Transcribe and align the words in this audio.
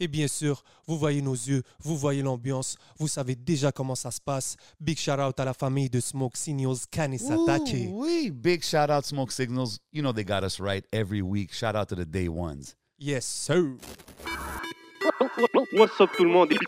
Et 0.00 0.08
bien 0.08 0.28
sûr, 0.28 0.62
vous 0.86 0.98
voyez 0.98 1.22
nos 1.22 1.34
yeux, 1.34 1.62
vous 1.80 1.96
voyez 1.96 2.22
l'ambiance, 2.22 2.76
vous 2.98 3.08
savez 3.08 3.34
déjà 3.36 3.72
comment 3.72 3.94
ça 3.94 4.10
se 4.10 4.20
passe. 4.20 4.56
Big 4.80 4.98
shout 4.98 5.20
out 5.20 5.38
à 5.38 5.44
la 5.44 5.54
famille 5.54 5.88
de 5.88 6.00
Smoke 6.00 6.36
Signals 6.36 6.86
Kanisatake. 6.90 7.88
Oui, 7.90 8.30
big 8.32 8.62
shout 8.62 8.90
out 8.90 9.04
Smoke 9.04 9.32
Signals. 9.32 9.78
You 9.92 10.02
know 10.02 10.12
they 10.12 10.24
got 10.24 10.42
us 10.42 10.58
right 10.60 10.84
every 10.92 11.22
week. 11.22 11.52
Shout 11.52 11.76
out 11.76 11.88
to 11.88 11.94
the 11.94 12.04
day 12.04 12.28
ones. 12.28 12.74
Yes, 12.98 13.24
sir. 13.26 13.76
What's 15.72 16.00
up 16.00 16.10
tout 16.16 16.24
le 16.24 16.30
monde 16.30 16.52
et 16.52 16.58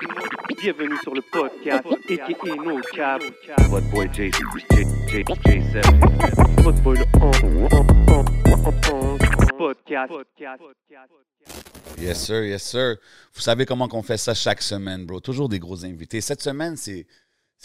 bienvenue 0.61 0.97
sur 1.03 1.15
le 1.15 1.23
podcast 1.33 1.85
aka 1.87 2.55
No 2.57 2.81
Cap. 2.95 3.23
What 3.71 3.83
boy 3.91 4.09
J 4.13 4.31
J 4.31 4.39
J 5.09 5.25
J7. 5.25 6.63
Votre 6.63 6.83
boy 6.83 6.99
le 6.99 7.05
podcast. 9.57 10.13
Yes, 11.99 12.25
sir, 12.25 12.45
yes, 12.45 12.63
sir. 12.63 12.97
Vous 13.33 13.41
savez 13.41 13.65
comment 13.65 13.89
qu'on 13.89 14.03
fait 14.03 14.17
ça 14.19 14.35
chaque 14.35 14.63
semaine, 14.63 15.07
bro. 15.07 15.21
Toujours 15.21 15.49
des 15.49 15.59
gros 15.59 15.85
invités. 15.85 16.21
Cette 16.21 16.43
semaine, 16.43 16.77
c'est 16.77 17.07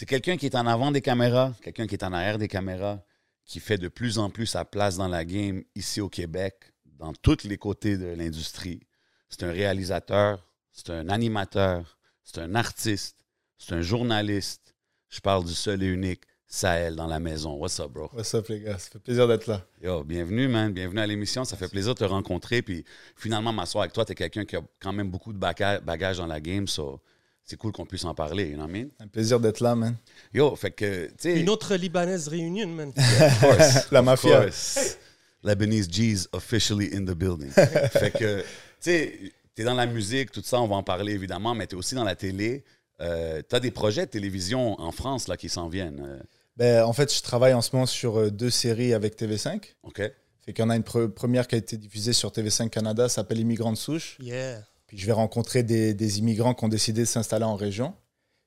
quelqu'un 0.06 0.36
qui 0.36 0.46
est 0.46 0.56
en 0.56 0.66
avant 0.66 0.90
des 0.90 1.00
caméras, 1.00 1.52
quelqu'un 1.62 1.86
qui 1.86 1.94
est 1.94 2.04
en 2.04 2.12
arrière 2.12 2.38
des 2.38 2.48
caméras, 2.48 3.02
qui 3.44 3.60
fait 3.60 3.78
de 3.78 3.88
plus 3.88 4.18
en 4.18 4.30
plus 4.30 4.46
sa 4.46 4.64
place 4.64 4.96
dans 4.96 5.08
la 5.08 5.24
game 5.24 5.62
ici 5.74 6.00
au 6.00 6.08
Québec, 6.08 6.72
dans 6.98 7.12
tous 7.12 7.44
les 7.44 7.58
côtés 7.58 7.96
de 7.98 8.06
l'industrie. 8.06 8.80
C'est 9.28 9.42
un 9.42 9.52
réalisateur, 9.52 10.46
c'est 10.72 10.90
un 10.90 11.08
animateur, 11.08 11.98
c'est 12.22 12.38
un 12.38 12.54
artiste, 12.54 13.18
c'est 13.58 13.74
un 13.74 13.82
journaliste. 13.82 14.74
Je 15.08 15.20
parle 15.20 15.44
du 15.44 15.54
seul 15.54 15.82
et 15.82 15.86
unique 15.86 16.22
Sahel 16.56 16.96
dans 16.96 17.06
la 17.06 17.18
maison. 17.18 17.54
What's 17.54 17.80
up, 17.80 17.90
bro? 17.92 18.10
What's 18.12 18.34
up, 18.34 18.46
les 18.48 18.60
gars? 18.60 18.76
Ça 18.78 18.90
fait 18.90 18.98
plaisir 18.98 19.26
d'être 19.26 19.46
là. 19.46 19.62
Yo, 19.82 20.04
bienvenue, 20.04 20.48
man. 20.48 20.70
Bienvenue 20.70 21.00
à 21.00 21.06
l'émission. 21.06 21.46
Ça 21.46 21.56
fait 21.56 21.66
plaisir 21.66 21.94
de 21.94 21.98
te 22.00 22.04
rencontrer. 22.04 22.60
Puis 22.60 22.84
finalement, 23.16 23.54
m'asseoir 23.54 23.84
avec 23.84 23.94
toi, 23.94 24.04
tu 24.04 24.12
es 24.12 24.14
quelqu'un 24.14 24.44
qui 24.44 24.56
a 24.56 24.60
quand 24.78 24.92
même 24.92 25.10
beaucoup 25.10 25.32
de 25.32 25.38
baga- 25.38 25.80
bagages 25.80 26.18
dans 26.18 26.26
la 26.26 26.40
game. 26.40 26.68
So, 26.68 27.00
c'est 27.42 27.56
cool 27.56 27.72
qu'on 27.72 27.86
puisse 27.86 28.04
en 28.04 28.14
parler, 28.14 28.50
you 28.50 28.56
know 28.56 28.64
what 28.64 28.68
I 28.68 28.82
mean? 28.82 28.88
Un 29.00 29.06
plaisir 29.06 29.40
d'être 29.40 29.60
là, 29.60 29.74
man. 29.74 29.96
Yo, 30.34 30.54
fait 30.54 30.72
que, 30.72 31.06
tu 31.06 31.12
sais. 31.20 31.40
Une 31.40 31.48
autre 31.48 31.74
Libanaise 31.74 32.28
réunion, 32.28 32.68
man. 32.68 32.92
of 32.98 33.40
course, 33.40 33.88
La 33.90 34.00
of 34.00 34.04
mafia. 34.04 34.42
course. 34.42 34.98
Lebanese 35.42 35.88
G's 35.88 36.28
officially 36.34 36.90
in 36.94 37.06
the 37.06 37.14
building. 37.16 37.48
fait 37.92 38.10
que, 38.12 38.40
tu 38.40 38.44
sais, 38.78 39.18
tu 39.56 39.62
es 39.62 39.64
dans 39.64 39.72
la 39.72 39.86
musique, 39.86 40.30
tout 40.30 40.42
ça, 40.44 40.60
on 40.60 40.68
va 40.68 40.76
en 40.76 40.82
parler 40.82 41.14
évidemment, 41.14 41.54
mais 41.54 41.66
tu 41.66 41.76
es 41.76 41.78
aussi 41.78 41.94
dans 41.94 42.04
la 42.04 42.14
télé. 42.14 42.62
tu 43.00 43.04
as 43.56 43.60
des 43.60 43.70
projets 43.70 44.04
de 44.04 44.10
télévision 44.10 44.78
en 44.78 44.92
France 44.92 45.28
là, 45.28 45.38
qui 45.38 45.48
s'en 45.48 45.70
viennent. 45.70 46.22
Ben, 46.56 46.84
en 46.84 46.92
fait, 46.92 47.14
je 47.14 47.22
travaille 47.22 47.54
en 47.54 47.62
ce 47.62 47.70
moment 47.74 47.86
sur 47.86 48.18
euh, 48.18 48.30
deux 48.30 48.50
séries 48.50 48.92
avec 48.94 49.18
TV5. 49.18 49.60
OK? 49.84 49.96
Fait 50.44 50.52
qu'il 50.52 50.62
y 50.62 50.66
en 50.66 50.70
a 50.70 50.76
une 50.76 50.82
pre- 50.82 51.08
première 51.08 51.46
qui 51.46 51.54
a 51.54 51.58
été 51.58 51.76
diffusée 51.76 52.12
sur 52.12 52.30
TV5 52.30 52.68
Canada, 52.68 53.08
s'appelle 53.08 53.38
Immigrants 53.38 53.72
de 53.72 53.78
souche. 53.78 54.18
Yeah. 54.20 54.62
Puis 54.86 54.98
je 54.98 55.06
vais 55.06 55.12
rencontrer 55.12 55.62
des, 55.62 55.94
des 55.94 56.18
immigrants 56.18 56.52
qui 56.54 56.64
ont 56.64 56.68
décidé 56.68 57.02
de 57.02 57.06
s'installer 57.06 57.44
en 57.44 57.54
région. 57.56 57.94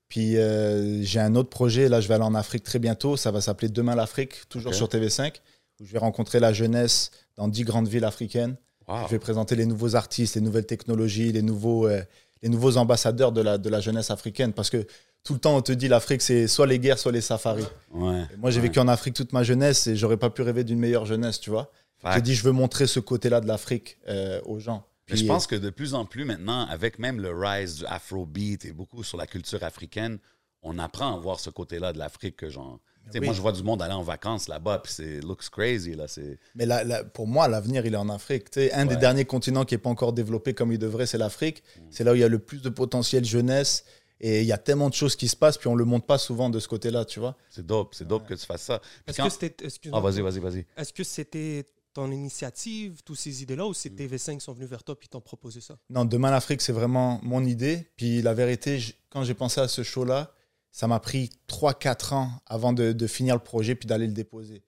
Puis 0.10 0.38
euh, 0.38 1.02
j'ai 1.02 1.20
un 1.20 1.34
autre 1.36 1.50
projet, 1.50 1.90
là 1.90 2.00
je 2.00 2.08
vais 2.08 2.14
aller 2.14 2.24
en 2.24 2.36
Afrique 2.36 2.64
très 2.64 2.78
bientôt, 2.78 3.18
ça 3.18 3.32
va 3.32 3.42
s'appeler 3.42 3.70
Demain 3.70 3.96
l'Afrique, 3.96 4.48
toujours 4.50 4.76
sur 4.76 4.88
TV5, 4.88 5.34
où 5.80 5.86
je 5.86 5.92
vais 5.92 5.98
rencontrer 5.98 6.40
la 6.40 6.54
jeunesse 6.54 7.10
dans 7.38 7.48
dix 7.48 7.64
grandes 7.64 7.88
villes 7.88 8.06
africaines. 8.06 8.56
Wow. 8.88 8.98
Je 9.08 9.12
vais 9.12 9.20
présenter 9.20 9.56
les 9.56 9.66
nouveaux 9.66 9.96
artistes, 9.96 10.36
les 10.36 10.42
nouvelles 10.42 10.68
technologies, 10.68 11.32
les 11.32 11.42
nouveaux, 11.42 11.88
euh, 11.88 12.04
les 12.44 12.50
nouveaux 12.50 12.78
ambassadeurs 12.78 13.32
de 13.32 13.42
la, 13.42 13.58
de 13.58 13.68
la 13.70 13.80
jeunesse 13.80 14.12
africaine. 14.12 14.54
Parce 14.54 14.70
que 14.70 14.86
tout 15.26 15.34
le 15.34 15.40
temps, 15.40 15.58
on 15.58 15.62
te 15.62 15.72
dit 15.74 15.88
l'Afrique, 15.90 16.22
c'est 16.22 16.48
soit 16.48 16.68
les 16.68 16.80
guerres, 16.80 17.00
soit 17.00 17.12
les 17.12 17.20
safaris. 17.20 17.66
Ouais. 17.92 18.24
Moi, 18.38 18.52
j'ai 18.52 18.62
ouais. 18.62 18.68
vécu 18.68 18.80
en 18.80 18.88
Afrique 18.88 19.16
toute 19.16 19.34
ma 19.34 19.44
jeunesse 19.44 19.88
et 19.88 19.96
j'aurais 19.98 20.18
pas 20.18 20.30
pu 20.30 20.44
rêver 20.44 20.64
d'une 20.64 20.80
meilleure 20.80 21.06
jeunesse, 21.06 21.40
tu 21.40 21.50
vois. 21.50 21.72
J'ai 22.14 22.22
dit, 22.22 22.36
je 22.36 22.44
veux 22.44 22.52
montrer 22.52 22.86
ce 22.86 23.00
côté-là 23.00 23.42
de 23.42 23.48
l'Afrique 23.48 23.98
euh, 24.08 24.40
aux 24.46 24.60
gens. 24.60 24.86
Je 25.12 25.26
pense 25.26 25.48
que 25.48 25.56
de 25.56 25.70
plus 25.72 25.96
en 25.96 26.06
plus 26.06 26.24
maintenant, 26.26 26.66
avec 26.68 27.00
même 27.00 27.20
le 27.20 27.32
rise 27.36 27.78
du 27.78 27.86
afrobeat 27.88 28.66
et 28.66 28.72
beaucoup 28.72 29.04
sur 29.04 29.18
la 29.18 29.26
culture 29.28 29.64
africaine, 29.64 30.20
on 30.62 30.78
apprend 30.80 31.16
à 31.16 31.20
voir 31.20 31.40
ce 31.40 31.50
côté-là 31.50 31.94
de 31.94 31.98
l'Afrique 31.98 32.38
que 32.38 32.50
genre. 32.50 32.80
Oui. 33.14 33.20
Moi, 33.22 33.34
je 33.36 33.42
vois 33.42 33.52
du 33.52 33.62
monde 33.62 33.84
aller 33.84 33.94
en 33.94 34.02
vacances 34.02 34.48
là-bas, 34.48 34.80
puis 34.84 34.92
c'est 34.94 35.22
looks 35.22 35.50
crazy 35.52 35.94
là. 35.96 36.08
C'est 36.08 36.40
Mais 36.56 36.66
la- 36.66 36.84
la- 36.84 37.04
pour 37.04 37.28
moi, 37.28 37.48
l'avenir, 37.48 37.86
il 37.86 37.94
est 37.94 37.98
en 37.98 38.10
Afrique. 38.10 38.46
Un 38.74 38.86
des 38.88 38.96
derniers 38.96 39.26
continents 39.26 39.64
qui 39.64 39.76
n'est 39.76 39.80
pas 39.80 39.92
encore 39.92 40.12
développé 40.14 40.54
comme 40.56 40.72
il 40.72 40.80
devrait, 40.80 41.06
c'est 41.06 41.20
l'Afrique. 41.20 41.64
C'est 41.92 42.04
là 42.04 42.14
où 42.14 42.16
il 42.16 42.22
y 42.22 42.24
a 42.24 42.28
le 42.28 42.40
plus 42.40 42.62
de 42.64 42.70
potentiel 42.70 43.24
jeunesse. 43.26 43.86
Et 44.22 44.42
il 44.42 44.48
y 44.48 44.52
a 44.54 44.58
tellement 44.58 44.90
de 44.90 44.94
choses 44.94 45.16
qui 45.16 45.28
se 45.28 45.36
passent, 45.36 45.58
puis 45.58 45.68
on 45.68 45.74
ne 45.74 45.80
le 45.80 45.86
montre 45.86 46.06
pas 46.06 46.18
souvent 46.18 46.50
de 46.50 46.60
ce 46.60 46.68
côté-là, 46.68 47.04
tu 47.06 47.20
vois. 47.20 47.36
c'est 47.50 47.66
dope, 47.66 47.94
c'est 47.96 48.08
dope 48.08 48.26
que 48.28 48.34
tu 48.34 48.46
fasses 48.46 48.62
ça. 48.64 48.80
Puis 48.80 48.90
Est-ce 49.08 49.18
quand- 49.18 49.26
que 49.28 49.30
c'était. 49.34 49.66
excuse-moi. 49.66 50.00
Ah, 50.00 50.10
vas-y, 50.10 50.22
vas-y, 50.22 50.40
vas-y. 50.40 50.66
Est-ce 50.78 50.94
que 50.94 51.04
c'était 51.04 51.66
ton 51.94 52.12
initiative, 52.12 53.02
toutes 53.04 53.18
ces 53.18 53.42
idées-là, 53.44 53.66
ou 53.68 53.74
c'est 53.74 53.90
Mm. 53.90 53.96
TV5 53.96 54.38
qui 54.40 54.44
sont 54.46 54.54
venus 54.54 54.70
vers 54.70 54.84
toi 54.84 54.96
et 55.02 55.08
t'ont 55.08 55.22
proposé 55.22 55.62
ça? 55.62 55.78
Non, 55.90 56.06
Demain 56.06 56.32
l'Afrique, 56.32 56.62
c'est 56.62 56.74
vraiment 56.74 57.20
mon 57.24 57.44
idée. 57.46 57.88
Puis 57.98 58.22
la 58.22 58.34
vérité, 58.34 58.80
quand 59.10 59.24
j'ai 59.24 59.34
pensé 59.34 59.60
à 59.62 59.68
ce 59.68 59.84
show-là, 59.84 60.32
ça 60.72 60.88
m'a 60.88 61.00
pris 61.00 61.30
3-4 61.48 62.14
ans 62.14 62.32
avant 62.48 62.74
de, 62.74 62.92
de 62.94 63.08
finir 63.08 63.36
le 63.36 63.42
projet 63.42 63.76
puis 63.76 63.88
d'aller 63.88 64.08
le 64.08 64.14
déposer. 64.14 64.62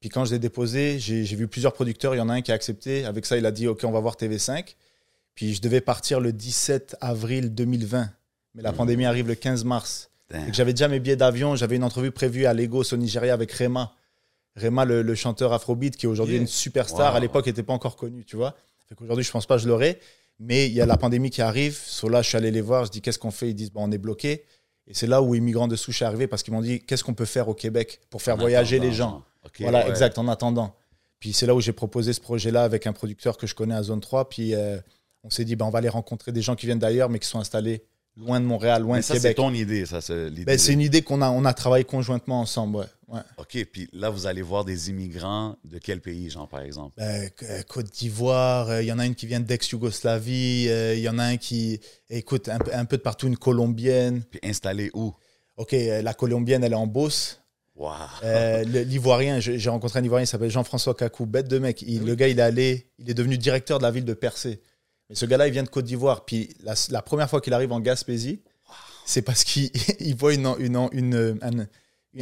Puis 0.00 0.08
quand 0.08 0.24
je 0.24 0.32
l'ai 0.32 0.38
déposé, 0.38 0.98
j'ai 1.00 1.24
j'ai 1.24 1.36
vu 1.36 1.46
plusieurs 1.48 1.72
producteurs. 1.74 2.14
Il 2.14 2.18
y 2.18 2.20
en 2.20 2.28
a 2.28 2.34
un 2.34 2.40
qui 2.42 2.52
a 2.52 2.54
accepté. 2.54 3.04
Avec 3.04 3.26
ça, 3.26 3.36
il 3.36 3.44
a 3.46 3.50
dit 3.52 3.66
OK, 3.66 3.80
on 3.84 3.90
va 3.90 4.00
voir 4.00 4.16
TV5. 4.16 4.76
Puis 5.34 5.54
je 5.54 5.60
devais 5.60 5.80
partir 5.80 6.20
le 6.20 6.32
17 6.32 6.96
avril 7.00 7.52
2020. 7.54 8.10
Mais 8.54 8.62
la 8.62 8.72
pandémie 8.72 9.04
arrive 9.04 9.28
le 9.28 9.34
15 9.34 9.64
mars. 9.64 10.10
Fait 10.30 10.46
que 10.46 10.52
J'avais 10.54 10.72
déjà 10.72 10.88
mes 10.88 11.00
billets 11.00 11.16
d'avion. 11.16 11.56
J'avais 11.56 11.76
une 11.76 11.84
entrevue 11.84 12.10
prévue 12.10 12.46
à 12.46 12.54
Lagos, 12.54 12.92
au 12.92 12.96
Nigeria, 12.96 13.32
avec 13.34 13.50
Rema. 13.52 13.92
Rema, 14.56 14.84
le, 14.84 15.02
le 15.02 15.14
chanteur 15.14 15.52
afrobeat, 15.52 15.96
qui 15.96 16.06
est 16.06 16.08
aujourd'hui 16.08 16.34
Yeah. 16.34 16.42
une 16.42 16.48
superstar. 16.48 17.12
Wow. 17.12 17.16
À 17.16 17.20
l'époque, 17.20 17.46
il 17.46 17.50
n'était 17.50 17.62
pas 17.62 17.72
encore 17.72 17.96
connu, 17.96 18.24
tu 18.24 18.36
vois. 18.36 18.54
Fait 18.88 18.94
qu'aujourd'hui, 18.94 19.24
je 19.24 19.30
pense 19.30 19.46
pas 19.46 19.56
que 19.56 19.62
je 19.62 19.68
l'aurai. 19.68 20.00
Mais 20.38 20.66
il 20.66 20.72
y 20.72 20.80
a 20.80 20.86
la 20.86 20.96
pandémie 20.96 21.30
qui 21.30 21.42
arrive. 21.42 21.76
Sur 21.76 22.08
là, 22.10 22.22
je 22.22 22.28
suis 22.28 22.36
allé 22.36 22.50
les 22.50 22.60
voir. 22.60 22.84
Je 22.86 22.90
dis, 22.90 23.00
qu'est-ce 23.00 23.18
qu'on 23.18 23.30
fait? 23.30 23.50
Ils 23.50 23.54
disent, 23.54 23.70
bon, 23.72 23.84
on 23.86 23.90
est 23.92 23.98
bloqué. 23.98 24.44
Et 24.86 24.94
c'est 24.94 25.06
là 25.06 25.22
où 25.22 25.34
Immigrants 25.34 25.68
de 25.68 25.76
souche 25.76 26.02
est 26.02 26.04
arrivé 26.04 26.26
parce 26.26 26.42
qu'ils 26.42 26.52
m'ont 26.54 26.62
dit, 26.62 26.80
qu'est-ce 26.80 27.04
qu'on 27.04 27.14
peut 27.14 27.24
faire 27.26 27.48
au 27.48 27.54
Québec 27.54 28.00
pour 28.10 28.22
faire 28.22 28.34
En 28.34 28.38
voyager 28.38 28.76
attendant, 28.76 28.90
les 28.90 28.96
gens 28.96 29.24
Voilà, 29.60 29.84
ouais. 29.84 29.90
exact, 29.90 30.18
en 30.18 30.26
attendant. 30.28 30.74
Puis 31.20 31.32
c'est 31.32 31.46
là 31.46 31.54
où 31.54 31.60
j'ai 31.60 31.72
proposé 31.72 32.12
ce 32.12 32.20
projet-là 32.20 32.64
avec 32.64 32.86
un 32.86 32.92
producteur 32.92 33.36
que 33.36 33.46
je 33.46 33.54
connais 33.54 33.74
à 33.74 33.82
Zone 33.82 34.00
3. 34.00 34.28
Puis 34.30 34.54
euh, 34.54 34.78
on 35.22 35.30
s'est 35.30 35.44
dit, 35.44 35.54
ben, 35.54 35.66
on 35.66 35.70
va 35.70 35.78
aller 35.78 35.88
rencontrer 35.90 36.32
des 36.32 36.42
gens 36.42 36.56
qui 36.56 36.66
viennent 36.66 36.78
d'ailleurs, 36.78 37.10
mais 37.10 37.18
qui 37.18 37.28
sont 37.28 37.38
installés 37.38 37.84
loin 38.16 38.40
de 38.40 38.44
Montréal, 38.46 38.82
loin 38.82 38.96
Mais 38.96 39.00
de 39.00 39.04
ça, 39.06 39.14
c'est 39.14 39.20
Québec. 39.20 39.36
ton 39.36 39.52
idée, 39.54 39.86
ça, 39.86 40.00
c'est 40.00 40.28
l'idée. 40.30 40.44
Ben, 40.44 40.58
c'est 40.58 40.72
une 40.72 40.80
idée 40.80 41.02
qu'on 41.02 41.22
a, 41.22 41.30
on 41.30 41.44
a 41.44 41.52
travaillé 41.54 41.84
conjointement 41.84 42.40
ensemble. 42.40 42.76
Ouais. 42.78 42.84
Ouais. 43.08 43.20
OK, 43.38 43.66
puis 43.72 43.88
là, 43.92 44.08
vous 44.08 44.26
allez 44.26 44.42
voir 44.42 44.64
des 44.64 44.88
immigrants 44.90 45.56
de 45.64 45.78
quel 45.78 46.00
pays, 46.00 46.30
genre, 46.30 46.48
par 46.48 46.60
exemple? 46.60 46.94
Ben, 46.96 47.28
euh, 47.42 47.62
Côte 47.68 47.90
d'Ivoire, 47.90 48.68
euh, 48.70 48.82
il 48.82 48.86
y 48.86 48.92
en 48.92 48.98
a 49.00 49.06
une 49.06 49.16
qui 49.16 49.26
vient 49.26 49.40
d'ex-Yougoslavie, 49.40 50.66
euh, 50.68 50.94
il 50.94 51.00
y 51.00 51.08
en 51.08 51.18
a 51.18 51.24
un 51.24 51.36
qui, 51.36 51.80
écoute, 52.08 52.48
un, 52.48 52.58
peu- 52.58 52.70
un 52.72 52.84
peu 52.84 52.96
de 52.98 53.02
partout, 53.02 53.26
une 53.26 53.36
colombienne. 53.36 54.22
Puis 54.30 54.38
installés 54.44 54.90
où? 54.94 55.12
Ok, 55.56 55.72
euh, 55.74 56.02
la 56.02 56.14
colombienne, 56.14 56.62
elle 56.62 56.72
est 56.72 56.76
en 56.76 56.86
Beauce. 56.86 57.40
Wow. 57.74 57.94
L'Ivoirien, 58.66 59.40
j'ai 59.40 59.70
rencontré 59.70 59.98
un 60.00 60.04
Ivoirien, 60.04 60.24
il 60.24 60.28
s'appelle 60.28 60.50
Jean-François 60.50 60.94
Kakou, 60.94 61.26
bête 61.26 61.48
de 61.48 61.58
mec. 61.58 61.82
Il- 61.82 62.04
Le 62.04 62.14
gars, 62.14 62.28
il 62.28 62.38
est 62.38 62.42
allé, 62.42 62.90
il 62.98 63.08
est 63.10 63.14
devenu 63.14 63.38
directeur 63.38 63.78
de 63.78 63.84
la 63.84 63.90
ville 63.90 64.04
de 64.04 64.14
Percé. 64.14 64.60
Mais 65.10 65.14
ce 65.16 65.26
gars-là, 65.26 65.46
il 65.48 65.52
vient 65.52 65.62
de 65.64 65.68
Côte 65.68 65.84
d'Ivoire. 65.84 66.24
Puis 66.24 66.48
la, 66.62 66.72
la 66.90 67.02
première 67.02 67.28
fois 67.28 67.42
qu'il 67.42 67.52
arrive 67.52 67.72
en 67.72 67.80
Gaspésie, 67.80 68.40
c'est 69.04 69.20
parce 69.22 69.44
qu'il 69.44 69.70
il 70.00 70.14
voit 70.16 70.32
une, 70.32 70.46
une, 70.58 70.88
une- 70.92 71.38
un, 71.42 71.66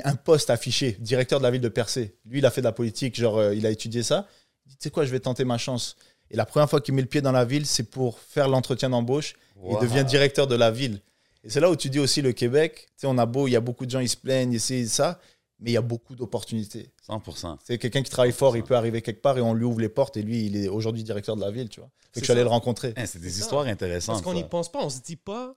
un 0.05 0.17
poste 0.17 0.51
affiché, 0.51 0.97
directeur 0.99 1.39
de 1.39 1.45
la 1.45 1.51
ville 1.53 1.61
de 1.61 1.69
Percé. 1.69 2.17
Lui, 2.27 2.39
il 2.41 2.47
a 2.47 2.51
fait 2.51 2.61
de 2.63 2.67
la 2.67 2.73
politique, 2.73 3.15
genre, 3.15 3.39
euh, 3.39 3.55
il 3.55 3.65
a 3.67 3.71
étudié 3.71 4.03
ça. 4.03 4.27
Il 4.67 4.71
dit, 4.71 4.77
tu 4.79 4.85
sais 4.85 4.91
quoi, 4.91 5.05
je 5.05 5.11
vais 5.13 5.21
tenter 5.21 5.45
ma 5.45 5.59
chance. 5.59 5.97
Et 6.31 6.37
la 6.37 6.45
première 6.45 6.69
fois 6.69 6.81
qu'il 6.81 6.93
met 6.95 7.01
le 7.03 7.09
pied 7.09 7.21
dans 7.23 7.33
la 7.33 7.45
ville, 7.45 7.65
c'est 7.67 7.85
pour 7.85 8.19
faire 8.19 8.49
l'entretien 8.49 8.91
d'embauche. 8.91 9.35
Wow. 9.57 9.79
Il 9.81 9.89
devient 9.89 10.05
directeur 10.05 10.47
de 10.47 10.55
la 10.57 10.71
ville. 10.71 11.01
Et 11.45 11.51
c'est 11.51 11.61
là 11.61 11.71
où 11.71 11.77
tu 11.77 11.89
dis 11.89 11.99
aussi 12.01 12.21
le 12.21 12.33
Québec, 12.33 12.87
tu 12.89 12.93
sais, 13.03 13.07
on 13.07 13.17
a 13.17 13.25
beau, 13.27 13.47
il 13.49 13.53
y 13.53 13.57
a 13.57 13.61
beaucoup 13.61 13.87
de 13.87 13.91
gens, 13.91 14.01
ils 14.01 14.09
se 14.09 14.17
plaignent, 14.17 14.53
ici 14.53 14.75
et 14.75 14.87
ça, 14.87 15.21
mais 15.61 15.71
il 15.71 15.75
y 15.75 15.77
a 15.77 15.83
beaucoup 15.83 16.15
d'opportunités. 16.15 16.91
100 17.03 17.59
C'est 17.65 17.79
quelqu'un 17.79 18.03
qui 18.03 18.11
travaille 18.11 18.33
fort, 18.33 18.57
il 18.57 18.63
peut 18.63 18.77
arriver 18.77 19.03
quelque 19.03 19.21
part 19.23 19.37
et 19.39 19.41
on 19.41 19.55
lui 19.55 19.65
ouvre 19.65 19.81
les 19.81 19.89
portes 19.89 20.17
et 20.17 20.23
lui, 20.23 20.47
il 20.47 20.57
est 20.57 20.69
aujourd'hui 20.69 21.03
directeur 21.03 21.37
de 21.37 21.41
la 21.41 21.51
ville, 21.51 21.69
tu 21.69 21.81
vois. 21.81 21.91
Fait 22.13 22.21
que 22.21 22.21
je 22.21 22.25
suis 22.25 22.33
allé 22.33 22.43
le 22.43 22.49
rencontrer. 22.49 22.95
Hein, 22.97 23.07
C'est 23.07 23.19
des 23.21 23.39
histoires 23.41 23.65
ça. 23.65 23.71
intéressantes. 23.71 24.15
Parce 24.17 24.23
qu'on 24.25 24.35
n'y 24.35 24.45
pense 24.49 24.71
pas, 24.71 24.81
on 24.85 24.91
se 24.91 25.01
dit 25.01 25.17
pas 25.17 25.57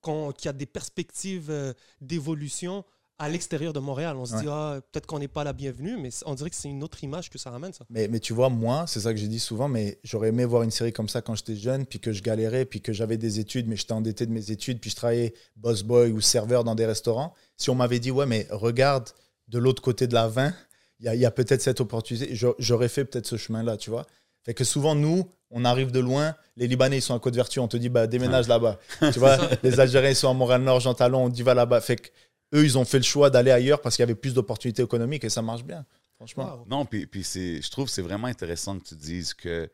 qu'on- 0.00 0.32
qu'il 0.32 0.46
y 0.46 0.48
a 0.48 0.52
des 0.52 0.66
perspectives 0.66 1.50
euh, 1.50 1.72
d'évolution 2.00 2.84
à 3.18 3.28
l'extérieur 3.28 3.72
de 3.72 3.78
Montréal. 3.80 4.16
On 4.16 4.24
se 4.26 4.36
dit, 4.36 4.46
ah, 4.48 4.80
peut-être 4.90 5.06
qu'on 5.06 5.18
n'est 5.20 5.28
pas 5.28 5.44
la 5.44 5.52
bienvenue, 5.52 5.96
mais 5.96 6.10
on 6.26 6.34
dirait 6.34 6.50
que 6.50 6.56
c'est 6.56 6.68
une 6.68 6.82
autre 6.82 7.02
image 7.04 7.30
que 7.30 7.38
ça 7.38 7.50
ramène, 7.50 7.72
ça. 7.72 7.84
Mais, 7.88 8.08
mais 8.08 8.18
tu 8.18 8.32
vois, 8.32 8.48
moi, 8.48 8.84
c'est 8.88 9.00
ça 9.00 9.12
que 9.12 9.18
j'ai 9.20 9.28
dit 9.28 9.38
souvent, 9.38 9.68
mais 9.68 9.98
j'aurais 10.02 10.28
aimé 10.28 10.44
voir 10.44 10.62
une 10.62 10.70
série 10.70 10.92
comme 10.92 11.08
ça 11.08 11.22
quand 11.22 11.34
j'étais 11.34 11.54
jeune, 11.56 11.86
puis 11.86 12.00
que 12.00 12.12
je 12.12 12.22
galérais, 12.22 12.64
puis 12.64 12.80
que 12.80 12.92
j'avais 12.92 13.16
des 13.18 13.38
études, 13.38 13.68
mais 13.68 13.76
j'étais 13.76 13.92
endetté 13.92 14.26
de 14.26 14.32
mes 14.32 14.50
études, 14.50 14.80
puis 14.80 14.90
je 14.90 14.96
travaillais 14.96 15.34
boss 15.56 15.82
boy 15.82 16.10
ou 16.10 16.20
serveur 16.20 16.64
dans 16.64 16.74
des 16.74 16.86
restaurants. 16.86 17.32
Si 17.56 17.70
on 17.70 17.74
m'avait 17.76 18.00
dit, 18.00 18.10
ouais, 18.10 18.26
mais 18.26 18.46
regarde 18.50 19.10
de 19.48 19.58
l'autre 19.58 19.82
côté 19.82 20.06
de 20.06 20.14
la 20.14 20.26
20, 20.28 20.52
il 21.00 21.12
y 21.14 21.24
a, 21.26 21.30
peut-être 21.30 21.62
cette 21.62 21.80
opportunité, 21.80 22.34
j'a- 22.34 22.54
j'aurais 22.58 22.88
fait 22.88 23.04
peut-être 23.04 23.26
ce 23.26 23.36
chemin-là, 23.36 23.76
tu 23.76 23.90
vois. 23.90 24.06
Fait 24.44 24.54
que 24.54 24.64
souvent, 24.64 24.94
nous, 24.94 25.28
On 25.54 25.66
arrive 25.66 25.90
de 25.90 26.00
loin. 26.00 26.34
Les 26.56 26.66
Libanais, 26.66 26.96
ils 26.96 27.02
sont 27.02 27.14
à 27.14 27.18
Côte-Vertu. 27.20 27.60
On 27.60 27.68
te 27.68 27.76
dit, 27.76 27.90
bah, 27.90 28.06
déménage 28.06 28.48
là-bas. 28.48 28.78
tu 29.12 29.18
vois, 29.18 29.36
les 29.62 29.80
Algériens, 29.80 30.08
ils 30.08 30.16
sont 30.16 30.30
à 30.30 30.32
Montréal-Nord, 30.32 30.80
Jean 30.80 30.94
Talon. 30.94 31.24
On 31.26 31.28
dit, 31.28 31.42
va 31.42 31.52
là-bas. 31.52 31.82
Fait 31.82 31.96
que 31.96 32.08
eux, 32.54 32.64
ils 32.64 32.76
ont 32.78 32.84
fait 32.84 32.98
le 32.98 33.04
choix 33.04 33.30
d'aller 33.30 33.50
ailleurs 33.50 33.80
parce 33.80 33.96
qu'il 33.96 34.02
y 34.02 34.04
avait 34.04 34.14
plus 34.14 34.34
d'opportunités 34.34 34.82
économiques 34.82 35.24
et 35.24 35.30
ça 35.30 35.42
marche 35.42 35.64
bien. 35.64 35.84
Franchement. 36.16 36.64
Non, 36.68 36.84
puis, 36.84 37.06
puis 37.06 37.22
je 37.24 37.70
trouve 37.70 37.86
que 37.86 37.90
c'est 37.90 38.02
vraiment 38.02 38.28
intéressant 38.28 38.78
que 38.78 38.84
tu 38.84 38.94
dises 38.94 39.34
que 39.34 39.68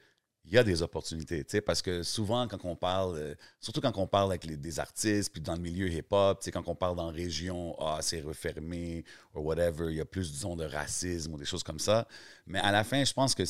il 0.45 0.55
y 0.55 0.57
a 0.59 0.65
des 0.65 0.81
opportunités, 0.81 1.45
tu 1.45 1.51
sais, 1.51 1.61
parce 1.61 1.83
que 1.83 2.03
souvent, 2.03 2.49
quand 2.49 2.65
on 2.65 2.75
parle, 2.75 3.19
euh, 3.19 3.35
surtout 3.61 3.83
quand 3.83 3.95
on 3.99 4.07
parle 4.07 4.31
avec 4.31 4.47
les- 4.47 4.57
des 4.57 4.81
artistes, 4.81 5.31
puis 5.31 5.43
dans 5.43 5.53
le 5.55 5.61
milieu 5.61 5.91
hip-hop, 5.91 6.41
tu 6.41 6.47
sais, 6.47 6.51
quand 6.51 6.67
on 6.69 6.75
parle 6.75 6.97
dans 6.97 7.09
région, 7.09 7.77
ah, 7.79 7.99
c'est 8.01 8.23
refermé, 8.23 9.05
ou 9.35 9.41
whatever, 9.41 9.89
il 9.91 9.97
y 9.97 10.01
a 10.01 10.07
plus, 10.07 10.33
disons, 10.33 10.57
de 10.57 10.65
racisme 10.65 11.35
ou 11.35 11.37
des 11.37 11.45
choses 11.45 11.63
comme 11.63 11.79
ça. 11.79 12.09
Mais 12.47 12.61
à 12.61 12.73
la 12.73 12.83
fin, 12.83 13.05
je 13.05 13.13
pense 13.13 13.35
que, 13.35 13.43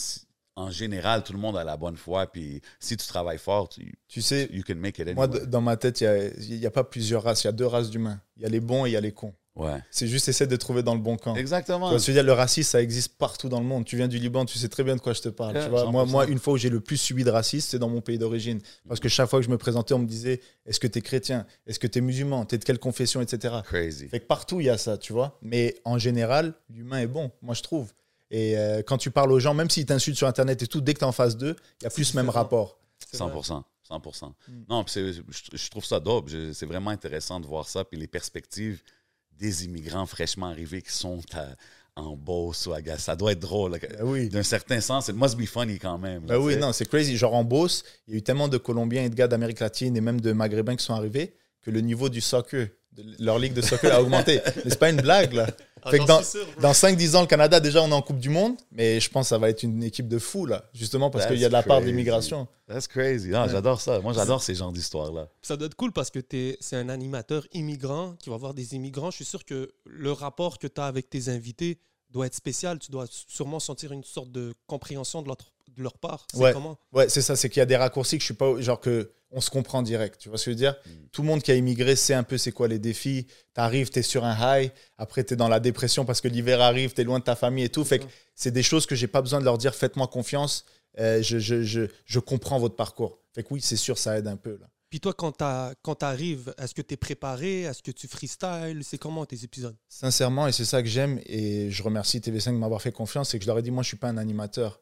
en 0.58 0.70
général, 0.70 1.22
tout 1.22 1.32
le 1.32 1.38
monde 1.38 1.56
a 1.56 1.62
la 1.62 1.76
bonne 1.76 1.96
foi, 1.96 2.26
puis 2.26 2.60
si 2.80 2.96
tu 2.96 3.06
travailles 3.06 3.38
fort, 3.38 3.68
tu, 3.68 3.96
Tu 4.08 4.20
sais, 4.20 4.48
you 4.52 4.62
can 4.66 4.74
make 4.74 4.98
it 4.98 5.14
moi, 5.14 5.24
anyway. 5.24 5.46
dans 5.46 5.60
ma 5.60 5.76
tête, 5.76 6.00
il 6.00 6.58
n'y 6.58 6.66
a, 6.66 6.70
pas 6.70 6.84
plusieurs 6.84 7.22
races. 7.22 7.44
Il 7.44 7.46
y 7.46 7.50
a 7.50 7.52
deux 7.52 7.66
races 7.66 7.90
d'humains. 7.90 8.20
Il 8.36 8.42
y 8.42 8.46
a 8.46 8.48
les 8.48 8.60
bons 8.60 8.84
et 8.84 8.90
il 8.90 8.92
y 8.92 8.96
a 8.96 9.00
les 9.00 9.12
cons. 9.12 9.34
Ouais. 9.54 9.80
C'est 9.90 10.06
juste 10.06 10.28
essayer 10.28 10.46
de 10.46 10.56
trouver 10.56 10.82
dans 10.82 10.94
le 10.94 11.00
bon 11.00 11.16
camp. 11.16 11.34
Exactement. 11.34 11.90
Je 11.96 12.06
veux 12.06 12.12
dire, 12.12 12.22
le 12.22 12.32
racisme, 12.32 12.70
ça 12.70 12.82
existe 12.82 13.16
partout 13.18 13.48
dans 13.48 13.60
le 13.60 13.66
monde. 13.66 13.84
Tu 13.84 13.96
viens 13.96 14.08
du 14.08 14.18
Liban, 14.18 14.44
tu 14.44 14.58
sais 14.58 14.68
très 14.68 14.84
bien 14.84 14.94
de 14.94 15.00
quoi 15.00 15.12
je 15.12 15.20
te 15.20 15.28
parle. 15.28 15.60
Tu 15.60 15.68
vois. 15.68 15.90
Moi, 15.90 16.04
100%. 16.04 16.10
moi, 16.10 16.26
une 16.26 16.38
fois 16.38 16.54
où 16.54 16.56
j'ai 16.56 16.70
le 16.70 16.80
plus 16.80 16.96
subi 16.96 17.24
de 17.24 17.30
racisme, 17.30 17.68
c'est 17.70 17.78
dans 17.78 17.88
mon 17.88 18.00
pays 18.00 18.18
d'origine. 18.18 18.60
Parce 18.88 19.00
que 19.00 19.08
chaque 19.08 19.28
fois 19.28 19.40
que 19.40 19.44
je 19.44 19.50
me 19.50 19.58
présentais, 19.58 19.94
on 19.94 19.98
me 19.98 20.06
disait 20.06 20.40
Est-ce 20.66 20.78
que 20.78 20.86
tu 20.86 20.98
es 20.98 21.02
chrétien? 21.02 21.44
Est-ce 21.66 21.78
que 21.78 21.88
tu 21.88 21.98
es 21.98 22.02
musulman? 22.02 22.46
Tu 22.46 22.54
es 22.54 22.58
de 22.58 22.64
quelle 22.64 22.78
confession? 22.78 23.20
Etc. 23.20 23.54
Crazy. 23.64 24.08
Fait 24.08 24.20
que 24.20 24.26
partout, 24.26 24.60
il 24.60 24.66
y 24.66 24.70
a 24.70 24.78
ça, 24.78 24.96
tu 24.96 25.12
vois. 25.12 25.38
Mais 25.42 25.76
en 25.84 25.98
général, 25.98 26.54
l'humain 26.70 27.00
est 27.00 27.08
bon, 27.08 27.30
moi, 27.42 27.54
je 27.54 27.62
trouve. 27.62 27.92
Et 28.30 28.58
euh, 28.58 28.82
quand 28.82 28.98
tu 28.98 29.10
parles 29.10 29.32
aux 29.32 29.40
gens, 29.40 29.54
même 29.54 29.70
s'ils 29.70 29.86
t'insultent 29.86 30.16
sur 30.18 30.26
Internet 30.26 30.62
et 30.62 30.66
tout, 30.66 30.80
dès 30.80 30.92
que 30.94 30.98
tu 30.98 31.04
es 31.04 31.08
en 31.08 31.12
face 31.12 31.36
d'eux, 31.36 31.56
il 31.80 31.84
y 31.84 31.86
a 31.86 31.90
plus 31.90 32.04
ce 32.04 32.16
même 32.16 32.28
rapport. 32.28 32.78
C'est 33.10 33.16
vrai. 33.18 33.30
100%. 33.32 33.62
100%. 33.90 34.26
Mm. 34.48 34.52
Non, 34.68 34.84
je, 34.86 35.22
je 35.54 35.70
trouve 35.70 35.84
ça 35.84 35.98
dope. 35.98 36.28
C'est 36.52 36.66
vraiment 36.66 36.90
intéressant 36.90 37.40
de 37.40 37.46
voir 37.46 37.68
ça. 37.68 37.84
Puis 37.84 37.98
les 37.98 38.06
perspectives 38.06 38.82
des 39.32 39.64
immigrants 39.64 40.04
fraîchement 40.04 40.46
arrivés 40.48 40.82
qui 40.82 40.92
sont 40.92 41.20
à- 41.34 41.46
en 41.96 42.16
Beauce 42.16 42.66
ou 42.66 42.72
à 42.72 42.80
Gas. 42.82 42.98
Ça 42.98 43.16
doit 43.16 43.32
être 43.32 43.40
drôle. 43.40 43.72
Ben 43.80 44.02
oui. 44.04 44.28
D'un 44.28 44.42
certain 44.42 44.80
sens, 44.80 45.08
it 45.08 45.16
must 45.16 45.36
be 45.36 45.46
funny 45.46 45.78
quand 45.78 45.98
même. 45.98 46.26
Ben 46.26 46.36
oui, 46.36 46.56
non, 46.56 46.72
c'est 46.72 46.86
crazy. 46.86 47.16
Genre 47.16 47.34
en 47.34 47.44
Beauce, 47.44 47.82
il 48.06 48.12
y 48.12 48.16
a 48.16 48.18
eu 48.18 48.22
tellement 48.22 48.46
de 48.48 48.56
Colombiens 48.58 49.04
et 49.04 49.08
de 49.10 49.14
gars 49.14 49.26
d'Amérique 49.26 49.60
latine 49.60 49.96
et 49.96 50.00
même 50.00 50.20
de 50.20 50.32
Maghrébins 50.32 50.76
qui 50.76 50.84
sont 50.84 50.94
arrivés 50.94 51.34
que 51.62 51.70
le 51.72 51.80
niveau 51.80 52.08
du 52.08 52.20
soccer, 52.20 52.68
de 52.92 53.04
leur 53.18 53.38
ligue 53.38 53.52
de 53.52 53.62
soccer 53.62 53.92
a 53.92 54.00
augmenté. 54.00 54.40
Mais 54.64 54.70
c'est 54.70 54.78
pas 54.78 54.90
une 54.90 55.00
blague, 55.00 55.32
là. 55.32 55.48
Ah, 55.82 55.90
Fait 55.90 55.98
que 55.98 56.06
j'en 56.06 56.20
dans, 56.20 56.60
dans 56.62 56.72
5-10 56.72 57.16
ans, 57.16 57.20
le 57.22 57.26
Canada, 57.26 57.60
déjà, 57.60 57.82
on 57.82 57.88
est 57.88 57.92
en 57.92 58.02
Coupe 58.02 58.18
du 58.18 58.28
Monde, 58.28 58.54
mais 58.72 59.00
je 59.00 59.08
pense 59.10 59.26
que 59.26 59.28
ça 59.30 59.38
va 59.38 59.48
être 59.50 59.62
une 59.62 59.82
équipe 59.82 60.08
de 60.08 60.18
fous, 60.18 60.46
là. 60.46 60.64
Justement 60.74 61.10
parce 61.10 61.26
qu'il 61.26 61.38
y 61.38 61.44
a 61.44 61.48
de 61.48 61.52
la 61.52 61.62
part 61.62 61.80
l'immigration. 61.80 62.46
That's 62.68 62.86
crazy. 62.86 63.32
Ah, 63.34 63.44
Ouais. 63.44 63.48
J'adore 63.52 63.80
ça. 63.80 64.00
Moi, 64.00 64.12
j'adore 64.12 64.42
ces 64.42 64.54
genres 64.54 64.72
d'histoires-là. 64.72 65.28
Ça 65.42 65.56
doit 65.56 65.66
être 65.66 65.74
cool 65.74 65.92
parce 65.92 66.10
que 66.10 66.18
t'es- 66.18 66.56
c'est 66.60 66.76
un 66.76 66.88
animateur 66.88 67.46
immigrant 67.52 68.14
qui 68.18 68.28
va 68.30 68.36
voir 68.36 68.52
des 68.54 68.74
immigrants. 68.74 69.10
Je 69.10 69.16
suis 69.16 69.24
sûr 69.24 69.44
que 69.44 69.70
le 69.86 70.12
rapport 70.12 70.58
que 70.58 70.66
tu 70.66 70.80
as 70.80 70.84
avec 70.86 71.08
tes 71.08 71.28
invités 71.30 71.78
doit 72.10 72.26
être 72.26 72.34
spécial. 72.34 72.78
Tu 72.78 72.90
dois 72.90 73.06
sûrement 73.10 73.60
sentir 73.60 73.92
une 73.92 74.04
sorte 74.04 74.30
de 74.32 74.52
compréhension 74.66 75.22
de 75.22 75.28
leur, 75.28 75.36
de 75.76 75.82
leur 75.82 75.96
part. 75.98 76.26
C'est 76.32 76.40
Ouais. 76.40 76.52
comment? 76.52 76.76
Ouais, 76.92 77.08
c'est 77.08 77.22
ça, 77.22 77.36
c'est 77.36 77.48
qu'il 77.48 77.60
y 77.60 77.62
a 77.62 77.66
des 77.66 77.76
raccourcis 77.76 78.16
que 78.16 78.22
je 78.22 78.26
suis 78.26 78.34
pas. 78.34 78.60
Genre 78.60 78.80
que 78.80 79.10
on 79.30 79.40
se 79.40 79.50
comprend 79.50 79.82
direct. 79.82 80.18
Tu 80.18 80.28
vois 80.28 80.38
ce 80.38 80.46
que 80.46 80.50
je 80.50 80.56
veux 80.56 80.60
dire? 80.60 80.76
Mm. 80.86 80.90
Tout 81.12 81.22
le 81.22 81.28
monde 81.28 81.42
qui 81.42 81.50
a 81.50 81.54
immigré 81.54 81.96
sait 81.96 82.14
un 82.14 82.22
peu 82.22 82.38
c'est 82.38 82.52
quoi 82.52 82.68
les 82.68 82.78
défis. 82.78 83.26
T'arrives, 83.54 83.90
t'es 83.90 84.02
sur 84.02 84.24
un 84.24 84.36
high, 84.40 84.70
après 84.96 85.24
t'es 85.24 85.36
dans 85.36 85.48
la 85.48 85.60
dépression 85.60 86.04
parce 86.04 86.20
que 86.20 86.28
l'hiver 86.28 86.60
arrive, 86.60 86.92
t'es 86.92 87.04
loin 87.04 87.18
de 87.18 87.24
ta 87.24 87.36
famille 87.36 87.64
et 87.64 87.68
tout. 87.68 87.84
Fait 87.84 87.98
que 87.98 88.04
c'est 88.34 88.52
des 88.52 88.62
choses 88.62 88.86
que 88.86 88.94
j'ai 88.94 89.08
pas 89.08 89.22
besoin 89.22 89.40
de 89.40 89.44
leur 89.44 89.58
dire 89.58 89.74
faites-moi 89.74 90.06
confiance. 90.06 90.64
euh, 90.98 91.22
je, 91.22 91.38
je, 91.38 91.62
je, 91.62 91.82
je 92.06 92.18
comprends 92.18 92.58
votre 92.58 92.76
parcours. 92.76 93.20
Fait 93.34 93.42
que 93.42 93.48
oui, 93.52 93.60
c'est 93.60 93.76
sûr, 93.76 93.98
ça 93.98 94.18
aide 94.18 94.26
un 94.26 94.36
peu. 94.36 94.58
Là. 94.60 94.66
Puis 94.90 95.00
toi, 95.00 95.12
quand 95.12 95.32
tu 95.32 96.04
arrives, 96.04 96.54
est-ce 96.56 96.74
que 96.74 96.80
tu 96.80 96.94
es 96.94 96.96
préparé? 96.96 97.62
Est-ce 97.62 97.82
que 97.82 97.90
tu 97.90 98.08
freestyle 98.08 98.80
C'est 98.82 98.96
comment 98.96 99.26
tes 99.26 99.44
épisodes? 99.44 99.76
Sincèrement, 99.88 100.48
et 100.48 100.52
c'est 100.52 100.64
ça 100.64 100.82
que 100.82 100.88
j'aime, 100.88 101.20
et 101.26 101.70
je 101.70 101.82
remercie 101.82 102.20
TV5 102.20 102.46
de 102.52 102.58
m'avoir 102.58 102.80
fait 102.80 102.90
confiance, 102.92 103.28
c'est 103.28 103.38
que 103.38 103.44
je 103.44 103.48
leur 103.48 103.58
ai 103.58 103.62
dit, 103.62 103.70
moi, 103.70 103.82
je 103.82 103.88
suis 103.88 103.98
pas 103.98 104.08
un 104.08 104.16
animateur. 104.16 104.80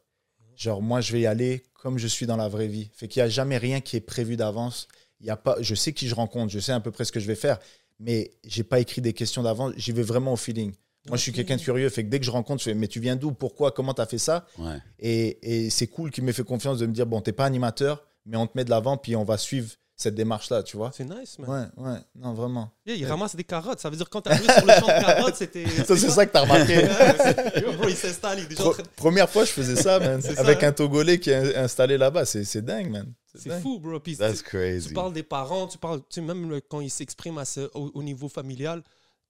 Genre, 0.57 0.83
moi, 0.83 1.01
je 1.01 1.13
vais 1.13 1.21
y 1.21 1.27
aller 1.27 1.65
comme 1.75 1.99
je 1.99 2.07
suis 2.07 2.27
dans 2.27 2.37
la 2.37 2.49
vraie 2.49 2.67
vie. 2.67 2.91
Fait 2.95 3.07
qu'il 3.07 3.23
n'y 3.23 3.27
a 3.27 3.29
jamais 3.29 3.59
rien 3.59 3.81
qui 3.81 3.97
est 3.97 4.01
prévu 4.01 4.37
d'avance. 4.37 4.89
Il 5.21 5.27
y 5.27 5.31
a 5.31 5.37
pas, 5.37 5.57
je 5.61 5.75
sais 5.75 5.93
qui 5.93 6.09
je 6.09 6.15
rencontre, 6.15 6.53
je 6.53 6.59
sais 6.59 6.73
à 6.73 6.81
peu 6.81 6.91
près 6.91 7.05
ce 7.05 7.13
que 7.13 7.21
je 7.21 7.27
vais 7.27 7.37
faire, 7.37 7.59
mais 7.99 8.33
j'ai 8.45 8.65
pas 8.65 8.81
écrit 8.81 9.01
des 9.01 9.13
questions 9.13 9.43
d'avance, 9.43 9.73
j'y 9.77 9.93
vais 9.93 10.03
vraiment 10.03 10.33
au 10.33 10.37
feeling. 10.37 10.73
Moi, 11.09 11.17
je 11.17 11.23
suis 11.23 11.33
quelqu'un 11.33 11.57
de 11.57 11.63
curieux, 11.63 11.89
fait 11.89 12.05
que 12.05 12.11
dès 12.11 12.19
que 12.19 12.27
je 12.27 12.31
rencontre, 12.31 12.61
je 12.61 12.71
fais, 12.71 12.75
mais 12.75 12.89
tu 12.89 13.01
viens 13.01 13.17
d'où? 13.17 13.33
Pourquoi? 13.33 13.71
Comment 13.71 13.95
tu 13.95 14.03
as 14.03 14.07
fait 14.07 14.19
ça? 14.19 14.45
Ouais. 14.59 14.77
Et, 14.99 15.67
et 15.67 15.71
c'est 15.71 15.87
cool 15.87 16.11
qu'il 16.11 16.25
m'ait 16.25 16.33
fait 16.33 16.45
confiance 16.45 16.79
de 16.79 16.87
me 16.87 16.93
dire, 16.93 17.07
bon, 17.07 17.21
t'es 17.21 17.33
pas 17.33 17.45
animateur, 17.45 18.05
mais 18.25 18.37
on 18.37 18.47
te 18.47 18.53
met 18.57 18.65
de 18.65 18.71
l'avant, 18.71 18.97
puis 18.97 19.15
on 19.15 19.25
va 19.25 19.39
suivre 19.39 19.71
cette 19.99 20.15
démarche-là, 20.15 20.63
tu 20.63 20.77
vois. 20.77 20.91
C'est 20.95 21.05
nice, 21.05 21.39
man. 21.39 21.73
Ouais, 21.79 21.85
ouais, 21.85 21.99
non, 22.17 22.35
vraiment. 22.35 22.71
Yeah, 22.85 22.97
il 22.97 23.07
ramasse 23.07 23.35
des 23.35 23.45
carottes. 23.45 23.81
Ça 23.81 23.89
veut 23.89 23.97
dire 23.97 24.11
quand 24.11 24.21
tu 24.21 24.29
arrivé 24.31 24.45
sur 24.53 24.67
le 24.67 24.73
champ 24.75 24.87
de 24.87 25.05
carottes, 25.05 25.37
c'était. 25.37 25.67
Ça, 25.87 25.97
c'est 25.97 26.11
ça 26.11 26.27
que 26.27 26.33
t'as 26.33 26.43
remarqué. 26.43 26.75
Yo, 27.63 27.73
bro, 27.73 27.89
il 27.89 27.97
s'installe, 27.97 28.39
il 28.41 28.45
est 28.45 28.49
déjà 28.49 28.63
Pro- 28.63 28.75
première 28.95 29.31
fois, 29.31 29.45
je 29.47 29.53
faisais 29.53 29.77
ça, 29.77 29.99
man. 29.99 30.21
Ça, 30.21 30.39
Avec 30.41 30.63
un 30.63 30.73
Togolais 30.73 31.19
qui 31.19 31.31
est 31.31 31.57
installé 31.57 31.97
là-bas. 31.97 32.27
C'est 32.27 32.45
c'est 32.45 32.63
dingue, 32.63 32.91
man. 32.91 33.13
C'est 33.35 33.61
fou, 33.61 33.79
bro. 33.79 33.99
Puis 34.01 34.17
That's 34.17 34.39
tu- 34.39 34.45
crazy. 34.45 34.89
Tu 34.89 34.95
parles 34.95 35.13
des 35.15 35.23
parents, 35.23 35.67
tu 35.67 35.79
parles, 35.79 36.01
tu 36.01 36.07
sais, 36.17 36.21
même 36.21 36.49
le- 36.51 36.61
quand 36.61 36.81
ils 36.81 36.91
s'expriment 36.91 37.39
à 37.39 37.45
ce- 37.47 37.71
au, 37.75 37.91
au 37.95 38.03
niveau 38.03 38.29
familial, 38.29 38.83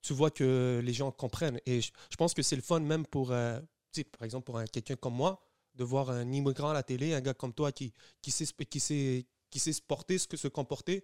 tu 0.02 0.12
vois 0.14 0.30
que 0.30 0.80
les 0.84 0.92
gens 0.92 1.10
comprennent. 1.12 1.60
Et 1.66 1.80
je, 1.80 1.90
je 2.10 2.16
pense 2.16 2.34
que 2.34 2.42
c'est 2.42 2.56
le 2.56 2.62
fun 2.62 2.80
même 2.80 3.06
pour, 3.06 3.30
euh, 3.32 3.58
tu 3.92 4.00
sais, 4.00 4.04
par 4.04 4.24
exemple, 4.24 4.44
pour 4.46 4.58
un- 4.58 4.66
quelqu'un 4.66 4.96
comme 4.96 5.14
moi, 5.14 5.40
de 5.76 5.84
voir 5.84 6.10
un 6.10 6.32
immigrant 6.32 6.70
à 6.70 6.74
la 6.74 6.82
télé, 6.82 7.14
un 7.14 7.20
gars 7.20 7.34
comme 7.34 7.52
toi 7.52 7.70
qui, 7.70 7.92
qui, 8.22 8.30
sait, 8.30 8.46
qui, 8.70 8.80
sait, 8.80 9.26
qui 9.56 9.60
sait 9.60 9.72
se 9.72 9.80
porter, 9.80 10.18
ce 10.18 10.26
que 10.28 10.36
se 10.36 10.48
comporter. 10.48 11.02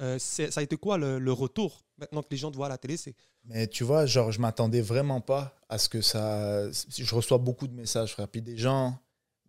Euh, 0.00 0.18
ça 0.18 0.44
a 0.56 0.62
été 0.62 0.76
quoi 0.76 0.98
le, 0.98 1.20
le 1.20 1.32
retour? 1.32 1.84
Maintenant 1.98 2.22
que 2.22 2.28
les 2.32 2.36
gens 2.36 2.50
te 2.50 2.56
voient 2.56 2.66
à 2.66 2.70
la 2.70 2.78
télé 2.78 2.96
c'est 2.96 3.14
Mais 3.44 3.68
tu 3.68 3.84
vois, 3.84 4.06
genre, 4.06 4.32
je 4.32 4.40
m'attendais 4.40 4.80
vraiment 4.80 5.20
pas 5.20 5.54
à 5.68 5.78
ce 5.78 5.88
que 5.88 6.00
ça. 6.00 6.68
Je 6.70 7.14
reçois 7.14 7.38
beaucoup 7.38 7.68
de 7.68 7.74
messages, 7.74 8.12
frère. 8.12 8.26
Puis 8.26 8.42
des 8.42 8.56
gens, 8.56 8.98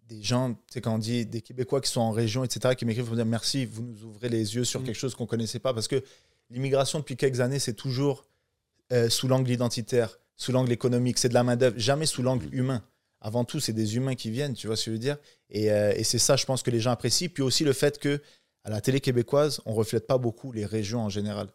des 0.08 0.22
gens, 0.22 0.54
tu 0.54 0.60
sais, 0.74 0.82
quand 0.82 0.94
on 0.94 1.00
dit 1.00 1.26
des 1.26 1.42
Québécois 1.42 1.82
qui 1.82 1.90
sont 1.90 2.02
en 2.02 2.12
région, 2.12 2.44
etc., 2.44 2.76
qui 2.76 2.86
m'écrivent 2.86 3.08
pour 3.08 3.16
dire 3.16 3.26
merci, 3.26 3.66
vous 3.66 3.82
nous 3.82 4.04
ouvrez 4.04 4.30
les 4.30 4.56
yeux 4.56 4.66
sur 4.66 4.82
Mm. 4.82 4.84
quelque 4.84 4.96
chose 5.00 5.16
qu'on 5.16 5.26
connaissait 5.26 5.60
pas. 5.60 5.74
Parce 5.74 5.88
que 5.88 6.04
l'immigration, 6.52 7.00
depuis 7.00 7.18
quelques 7.18 7.40
années, 7.40 7.60
c'est 7.60 7.74
toujours 7.74 8.26
euh, 8.92 9.10
sous 9.10 9.28
l'angle 9.28 9.50
identitaire, 9.50 10.20
sous 10.36 10.52
l'angle 10.52 10.72
économique. 10.72 11.18
C'est 11.18 11.30
de 11.30 11.34
la 11.34 11.44
main-d'œuvre, 11.44 11.80
jamais 11.80 12.06
sous 12.06 12.22
l'angle 12.22 12.54
humain. 12.54 12.84
Avant 13.22 13.46
tout, 13.46 13.62
c'est 13.62 13.74
des 13.74 13.96
humains 13.96 14.16
qui 14.16 14.30
viennent, 14.30 14.54
tu 14.54 14.68
vois 14.68 14.76
ce 14.76 14.84
que 14.86 14.92
je 14.92 14.96
veux 14.96 15.00
dire? 15.00 15.18
Et, 15.50 15.72
euh, 15.72 15.94
et 15.96 16.04
c'est 16.04 16.20
ça, 16.20 16.36
je 16.36 16.46
pense, 16.46 16.62
que 16.62 16.70
les 16.72 16.82
gens 16.82 16.92
apprécient. 16.92 17.30
Puis 17.34 17.42
aussi 17.42 17.64
le 17.64 17.72
fait 17.72 17.98
que 17.98 18.22
à 18.64 18.70
la 18.70 18.82
télé 18.82 19.00
québécoise, 19.02 19.62
on 19.66 19.74
reflète 19.74 20.08
pas 20.08 20.18
beaucoup 20.18 20.52
les 20.52 20.66
régions 20.66 21.02
en 21.02 21.10
général. 21.10 21.48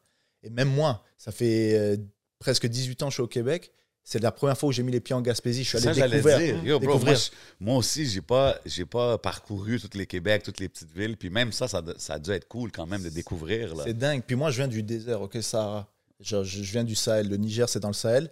Et 0.43 0.51
même 0.51 0.69
moi, 0.69 1.03
ça 1.17 1.33
fait 1.33 1.77
euh, 1.79 1.97
presque 2.39 2.67
18 2.67 3.03
ans 3.03 3.07
que 3.07 3.11
je 3.11 3.15
suis 3.15 3.23
au 3.23 3.29
Québec. 3.29 3.73
C'est 4.05 4.21
la 4.23 4.33
première 4.33 4.57
fois 4.57 4.71
où 4.71 4.73
j'ai 4.73 4.83
mis 4.83 4.93
les 4.93 5.01
pieds 5.01 5.15
en 5.15 5.21
Gaspésie. 5.21 5.65
Je 5.65 5.69
suis 5.69 5.79
Ça, 5.81 5.91
allé 5.91 5.99
j'allais 5.99 6.17
découvrir. 6.23 6.55
dire. 6.55 6.65
Yo, 6.65 6.79
bro, 6.81 6.93
découvrir. 6.95 7.19
moi, 7.61 7.77
aussi, 7.77 8.07
j'ai 8.07 8.23
pas, 8.23 8.59
j'ai 8.65 8.87
pas 8.87 9.19
parcouru 9.19 9.79
toutes 9.79 9.97
les 9.97 10.07
Québec, 10.07 10.43
toutes 10.45 10.61
les 10.61 10.69
petites 10.71 10.91
villes. 10.93 11.17
Puis 11.19 11.29
même 11.29 11.53
ça, 11.53 11.69
ça, 11.69 11.83
ça 11.99 12.15
a 12.15 12.19
dû 12.19 12.31
être 12.31 12.49
cool 12.49 12.73
quand 12.73 12.87
même 12.87 13.03
de 13.03 13.11
découvrir. 13.11 13.75
Là. 13.75 13.85
C'est 13.87 13.99
dingue. 13.99 14.23
Puis 14.27 14.35
moi, 14.37 14.51
je 14.51 14.57
viens 14.59 14.69
du 14.69 14.83
désert, 14.83 15.21
ok, 15.21 15.37
Sahara. 15.43 15.91
Je, 16.21 16.43
je 16.43 16.63
viens 16.73 16.85
du 16.85 16.95
Sahel. 16.95 17.29
Le 17.29 17.37
Niger, 17.37 17.69
c'est 17.69 17.81
dans 17.81 17.89
le 17.89 17.95
Sahel. 17.95 18.31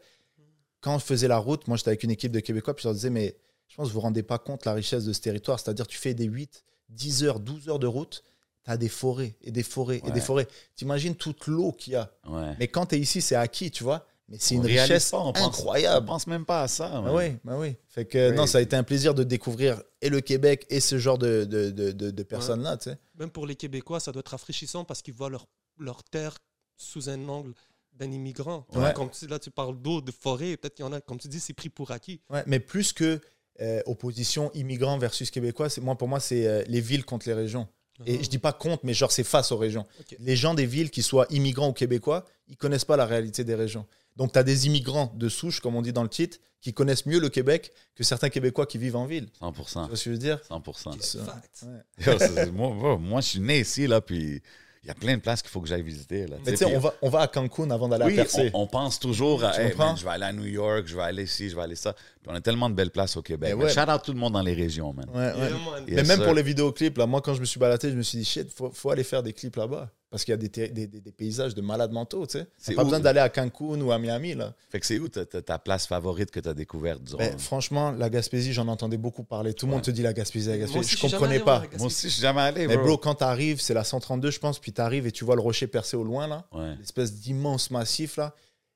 Quand 0.81 0.99
je 0.99 1.05
faisais 1.05 1.29
la 1.29 1.37
route, 1.39 1.69
moi, 1.69 1.77
j'étais 1.77 1.89
avec 1.91 2.05
une 2.05 2.11
équipe 2.11 2.33
de 2.33 2.41
Québécois, 2.41 2.75
puis 2.75 2.83
je 2.83 2.89
leur 2.89 2.95
disais, 2.95 3.11
mais 3.11 3.37
je 3.69 3.75
pense 3.77 3.89
que 3.89 3.93
vous 3.93 3.99
ne 3.99 4.01
vous 4.01 4.01
rendez 4.01 4.23
pas 4.23 4.39
compte 4.39 4.65
la 4.65 4.73
richesse 4.73 5.05
de 5.05 5.13
ce 5.13 5.21
territoire. 5.21 5.61
C'est-à-dire, 5.61 5.87
tu 5.87 5.99
fais 5.99 6.15
des 6.15 6.25
8, 6.25 6.65
10 6.89 7.25
heures, 7.25 7.41
12 7.41 7.69
heures 7.69 7.79
de 7.79 7.87
route, 7.87 8.23
tu 8.67 8.71
as 8.73 8.77
des 8.77 8.89
forêts 8.91 9.37
et 9.43 9.51
des 9.51 9.63
forêts 9.63 10.03
et 10.07 10.11
des 10.11 10.21
forêts. 10.21 10.47
T'imagines 10.75 11.15
toute 11.15 11.47
l'eau 11.47 11.73
qu'il 11.73 11.95
y 11.95 11.97
a. 11.97 12.11
Ouais. 12.29 12.55
Mais 12.59 12.69
quand 12.69 12.87
tu 12.87 12.97
es 12.97 12.99
ici, 12.99 13.21
c'est 13.23 13.37
acquis, 13.37 13.71
tu 13.71 13.83
vois. 13.85 14.07
Mais 14.29 14.39
c'est 14.41 14.57
une 14.57 14.67
richesse 14.67 15.11
pas, 15.13 15.21
on 15.21 15.33
pense- 15.33 15.43
On 15.43 15.47
incroyable. 15.47 16.05
pense 16.07 16.27
même 16.27 16.45
pas 16.45 16.63
à 16.63 16.69
ça. 16.69 17.01
Bah 17.01 17.13
oui, 17.15 17.37
bah 17.45 17.57
oui. 17.57 17.77
Fait 17.87 18.05
que 18.05 18.33
non, 18.33 18.47
ça 18.47 18.59
a 18.59 18.61
été 18.61 18.75
un 18.75 18.83
plaisir 18.83 19.15
de 19.15 19.23
découvrir 19.23 19.81
et 20.03 20.09
le 20.09 20.21
Québec 20.21 20.67
et 20.69 20.81
ce 20.81 20.99
genre 20.99 21.17
de, 21.17 21.45
de, 21.45 21.71
de, 21.71 21.93
de- 21.93 22.11
de 22.11 22.23
personnes-là, 22.25 22.77
tu 22.77 22.91
sais. 22.91 22.99
même 23.17 23.31
pour 23.31 23.47
les 23.47 23.55
Québécois, 23.55 24.01
ça 24.01 24.11
doit 24.11 24.21
être 24.21 24.31
rafraîchissant 24.31 24.85
parce 24.85 25.01
qu'ils 25.01 25.15
voient 25.15 25.31
leur, 25.31 25.47
leur 25.79 26.03
terre 26.03 26.37
sous 26.77 27.09
un 27.09 27.29
angle 27.29 27.55
d'un 27.93 28.11
immigrant. 28.11 28.67
Ouais. 28.75 28.93
Comme 28.95 29.11
tu, 29.11 29.29
là, 29.29 29.39
tu 29.39 29.53
parles 29.53 29.81
d'eau, 29.81 30.01
de 30.01 30.11
forêt, 30.11 30.57
peut-être 30.57 30.75
qu'il 30.75 30.85
y 30.85 30.89
en 30.89 30.93
a, 30.93 31.01
comme 31.01 31.19
tu 31.19 31.29
dis, 31.29 31.39
c'est 31.41 31.55
pris 31.55 31.69
pour 31.69 31.93
acquis. 31.93 32.21
Ouais, 32.29 32.43
mais 32.49 32.59
plus 32.59 32.93
que 32.93 33.21
euh, 33.61 33.81
opposition 33.87 34.51
immigrants 34.55 34.99
versus 34.99 35.31
québécois, 35.31 35.71
c'est 35.71 35.81
moi 35.81 35.97
pour 35.97 36.09
moi 36.09 36.19
c'est 36.21 36.47
euh, 36.47 36.63
les 36.67 36.81
villes 36.81 37.05
contre 37.07 37.27
les 37.29 37.33
régions. 37.35 37.69
Et 38.05 38.23
je 38.23 38.29
dis 38.29 38.39
pas 38.39 38.53
contre, 38.53 38.85
mais 38.85 38.95
genre 38.95 39.11
c'est 39.11 39.25
face 39.25 39.53
aux 39.53 39.57
régions. 39.57 39.87
Les 40.19 40.37
gens 40.37 40.55
des 40.55 40.67
villes, 40.67 40.91
qui 40.91 41.03
soient 41.03 41.27
immigrants 41.31 41.69
ou 41.69 41.73
québécois, 41.73 42.27
ils 42.49 42.57
connaissent 42.57 42.85
pas 42.85 42.97
la 42.97 43.07
réalité 43.07 43.45
des 43.45 43.55
régions. 43.55 43.87
Donc 44.17 44.33
tu 44.33 44.39
as 44.39 44.43
des 44.43 44.67
immigrants 44.67 45.13
de 45.17 45.29
souche, 45.29 45.61
comme 45.61 45.77
on 45.77 45.83
dit 45.83 45.93
dans 45.93 46.03
le 46.03 46.09
titre, 46.09 46.39
qui 46.61 46.73
connaissent 46.73 47.07
mieux 47.07 47.21
le 47.21 47.29
Québec 47.29 47.73
que 47.95 48.03
certains 48.03 48.29
Québécois 48.29 48.67
qui 48.67 48.79
vivent 48.79 48.97
en 48.97 49.07
ville. 49.07 49.29
100%. 49.41 49.55
Tu 49.55 49.73
vois 49.73 49.87
ce 49.89 49.91
que 49.91 49.97
je 49.97 50.11
veux 50.11 50.19
dire? 50.19 50.41
100%. 50.51 51.01
Ça. 51.01 51.25
Fact. 51.25 51.65
Ouais. 51.65 52.45
Yo, 52.47 52.53
moi, 52.53 52.99
moi, 52.99 53.21
je 53.21 53.29
suis 53.29 53.41
né 53.41 53.61
ici, 53.61 53.87
là, 53.87 54.01
puis 54.01 54.43
Il 54.87 54.91
y 54.91 54.93
a 54.93 54.95
plein 54.95 55.17
de 55.17 55.21
places 55.21 55.43
qu'il 55.43 55.51
faut 55.51 55.61
que 55.61 55.67
j'aille 55.67 55.83
visiter. 55.83 56.29
Là, 56.29 56.37
Mais 56.47 56.53
tu 56.53 56.59
sais, 56.59 56.65
on 56.65 56.79
va, 56.79 56.95
on 57.03 57.09
va 57.09 57.23
à 57.23 57.27
Cancun 57.27 57.69
avant 57.73 57.89
d'aller 57.89 58.05
oui, 58.05 58.13
à 58.13 58.23
Percé. 58.23 58.53
on, 58.55 58.61
on 58.61 58.67
pense 58.69 59.01
toujours 59.01 59.43
à 59.43 59.61
Hey, 59.61 59.75
man, 59.75 59.97
je 59.97 60.05
vais 60.05 60.11
aller 60.11 60.27
à 60.27 60.33
New 60.33 60.45
York, 60.45 60.85
je 60.87 60.95
vais 60.95 61.03
aller 61.03 61.25
ici, 61.25 61.51
je 61.51 61.57
vais 61.57 61.63
aller 61.63 61.75
ça. 61.75 61.93
Puis 61.93 62.29
on 62.29 62.35
a 62.37 62.41
tellement 62.41 62.71
de 62.71 62.77
belles 62.77 62.93
places 62.93 63.17
au 63.17 63.23
Québec. 63.23 63.57
Ouais. 63.57 63.69
shout 63.69 63.81
out 63.91 64.01
tout 64.05 64.13
le 64.13 64.19
monde 64.21 64.35
dans 64.35 64.43
les 64.43 64.55
régions, 64.55 64.93
man. 64.93 65.07
Ouais, 65.13 65.33
ouais. 65.33 65.49
Yeah, 65.49 65.51
man. 65.51 65.85
Yes, 65.89 65.97
Mais 65.97 66.03
même 66.05 66.17
sir. 66.19 66.25
pour 66.25 66.35
les 66.35 66.43
vidéoclips, 66.45 66.99
là, 66.99 67.07
moi, 67.07 67.21
quand 67.21 67.35
je 67.35 67.41
me 67.41 67.47
suis 67.47 67.59
baladé, 67.59 67.91
je 67.91 67.97
me 67.97 68.03
suis 68.03 68.19
dit, 68.19 68.25
shit, 68.25 68.49
faut, 68.55 68.71
faut 68.71 68.91
aller 68.91 69.03
faire 69.03 69.25
des 69.25 69.33
clips 69.33 69.57
là-bas. 69.57 69.91
Parce 70.11 70.25
qu'il 70.25 70.33
y 70.33 70.35
a 70.35 70.37
des, 70.37 70.49
des, 70.49 70.69
des- 70.87 71.01
des 71.01 71.13
paysages 71.13 71.55
de 71.55 71.61
malades 71.61 71.91
mentaux, 71.91 72.27
tu 72.27 72.39
sais. 72.39 72.47
C'est 72.57 72.75
pas 72.75 72.83
où? 72.83 72.85
besoin 72.85 73.01
d'aller 73.01 73.19
à 73.19 73.29
Cancun 73.29 73.81
ou 73.81 73.91
à 73.91 73.99
Miami, 73.99 74.35
là. 74.35 74.55
Fait 74.71 74.79
que 74.79 74.87
c'est 74.87 74.99
où 75.01 75.09
ta, 75.09 75.27
ta- 75.27 75.43
ta 75.43 75.59
place 75.59 75.87
favorite 75.87 76.31
que 76.31 76.39
tu 76.39 76.49
as 76.49 76.55
découverte 76.55 77.03
durant... 77.03 77.19
Mais 77.19 77.35
franchement, 77.39 77.91
la 77.91 78.09
Gaspésie, 78.09 78.53
j'en 78.53 78.69
entendais 78.69 78.97
beaucoup 78.99 79.25
parler. 79.25 79.53
Tout 79.53 79.67
le 79.67 79.73
monde 79.73 79.83
te 79.83 79.91
dit 79.91 80.03
la 80.03 80.13
Gaspésie, 80.13 80.49
la 80.49 80.57
Moi 80.59 80.65
Gaspésie. 80.67 80.95
aussi, 80.95 80.97
Je 81.09 81.13
comprenais 81.13 81.41
pas. 81.41 81.65
Moi 81.79 81.87
aussi, 81.89 82.09
je 82.09 82.13
suis 82.13 82.23
jamais 82.23 82.41
allé, 82.41 82.69
Mais 82.69 82.77
bro. 82.77 82.87
bro, 82.87 82.99
quand 82.99 83.17
t'arrives, 83.17 83.61
c'est 83.61 83.75
la 83.75 83.83
132, 83.85 84.31
je 84.31 84.39
pense, 84.39 84.61
puis 84.61 84.73
t'arrives 84.73 85.07
et 85.09 85.13
tu 85.13 85.25
vois 85.25 85.35
le 85.35 85.43
rocher 85.43 85.67
percé 85.67 85.97
au 85.97 86.05
loin, 86.05 86.29
là. 86.29 86.47
Ouais. 86.53 86.77
L'espèce 86.79 87.13
d'immense 87.15 87.73
massif, 87.73 88.17
là. 88.17 88.33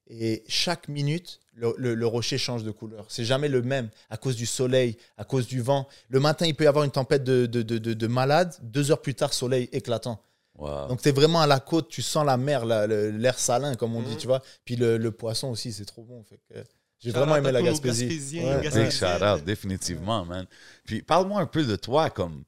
Et 0.08 0.42
chaque 0.48 0.88
minute, 0.88 1.38
le, 1.54 1.72
le- 1.78 1.94
le 1.94 2.06
rocher 2.08 2.36
change 2.38 2.64
de 2.64 2.72
couleur. 2.72 3.06
C'est 3.08 3.24
jamais 3.24 3.48
le 3.48 3.62
même 3.62 3.88
à 4.08 4.16
cause 4.16 4.34
du 4.34 4.46
soleil, 4.46 4.96
à 5.16 5.22
cause 5.24 5.46
du 5.46 5.60
vent. 5.60 5.86
Le 6.08 6.18
matin, 6.18 6.46
il 6.46 6.56
peut 6.56 6.64
y 6.64 6.66
avoir 6.66 6.84
une 6.84 6.90
tempête 6.90 7.22
de, 7.22 7.46
de, 7.46 7.62
de, 7.62 7.78
de- 7.78 7.94
de 7.94 8.06
malade. 8.08 8.52
Deux 8.62 8.90
heures 8.90 9.00
plus 9.00 9.14
tard, 9.14 9.32
soleil 9.32 9.68
éclatant. 9.70 10.20
Wow. 10.58 10.88
Donc, 10.88 11.00
tu 11.00 11.08
es 11.08 11.12
vraiment 11.12 11.40
à 11.40 11.46
la 11.46 11.60
côte, 11.60 11.88
tu 11.88 12.02
sens 12.02 12.24
la 12.26 12.36
mer, 12.36 12.66
l'air 12.66 13.38
salin, 13.38 13.74
comme 13.76 13.94
on 13.96 14.02
dit, 14.02 14.12
Mhm. 14.12 14.16
tu 14.18 14.26
vois. 14.26 14.42
Puis 14.64 14.76
le, 14.76 14.98
le 14.98 15.10
poisson 15.10 15.48
aussi, 15.48 15.72
c'est 15.72 15.84
trop 15.86 16.02
bon. 16.02 16.22
Fait 16.24 16.38
que, 16.48 16.60
J'ai 16.98 17.12
vraiment 17.12 17.36
aimé 17.36 17.50
la 17.52 17.62
Gaspésie. 17.62 18.40
Ouais. 18.40 18.60
Big 18.70 18.90
shout 18.90 19.06
out, 19.24 19.42
définitivement, 19.44 20.24
man. 20.26 20.46
Puis 20.84 21.00
parle-moi 21.02 21.40
un 21.40 21.46
peu 21.46 21.64
de 21.64 21.76
toi, 21.76 22.10
comme 22.10 22.44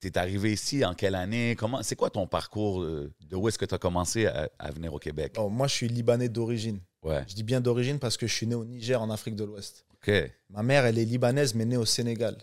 t'es 0.00 0.16
arrivé 0.18 0.52
ici 0.52 0.84
en 0.84 0.94
quelle 0.94 1.14
année? 1.14 1.54
Comment 1.56 1.82
c'est 1.82 1.94
quoi 1.94 2.10
ton 2.10 2.26
parcours? 2.26 2.82
euh, 2.82 3.12
De 3.20 3.36
où 3.36 3.46
est-ce 3.48 3.58
que 3.58 3.66
tu 3.66 3.74
as 3.74 3.78
commencé 3.78 4.26
à, 4.26 4.48
à 4.58 4.70
venir 4.70 4.92
au 4.94 4.98
Québec? 4.98 5.34
Bon, 5.36 5.48
moi, 5.50 5.66
je 5.68 5.74
suis 5.74 5.88
libanais 5.88 6.28
d'origine. 6.30 6.80
Ouais. 7.02 7.22
Je 7.28 7.34
dis 7.34 7.42
bien 7.44 7.60
d'origine 7.60 7.98
parce 8.00 8.16
que 8.16 8.26
je 8.26 8.34
suis 8.34 8.46
né 8.46 8.54
au 8.54 8.64
Niger, 8.64 9.00
en 9.00 9.10
Afrique 9.10 9.36
de 9.36 9.44
l'Ouest. 9.44 9.84
OK. 9.94 10.10
Ma 10.50 10.62
mère, 10.62 10.86
elle 10.86 10.98
est 10.98 11.04
libanaise, 11.04 11.54
mais 11.54 11.64
née 11.66 11.76
au 11.76 11.84
Sénégal. 11.84 12.36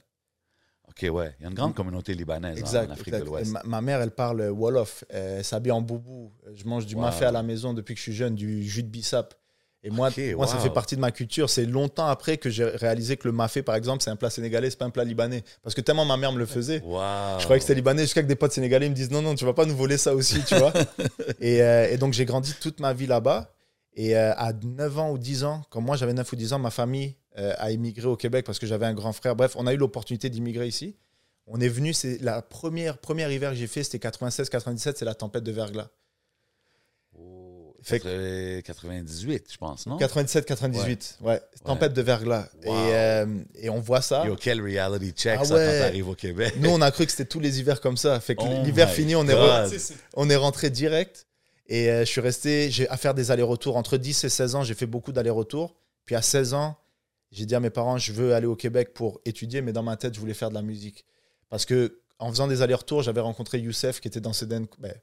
OK, 0.98 1.10
ouais. 1.14 1.36
Il 1.40 1.44
y 1.44 1.46
a 1.46 1.50
une 1.50 1.56
grande 1.56 1.76
communauté 1.76 2.14
libanaise 2.14 2.58
hein, 2.58 2.62
Exact. 2.62 2.88
en 2.90 2.94
Afrique 2.94 3.08
exact. 3.10 3.20
de 3.22 3.26
l'Ouest. 3.26 3.52
Ma, 3.52 3.62
ma 3.66 3.82
mère, 3.82 4.02
elle 4.02 4.12
parle 4.12 4.42
Wolof. 4.50 5.04
Euh, 5.14 5.38
Elle 5.40 5.44
s'habille 5.44 5.72
en 5.74 5.82
boubou. 5.82 6.32
Je 6.54 6.64
mange 6.66 6.86
du 6.86 6.96
Wow. 6.96 7.02
mafé 7.02 7.26
à 7.26 7.32
la 7.32 7.44
maison 7.44 7.74
depuis 7.74 7.94
que 7.96 7.98
je 8.00 8.04
suis 8.04 8.14
jeune, 8.16 8.36
du 8.36 8.64
jus 8.64 8.84
de 8.84 8.88
bissap. 8.88 9.34
Et 9.84 9.92
moi, 9.92 10.10
moi 10.36 10.48
ça 10.48 10.58
fait 10.58 10.72
partie 10.72 10.96
de 10.96 11.02
ma 11.02 11.12
culture. 11.12 11.48
C'est 11.50 11.66
longtemps 11.66 12.08
après 12.08 12.38
que 12.38 12.50
j'ai 12.50 12.64
réalisé 12.66 13.18
que 13.18 13.28
le 13.28 13.34
mafé, 13.34 13.62
par 13.62 13.76
exemple, 13.76 14.02
c'est 14.02 14.10
un 14.10 14.16
plat 14.16 14.32
sénégalais, 14.32 14.72
c'est 14.72 14.80
pas 14.80 14.86
un 14.86 14.90
plat 14.90 15.04
libanais. 15.04 15.44
Parce 15.62 15.76
que 15.76 15.82
tellement 15.82 16.06
ma 16.06 16.18
mère 16.18 16.32
me 16.32 16.40
le 16.40 16.48
faisait. 16.48 16.82
Wow. 16.84 17.02
Je 17.38 17.44
croyais 17.44 17.60
que 17.60 17.66
c'était 17.66 17.76
libanais 17.76 18.02
jusqu'à 18.02 18.24
que 18.24 18.28
des 18.28 18.36
potes 18.36 18.54
sénégalais 18.54 18.90
me 18.90 18.96
disent 18.96 19.12
non, 19.12 19.22
non, 19.22 19.36
tu 19.36 19.46
vas 19.46 19.54
pas 19.54 19.66
nous 19.66 19.76
voler 19.76 19.98
ça 20.00 20.16
aussi, 20.16 20.44
tu 20.44 20.56
vois. 20.56 20.74
et, 21.40 21.62
euh, 21.62 21.92
et 21.92 21.98
donc 21.98 22.14
j'ai 22.14 22.26
grandi 22.26 22.54
toute 22.60 22.80
ma 22.80 22.94
vie 22.94 23.06
là-bas. 23.06 23.52
Et 23.96 24.18
euh, 24.18 24.34
à 24.38 24.54
9 24.54 24.98
ans 25.00 25.12
ou 25.12 25.18
10 25.20 25.44
ans, 25.44 25.62
quand 25.70 25.82
moi 25.82 25.96
j'avais 25.98 26.14
9 26.14 26.34
ou 26.34 26.36
10 26.36 26.54
ans, 26.54 26.60
ma 26.60 26.72
famille 26.72 27.16
euh, 27.38 27.54
a 27.58 27.72
immigré 27.72 28.08
au 28.08 28.16
Québec 28.16 28.46
parce 28.46 28.60
que 28.60 28.66
j'avais 28.68 28.86
un 28.86 28.94
grand 28.94 29.14
frère. 29.14 29.36
Bref, 29.36 29.56
on 29.58 29.68
a 29.68 29.74
eu 29.74 29.78
l'opportunité 29.78 30.30
d'immigrer 30.30 30.68
ici. 30.68 30.96
On 31.48 31.60
est 31.62 31.68
venu, 31.70 31.94
c'est 31.94 32.18
la 32.22 32.42
première, 32.42 32.98
première 32.98 33.32
hiver 33.32 33.52
que 33.52 33.56
j'ai 33.58 33.68
fait, 33.68 33.84
c'était 33.84 34.08
96-97, 34.08 34.96
c'est 34.98 35.06
la 35.06 35.14
tempête 35.14 35.44
de 35.44 35.52
verglas. 35.52 35.90
Oh, 37.18 37.74
Fait 37.84 38.00
80 38.00 38.62
98, 38.64 39.46
je 39.52 39.58
pense, 39.58 39.86
non? 39.86 39.98
97-98, 39.98 41.22
ouais. 41.22 41.40
tempête 41.64 41.94
de 41.94 42.02
verglas. 42.02 42.50
Wow. 42.66 42.74
Et, 42.74 42.94
euh, 42.96 43.26
et 43.56 43.70
on 43.70 43.80
voit 43.80 44.02
ça. 44.02 44.26
Yo, 44.26 44.36
quel 44.36 44.62
reality 44.62 45.12
check 45.12 45.38
Ah 45.42 45.46
ça 45.46 45.56
ouais. 45.56 45.66
quand 45.66 45.86
t'arrives 45.86 46.10
au 46.10 46.16
Québec. 46.16 46.56
Nous, 46.58 46.70
on 46.70 46.82
a 46.82 46.90
cru 46.92 47.06
que 47.06 47.12
c'était 47.12 47.26
tous 47.26 47.40
les 47.40 47.60
hivers 47.60 47.80
comme 47.80 47.98
ça. 47.98 48.20
Fait 48.20 48.36
que 48.36 48.42
Oh 48.44 48.64
l'hiver 48.64 48.90
fini, 48.90 49.16
on 49.16 49.28
est, 49.28 49.34
re- 49.34 49.94
on 50.16 50.30
est 50.30 50.36
rentré 50.36 50.70
direct. 50.70 51.28
Et 51.68 51.90
euh, 51.90 52.00
je 52.02 52.06
suis 52.06 52.22
resté 52.22 52.70
j'ai 52.70 52.88
à 52.90 52.98
faire 52.98 53.14
des 53.14 53.32
allers-retours. 53.32 53.78
Entre 53.78 53.98
10 53.98 54.24
et 54.24 54.30
16 54.30 54.56
ans, 54.56 54.64
j'ai 54.64 54.74
fait 54.76 54.86
beaucoup 54.86 55.12
d'allers-retours. 55.12 55.76
Puis 56.06 56.16
à 56.16 56.22
16 56.22 56.54
ans, 56.54 56.78
j'ai 57.32 57.46
dit 57.46 57.56
à 57.56 57.60
mes 57.60 57.70
parents, 57.70 57.98
je 57.98 58.14
veux 58.14 58.34
aller 58.34 58.48
au 58.48 58.56
Québec 58.56 58.94
pour 58.94 59.20
étudier, 59.26 59.62
mais 59.62 59.74
dans 59.74 59.84
ma 59.84 59.98
tête, 59.98 60.14
je 60.16 60.20
voulais 60.20 60.34
faire 60.34 60.50
de 60.50 60.56
la 60.56 60.62
musique. 60.62 61.06
Parce 61.50 61.66
que 61.66 62.00
en 62.20 62.30
faisant 62.30 62.48
des 62.48 62.62
allers-retours, 62.62 63.02
j'avais 63.04 63.22
rencontré 63.22 63.60
Youssef 63.60 64.00
qui 64.00 64.08
était 64.08 64.22
dans 64.22 64.32
Seden, 64.34 64.68
ben, 64.80 64.94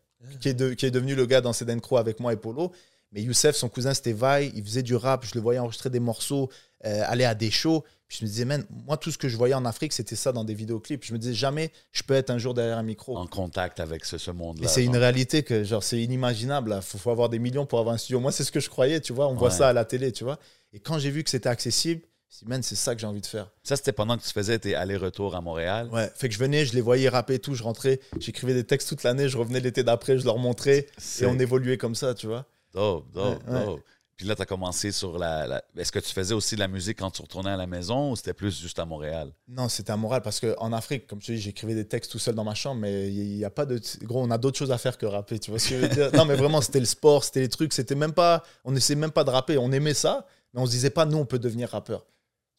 qui, 0.41 0.49
est 0.49 0.55
de- 0.55 0.73
qui 0.73 0.87
est 0.87 0.91
devenu 0.91 1.15
le 1.15 1.27
gars 1.27 1.41
dans 1.43 1.53
Seden 1.53 1.81
Crow 1.81 1.99
avec 1.99 2.21
moi 2.21 2.33
et 2.33 2.37
Polo. 2.37 2.73
Mais 3.13 3.21
Youssef, 3.23 3.55
son 3.55 3.69
cousin, 3.69 3.93
c'était 3.93 4.15
Vai. 4.15 4.51
Il 4.55 4.65
faisait 4.65 4.83
du 4.83 4.95
rap. 4.97 5.27
Je 5.27 5.35
le 5.35 5.43
voyais 5.43 5.59
enregistrer 5.59 5.91
des 5.91 6.01
morceaux, 6.01 6.49
euh, 6.87 7.03
aller 7.07 7.25
à 7.25 7.35
des 7.35 7.51
shows. 7.51 7.85
Puis 8.09 8.19
je 8.21 8.25
me 8.25 8.31
disais, 8.31 8.45
man, 8.47 8.65
moi, 8.87 8.97
tout 8.97 9.11
ce 9.11 9.19
que 9.19 9.29
je 9.29 9.37
voyais 9.37 9.53
en 9.53 9.67
Afrique, 9.67 9.93
c'était 9.93 10.17
ça 10.17 10.33
dans 10.33 10.45
des 10.45 10.55
vidéoclips. 10.55 11.05
Je 11.05 11.13
me 11.13 11.19
disais, 11.19 11.35
jamais 11.35 11.71
je 11.93 12.03
peux 12.03 12.15
être 12.15 12.31
un 12.31 12.39
jour 12.39 12.55
derrière 12.55 12.79
un 12.79 12.83
micro. 12.83 13.19
En 13.19 13.27
contact 13.27 13.81
avec 13.81 14.07
ce, 14.07 14.17
ce 14.17 14.31
monde-là. 14.31 14.65
Et 14.65 14.69
c'est 14.69 14.83
une 14.85 14.97
réalité 14.97 15.43
que 15.43 15.63
genre 15.65 15.83
c'est 15.83 16.01
inimaginable. 16.01 16.73
Il 16.77 16.83
faut, 16.83 16.97
faut 16.97 17.11
avoir 17.11 17.29
des 17.29 17.39
millions 17.39 17.67
pour 17.67 17.79
avoir 17.79 17.95
un 17.95 17.99
studio. 17.99 18.19
Moi, 18.21 18.33
c'est 18.33 18.45
ce 18.45 18.53
que 18.53 18.61
je 18.61 18.71
croyais, 18.71 19.01
tu 19.03 19.13
vois. 19.13 19.29
On 19.29 19.35
voit 19.35 19.51
ça 19.51 19.69
à 19.69 19.73
la 19.75 19.85
télé, 19.85 20.13
tu 20.13 20.25
vois. 20.25 20.39
Et 20.73 20.81
quand 20.81 20.99
j'ai 20.99 21.11
vu 21.11 21.23
que 21.23 21.29
c'était 21.29 21.51
accessible, 21.51 22.01
dit, 22.41 22.45
man, 22.47 22.63
c'est 22.63 22.77
ça 22.77 22.95
que 22.95 23.01
j'ai 23.01 23.07
envie 23.07 23.21
de 23.21 23.27
faire. 23.27 23.51
Ça, 23.63 23.77
c'était 23.77 23.93
pendant 23.93 24.17
que 24.17 24.23
tu 24.23 24.31
faisais 24.31 24.59
tes 24.59 24.75
allers-retours 24.75 25.35
à 25.37 25.41
Montréal. 25.41 25.89
Ouais. 25.93 26.11
Fait 26.15 26.29
que 26.29 26.35
je 26.35 26.39
venais, 26.39 26.65
je 26.65 26.75
les 26.75 26.81
voyais 26.81 27.09
rapper 27.09 27.35
et 27.35 27.39
tout. 27.39 27.55
Je 27.55 27.63
rentrais, 27.63 28.01
j'écrivais 28.19 28.55
des 28.55 28.65
textes 28.65 28.89
toute 28.89 29.03
l'année. 29.03 29.29
Je 29.29 29.37
revenais 29.39 29.61
l'été 29.61 29.83
d'après, 29.85 30.19
je 30.19 30.25
leur 30.25 30.39
montrais. 30.39 30.87
Et 31.21 31.27
on 31.27 31.39
évoluait 31.39 31.77
comme 31.79 31.95
ça, 31.95 32.15
tu 32.15 32.27
vois. 32.27 32.47
dope, 32.75 33.11
dope, 33.13 33.43
Ouais, 33.49 33.55
ouais. 33.55 33.65
dope. 33.67 33.81
Puis 34.17 34.27
là, 34.27 34.37
tu 34.37 34.43
as 34.43 34.47
commencé 34.47 34.93
sur 34.93 35.19
la, 35.19 35.47
la- 35.47 35.65
Est-ce 35.77 35.91
que 35.91 35.99
tu 35.99 36.13
faisais 36.13 36.35
aussi 36.35 36.55
de 36.55 36.61
la 36.61 36.69
musique 36.69 36.99
quand 36.99 37.11
tu 37.11 37.23
retournais 37.23 37.51
à 37.51 37.57
la 37.57 37.67
maison 37.67 38.13
ou 38.13 38.17
c'était 38.17 38.35
plus 38.35 38.61
juste 38.61 38.79
à 38.79 38.85
Montréal? 38.85 39.33
Non, 39.49 39.69
c'était 39.69 39.91
à 39.91 39.97
Montréal 39.97 40.23
parce 40.23 40.39
qu'en 40.39 40.73
Afrique, 40.73 41.07
comme 41.09 41.19
te 41.19 41.33
dis, 41.33 41.39
j'écrivais 41.39 41.75
des 41.75 41.89
textes 41.89 42.13
tout 42.13 42.19
seul 42.21 42.35
dans 42.35 42.45
ma 42.45 42.55
chambre, 42.55 42.81
mais 42.81 43.09
il 43.13 43.37
n'y 43.39 43.45
a 43.45 43.51
pas 43.51 43.65
de. 43.67 43.81
Gros, 44.03 44.23
on 44.23 44.31
a 44.31 44.39
d'autres 44.39 44.59
choses 44.59 44.71
à 44.71 44.79
faire 44.79 44.97
que 44.97 45.07
rapper, 45.07 45.39
tu 45.41 45.51
vois 45.51 45.59
ce 45.59 45.71
que 45.71 45.75
je 45.77 45.81
veux 45.81 45.89
dire? 45.89 46.11
Non, 46.15 46.25
mais 46.25 46.37
vraiment, 46.37 46.61
c'était 46.61 46.79
le 46.79 46.87
sport, 46.87 47.25
c'était 47.25 47.41
les 47.41 47.49
trucs, 47.49 47.73
c'était 47.73 47.95
même 47.97 48.13
pas. 48.13 48.45
On 48.65 48.71
n'essayait 48.71 48.99
même 49.01 49.11
pas 49.11 49.25
de 49.25 49.31
rapper, 49.31 49.59
on 49.59 49.73
aimait 49.73 49.95
ça, 49.95 50.27
mais 50.55 50.61
on 50.61 50.67
se 50.67 50.71
disait 50.71 50.91
pas, 50.91 51.05
nous, 51.05 51.19
on 51.19 51.27
peut 51.27 51.39
devenir 51.41 51.71
rappeur. 51.71 52.05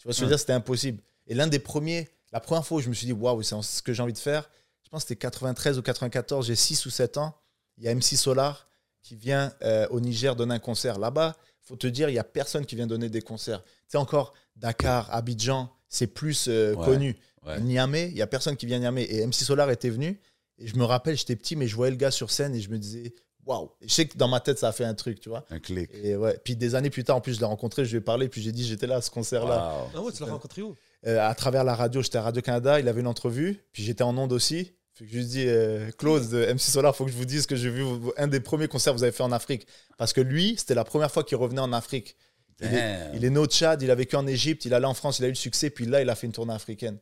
Tu 0.04 0.08
vois 0.10 0.14
je 0.14 0.20
veux 0.20 0.26
Ouais. 0.26 0.30
dire? 0.32 0.40
C'était 0.40 0.54
impossible. 0.54 1.02
Et 1.28 1.34
l'un 1.34 1.48
des 1.48 1.60
premiers, 1.60 2.10
la 2.34 2.40
première 2.42 2.66
fois 2.66 2.78
où 2.78 2.82
je 2.82 2.90
me 2.90 2.94
suis 2.94 3.08
dit, 3.08 3.14
waouh, 3.14 3.42
c'est 3.42 3.56
ce 3.62 3.82
que 3.82 3.94
j'ai 3.94 4.04
envie 4.04 4.12
de 4.14 4.18
faire, 4.18 4.50
je 4.84 4.90
pense 4.90 5.04
que 5.04 5.08
c'était 5.08 5.20
93 5.20 5.78
ou 5.78 5.82
94, 5.82 6.46
j'ai 6.46 6.56
6 6.56 6.86
ou 6.86 6.90
7 6.90 7.18
ans, 7.18 7.36
il 7.78 7.86
y 7.86 7.88
a 7.88 7.96
MC 7.96 8.18
Solar 8.18 8.68
qui 9.02 9.16
vient 9.16 9.54
euh, 9.64 9.88
au 9.90 10.00
Niger 10.02 10.36
donner 10.36 10.56
un 10.56 10.60
concert. 10.60 11.00
Là-bas, 11.00 11.36
faut 11.62 11.78
te 11.78 11.88
dire, 11.88 12.10
il 12.10 12.16
y 12.16 12.20
a 12.20 12.24
personne 12.26 12.66
qui 12.66 12.76
vient 12.76 12.86
donner 12.88 13.10
des 13.10 13.22
concerts. 13.22 13.64
Tu 13.64 13.72
sais, 13.88 13.98
encore, 13.98 14.34
Dakar, 14.58 15.14
Abidjan, 15.14 15.72
c'est 15.88 16.08
plus 16.08 16.48
euh, 16.50 16.76
Ouais. 16.76 16.86
connu. 16.86 17.18
Ouais. 17.46 17.60
Niamey, 17.62 18.10
il 18.10 18.18
y 18.18 18.22
a 18.22 18.28
personne 18.28 18.58
qui 18.58 18.66
vient 18.66 18.78
à 18.78 18.80
Niamey. 18.82 19.04
Et 19.10 19.26
MC 19.26 19.44
Solar 19.46 19.70
était 19.72 19.90
venu. 19.90 20.20
Et 20.58 20.68
je 20.68 20.76
me 20.76 20.84
rappelle, 20.84 21.18
j'étais 21.18 21.36
petit, 21.36 21.56
mais 21.56 21.68
je 21.68 21.76
voyais 21.76 21.92
le 21.92 21.98
gars 21.98 22.12
sur 22.12 22.30
scène 22.32 22.54
et 22.56 22.62
je 22.62 22.70
me 22.70 22.78
disais, 22.78 23.14
waouh. 23.46 23.72
Je 23.82 23.94
sais 23.94 24.06
que 24.08 24.18
dans 24.18 24.28
ma 24.28 24.40
tête, 24.40 24.60
ça 24.60 24.70
a 24.70 24.72
fait 24.72 24.86
un 24.86 24.94
truc, 24.94 25.20
tu 25.20 25.30
vois. 25.30 25.46
Un 25.50 25.60
clic. 25.60 25.90
Et 25.94 26.16
ouais. 26.16 26.40
Puis 26.44 26.56
des 26.56 26.76
années 26.76 26.90
plus 26.90 27.04
tard, 27.04 27.18
en 27.18 27.22
plus, 27.22 27.36
je 27.36 27.40
l'ai 27.40 27.46
rencontré, 27.46 27.86
je 27.86 27.92
lui 27.92 27.98
ai 27.98 28.02
parlé, 28.02 28.30
puis 28.30 28.42
j'ai 28.42 28.52
dit, 28.52 28.66
j'étais 28.66 28.88
là 28.88 28.98
à 28.98 29.02
ce 29.02 29.12
concert-là. 29.12 29.56
Wow. 29.56 29.90
Ah 29.96 30.02
ouais, 30.02 30.12
tu 30.12 30.24
l'as 30.24 30.32
rencontré 30.32 30.62
où? 30.62 30.76
Euh, 31.06 31.20
à 31.20 31.36
travers 31.36 31.64
la 31.64 31.76
radio, 31.76 32.02
j'étais 32.02 32.18
à 32.18 32.22
Radio-Canada, 32.22 32.80
il 32.80 32.88
avait 32.88 33.02
une 33.02 33.08
entrevue, 33.08 33.62
puis 33.74 33.84
j'étais 33.84 34.04
en 34.04 34.18
onde 34.18 34.32
aussi. 34.32 34.74
Fait 34.94 35.06
que 35.06 35.12
je 35.12 35.18
lui 35.18 35.26
dis, 35.26 35.46
euh, 35.48 35.90
Claude 35.98 36.30
de 36.30 36.54
MC 36.54 36.60
Solar, 36.60 36.96
faut 36.96 37.06
que 37.06 37.12
je 37.12 37.18
vous 37.18 37.26
dise 37.26 37.46
que 37.46 37.56
j'ai 37.56 37.70
vu 37.70 37.84
un 38.16 38.28
des 38.28 38.40
premiers 38.40 38.68
concerts 38.68 38.94
que 38.94 39.00
vous 39.00 39.04
avez 39.04 39.12
fait 39.12 39.24
en 39.24 39.32
Afrique. 39.32 39.68
Parce 39.98 40.14
que 40.14 40.22
lui, 40.22 40.56
c'était 40.58 40.76
la 40.76 40.84
première 40.84 41.12
fois 41.12 41.24
qu'il 41.24 41.38
revenait 41.38 41.62
en 41.62 41.74
Afrique. 41.74 42.16
Il 42.62 42.68
est, 42.68 43.10
il 43.16 43.26
est 43.26 43.30
né 43.30 43.40
au 43.40 43.48
Tchad, 43.48 43.82
il 43.82 43.90
a 43.90 43.96
vécu 43.96 44.16
en 44.16 44.28
Égypte, 44.28 44.64
il 44.66 44.74
allait 44.74 44.86
en 44.86 44.94
France, 44.94 45.20
il 45.20 45.26
a 45.26 45.28
eu 45.28 45.32
le 45.32 45.36
succès, 45.36 45.70
puis 45.70 45.86
là, 45.86 46.02
il 46.02 46.10
a 46.10 46.16
fait 46.16 46.28
une 46.28 46.34
tournée 46.34 46.54
africaine. 46.54 47.00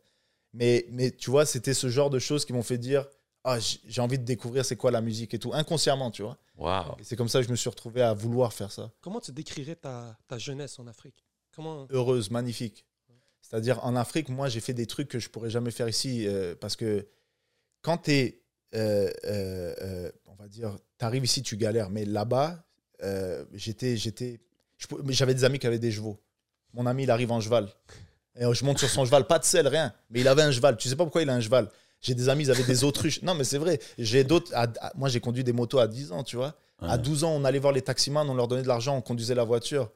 Mais, 0.54 0.86
mais 0.90 1.12
tu 1.12 1.30
vois, 1.30 1.46
c'était 1.46 1.74
ce 1.74 1.90
genre 1.90 2.10
de 2.10 2.20
choses 2.20 2.46
qui 2.46 2.54
m'ont 2.54 2.64
fait 2.64 2.78
dire 2.78 3.06
Ah, 3.44 3.58
j'ai 3.60 4.02
envie 4.02 4.20
de 4.20 4.24
découvrir 4.24 4.64
c'est 4.64 4.76
quoi 4.76 4.92
la 4.92 5.02
musique 5.02 5.34
et 5.34 5.40
tout, 5.40 5.52
inconsciemment, 5.54 6.12
tu 6.12 6.22
vois. 6.22 6.38
Wow. 6.58 6.98
C'est 7.02 7.16
comme 7.16 7.28
ça 7.28 7.40
que 7.40 7.46
je 7.46 7.52
me 7.52 7.56
suis 7.56 7.70
retrouvé 7.70 8.02
à 8.02 8.14
vouloir 8.14 8.54
faire 8.54 8.72
ça. 8.72 8.92
Comment 9.02 9.20
tu 9.20 9.32
décrirais 9.32 9.76
ta, 9.76 10.16
ta 10.28 10.38
jeunesse 10.38 10.78
en 10.78 10.86
Afrique? 10.86 11.26
Comment? 11.56 11.88
Heureuse, 11.90 12.30
magnifique. 12.30 12.86
C'est-à-dire, 13.42 13.84
en 13.84 13.96
Afrique, 13.96 14.30
moi, 14.30 14.48
j'ai 14.48 14.60
fait 14.60 14.74
des 14.74 14.86
trucs 14.86 15.10
que 15.10 15.20
je 15.20 15.30
pourrais 15.30 15.50
jamais 15.50 15.72
faire 15.72 15.90
ici, 15.90 16.28
euh, 16.28 16.56
parce 16.56 16.76
que 16.76 17.08
quand 17.82 17.98
tu 17.98 18.12
es, 18.12 18.44
on 18.74 20.36
va 20.36 20.48
dire, 20.48 20.78
tu 21.00 21.06
arrives 21.06 21.26
ici, 21.26 21.42
tu 21.42 21.58
galères, 21.58 21.90
mais 21.90 22.06
là-bas, 22.06 22.64
euh, 23.04 23.44
j'étais, 23.54 23.98
j'étais, 23.98 24.40
j'avais 25.10 25.34
des 25.34 25.44
amis 25.44 25.58
qui 25.58 25.66
avaient 25.66 25.80
des 25.80 25.92
chevaux. 25.92 26.22
Mon 26.74 26.86
ami, 26.86 27.04
il 27.04 27.12
arrive 27.12 27.32
en 27.32 27.42
cheval. 27.42 27.68
Et 28.36 28.44
je 28.54 28.64
monte 28.64 28.78
sur 28.78 28.90
son 28.90 29.04
cheval, 29.04 29.28
pas 29.28 29.40
de 29.40 29.44
sel, 29.44 29.68
rien. 29.68 29.94
Mais 30.10 30.22
il 30.22 30.28
avait 30.28 30.44
un 30.44 30.52
cheval. 30.52 30.78
Tu 30.78 30.88
sais 30.88 30.96
pas 30.96 31.04
pourquoi 31.04 31.22
il 31.22 31.30
a 31.30 31.34
un 31.34 31.42
cheval? 31.42 31.70
J'ai 32.02 32.16
des 32.16 32.30
amis, 32.30 32.44
ils 32.46 32.52
avaient 32.52 32.64
des 32.64 32.84
autruches. 32.84 33.22
Non, 33.22 33.36
mais 33.36 33.44
c'est 33.44 33.58
vrai. 33.60 33.80
J'ai 33.98 34.24
d'autres. 34.24 34.52
Moi, 34.96 35.08
j'ai 35.10 35.20
conduit 35.20 35.44
des 35.44 35.54
motos 35.54 35.80
à 35.80 35.88
10 35.88 36.12
ans, 36.12 36.24
tu 36.24 36.36
vois. 36.36 36.56
À 36.80 36.96
Ouais. 36.96 36.98
12 36.98 37.24
ans, 37.24 37.32
on 37.36 37.46
allait 37.46 37.60
voir 37.60 37.74
les 37.74 37.84
taximans, 37.84 38.22
on 38.28 38.34
leur 38.34 38.48
donnait 38.48 38.64
de 38.64 38.68
l'argent, 38.68 38.98
on 38.98 39.02
conduisait 39.02 39.36
la 39.36 39.44
voiture. 39.44 39.92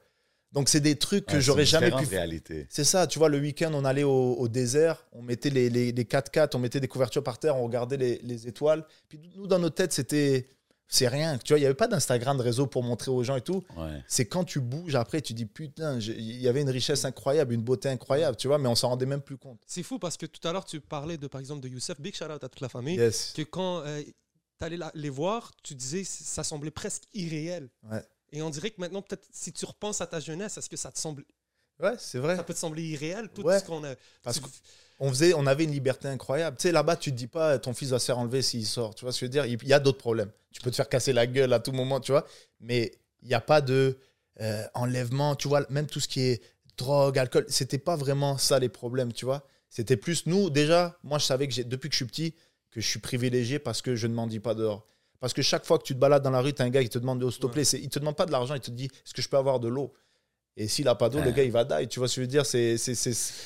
Donc, 0.52 0.68
c'est 0.68 0.80
des 0.80 0.94
trucs 0.96 1.26
que 1.26 1.34
Ouais, 1.34 1.40
j'aurais 1.40 1.64
jamais 1.66 1.90
pu 1.90 2.04
réalités. 2.06 2.66
c'est 2.70 2.84
ça, 2.84 3.08
tu 3.08 3.18
vois, 3.18 3.28
le 3.28 3.38
week-end, 3.38 3.72
on 3.74 3.84
allait 3.84 4.04
au, 4.04 4.34
au 4.34 4.46
désert, 4.48 5.04
on 5.12 5.20
mettait 5.20 5.50
les, 5.50 5.68
les, 5.68 5.90
les 5.90 6.04
4x4, 6.04 6.50
on 6.54 6.60
mettait 6.60 6.78
des 6.78 6.86
couvertures 6.88 7.24
par 7.24 7.38
terre, 7.38 7.56
on 7.56 7.64
regardait 7.64 7.96
les, 7.96 8.20
les 8.22 8.46
étoiles. 8.46 8.84
Puis 9.08 9.18
nous, 9.36 9.46
dans 9.48 9.58
nos 9.58 9.70
têtes, 9.70 9.92
c'était. 9.92 10.48
C'est 10.88 11.08
rien. 11.08 11.36
Tu 11.38 11.52
vois, 11.52 11.58
il 11.58 11.62
n'y 11.62 11.66
avait 11.66 11.74
pas 11.74 11.88
d'Instagram, 11.88 12.36
de 12.38 12.42
réseau 12.42 12.66
pour 12.66 12.82
montrer 12.84 13.10
aux 13.10 13.22
gens 13.24 13.34
et 13.36 13.40
tout. 13.40 13.64
Ouais. 13.76 14.02
C'est 14.06 14.26
quand 14.26 14.44
tu 14.44 14.60
bouges 14.60 14.94
après, 14.94 15.20
tu 15.20 15.34
dis 15.34 15.44
putain, 15.46 15.98
il 15.98 16.40
y 16.40 16.46
avait 16.48 16.62
une 16.62 16.70
richesse 16.70 17.04
incroyable, 17.04 17.52
une 17.54 17.62
beauté 17.62 17.88
incroyable, 17.88 18.36
tu 18.36 18.46
vois, 18.46 18.58
mais 18.58 18.68
on 18.68 18.74
s'en 18.76 18.90
rendait 18.90 19.06
même 19.06 19.20
plus 19.22 19.36
compte. 19.36 19.58
C'est 19.66 19.82
fou 19.82 19.98
parce 19.98 20.16
que 20.16 20.26
tout 20.26 20.46
à 20.46 20.52
l'heure, 20.52 20.64
tu 20.64 20.80
parlais 20.80 21.16
de, 21.18 21.26
par 21.26 21.40
exemple, 21.40 21.60
de 21.62 21.68
Youssef. 21.68 22.00
Big 22.00 22.14
shout 22.14 22.24
out 22.26 22.42
à 22.44 22.48
toute 22.48 22.60
la 22.60 22.68
famille. 22.68 22.96
Yes. 22.96 23.32
Que 23.36 23.42
quand 23.42 23.80
euh, 23.80 24.00
t'allais 24.58 24.76
la- 24.76 24.92
les 24.94 25.10
voir, 25.10 25.50
tu 25.64 25.74
disais, 25.74 26.04
ça 26.04 26.44
semblait 26.44 26.70
presque 26.70 27.02
irréel. 27.14 27.68
Ouais. 27.90 28.02
Et 28.32 28.42
on 28.42 28.50
dirait 28.50 28.70
que 28.70 28.80
maintenant, 28.80 29.02
peut-être, 29.02 29.26
si 29.32 29.52
tu 29.52 29.64
repenses 29.64 30.00
à 30.00 30.06
ta 30.06 30.20
jeunesse, 30.20 30.56
est-ce 30.56 30.68
que 30.68 30.76
ça 30.76 30.92
te 30.92 30.98
semble, 31.00 31.24
Ouais, 31.80 31.94
c'est 31.98 32.18
vrai. 32.18 32.36
ça 32.36 32.44
peut 32.44 32.54
te 32.54 32.58
sembler 32.58 32.84
irréel, 32.84 33.28
tout 33.34 33.42
Ouais. 33.42 33.58
ce 33.58 33.64
qu'on 33.64 33.82
a. 33.84 33.94
Parce 34.22 34.36
tu- 34.36 34.42
que- 34.42 34.48
On, 34.98 35.10
faisait, 35.10 35.34
on 35.34 35.46
avait 35.46 35.64
une 35.64 35.72
liberté 35.72 36.08
incroyable. 36.08 36.56
Tu 36.56 36.62
sais, 36.62 36.72
là-bas, 36.72 36.96
tu 36.96 37.10
te 37.12 37.16
dis 37.16 37.26
pas 37.26 37.58
ton 37.58 37.74
fils 37.74 37.90
va 37.90 37.98
se 37.98 38.06
faire 38.06 38.18
enlever 38.18 38.40
s'il 38.42 38.64
sort. 38.66 38.94
Tu 38.94 39.04
vois 39.04 39.12
ce 39.12 39.20
que 39.20 39.26
je 39.26 39.26
veux 39.26 39.30
dire? 39.30 39.44
Il 39.46 39.68
y 39.68 39.72
a 39.74 39.78
d'autres 39.78 39.98
problèmes. 39.98 40.30
Tu 40.52 40.60
peux 40.62 40.70
te 40.70 40.76
faire 40.76 40.88
casser 40.88 41.12
la 41.12 41.26
gueule 41.26 41.52
à 41.52 41.60
tout 41.60 41.72
moment, 41.72 42.00
tu 42.00 42.12
vois. 42.12 42.26
Mais 42.60 42.92
il 43.22 43.28
n'y 43.28 43.34
a 43.34 43.40
pas 43.40 43.60
de 43.60 43.98
euh, 44.40 44.64
enlèvement, 44.74 45.34
tu 45.36 45.48
vois. 45.48 45.66
Même 45.70 45.86
tout 45.86 46.00
ce 46.00 46.08
qui 46.08 46.20
est 46.20 46.42
drogue, 46.78 47.18
alcool, 47.18 47.44
c'était 47.48 47.78
pas 47.78 47.96
vraiment 47.96 48.38
ça 48.38 48.58
les 48.58 48.68
problèmes, 48.70 49.12
tu 49.12 49.24
vois. 49.26 49.46
C'était 49.68 49.96
plus 49.96 50.24
nous. 50.26 50.48
Déjà, 50.50 50.96
moi, 51.02 51.18
je 51.18 51.24
savais 51.24 51.46
que 51.48 51.52
j'ai- 51.54 51.64
depuis 51.64 51.88
que 51.88 51.94
je 51.94 51.98
suis 51.98 52.04
petit, 52.06 52.34
que 52.70 52.80
je 52.80 52.86
suis 52.86 53.00
privilégié 53.00 53.58
parce 53.58 53.82
que 53.82 53.96
je 53.96 54.06
ne 54.06 54.14
m'en 54.14 54.26
dis 54.26 54.40
pas 54.40 54.54
dehors. 54.54 54.86
Parce 55.20 55.32
que 55.32 55.42
chaque 55.42 55.64
fois 55.66 55.78
que 55.78 55.84
tu 55.84 55.94
te 55.94 55.98
balades 55.98 56.22
dans 56.22 56.30
la 56.30 56.40
rue, 56.40 56.52
tu 56.52 56.60
as 56.62 56.64
un 56.66 56.70
gars 56.70 56.82
qui 56.82 56.88
te 56.90 56.98
demande 56.98 57.20
de 57.20 57.30
s'il 57.30 57.40
te 57.40 57.46
plaît. 57.46 57.62
Il 57.62 57.88
te 57.88 57.98
demande 57.98 58.16
pas 58.16 58.26
de 58.26 58.32
l'argent, 58.32 58.54
il 58.54 58.60
te 58.60 58.70
dit 58.70 58.84
est-ce 58.86 59.12
que 59.14 59.22
je 59.22 59.28
peux 59.28 59.36
avoir 59.38 59.60
de 59.60 59.68
l'eau? 59.68 59.92
Et 60.58 60.68
s'il 60.68 60.84
n'a 60.86 60.94
pas 60.94 61.08
d'eau, 61.10 61.18
Ouais. 61.18 61.24
le 61.26 61.30
gars, 61.32 61.42
il 61.42 61.50
va 61.52 61.64
die. 61.64 61.88
Tu 61.88 61.98
vois 61.98 62.08
ce 62.08 62.14
que 62.16 62.20
je 62.22 62.26
veux 62.26 62.26
dire? 62.30 62.46
C'est- 62.46 62.76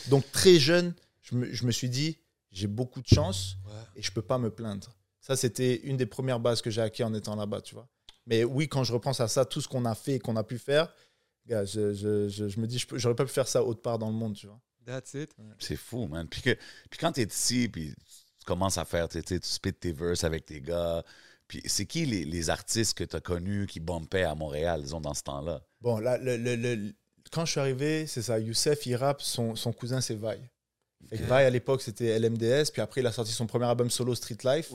Donc, 0.08 0.30
très 0.32 0.56
jeune, 0.60 0.92
je 1.22 1.34
me, 1.36 1.52
je 1.52 1.64
me 1.66 1.72
suis 1.72 1.88
dit 1.88 2.18
j'ai 2.50 2.66
beaucoup 2.66 3.00
de 3.00 3.06
chance 3.06 3.56
Ouais. 3.66 3.72
et 3.96 4.02
je 4.02 4.10
peux 4.10 4.22
pas 4.22 4.38
me 4.38 4.50
plaindre. 4.50 4.88
Ça, 5.20 5.36
c'était 5.36 5.76
une 5.82 5.96
des 5.96 6.06
premières 6.06 6.40
bases 6.40 6.62
que 6.62 6.70
j'ai 6.70 6.80
acquis 6.82 7.04
en 7.04 7.12
étant 7.14 7.36
là-bas, 7.36 7.60
tu 7.60 7.74
vois. 7.74 7.88
Mais 8.26 8.42
oui, 8.44 8.68
quand 8.68 8.84
je 8.84 8.92
repense 8.92 9.20
à 9.20 9.28
ça, 9.28 9.44
tout 9.44 9.60
ce 9.60 9.68
qu'on 9.68 9.84
a 9.84 9.94
fait 9.94 10.14
et 10.14 10.18
qu'on 10.18 10.36
a 10.36 10.42
pu 10.44 10.58
faire, 10.58 10.92
gars, 11.46 11.64
je, 11.64 11.92
je, 11.92 12.28
je, 12.28 12.48
je 12.48 12.60
me 12.60 12.66
dis, 12.66 12.84
j'aurais 12.94 13.14
pas 13.14 13.24
pu 13.24 13.32
faire 13.32 13.46
ça 13.48 13.62
autre 13.62 13.82
part 13.82 13.98
dans 13.98 14.08
le 14.08 14.14
monde, 14.16 14.34
tu 14.34 14.46
vois. 14.46 14.60
That's 14.86 15.14
it. 15.14 15.30
C'est 15.58 15.76
fou, 15.76 16.06
man. 16.08 16.26
Puis, 16.28 16.40
que, 16.42 16.56
puis 16.88 16.98
quand 16.98 17.12
t'es 17.12 17.24
ici, 17.24 17.68
puis 17.68 17.94
tu 18.38 18.44
commences 18.46 18.78
à 18.78 18.84
faire, 18.84 19.08
tu 19.08 19.18
sais, 19.20 19.38
tu 19.40 19.48
spit 19.48 19.72
tes 19.74 19.92
verses 19.92 20.24
avec 20.24 20.46
tes 20.46 20.60
gars. 20.60 21.04
Puis 21.46 21.60
c'est 21.66 21.84
qui 21.86 22.06
les, 22.06 22.24
les 22.24 22.50
artistes 22.50 22.96
que 22.96 23.04
tu 23.04 23.14
as 23.14 23.20
connus 23.20 23.66
qui 23.66 23.78
bumpaient 23.80 24.22
à 24.24 24.34
Montréal, 24.34 24.82
disons, 24.82 25.00
dans 25.00 25.14
ce 25.14 25.22
temps-là? 25.22 25.62
Bon, 25.80 25.98
là, 25.98 26.16
le, 26.18 26.36
le- 26.36 26.56
le- 26.56 26.94
quand 27.30 27.44
je 27.44 27.50
suis 27.52 27.60
arrivé, 27.60 28.06
c'est 28.06 28.22
ça, 28.22 28.38
Youssef, 28.38 28.86
il 28.86 28.96
rappe, 28.96 29.20
son, 29.20 29.54
son 29.54 29.72
cousin, 29.72 30.00
c'est 30.00 30.14
Vai. 30.14 30.40
Vai, 31.12 31.44
à 31.44 31.50
l'époque, 31.50 31.82
c'était 31.82 32.18
LMDS, 32.20 32.70
puis 32.72 32.80
après, 32.80 33.00
il 33.00 33.06
a 33.06 33.10
sorti 33.12 33.32
son 33.32 33.46
premier 33.46 33.64
album 33.66 33.90
solo, 33.90 34.14
Street 34.14 34.36
Life. 34.44 34.70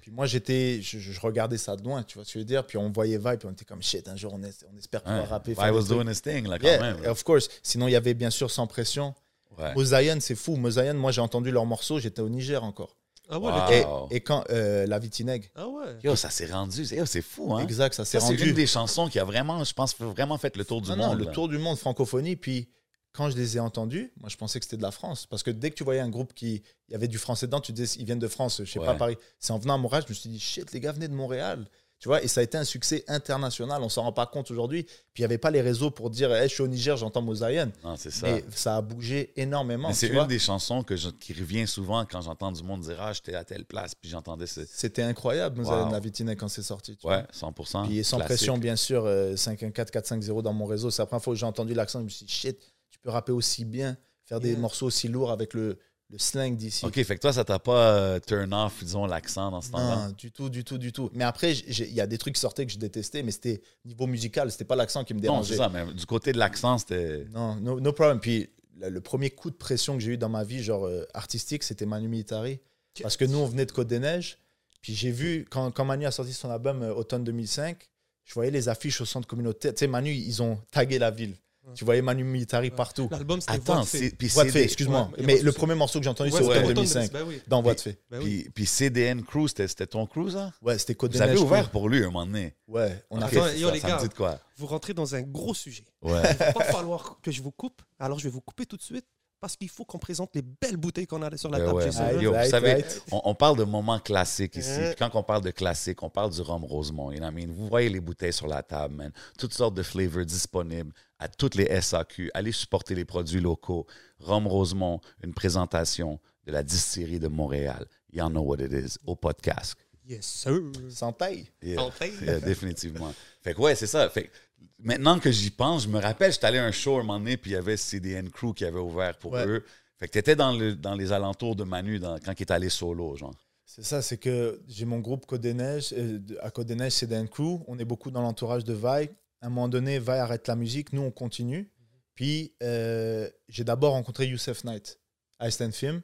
Puis 0.00 0.10
moi, 0.12 0.26
j'étais, 0.26 0.80
je, 0.80 0.98
je 0.98 1.20
regardais 1.20 1.58
ça 1.58 1.74
de 1.76 1.82
loin, 1.82 2.02
tu 2.04 2.14
vois 2.14 2.24
ce 2.24 2.28
que 2.28 2.34
je 2.34 2.38
veux 2.38 2.44
dire? 2.44 2.64
Puis 2.66 2.78
on 2.78 2.90
voyait 2.90 3.18
Vai, 3.18 3.36
puis 3.36 3.48
on 3.48 3.52
était 3.52 3.64
comme 3.64 3.82
shit, 3.82 4.06
un 4.08 4.14
jour, 4.16 4.32
on, 4.34 4.42
est- 4.44 4.64
on 4.72 4.78
espère 4.78 5.02
pouvoir 5.02 5.22
Ouais. 5.22 5.28
rapper. 5.28 5.52
I 5.58 5.70
was 5.70 5.84
doing 5.84 6.08
his 6.08 6.20
thing, 6.22 6.46
là, 6.46 6.58
quand 6.58 6.66
Yeah, 6.68 6.80
même. 6.94 7.04
of 7.06 7.22
course. 7.24 7.48
Sinon, 7.62 7.88
il 7.88 7.92
y 7.92 7.96
avait 7.96 8.14
bien 8.14 8.30
sûr 8.30 8.50
Sans 8.50 8.66
Pression. 8.68 9.14
Ouais. 9.58 9.74
Mosaïen, 9.74 10.18
c'est 10.20 10.34
fou. 10.36 10.56
Mosaïen, 10.56 10.94
moi, 10.94 11.10
j'ai 11.10 11.20
entendu 11.20 11.50
leur 11.50 11.66
morceau, 11.66 11.98
j'étais 11.98 12.22
au 12.22 12.28
Niger 12.28 12.62
encore. 12.62 12.96
Ah 13.28 13.38
ouais, 13.38 13.84
Wow. 13.84 14.08
Et, 14.10 14.20
quand 14.20 14.44
euh, 14.50 14.86
La 14.86 14.98
Vitineg, 14.98 15.50
Ah 15.54 15.66
ouais. 15.66 15.96
Yo, 16.04 16.14
ça 16.16 16.28
s'est 16.30 16.46
rendu. 16.46 16.82
Yo, 16.94 17.06
c'est 17.06 17.22
fou, 17.22 17.54
hein? 17.54 17.60
exact, 17.60 17.94
ça 17.94 18.04
s'est 18.04 18.20
Ça, 18.20 18.26
c'est 18.26 18.34
rendu. 18.34 18.50
une 18.50 18.54
des 18.54 18.66
chansons 18.66 19.08
qui 19.08 19.18
a 19.18 19.24
vraiment, 19.24 19.62
je 19.64 19.72
pense, 19.72 19.96
vraiment 19.98 20.38
fait 20.38 20.56
le 20.56 20.64
tour 20.64 20.80
du 20.82 20.90
Non, 20.90 20.96
non, 20.96 21.06
monde. 21.08 21.18
le 21.20 21.24
là. 21.26 21.30
tour 21.32 21.48
du 21.48 21.58
monde 21.58 21.78
francophonie. 21.78 22.36
Puis 22.36 22.68
quand 23.12 23.28
je 23.30 23.36
les 23.36 23.56
ai 23.56 23.60
entendus, 23.60 24.12
moi, 24.20 24.28
je 24.30 24.36
pensais 24.36 24.58
que 24.58 24.64
c'était 24.64 24.76
de 24.78 24.82
la 24.82 24.90
France. 24.90 25.26
Parce 25.26 25.42
que 25.42 25.50
dès 25.50 25.70
que 25.70 25.74
tu 25.76 25.84
voyais 25.84 26.00
un 26.00 26.08
groupe 26.08 26.32
qui 26.34 26.62
il 26.88 26.92
y 26.92 26.94
avait 26.94 27.08
du 27.08 27.18
français 27.18 27.46
dedans, 27.46 27.60
tu 27.60 27.72
disais, 27.72 27.96
ils 28.00 28.04
viennent 28.06 28.18
de 28.18 28.28
France, 28.28 28.62
je 28.64 28.70
sais 28.70 28.78
pas. 28.78 28.94
Paris. 28.94 29.16
C'est 29.38 29.52
en 29.52 29.58
venant 29.58 29.74
à 29.74 29.78
Montréal, 29.78 30.02
je 30.06 30.12
me 30.12 30.14
suis 30.14 30.28
dit, 30.30 30.40
shit, 30.40 30.72
les 30.72 30.80
gars 30.80 30.92
venaient 30.92 31.08
de 31.08 31.14
Montréal. 31.14 31.66
Tu 31.98 32.08
vois, 32.08 32.20
et 32.20 32.26
ça 32.26 32.40
a 32.40 32.42
été 32.42 32.58
un 32.58 32.64
succès 32.64 33.04
international. 33.06 33.80
On 33.80 33.88
s'en 33.88 34.02
rend 34.02 34.10
pas 34.12 34.26
compte 34.26 34.50
aujourd'hui. 34.50 34.82
Puis 34.82 34.98
il 35.18 35.20
n'y 35.20 35.24
avait 35.26 35.38
pas 35.38 35.52
les 35.52 35.60
réseaux 35.60 35.92
pour 35.92 36.10
dire, 36.10 36.34
hey, 36.34 36.48
je 36.48 36.54
suis 36.54 36.62
au 36.64 36.66
Niger, 36.66 36.96
j'entends 36.96 37.22
Mosaïen. 37.22 37.70
Non, 37.84 37.94
c'est 37.96 38.10
ça. 38.10 38.26
Mais 38.26 38.44
ça 38.50 38.76
a 38.78 38.82
bougé 38.82 39.32
énormément. 39.36 39.92
C'est 39.92 40.08
une 40.08 40.14
vois. 40.14 40.24
des 40.26 40.40
chansons 40.40 40.82
que 40.82 40.96
je- 40.96 41.10
qui 41.10 41.32
revient 41.32 41.64
souvent 41.68 42.04
quand 42.04 42.20
j'entends 42.22 42.50
du 42.50 42.64
monde 42.64 42.80
dire 42.80 42.96
Ah, 42.98 43.12
j'étais 43.12 43.36
à 43.36 43.44
telle 43.44 43.64
place, 43.64 43.94
puis 43.94 44.10
j'entendais 44.10 44.48
ce. 44.48 44.62
C'était 44.68 45.02
incroyable, 45.02 45.58
Mosaïen, 45.60 45.84
Wow. 45.86 45.92
La 45.92 46.00
Vitineg, 46.00 46.36
quand 46.36 46.48
c'est 46.48 46.62
sorti. 46.62 46.96
tu 46.96 47.06
Ouais, 47.06 47.18
vois. 47.18 47.26
100%. 47.32 47.86
Puis 47.86 48.02
sans 48.02 48.16
classique. 48.16 48.36
pression, 48.36 48.58
bien 48.58 48.74
sûr, 48.74 49.04
euh, 49.06 49.36
514 49.36 49.92
450 49.92 50.42
dans 50.42 50.52
mon 50.52 50.64
réseau. 50.66 50.90
C'est 50.90 51.02
la 51.02 51.06
première 51.06 51.22
fois 51.22 51.34
que 51.34 51.38
j'ai 51.38 51.46
entendu 51.46 51.72
l'accent. 51.72 52.00
Je 52.00 52.04
me 52.04 52.08
suis 52.10 52.26
dit, 52.26 52.32
shit, 52.32 52.58
peux 53.02 53.10
rapper 53.10 53.32
aussi 53.32 53.64
bien, 53.64 53.96
faire 54.24 54.40
des 54.40 54.56
morceaux 54.56 54.86
aussi 54.86 55.08
lourds 55.08 55.30
avec 55.30 55.54
le, 55.54 55.78
le 56.10 56.18
slang 56.18 56.56
d'ici. 56.56 56.84
Ok, 56.84 57.02
fait 57.02 57.16
que 57.16 57.20
toi, 57.20 57.32
ça 57.32 57.44
t'a 57.44 57.58
pas 57.58 57.94
euh, 57.94 58.20
turn 58.20 58.52
off, 58.52 58.82
disons, 58.84 59.06
l'accent 59.06 59.50
dans 59.50 59.60
ce 59.60 59.70
temps-là? 59.70 60.08
Non, 60.08 60.14
du 60.16 60.30
tout, 60.30 60.48
du 60.48 60.62
tout, 60.64 60.78
du 60.78 60.92
tout. 60.92 61.10
Mais 61.14 61.24
après, 61.24 61.52
il 61.54 61.92
y 61.92 62.00
a 62.00 62.06
des 62.06 62.18
trucs 62.18 62.34
qui 62.34 62.40
sortaient 62.40 62.66
que 62.66 62.72
je 62.72 62.78
détestais, 62.78 63.22
mais 63.22 63.32
c'était 63.32 63.60
niveau 63.84 64.06
musical, 64.06 64.50
c'était 64.50 64.64
pas 64.64 64.76
l'accent 64.76 65.04
qui 65.04 65.14
me 65.14 65.20
Non, 65.20 65.42
c'est 65.42 65.54
dérangeait. 65.54 65.78
ça, 65.78 65.86
mais 65.86 65.92
du 65.94 66.06
côté 66.06 66.32
de 66.32 66.38
l'accent, 66.38 66.78
c'était. 66.78 67.26
Non, 67.32 67.56
no, 67.56 67.80
no 67.80 67.92
problem. 67.92 68.20
Puis 68.20 68.48
le, 68.78 68.88
le 68.90 69.00
premier 69.00 69.30
coup 69.30 69.50
de 69.50 69.56
pression 69.56 69.94
que 69.94 70.00
j'ai 70.02 70.12
eu 70.12 70.18
dans 70.18 70.28
ma 70.28 70.44
vie, 70.44 70.62
genre 70.62 70.86
euh, 70.86 71.04
artistique, 71.14 71.62
c'était 71.62 71.86
Manu 71.86 72.08
Militari. 72.08 72.60
Parce 73.02 73.16
que 73.16 73.24
nous, 73.24 73.38
on 73.38 73.46
venait 73.46 73.64
de 73.66 73.72
Côte 73.72 73.88
des 73.88 73.98
Neiges. 73.98 74.38
Puis 74.82 74.94
j'ai 74.94 75.10
vu, 75.12 75.46
quand, 75.48 75.70
quand 75.70 75.84
Manu 75.84 76.04
a 76.06 76.10
sorti 76.10 76.32
son 76.34 76.50
album 76.50 76.82
euh, 76.82 76.92
automne 76.92 77.24
2005, 77.24 77.88
je 78.24 78.34
voyais 78.34 78.50
les 78.50 78.68
affiches 78.68 79.00
au 79.00 79.04
centre 79.06 79.26
communautaire. 79.26 79.72
Tu 79.72 79.78
sais, 79.78 79.86
Manu, 79.86 80.12
ils 80.12 80.42
ont 80.42 80.58
tagué 80.70 80.98
la 80.98 81.10
ville. 81.10 81.36
Tu 81.74 81.84
voyais 81.84 82.02
Manu 82.02 82.24
Militari 82.24 82.70
partout. 82.70 83.08
L'album, 83.10 83.40
c'était 83.40 83.54
Attends. 83.54 83.84
Puis 83.84 84.28
CD 84.28 84.62
excuse-moi. 84.62 85.10
Mais 85.18 85.40
le 85.40 85.52
premier 85.52 85.74
morceau 85.74 85.98
que 85.98 86.04
j'ai 86.04 86.10
entendu, 86.10 86.30
c'est 86.30 86.38
c'était 86.38 86.48
automne 86.48 86.64
automne 86.64 86.74
2005, 86.74 87.12
ben 87.12 87.24
oui. 87.26 87.40
dans 87.46 87.62
Voix 87.62 87.74
de 87.74 87.80
fée. 87.80 87.98
Ben 88.10 88.18
oui. 88.18 88.24
Puis, 88.24 88.50
puis 88.50 88.66
CDN 88.66 89.22
Crew, 89.22 89.46
c'était 89.46 89.86
ton 89.86 90.06
crew, 90.06 90.30
ça? 90.30 90.52
Ouais, 90.60 90.78
c'était 90.78 90.94
Côte 90.94 91.12
Vous 91.14 91.22
avez 91.22 91.38
ouvert 91.38 91.70
pour 91.70 91.88
lui 91.88 92.02
un 92.02 92.06
moment 92.06 92.26
donné. 92.26 92.54
Ouais, 92.66 93.02
on 93.10 93.20
a 93.20 93.28
fait. 93.28 94.14
Quoi? 94.16 94.38
Vous 94.56 94.66
rentrez 94.66 94.94
dans 94.94 95.14
un 95.14 95.22
gros 95.22 95.54
sujet. 95.54 95.86
Ouais. 96.02 96.20
Il 96.30 96.36
va 96.36 96.52
pas 96.52 96.64
falloir 96.64 97.18
que 97.22 97.30
je 97.30 97.42
vous 97.42 97.50
coupe. 97.50 97.82
Alors, 97.98 98.18
je 98.18 98.24
vais 98.24 98.30
vous 98.30 98.40
couper 98.40 98.66
tout 98.66 98.76
de 98.76 98.82
suite 98.82 99.06
parce 99.42 99.56
qu'il 99.56 99.68
faut 99.68 99.84
qu'on 99.84 99.98
présente 99.98 100.30
les 100.36 100.42
belles 100.42 100.76
bouteilles 100.76 101.08
qu'on 101.08 101.20
a 101.20 101.36
sur 101.36 101.50
la 101.50 101.58
Ben 101.58 101.66
table. 101.66 101.76
ouais, 101.78 101.84
Jason. 101.86 102.04
Right, 102.04 102.22
yo, 102.22 102.30
vous 102.30 102.36
right, 102.36 102.50
savez, 102.50 102.74
right. 102.74 103.02
on, 103.10 103.22
on 103.24 103.34
parle 103.34 103.58
de 103.58 103.64
moments 103.64 103.98
classiques 103.98 104.54
ici. 104.54 104.78
Puis 104.78 104.94
quand 104.96 105.10
on 105.14 105.24
parle 105.24 105.42
de 105.42 105.50
classique, 105.50 106.00
on 106.04 106.08
parle 106.08 106.30
du 106.30 106.40
rhum 106.40 106.64
Rosemont. 106.64 107.10
You 107.10 107.18
know 107.18 107.26
what 107.26 107.32
I 107.32 107.46
mean? 107.46 107.52
Vous 107.52 107.66
voyez 107.66 107.88
les 107.88 107.98
bouteilles 108.00 108.32
sur 108.32 108.46
la 108.46 108.62
table, 108.62 108.94
man. 108.94 109.12
Toutes 109.36 109.52
sortes 109.52 109.74
de 109.74 109.82
flavors 109.82 110.24
disponibles 110.24 110.92
à 111.18 111.26
toutes 111.26 111.56
les 111.56 111.80
SAQ. 111.80 112.30
Allez 112.34 112.52
supporter 112.52 112.94
les 112.94 113.04
produits 113.04 113.40
locaux. 113.40 113.84
Rhum 114.20 114.46
Rosemont, 114.46 115.00
une 115.24 115.34
présentation 115.34 116.20
de 116.46 116.52
la 116.52 116.62
distillerie 116.62 117.18
de 117.18 117.26
Montréal. 117.28 117.84
You 118.12 118.28
know 118.28 118.42
what 118.42 118.58
it 118.60 118.72
is, 118.72 118.96
au 119.04 119.16
podcast. 119.16 119.74
Yes, 120.06 120.24
sir. 120.24 120.60
Sans 120.88 121.12
taille. 121.12 121.46
Yeah. 121.62 121.78
Santé. 121.82 122.12
Yeah, 122.22 122.40
définitivement. 122.40 123.12
Fait 123.42 123.54
que 123.54 123.60
ouais, 123.60 123.74
c'est 123.74 123.86
ça. 123.88 124.08
Fait 124.08 124.24
que 124.24 124.30
maintenant 124.78 125.18
que 125.18 125.30
j'y 125.30 125.50
pense, 125.50 125.84
je 125.84 125.88
me 125.88 125.98
rappelle, 125.98 126.32
j'étais 126.32 126.46
allé 126.46 126.58
à 126.58 126.64
un 126.64 126.72
show 126.72 126.96
un 126.98 127.02
moment 127.02 127.18
donné, 127.18 127.36
puis 127.36 127.50
il 127.50 127.54
y 127.54 127.56
avait 127.56 127.76
CDN 127.76 128.30
Crew 128.30 128.54
qui 128.54 128.64
avait 128.64 128.78
ouvert 128.80 129.16
pour 129.18 129.32
Ouais. 129.32 129.46
eux. 129.46 129.64
Fait 129.98 130.08
que 130.08 130.12
t'étais 130.12 130.34
dans, 130.36 130.52
le, 130.56 130.74
dans 130.74 130.94
les 130.94 131.12
alentours 131.12 131.54
de 131.54 131.64
Manu 131.64 131.98
dans- 131.98 132.18
quand 132.18 132.32
il 132.38 132.42
est 132.42 132.50
allé 132.50 132.68
solo, 132.68 133.14
genre. 133.16 133.34
C'est 133.64 133.84
ça, 133.84 134.02
c'est 134.02 134.18
que 134.18 134.60
j'ai 134.68 134.84
mon 134.84 134.98
groupe 134.98 135.24
Côte 135.26 135.40
des 135.40 135.54
Neiges. 135.54 135.94
euh, 135.96 136.18
à 136.40 136.50
Côte 136.50 136.66
des 136.66 136.74
Neiges, 136.74 137.02
Dan 137.04 137.28
Crew. 137.28 137.60
On 137.68 137.78
est 137.78 137.84
beaucoup 137.84 138.10
dans 138.10 138.20
l'entourage 138.20 138.64
de 138.64 138.74
Vi. 138.74 138.84
À 138.84 139.46
un 139.46 139.48
moment 139.48 139.68
donné, 139.68 139.98
Vi 139.98 140.10
arrête 140.10 140.46
la 140.48 140.56
musique. 140.56 140.92
Nous, 140.92 141.00
on 141.02 141.10
continue. 141.10 141.70
Puis, 142.14 142.54
euh, 142.62 143.30
j'ai 143.48 143.64
d'abord 143.64 143.92
rencontré 143.92 144.26
Youssef 144.26 144.64
Knight 144.64 144.98
à 145.38 145.48
Iceland 145.48 145.70
Film. 145.72 146.02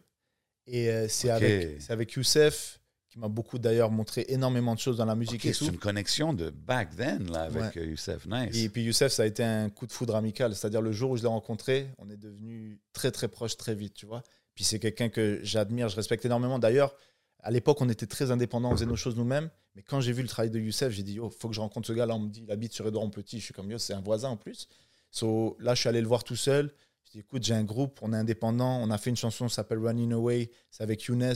Et 0.66 0.88
euh, 0.90 1.08
c'est 1.08 1.28
Ok. 1.30 1.36
avec, 1.42 1.82
c'est 1.82 1.92
avec 1.92 2.12
Youssef 2.12 2.80
qui 3.10 3.18
m'a 3.18 3.28
beaucoup 3.28 3.58
d'ailleurs 3.58 3.90
montré 3.90 4.26
énormément 4.28 4.74
de 4.74 4.80
choses 4.80 4.98
dans 4.98 5.04
la 5.06 5.14
musique 5.14 5.36
Ok, 5.40 5.46
et 5.46 5.52
c'est 5.52 5.64
tout. 5.66 5.72
une 5.72 5.78
connexion 5.78 6.34
de 6.34 6.50
back 6.50 6.94
then 6.96 7.30
là, 7.30 7.42
avec 7.44 7.74
Ouais. 7.76 7.78
euh, 7.78 7.86
Youssef 7.86 8.26
Nice. 8.26 8.54
Et 8.56 8.68
puis 8.68 8.82
Youssef, 8.82 9.10
ça 9.12 9.22
a 9.22 9.26
été 9.26 9.42
un 9.42 9.70
coup 9.70 9.86
de 9.86 9.92
foudre 9.92 10.14
amical. 10.14 10.54
C'est-à-dire 10.54 10.82
le 10.82 10.92
jour 10.92 11.12
où 11.12 11.16
je 11.16 11.22
l'ai 11.22 11.28
rencontré, 11.28 11.88
on 11.98 12.10
est 12.10 12.16
devenus 12.18 12.78
très 12.92 13.10
très 13.10 13.28
proches 13.28 13.56
très 13.56 13.74
vite, 13.74 13.94
tu 13.94 14.04
vois. 14.06 14.22
Puis 14.54 14.64
c'est 14.64 14.78
quelqu'un 14.78 15.08
que 15.08 15.40
j'admire, 15.42 15.88
je 15.88 15.96
respecte 15.96 16.24
énormément. 16.26 16.58
D'ailleurs, 16.58 16.94
à 17.40 17.50
l'époque, 17.50 17.80
on 17.80 17.88
était 17.88 18.06
très 18.06 18.30
indépendants, 18.30 18.68
on 18.70 18.74
faisait 18.76 18.84
nos 18.86 18.96
choses 18.96 19.16
nous-mêmes. 19.16 19.48
Mais 19.76 19.82
quand 19.82 20.00
j'ai 20.00 20.12
vu 20.12 20.22
le 20.22 20.28
travail 20.28 20.50
de 20.50 20.58
Youssef, 20.58 20.90
j'ai 20.92 21.04
dit, 21.04 21.14
yo, 21.14 21.30
faut 21.30 21.48
que 21.48 21.54
je 21.54 21.60
rencontre 21.60 21.86
ce 21.86 21.92
gars-là. 21.92 22.14
On 22.16 22.18
me 22.18 22.28
dit, 22.28 22.42
il 22.44 22.50
habite 22.50 22.72
sur 22.72 22.86
Édouard 22.88 23.08
Petit. 23.10 23.38
Je 23.38 23.44
suis 23.44 23.54
comme, 23.54 23.70
yo, 23.70 23.78
c'est 23.78 23.94
un 23.94 24.00
voisin 24.00 24.30
en 24.30 24.36
plus. 24.36 24.68
So, 25.12 25.56
là, 25.60 25.74
je 25.74 25.80
suis 25.80 25.88
allé 25.88 26.00
le 26.00 26.08
voir 26.08 26.24
tout 26.24 26.34
seul. 26.36 26.72
Je 27.06 27.12
dis, 27.12 27.18
écoute, 27.20 27.44
j'ai 27.44 27.54
un 27.54 27.62
groupe, 27.64 28.00
on 28.02 28.12
est 28.12 28.16
indépendant. 28.16 28.80
On 28.82 28.90
a 28.90 28.98
fait 28.98 29.10
une 29.10 29.16
chanson, 29.16 29.48
ça 29.48 29.56
s'appelle 29.56 29.78
Running 29.78 30.12
Away. 30.12 30.50
C'est 30.72 30.82
avec 30.82 31.04
Younes. 31.04 31.32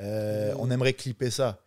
Euh, 0.00 0.54
On 0.58 0.70
aimerait 0.70 0.92
clipper 0.94 1.30
ça. 1.30 1.62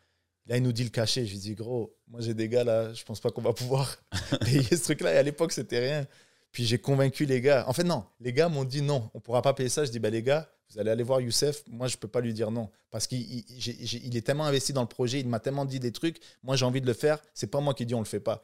Là, 0.48 0.58
il 0.58 0.64
nous 0.64 0.72
dit 0.72 0.84
le 0.84 0.90
cachet. 0.90 1.26
Je 1.26 1.32
lui 1.32 1.40
dis, 1.40 1.56
gros, 1.56 1.96
moi 2.08 2.22
j'ai 2.22 2.34
des 2.34 2.50
gars 2.50 2.64
là, 2.64 2.94
je 2.94 3.04
pense 3.04 3.20
pas 3.20 3.30
qu'on 3.30 3.42
va 3.42 3.54
pouvoir 3.54 3.98
payer 4.42 4.64
ce 4.64 4.84
truc-là. 4.84 5.14
Et 5.14 5.18
à 5.18 5.24
l'époque, 5.24 5.52
c'était 5.52 5.80
rien. 5.80 6.08
Puis 6.52 6.66
j'ai 6.66 6.80
convaincu 6.80 7.26
les 7.26 7.42
gars. 7.42 7.66
En 7.68 7.74
fait, 7.74 7.84
non, 7.84 8.04
les 8.20 8.34
gars 8.34 8.50
m'ont 8.50 8.64
dit 8.64 8.82
non, 8.82 9.10
on 9.14 9.20
pourra 9.20 9.42
pas 9.42 9.54
payer 9.54 9.70
ça. 9.70 9.86
Je 9.86 9.92
dis, 9.92 10.00
bah, 10.00 10.10
les 10.10 10.24
gars, 10.24 10.50
vous 10.72 10.80
allez 10.80 10.90
aller 10.90 11.04
voir 11.04 11.22
Youssef. 11.22 11.64
Moi, 11.68 11.88
je 11.88 11.98
peux 11.98 12.08
pas 12.08 12.22
lui 12.22 12.34
dire 12.34 12.50
non. 12.50 12.70
Parce 12.90 13.06
qu'il 13.06 13.22
il 13.48 14.18
est 14.18 14.26
tellement 14.26 14.46
investi 14.46 14.74
dans 14.74 14.82
le 14.82 14.88
projet, 14.88 15.20
il 15.20 15.28
m'a 15.28 15.40
tellement 15.40 15.66
dit 15.66 15.80
des 15.80 15.92
trucs. 15.92 16.18
Moi, 16.42 16.56
j'ai 16.56 16.66
envie 16.66 16.82
de 16.82 16.88
le 16.88 16.94
faire. 16.94 17.20
C'est 17.36 17.48
pas 17.48 17.60
moi 17.60 17.74
qui 17.76 17.86
dis 17.86 17.94
on 17.94 18.00
le 18.00 18.06
fait 18.06 18.20
pas. 18.20 18.42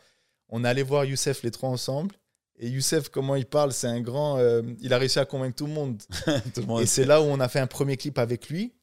On 0.50 0.64
est 0.64 0.68
allé 0.68 0.84
voir 0.84 1.06
Youssef 1.06 1.42
les 1.42 1.50
trois 1.52 1.70
ensemble. 1.70 2.14
Et 2.58 2.70
Youssef, 2.70 3.10
comment 3.10 3.36
il 3.36 3.46
parle, 3.46 3.74
c'est 3.74 3.88
un 3.88 4.00
grand. 4.02 4.38
euh, 4.38 4.62
il 4.80 4.94
a 4.94 4.98
réussi 5.00 5.20
à 5.20 5.26
convaincre 5.26 5.56
tout 5.56 5.66
le 5.66 5.74
monde. 5.74 6.02
Tout 6.54 6.62
le 6.62 6.68
monde 6.68 6.82
Et 6.84 6.86
c'est 6.86 7.04
là 7.06 7.22
où 7.22 7.26
on 7.26 7.40
a 7.40 7.50
fait 7.50 7.60
un 7.60 7.68
premier 7.68 7.98
clip 7.98 8.18
avec 8.20 8.50
lui. 8.50 8.74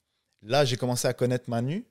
Là, 0.42 0.64
j'ai 0.64 0.76
commencé 0.76 1.08
à 1.08 1.12
connaître 1.12 1.48
Manu. 1.48 1.86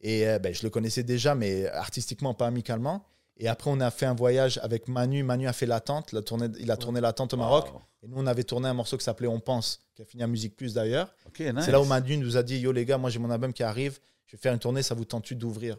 Et 0.00 0.28
euh, 0.28 0.38
ben, 0.38 0.54
je 0.54 0.62
le 0.62 0.70
connaissais 0.70 1.02
déjà, 1.02 1.34
mais 1.34 1.66
artistiquement, 1.66 2.34
pas 2.34 2.46
amicalement. 2.46 3.04
Et 3.36 3.48
après, 3.48 3.70
on 3.70 3.80
a 3.80 3.90
fait 3.90 4.06
un 4.06 4.14
voyage 4.14 4.58
avec 4.62 4.88
Manu. 4.88 5.22
Manu 5.22 5.46
a 5.46 5.52
fait 5.52 5.66
l'attente. 5.66 6.12
La 6.12 6.22
tournée, 6.22 6.48
il 6.58 6.70
a 6.70 6.76
tourné 6.76 7.00
l'attente 7.00 7.34
au 7.34 7.36
Maroc. 7.36 7.72
Wow. 7.72 7.82
Et 8.02 8.08
nous, 8.08 8.16
on 8.18 8.26
avait 8.26 8.44
tourné 8.44 8.68
un 8.68 8.74
morceau 8.74 8.96
qui 8.96 9.04
s'appelait 9.04 9.28
On 9.28 9.40
pense, 9.40 9.80
qui 9.94 10.02
a 10.02 10.04
fini 10.04 10.22
à 10.22 10.26
Musique 10.26 10.56
Plus 10.56 10.74
d'ailleurs. 10.74 11.12
Nice. 11.38 11.52
C'est 11.64 11.72
là 11.72 11.80
où 11.80 11.84
Manu 11.84 12.16
nous 12.16 12.36
a 12.36 12.42
dit 12.42 12.58
Yo, 12.58 12.72
les 12.72 12.84
gars, 12.84 12.98
moi, 12.98 13.10
j'ai 13.10 13.18
mon 13.18 13.30
album 13.30 13.52
qui 13.52 13.62
arrive. 13.62 13.98
Je 14.26 14.36
vais 14.36 14.40
faire 14.40 14.52
une 14.52 14.58
tournée, 14.58 14.82
ça 14.82 14.94
vous 14.94 15.04
tente 15.04 15.32
d'ouvrir? 15.32 15.78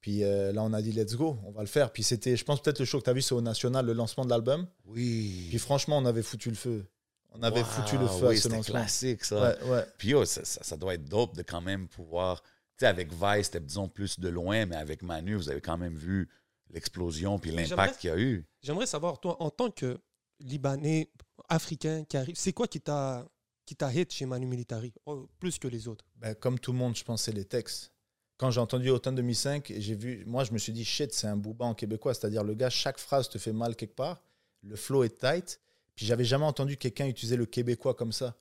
Puis 0.00 0.24
euh, 0.24 0.52
là, 0.52 0.62
on 0.64 0.72
a 0.72 0.82
dit 0.82 0.92
let's 0.92 1.14
go, 1.14 1.38
on 1.46 1.52
va 1.52 1.60
le 1.60 1.68
faire. 1.68 1.92
Puis 1.92 2.02
c'était, 2.02 2.36
je 2.36 2.44
pense, 2.44 2.60
peut-être 2.60 2.80
le 2.80 2.84
show 2.84 2.98
que 2.98 3.04
tu 3.04 3.10
as 3.10 3.12
vu, 3.12 3.22
c'est 3.22 3.34
au 3.34 3.40
National, 3.40 3.86
le 3.86 3.92
lancement 3.92 4.24
de 4.24 4.30
l'album. 4.30 4.66
Oui. 4.84 5.46
Puis 5.48 5.58
franchement, 5.58 5.98
on 5.98 6.04
avait 6.04 6.22
foutu 6.22 6.50
le 6.50 6.56
feu. 6.56 6.84
On 7.34 7.42
avait 7.42 7.60
Wow, 7.60 7.64
foutu 7.64 7.96
le 7.98 8.06
feu 8.06 8.26
oui, 8.28 8.36
à 8.36 8.40
ce 8.40 8.48
c'était 8.48 8.60
classique, 8.62 9.24
ça. 9.24 9.56
Ouais, 9.58 9.64
ouais. 9.70 9.84
Puis 9.98 10.08
yo, 10.10 10.24
ça, 10.24 10.44
ça- 10.44 10.62
ça 10.62 10.76
doit 10.76 10.94
être 10.94 11.04
dope 11.04 11.34
de 11.36 11.42
quand 11.42 11.60
même 11.62 11.88
pouvoir. 11.88 12.42
Tu 12.42 12.48
sais, 12.80 12.86
avec 12.86 13.10
Vice, 13.12 13.46
c'était 13.46 13.60
disons 13.60 13.88
plus 13.88 14.18
de 14.20 14.28
loin, 14.28 14.66
mais 14.66 14.76
avec 14.76 15.02
Manu, 15.02 15.34
vous 15.36 15.48
avez 15.48 15.60
quand 15.60 15.78
même 15.78 15.94
vu 15.96 16.28
l'explosion 16.70 17.38
puis 17.38 17.50
l'impact 17.50 17.98
qu'il 18.00 18.10
y 18.10 18.12
a 18.12 18.18
eu. 18.18 18.44
J'aimerais 18.62 18.86
savoir, 18.86 19.18
toi, 19.20 19.36
en 19.42 19.50
tant 19.50 19.70
que 19.70 19.98
Libanais, 20.40 21.10
Africain 21.48 22.04
qui 22.04 22.16
arrive, 22.16 22.34
c'est 22.36 22.52
quoi 22.52 22.66
qui 22.66 22.80
t'a 22.80 23.26
qui 23.64 23.76
t'a 23.76 23.92
hit 23.92 24.12
chez 24.12 24.26
Manu 24.26 24.44
Militari, 24.46 24.92
Oh, 25.06 25.28
plus 25.38 25.56
que 25.58 25.68
les 25.68 25.86
autres? 25.86 26.04
Ben, 26.16 26.34
comme 26.34 26.58
tout 26.58 26.72
le 26.72 26.78
monde, 26.78 26.96
je 26.96 27.04
pense, 27.04 27.22
c'est 27.22 27.32
les 27.32 27.44
textes. 27.44 27.92
Quand 28.36 28.50
j'ai 28.50 28.60
entendu 28.60 28.90
Automne 28.90 29.14
2005, 29.14 29.72
j'ai 29.78 29.94
vu, 29.94 30.24
moi, 30.26 30.42
je 30.42 30.50
me 30.52 30.58
suis 30.58 30.72
dit, 30.72 30.84
shit, 30.84 31.12
c'est 31.12 31.28
un 31.28 31.36
booba 31.36 31.64
en 31.66 31.74
québécois. 31.74 32.12
C'est-à-dire, 32.12 32.42
le 32.42 32.54
gars, 32.54 32.70
chaque 32.70 32.98
phrase 32.98 33.28
te 33.28 33.38
fait 33.38 33.52
mal 33.52 33.76
quelque 33.76 33.94
part. 33.94 34.20
Le 34.62 34.74
flow 34.74 35.04
est 35.04 35.16
tight. 35.16 35.60
Puis, 35.94 36.06
j'avais 36.06 36.24
jamais 36.24 36.44
entendu 36.44 36.76
quelqu'un 36.76 37.06
utiliser 37.06 37.36
le 37.36 37.46
québécois 37.46 37.94
comme 37.94 38.12
ça. 38.12 38.36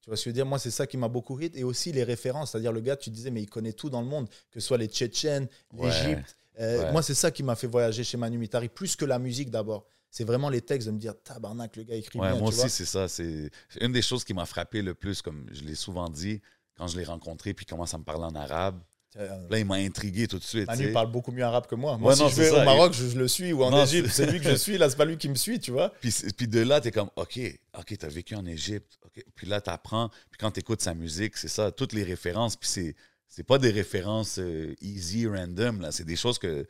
Tu 0.00 0.10
vois 0.10 0.16
ce 0.16 0.22
que 0.22 0.24
je 0.24 0.28
veux 0.30 0.34
dire? 0.34 0.46
Moi, 0.46 0.58
c'est 0.58 0.70
ça 0.70 0.86
qui 0.86 0.96
m'a 0.96 1.08
beaucoup 1.08 1.38
hit. 1.40 1.56
Et 1.56 1.64
aussi 1.64 1.92
les 1.92 2.04
références. 2.04 2.52
C'est-à-dire, 2.52 2.72
le 2.72 2.80
gars, 2.80 2.96
tu 2.96 3.10
disais, 3.10 3.30
mais 3.30 3.42
il 3.42 3.48
connaît 3.48 3.72
tout 3.72 3.88
dans 3.90 4.00
le 4.02 4.06
monde, 4.06 4.28
que 4.50 4.60
ce 4.60 4.66
soit 4.66 4.78
les 4.78 4.86
Tchétchènes, 4.88 5.48
Ouais. 5.72 5.88
l'Égypte. 5.88 6.36
Euh, 6.60 6.84
Ouais. 6.84 6.92
Moi, 6.92 7.02
c'est 7.02 7.14
ça 7.14 7.30
qui 7.30 7.42
m'a 7.42 7.56
fait 7.56 7.66
voyager 7.66 8.04
chez 8.04 8.16
Manu 8.16 8.38
Mitari, 8.38 8.68
plus 8.68 8.94
que 8.96 9.04
la 9.04 9.18
musique 9.18 9.50
d'abord. 9.50 9.86
C'est 10.10 10.24
vraiment 10.24 10.48
les 10.48 10.60
textes 10.60 10.86
de 10.86 10.92
me 10.92 10.98
dire, 11.00 11.14
tabarnak, 11.24 11.74
le 11.76 11.82
gars 11.82 11.96
écrit 11.96 12.18
Ouais, 12.20 12.30
bien. 12.30 12.38
moi 12.40 12.52
tu 12.52 12.58
aussi, 12.58 12.70
c'est 12.70 12.84
ça. 12.84 13.08
C'est 13.08 13.50
une 13.80 13.90
des 13.92 14.02
choses 14.02 14.22
qui 14.24 14.32
m'a 14.34 14.46
frappé 14.46 14.80
le 14.82 14.94
plus, 14.94 15.20
comme 15.22 15.46
je 15.50 15.62
l'ai 15.64 15.74
souvent 15.74 16.08
dit, 16.08 16.40
quand 16.76 16.86
je 16.86 16.96
l'ai 16.98 17.04
rencontré 17.04 17.52
puis 17.54 17.64
il 17.64 17.68
commence 17.70 17.94
à 17.94 17.98
me 17.98 18.04
parler 18.04 18.22
en 18.24 18.34
arabe. 18.36 18.80
Euh, 19.16 19.48
Là, 19.48 19.58
il 19.58 19.64
m'a 19.64 19.76
intrigué 19.76 20.26
tout 20.26 20.38
de 20.38 20.44
suite. 20.44 20.66
Manu 20.66 20.90
parle 20.92 21.10
beaucoup 21.12 21.30
mieux 21.30 21.44
arabe 21.44 21.66
que 21.66 21.74
moi. 21.76 21.96
Moi, 21.96 22.10
Ouais, 22.10 22.16
si 22.16 22.22
non, 22.22 22.28
je 22.28 22.34
vais 22.36 22.50
ça. 22.50 22.62
au 22.62 22.64
Maroc, 22.64 22.92
je, 22.94 23.08
je 23.08 23.18
le 23.18 23.28
suis, 23.28 23.52
ou 23.52 23.62
en 23.62 23.70
Non, 23.70 23.84
Égypte, 23.84 24.08
c'est- 24.08 24.26
lui 24.30 24.40
que 24.40 24.50
je 24.50 24.56
suis. 24.56 24.76
Là, 24.76 24.90
c'est 24.90 24.96
pas 24.96 25.04
lui 25.04 25.16
qui 25.16 25.28
me 25.28 25.36
suit, 25.36 25.60
tu 25.60 25.70
vois. 25.70 25.90
Puis, 26.00 26.12
puis 26.36 26.48
de 26.48 26.60
là, 26.60 26.80
tu 26.80 26.88
es 26.88 26.90
comme, 26.90 27.10
OK, 27.16 27.38
OK, 27.78 27.96
tu 27.98 28.04
as 28.04 28.08
vécu 28.08 28.34
en 28.34 28.44
Égypte. 28.44 28.98
OK. 29.04 29.24
Puis 29.36 29.46
là, 29.46 29.60
tu 29.60 29.70
apprends. 29.70 30.08
Puis 30.30 30.38
quand 30.40 30.50
tu 30.50 30.60
écoutes 30.60 30.82
sa 30.82 30.94
musique, 30.94 31.36
c'est 31.36 31.48
ça, 31.48 31.70
toutes 31.70 31.92
les 31.92 32.02
références. 32.02 32.56
Puis 32.56 32.68
c'est, 32.68 32.96
c'est 33.28 33.44
pas 33.44 33.58
des 33.58 33.70
références 33.70 34.38
euh, 34.40 34.74
easy, 34.80 35.26
random. 35.28 35.80
Là. 35.82 35.92
C'est 35.92 36.04
des 36.04 36.16
choses 36.16 36.38
que 36.40 36.66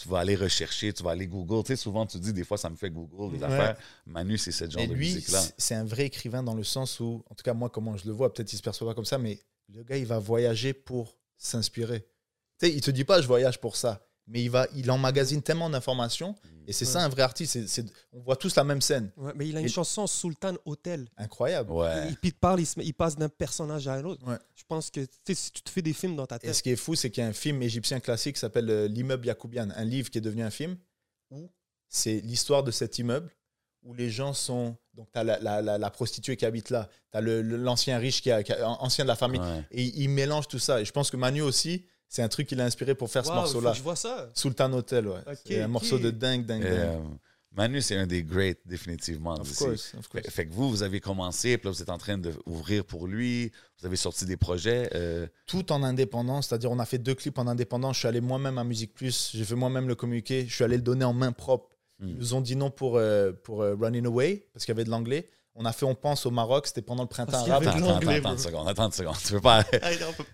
tu 0.00 0.08
vas 0.08 0.20
aller 0.20 0.36
rechercher, 0.36 0.92
tu 0.92 1.02
vas 1.02 1.10
aller 1.10 1.26
Google. 1.26 1.64
Tu 1.64 1.68
sais, 1.68 1.76
souvent, 1.76 2.06
tu 2.06 2.18
dis, 2.18 2.32
des 2.32 2.44
fois, 2.44 2.56
ça 2.58 2.70
me 2.70 2.76
fait 2.76 2.90
Google, 2.90 3.34
les 3.34 3.40
Ouais. 3.40 3.44
affaires. 3.44 3.76
Manu, 4.06 4.38
c'est 4.38 4.52
ce 4.52 4.70
genre 4.70 4.86
de 4.86 4.94
musique-là. 4.94 5.42
c'est 5.58 5.74
un 5.74 5.84
vrai 5.84 6.06
écrivain 6.06 6.42
dans 6.44 6.54
le 6.54 6.64
sens 6.64 7.00
où, 7.00 7.24
en 7.28 7.34
tout 7.34 7.42
cas, 7.42 7.52
moi, 7.54 7.68
comment 7.70 7.96
je 7.96 8.06
le 8.06 8.12
vois, 8.12 8.32
peut-être 8.32 8.52
il 8.52 8.56
se 8.56 8.62
perçoit 8.62 8.86
pas 8.88 8.94
comme 8.94 9.04
ça, 9.04 9.18
mais 9.18 9.40
le 9.74 9.82
gars, 9.82 9.96
il 9.96 10.06
va 10.06 10.18
voyager 10.20 10.72
pour 10.72 11.18
s'inspirer. 11.46 12.00
Tu 12.58 12.66
sais, 12.68 12.72
il 12.74 12.80
te 12.80 12.90
dit 12.90 13.04
pas, 13.04 13.20
je 13.20 13.26
voyage 13.26 13.60
pour 13.60 13.76
ça. 13.76 14.06
Mais 14.28 14.40
il, 14.42 14.50
va, 14.50 14.68
il 14.76 14.88
emmagasine 14.90 15.42
tellement 15.42 15.68
d'informations. 15.68 16.36
Et 16.68 16.72
c'est 16.72 16.84
Ouais. 16.86 16.92
ça 16.92 17.04
un 17.04 17.08
vrai 17.08 17.22
artiste. 17.22 17.52
c'est- 17.54 17.66
c'est- 17.66 17.92
on 18.12 18.20
voit 18.20 18.36
tous 18.36 18.54
la 18.54 18.62
même 18.62 18.80
scène. 18.80 19.10
Ouais, 19.16 19.32
Mais 19.34 19.48
il 19.48 19.56
a 19.56 19.60
une 19.60 19.66
Et- 19.66 19.68
chanson 19.68 20.06
Sultan 20.06 20.54
Hotel. 20.64 21.08
Incroyable. 21.16 21.72
Ouais. 21.72 22.08
Il, 22.10 22.16
puis 22.16 22.28
il 22.30 22.34
parle, 22.34 22.60
il, 22.60 22.66
se 22.66 22.78
met- 22.78 22.84
il 22.86 22.92
passe 22.94 23.16
d'un 23.16 23.28
personnage 23.28 23.88
à 23.88 23.94
un 23.94 24.04
autre. 24.04 24.24
Ouais. 24.24 24.38
Je 24.54 24.62
pense 24.68 24.88
que 24.90 25.00
tu 25.00 25.08
sais, 25.26 25.34
si 25.34 25.50
tu 25.50 25.60
te 25.62 25.70
fais 25.70 25.82
des 25.82 25.92
films 25.92 26.14
dans 26.14 26.26
ta 26.26 26.36
Et 26.36 26.38
tête, 26.38 26.54
ce 26.54 26.62
qui 26.62 26.70
est 26.70 26.76
fou, 26.76 26.94
c'est 26.94 27.10
qu'il 27.10 27.22
y 27.24 27.26
a 27.26 27.28
un 27.28 27.32
film 27.32 27.60
égyptien 27.62 27.98
classique 27.98 28.36
qui 28.36 28.40
s'appelle 28.40 28.70
euh, 28.70 28.86
L'immeuble 28.86 29.26
Yacoubian, 29.26 29.70
un 29.74 29.84
livre 29.84 30.08
qui 30.08 30.18
est 30.18 30.22
devenu 30.22 30.44
un 30.44 30.50
film, 30.50 30.76
où 31.32 31.50
c'est 31.88 32.20
l'histoire 32.20 32.62
de 32.62 32.70
cet 32.70 32.98
immeuble, 33.00 33.28
où 33.82 33.94
les 33.94 34.10
gens 34.10 34.32
sont. 34.32 34.76
Donc, 34.94 35.08
tu 35.12 35.18
as 35.18 35.24
la, 35.24 35.38
la- 35.40 35.62
la- 35.62 35.78
la 35.78 35.90
prostituée 35.90 36.36
qui 36.36 36.44
habite 36.44 36.70
là, 36.70 36.88
tu 37.10 37.18
as 37.18 37.20
l'ancien 37.20 37.98
riche 37.98 38.20
qui, 38.22 38.30
a, 38.30 38.42
qui 38.42 38.52
a- 38.52 38.68
ancien 38.68 39.04
de 39.04 39.08
la 39.08 39.16
famille, 39.16 39.40
Ouais. 39.40 39.64
et 39.70 39.82
il 39.82 40.08
mélange 40.08 40.48
tout 40.48 40.58
ça. 40.58 40.80
Et 40.80 40.84
je 40.84 40.92
pense 40.92 41.10
que 41.10 41.16
Manu 41.16 41.40
aussi, 41.42 41.86
c'est 42.08 42.22
un 42.22 42.28
truc 42.28 42.46
qu'il 42.46 42.60
a 42.60 42.64
inspiré 42.64 42.94
pour 42.94 43.10
faire 43.10 43.24
ce 43.24 43.32
morceau-là. 43.32 43.72
Je 43.72 43.82
vois 43.82 43.96
ça. 43.96 44.28
Sultan 44.34 44.72
Hotel, 44.74 45.08
ouais. 45.08 45.20
Ok, 45.26 45.38
c'est 45.46 45.62
un 45.62 45.68
morceau 45.68 45.98
de 45.98 46.10
dingue, 46.10 46.44
dingue, 46.44 46.62
dingue. 46.62 46.70
euh, 46.72 46.98
Manu, 47.54 47.82
c'est 47.82 47.96
un 47.96 48.06
des 48.06 48.22
greats, 48.22 48.54
définitivement. 48.64 49.34
of 49.34 49.54
course, 49.56 49.92
of 49.98 50.08
course. 50.08 50.26
Fait, 50.30 50.46
que 50.46 50.52
vous, 50.52 50.70
vous 50.70 50.82
avez 50.82 51.00
commencé, 51.00 51.58
puis 51.58 51.66
là, 51.68 51.72
vous 51.72 51.82
êtes 51.82 51.90
en 51.90 51.98
train 51.98 52.16
d'ouvrir 52.18 52.84
pour 52.84 53.06
lui. 53.06 53.50
Vous 53.80 53.86
avez 53.86 53.96
sorti 53.96 54.24
des 54.24 54.36
projets. 54.38 54.88
euh, 54.94 55.26
Tout 55.46 55.70
en 55.72 55.82
indépendance, 55.82 56.48
c'est-à-dire 56.48 56.70
on 56.70 56.78
a 56.78 56.86
fait 56.86 56.98
deux 56.98 57.14
clips 57.14 57.38
en 57.38 57.46
indépendance. 57.46 57.96
Je 57.96 57.98
suis 58.00 58.08
allé 58.08 58.20
moi-même 58.22 58.56
à 58.58 58.64
Musique 58.64 58.94
Plus, 58.94 59.32
j'ai 59.34 59.44
fait 59.44 59.54
moi-même 59.54 59.86
le 59.88 59.94
communiqué, 59.94 60.46
je 60.48 60.54
suis 60.54 60.64
allé 60.64 60.76
le 60.76 60.82
donner 60.82 61.04
en 61.04 61.12
main 61.12 61.32
propre. 61.32 61.68
Hmm. 62.02 62.08
Ils 62.08 62.16
nous 62.16 62.34
ont 62.34 62.40
dit 62.40 62.56
non 62.56 62.70
pour, 62.70 62.96
euh, 62.98 63.32
pour 63.32 63.62
euh, 63.62 63.74
Running 63.80 64.04
Away, 64.06 64.44
parce 64.52 64.64
qu'il 64.66 64.72
y 64.74 64.76
avait 64.76 64.84
de 64.84 64.90
l'anglais. 64.90 65.26
On 65.54 65.66
a 65.66 65.72
fait 65.72 65.84
On 65.84 65.94
pense 65.94 66.24
au 66.24 66.30
Maroc, 66.30 66.66
c'était 66.66 66.80
pendant 66.80 67.02
le 67.02 67.08
printemps 67.10 67.34
arabe. 67.46 67.62
Attends, 67.66 67.96
attends, 67.96 68.10
attends, 68.10 68.32
une 68.32 68.38
seconde, 68.38 68.68
attends 68.68 68.86
une 68.86 68.92
seconde. 68.92 69.16
Tu 69.22 69.34
veux 69.34 69.40
pas... 69.40 69.62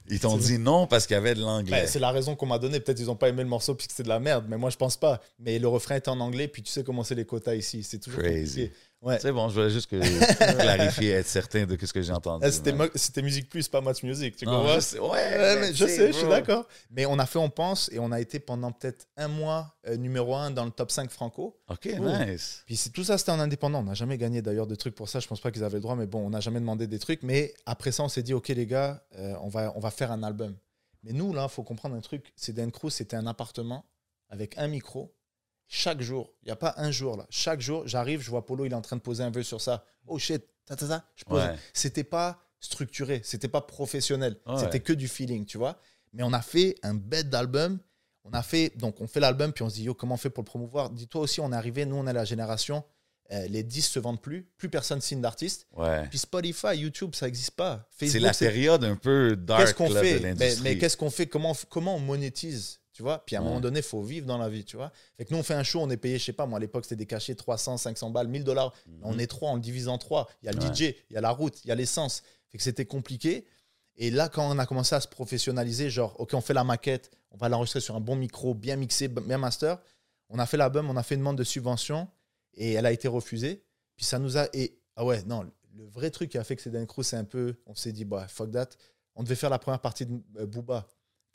Ils 0.09 0.21
t'ont 0.21 0.37
dit 0.37 0.59
non 0.59 0.87
parce 0.87 1.09
qu'il 1.09 1.15
y 1.15 1.17
avait 1.19 1.35
de 1.35 1.41
l'anglais. 1.41 1.83
Ben, 1.83 1.87
c'est 1.89 1.99
la 1.99 2.13
raison 2.13 2.37
qu'on 2.37 2.47
m'a 2.47 2.61
donnée. 2.61 2.79
Peut-être 2.79 3.01
ils 3.01 3.07
n'ont 3.07 3.17
pas 3.17 3.29
aimé 3.29 3.43
le 3.43 3.49
morceau 3.49 3.75
puisque 3.75 3.91
c'est 3.91 4.05
de 4.05 4.09
la 4.09 4.21
merde, 4.21 4.45
mais 4.49 4.57
moi 4.57 4.71
je 4.71 4.77
pense 4.77 4.97
pas. 4.97 5.21
Mais 5.41 5.59
le 5.59 5.67
refrain 5.67 5.97
est 5.97 6.07
en 6.07 6.21
anglais, 6.21 6.47
puis 6.47 6.63
tu 6.63 6.71
sais 6.71 6.85
comment 6.85 7.03
c'est 7.03 7.17
les 7.17 7.25
quotas 7.25 7.57
ici. 7.57 7.83
C'est 7.83 7.99
toujours 7.99 8.21
Crazy. 8.23 8.69
compliqué. 8.69 8.73
Ouais. 9.01 9.19
C'est 9.21 9.31
bon, 9.31 9.49
je 9.49 9.55
voulais 9.55 9.71
juste 9.71 9.89
que, 9.89 9.97
clarifier, 10.61 11.13
être 11.13 11.27
certain 11.29 11.65
de 11.67 11.79
ce 11.87 11.93
que 11.93 12.03
j'ai 12.03 12.13
entendu. 12.13 12.45
Eh, 12.45 12.51
C'était 12.51 12.75
c'était 12.97 13.23
Musique 13.23 13.49
Plus, 13.49 13.69
pas 13.69 13.81
Match 13.81 14.03
Music. 14.03 14.35
Tu 14.37 14.45
comprends? 14.45 14.75
je 14.75 14.81
sais, 14.81 14.99
ouais, 14.99 15.09
Ouais, 15.09 15.61
mais 15.61 15.73
je 15.73 15.87
sais, 15.87 16.09
je 16.09 16.19
suis 16.19 16.29
d'accord. 16.29 16.67
Mais 16.91 17.07
on 17.07 17.17
a 17.21 17.25
fait 17.27 17.39
On 17.39 17.49
pense 17.49 17.89
et 17.93 18.01
on 18.01 18.11
a 18.11 18.21
été 18.21 18.41
pendant 18.41 18.73
peut-être 18.73 19.07
un 19.17 19.29
mois 19.29 19.77
euh, 19.87 19.97
numéro 19.97 20.35
un 20.35 20.51
dans 20.51 20.65
le 20.65 20.73
top 20.73 20.91
5 20.91 21.11
franco. 21.11 21.61
OK, 21.69 21.87
nice. 22.01 22.63
Puis 22.67 22.77
c'est- 22.77 22.91
tout 22.91 23.05
ça, 23.05 23.19
c'était 23.19 23.31
en 23.31 23.39
indépendant. 23.39 23.79
On 23.81 23.85
n'a 23.85 23.95
jamais 23.95 24.19
gagné 24.19 24.43
d'ailleurs 24.43 24.67
de 24.67 24.75
trucs 24.75 24.97
pour 24.97 25.09
ça. 25.09 25.21
Je 25.21 25.29
pense 25.29 25.41
pas 25.41 25.53
qu'ils 25.53 25.63
avaient 25.63 25.77
le 25.77 25.83
droit, 25.83 25.95
mais 25.95 26.07
bon, 26.07 26.27
on 26.27 26.31
n'a 26.31 26.41
jamais 26.41 26.59
demandé 26.61 26.89
des 26.89 26.99
trucs. 26.99 27.23
Mais 27.23 27.55
après 27.67 27.93
ça, 27.93 28.03
on 28.03 28.09
s'est 28.09 28.25
dit, 28.25 28.35
OK, 28.35 28.49
les 28.49 28.67
gars, 28.67 29.01
euh, 29.17 29.35
on, 29.43 29.49
va, 29.49 29.73
on 29.77 29.81
va 29.81 29.91
faire 29.93 30.11
un 30.11 30.25
album. 30.25 30.57
Mais 31.05 31.13
nous, 31.13 31.33
là, 31.33 31.47
il 31.49 31.55
faut 31.55 31.63
comprendre 31.63 31.95
un 31.95 32.01
truc. 32.01 32.33
C'est 32.35 32.53
Dan 32.53 32.73
Cruz, 32.73 32.91
c'était 32.91 33.15
un 33.17 33.29
appartement 33.29 33.85
avec 34.29 34.59
un 34.59 34.67
micro. 34.67 35.15
Chaque 35.71 36.01
jour, 36.01 36.33
il 36.43 36.47
n'y 36.47 36.51
a 36.51 36.57
pas 36.57 36.75
un 36.79 36.91
jour 36.91 37.17
là. 37.17 37.27
Chaque 37.31 37.61
jour, 37.61 37.87
j'arrive, 37.87 38.23
je 38.23 38.31
vois 38.31 38.45
Polo, 38.47 38.65
il 38.65 38.73
est 38.73 38.75
en 38.75 38.81
train 38.81 38.97
de 38.97 39.03
poser 39.03 39.23
un 39.23 39.31
vœu 39.31 39.43
sur 39.43 39.61
ça. 39.61 39.85
Oh 40.07 40.19
shit, 40.19 40.43
ta 40.65 40.75
ta 40.77 40.89
ta. 40.89 41.05
Je 41.15 41.25
pose. 41.25 41.43
Ouais. 41.43 41.55
C'était 41.75 42.05
pas 42.05 42.43
structuré, 42.59 43.21
c'était 43.23 43.49
pas 43.49 43.61
professionnel. 43.61 44.37
Ouais. 44.47 44.59
C'était 44.59 44.81
que 44.81 44.93
du 44.93 45.09
feeling, 45.09 45.45
tu 45.45 45.59
vois. 45.59 45.79
Mais 46.15 46.23
on 46.23 46.33
a 46.33 46.41
fait 46.43 46.77
un 46.83 46.95
bête 46.95 47.29
d'album. 47.29 47.79
On 48.25 48.33
a 48.33 48.43
fait, 48.43 48.73
donc 48.77 49.01
on 49.01 49.07
fait 49.07 49.21
l'album, 49.21 49.53
puis 49.53 49.63
on 49.63 49.71
se 49.71 49.77
dit, 49.77 49.85
yo, 49.85 49.95
comment 49.95 50.15
on 50.15 50.19
fait 50.19 50.29
pour 50.31 50.43
le 50.43 50.47
promouvoir? 50.47 50.91
Dis-toi 50.91 51.23
aussi, 51.23 51.41
on 51.41 51.53
est 51.53 51.57
arrivé, 51.57 51.87
nous, 51.87 51.97
on 51.97 52.07
est 52.07 52.13
la 52.13 52.27
génération, 52.27 52.85
euh, 53.31 53.47
les 53.49 53.63
disques 53.63 53.91
se 53.93 53.99
vendent 53.99 54.21
plus, 54.21 54.49
plus 54.59 54.69
personne 54.69 55.01
signe 55.01 55.21
d'artiste. 55.21 55.67
Ouais. 55.75 56.07
Puis 56.09 56.19
Spotify, 56.19 56.77
YouTube, 56.77 57.15
ça 57.15 57.27
n'existe 57.27 57.53
pas. 57.53 57.89
C'est 57.99 58.19
la 58.19 58.33
période 58.33 58.85
un 58.85 58.97
peu 58.97 59.31
Qu'est-ce 59.31 59.41
dark 59.47 59.75
qu'on 59.77 59.91
là, 59.91 60.01
fait? 60.01 60.15
De 60.15 60.23
Mais, 60.23 60.29
l'industrie. 60.35 60.63
mais 60.63 60.79
qu'est-ce 60.79 60.97
qu'on 60.97 61.11
fait? 61.11 61.27
Comment, 61.27 61.55
comment 61.71 61.97
on 61.97 62.01
monétise 62.01 62.81
Tu 62.99 63.05
vois? 63.05 63.25
Puis 63.25 63.37
à 63.37 63.39
un 63.39 63.43
Ouais. 63.43 63.49
moment 63.51 63.61
donné, 63.61 63.79
il 63.79 63.85
faut 63.85 64.03
vivre 64.03 64.27
dans 64.27 64.39
la 64.39 64.49
vie, 64.49 64.65
tu 64.65 64.77
vois? 64.77 64.91
Fait 65.17 65.25
que 65.25 65.33
nous, 65.33 65.39
on 65.39 65.45
fait 65.45 65.55
un 65.55 65.63
show, 65.63 65.79
on 65.81 65.89
est 65.89 65.97
payé, 65.97 66.19
je 66.19 66.25
sais 66.25 66.33
pas, 66.33 66.47
moi, 66.47 66.57
à 66.57 66.61
l'époque, 66.61 66.85
c'était 66.85 66.97
des 66.97 67.07
cachets 67.07 67.37
300, 67.37 67.77
500 67.77 68.11
balles, 68.11 68.27
1000 68.27 68.43
dollars. 68.43 68.75
On 69.03 69.21
est 69.21 69.29
trois, 69.29 69.53
on 69.53 69.55
le 69.55 69.61
divise 69.61 69.87
en 69.87 69.99
trois. 69.99 70.29
Il 70.43 70.47
y 70.47 70.49
a 70.49 70.53
le 70.53 70.59
Mhm. 70.59 70.65
Ouais. 70.65 70.75
DJ, 70.75 70.97
il 71.09 71.15
y 71.15 71.17
a 71.17 71.21
la 71.21 71.31
route, 71.31 71.65
il 71.65 71.69
y 71.69 71.71
a 71.71 71.77
l'essence. 71.77 72.25
Fait 72.49 72.59
que 72.59 72.65
c'était 72.65 72.87
compliqué. 72.87 73.47
Et 73.95 74.11
là, 74.11 74.29
quand 74.29 74.51
on 74.53 74.59
a 74.59 74.67
commencé 74.67 74.97
à 74.97 75.01
se 75.01 75.07
professionnaliser, 75.07 75.91
genre, 75.91 76.19
OK, 76.19 76.35
on 76.35 76.41
fait 76.41 76.55
la 76.55 76.65
maquette, 76.65 77.13
on 77.31 77.37
va 77.37 77.49
l'enregistrer 77.49 77.79
sur 77.79 77.95
un 77.95 78.01
bon 78.01 78.17
micro, 78.17 78.53
bien 78.53 78.75
mixé, 78.75 79.07
bien 79.07 79.39
master. 79.39 79.79
On 80.29 80.41
a 80.41 80.47
fait 80.47 80.57
l'album, 80.57 80.91
on 80.91 80.97
a 80.97 81.05
fait 81.05 81.15
une 81.15 81.21
demande 81.21 81.39
de 81.39 81.45
subvention 81.45 82.09
et 82.55 82.73
elle 82.73 82.87
a 82.87 82.91
été 82.91 83.07
refusée. 83.07 83.63
Puis 83.95 84.07
ça 84.07 84.19
nous 84.19 84.37
a. 84.39 84.49
Et, 84.55 84.77
ah 84.97 85.05
ouais, 85.05 85.23
non, 85.23 85.49
le 85.77 85.85
vrai 85.87 86.11
truc 86.11 86.31
qui 86.33 86.39
a 86.39 86.43
fait 86.43 86.57
que 86.57 86.63
c'est 86.63 86.71
Dan 86.71 86.85
Cruz, 86.85 87.05
c'est 87.05 87.17
un 87.17 87.23
peu. 87.25 87.55
On 87.65 87.77
s'est 87.77 87.93
dit, 87.93 88.05
bah, 88.05 88.27
fuck 88.27 88.51
that. 88.51 88.71
On 89.15 89.23
devait 89.23 89.37
faire 89.37 89.51
la 89.51 89.61
première 89.61 89.81
partie 89.81 90.05
de 90.05 90.21
euh, 90.39 90.47
Booba 90.47 90.89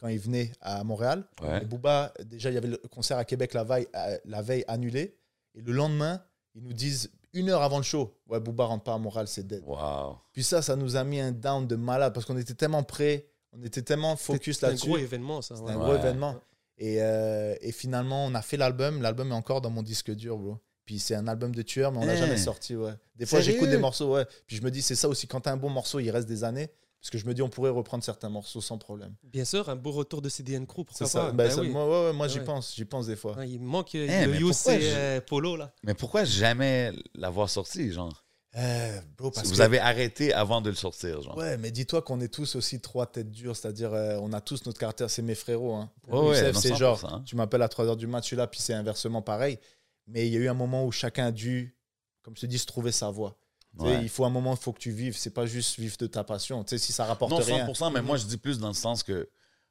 quand 0.03 0.09
il 0.09 0.19
venait 0.19 0.51
à 0.59 0.83
Montréal. 0.83 1.23
Ouais. 1.41 1.61
Et 1.61 1.65
Booba, 1.65 2.13
déjà, 2.25 2.49
il 2.51 2.55
y 2.55 2.57
avait 2.57 2.67
le 2.67 2.77
concert 2.91 3.17
à 3.17 3.23
Québec 3.23 3.53
la 3.53 3.63
veille, 3.63 3.87
euh, 3.95 4.17
la 4.25 4.41
veille 4.41 4.65
annulé. 4.67 5.15
Et 5.55 5.61
le 5.61 5.71
lendemain, 5.71 6.21
ils 6.55 6.61
nous 6.61 6.73
disent, 6.73 7.09
une 7.31 7.49
heure 7.49 7.61
avant 7.61 7.77
le 7.77 7.83
show, 7.83 8.13
ouais, 8.27 8.41
Booba 8.41 8.65
rentre 8.65 8.83
pas 8.83 8.95
à 8.95 8.97
Montréal, 8.97 9.29
c'est 9.29 9.47
dead. 9.47 9.63
Wow. 9.65 10.17
Puis 10.33 10.43
ça, 10.43 10.61
ça 10.61 10.75
nous 10.75 10.97
a 10.97 11.05
mis 11.05 11.21
un 11.21 11.31
down 11.31 11.65
de 11.65 11.77
malade 11.77 12.13
parce 12.13 12.25
qu'on 12.25 12.35
était 12.37 12.53
tellement 12.53 12.83
prêts, 12.83 13.29
on 13.53 13.63
était 13.63 13.81
tellement 13.81 14.17
focus 14.17 14.59
C'est 14.59 14.65
un 14.65 14.69
là-dessus. 14.69 14.87
gros 14.87 14.97
événement, 14.97 15.41
ça. 15.41 15.55
C'était 15.55 15.69
ouais. 15.69 15.73
un 15.73 15.77
Ouais. 15.79 15.83
gros 15.85 15.95
événement. 15.95 16.35
Et, 16.77 16.97
euh, 17.01 17.55
et 17.61 17.71
finalement, 17.71 18.25
on 18.25 18.35
a 18.35 18.41
fait 18.41 18.57
l'album. 18.57 19.01
L'album 19.01 19.31
est 19.31 19.35
encore 19.35 19.61
dans 19.61 19.69
mon 19.69 19.83
disque 19.83 20.11
dur, 20.11 20.37
bro. 20.37 20.57
Puis 20.83 20.99
c'est 20.99 21.15
un 21.15 21.27
album 21.29 21.55
de 21.55 21.61
tueur, 21.61 21.93
mais 21.93 21.99
on 21.99 22.05
l'a 22.05 22.17
jamais 22.17 22.35
sorti, 22.35 22.75
ouais. 22.75 22.91
Des 23.15 23.25
fois, 23.25 23.39
j'écoute 23.39 23.69
des 23.69 23.77
morceaux, 23.77 24.15
ouais. 24.15 24.25
Puis 24.47 24.57
je 24.57 24.61
me 24.63 24.69
dis, 24.69 24.81
c'est 24.81 24.95
ça 24.95 25.07
aussi, 25.07 25.27
quand 25.27 25.39
t'as 25.39 25.53
un 25.53 25.57
bon 25.57 25.69
morceau, 25.69 26.01
il 26.01 26.11
reste 26.11 26.27
des 26.27 26.43
années. 26.43 26.69
Parce 27.03 27.09
que 27.11 27.17
je 27.17 27.25
me 27.25 27.33
dis, 27.33 27.41
on 27.41 27.49
pourrait 27.49 27.69
reprendre 27.69 28.01
certains 28.01 28.29
morceaux 28.29 28.61
sans 28.61 28.77
problème. 28.77 29.13
Bien 29.23 29.43
sûr, 29.43 29.67
un 29.67 29.75
beau 29.75 29.91
retour 29.91 30.21
de 30.21 30.29
CDN 30.29 30.65
Crew, 30.65 30.85
pourquoi 30.85 31.05
ça. 31.05 31.25
pas? 31.25 31.31
Ben, 31.33 31.49
Ben 31.49 31.59
oui. 31.59 31.69
Moi, 31.69 31.85
ouais, 31.85 32.07
ouais, 32.07 32.13
moi 32.13 32.29
j'y 32.29 32.39
Ouais. 32.39 32.45
pense. 32.45 32.73
J'y 32.75 32.85
pense 32.85 33.07
des 33.07 33.17
fois. 33.17 33.35
Ouais, 33.35 33.49
il 33.49 33.59
manque 33.59 33.93
euh, 33.95 34.07
Eh, 34.09 34.25
le 34.25 34.35
et 34.35 34.39
je- 34.39 34.95
euh, 34.95 35.19
Polo, 35.21 35.57
là. 35.57 35.73
Mais 35.83 35.93
pourquoi 35.95 36.23
jamais 36.23 36.93
l'avoir 37.13 37.49
sorti, 37.49 37.91
genre? 37.91 38.23
Euh, 38.55 39.01
bro, 39.17 39.31
parce 39.31 39.49
Vous 39.49 39.57
que- 39.57 39.61
avez 39.61 39.79
arrêté 39.79 40.31
avant 40.31 40.61
de 40.61 40.69
le 40.69 40.75
sortir, 40.77 41.21
genre. 41.21 41.35
Ouais, 41.35 41.57
mais 41.57 41.71
dis-toi 41.71 42.01
qu'on 42.03 42.21
est 42.21 42.33
tous 42.33 42.55
aussi 42.55 42.79
trois 42.79 43.05
têtes 43.07 43.31
dures, 43.31 43.55
c'est-à-dire 43.57 43.91
euh, 43.93 44.17
on 44.21 44.31
a 44.31 44.39
tous 44.39 44.65
notre 44.65 44.79
caractère, 44.79 45.09
c'est 45.09 45.23
mes 45.23 45.35
frérots. 45.35 45.73
Hein. 45.73 45.89
Non, 46.07 46.33
c'est 46.33 46.53
100%, 46.53 46.75
genre, 46.77 47.03
hein. 47.11 47.23
tu 47.25 47.35
m'appelles 47.35 47.63
à 47.63 47.67
3h 47.67 47.97
du 47.97 48.07
match, 48.07 48.23
je 48.23 48.27
suis 48.27 48.35
là, 48.37 48.47
puis 48.47 48.61
c'est 48.61 48.73
inversement 48.75 49.21
pareil. 49.21 49.59
Mais 50.07 50.27
il 50.27 50.33
y 50.33 50.37
a 50.37 50.39
eu 50.39 50.47
un 50.47 50.53
moment 50.53 50.85
où 50.85 50.91
chacun 50.93 51.25
a 51.25 51.31
dû, 51.33 51.75
comme 52.21 52.35
je 52.37 52.41
te 52.41 52.45
dis, 52.45 52.59
se 52.59 52.65
trouver 52.65 52.91
sa 52.93 53.09
voie. 53.09 53.35
Ouais. 53.79 53.99
Il 54.03 54.09
faut 54.09 54.23
un 54.25 54.29
moment, 54.29 54.53
il 54.53 54.59
faut 54.61 54.71
que 54.73 54.79
tu 54.79 54.91
vives, 54.91 55.17
c'est 55.17 55.31
pas 55.33 55.45
juste 55.45 55.79
vivre 55.79 55.97
de 55.97 56.05
ta 56.07 56.23
passion. 56.23 56.63
Tu 56.63 56.71
sais, 56.71 56.77
si 56.77 56.93
ça 56.93 57.05
rapporte 57.05 57.31
Non, 57.31 57.37
rien. 57.37 57.65
100%, 57.67 57.91
mais 57.91 58.01
moi, 58.01 58.17
je 58.17 58.25
dis 58.25 58.37
plus 58.37 58.59
dans 58.59 58.67
le 58.67 58.73
sens 58.73 59.01
que 59.03 59.27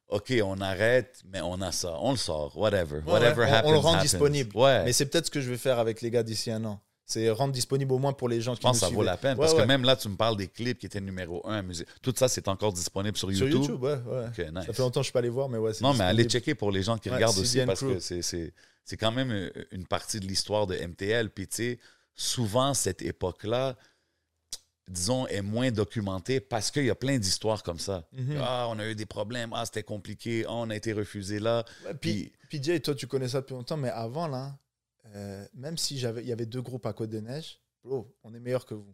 OK, 0.09 0.33
on 0.43 0.59
arrête, 0.61 1.21
mais 1.31 1.39
on 1.41 1.59
a 1.61 1.71
ça. 1.71 1.95
On 2.01 2.11
le 2.11 2.17
sort. 2.17 2.55
Whatever. 2.57 2.97
Ouais, 2.97 3.13
Whatever 3.13 3.41
ouais, 3.43 3.47
on- 3.47 3.51
on 3.51 3.53
happens. 3.55 3.71
le 3.71 3.77
rend 3.77 3.93
happens. 3.93 4.01
disponible. 4.03 4.51
Mais 4.85 4.91
c'est 4.93 5.05
peut-être 5.05 5.27
ce 5.27 5.31
que 5.31 5.39
je 5.41 5.49
vais 5.49 5.57
faire 5.57 5.79
avec 5.79 6.01
les 6.01 6.11
gars 6.11 6.21
d'ici 6.23 6.51
un 6.51 6.63
an. 6.65 6.79
C'est 7.05 7.29
rendre 7.31 7.53
disponible 7.53 7.91
au 7.93 7.97
moins 7.99 8.13
pour 8.13 8.29
les 8.29 8.39
gens 8.41 8.53
je 8.53 8.59
qui 8.59 8.63
pense 8.63 8.77
nous 8.77 8.87
que 8.87 8.91
ça 8.91 8.95
vaut 8.95 9.03
la 9.03 9.17
peine. 9.17 9.37
Parce 9.37 9.53
que 9.53 9.61
même 9.61 9.83
là, 9.83 9.95
tu 9.95 10.07
me 10.09 10.15
parles 10.15 10.37
des 10.37 10.47
clips 10.47 10.79
qui 10.79 10.85
étaient 10.85 11.01
numéro 11.01 11.41
un 11.47 11.61
musique. 11.61 11.87
Tout 12.01 12.13
ça, 12.15 12.27
c'est 12.27 12.47
encore 12.47 12.71
disponible 12.73 13.17
sur 13.17 13.29
Sur 13.33 13.47
YouTube? 13.47 13.61
YouTube, 13.61 13.83
ouais, 13.83 14.51
nice. 14.51 14.65
Ça 14.65 14.73
fait 14.73 14.81
longtemps 14.81 14.99
que 14.99 15.03
je 15.03 15.07
suis 15.07 15.11
pas 15.13 15.19
allé 15.19 15.29
voir, 15.29 15.49
mais 15.49 15.57
ouais. 15.57 15.71
Non, 15.81 15.93
mais 15.93 16.03
allez 16.03 16.25
checker 16.25 16.55
pour 16.55 16.71
les 16.71 16.83
gens 16.83 16.97
qui 16.97 17.09
regardent 17.09 17.37
aussi 17.37 17.59
parce 17.65 17.79
Crew. 17.79 17.93
que 17.97 17.99
c'est 18.85 18.97
quand 18.97 19.11
même 19.13 19.31
euh, 19.31 19.49
une 19.71 19.85
partie 19.85 20.19
de 20.19 20.25
l'histoire 20.27 20.67
de 20.67 20.75
MTL. 20.75 21.29
Puis, 21.29 21.47
tu 21.47 21.55
sais, 21.55 21.79
souvent, 22.15 22.73
cette 22.73 23.01
époque-là, 23.01 23.75
disons, 24.87 25.27
est 25.27 25.41
moins 25.41 25.71
documentée 25.71 26.39
parce 26.39 26.71
qu'il 26.71 26.85
y 26.85 26.89
a 26.89 26.95
plein 26.95 27.17
d'histoires 27.17 27.63
comme 27.63 27.79
ça. 27.79 28.07
Mhm. 28.11 28.37
Ah, 28.39 28.67
on 28.69 28.79
a 28.79 28.87
eu 28.87 28.95
des 28.95 29.05
problèmes. 29.05 29.51
Ah, 29.53 29.65
c'était 29.65 29.83
compliqué. 29.83 30.45
Ah, 30.47 30.53
on 30.53 30.69
a 30.69 30.75
été 30.75 30.93
refusé 30.93 31.39
là. 31.39 31.63
Ouais, 31.85 31.93
Puis, 31.93 32.31
puis 32.49 32.61
Jay, 32.61 32.79
toi, 32.79 32.95
tu 32.95 33.07
connais 33.07 33.27
ça 33.29 33.41
depuis 33.41 33.53
longtemps, 33.53 33.77
mais 33.77 33.89
avant, 33.89 34.27
là, 34.27 34.57
euh, 35.15 35.45
même 35.53 35.77
si 35.77 35.97
j'avais, 35.97 36.21
il 36.21 36.27
y 36.27 36.31
avait 36.31 36.45
deux 36.45 36.61
groupes 36.61 36.85
à 36.85 36.93
Côte 36.93 37.09
des 37.09 37.21
Neiges, 37.21 37.59
bro, 37.83 38.13
on 38.23 38.33
est 38.33 38.39
meilleur 38.39 38.65
que 38.65 38.73
vous. 38.73 38.93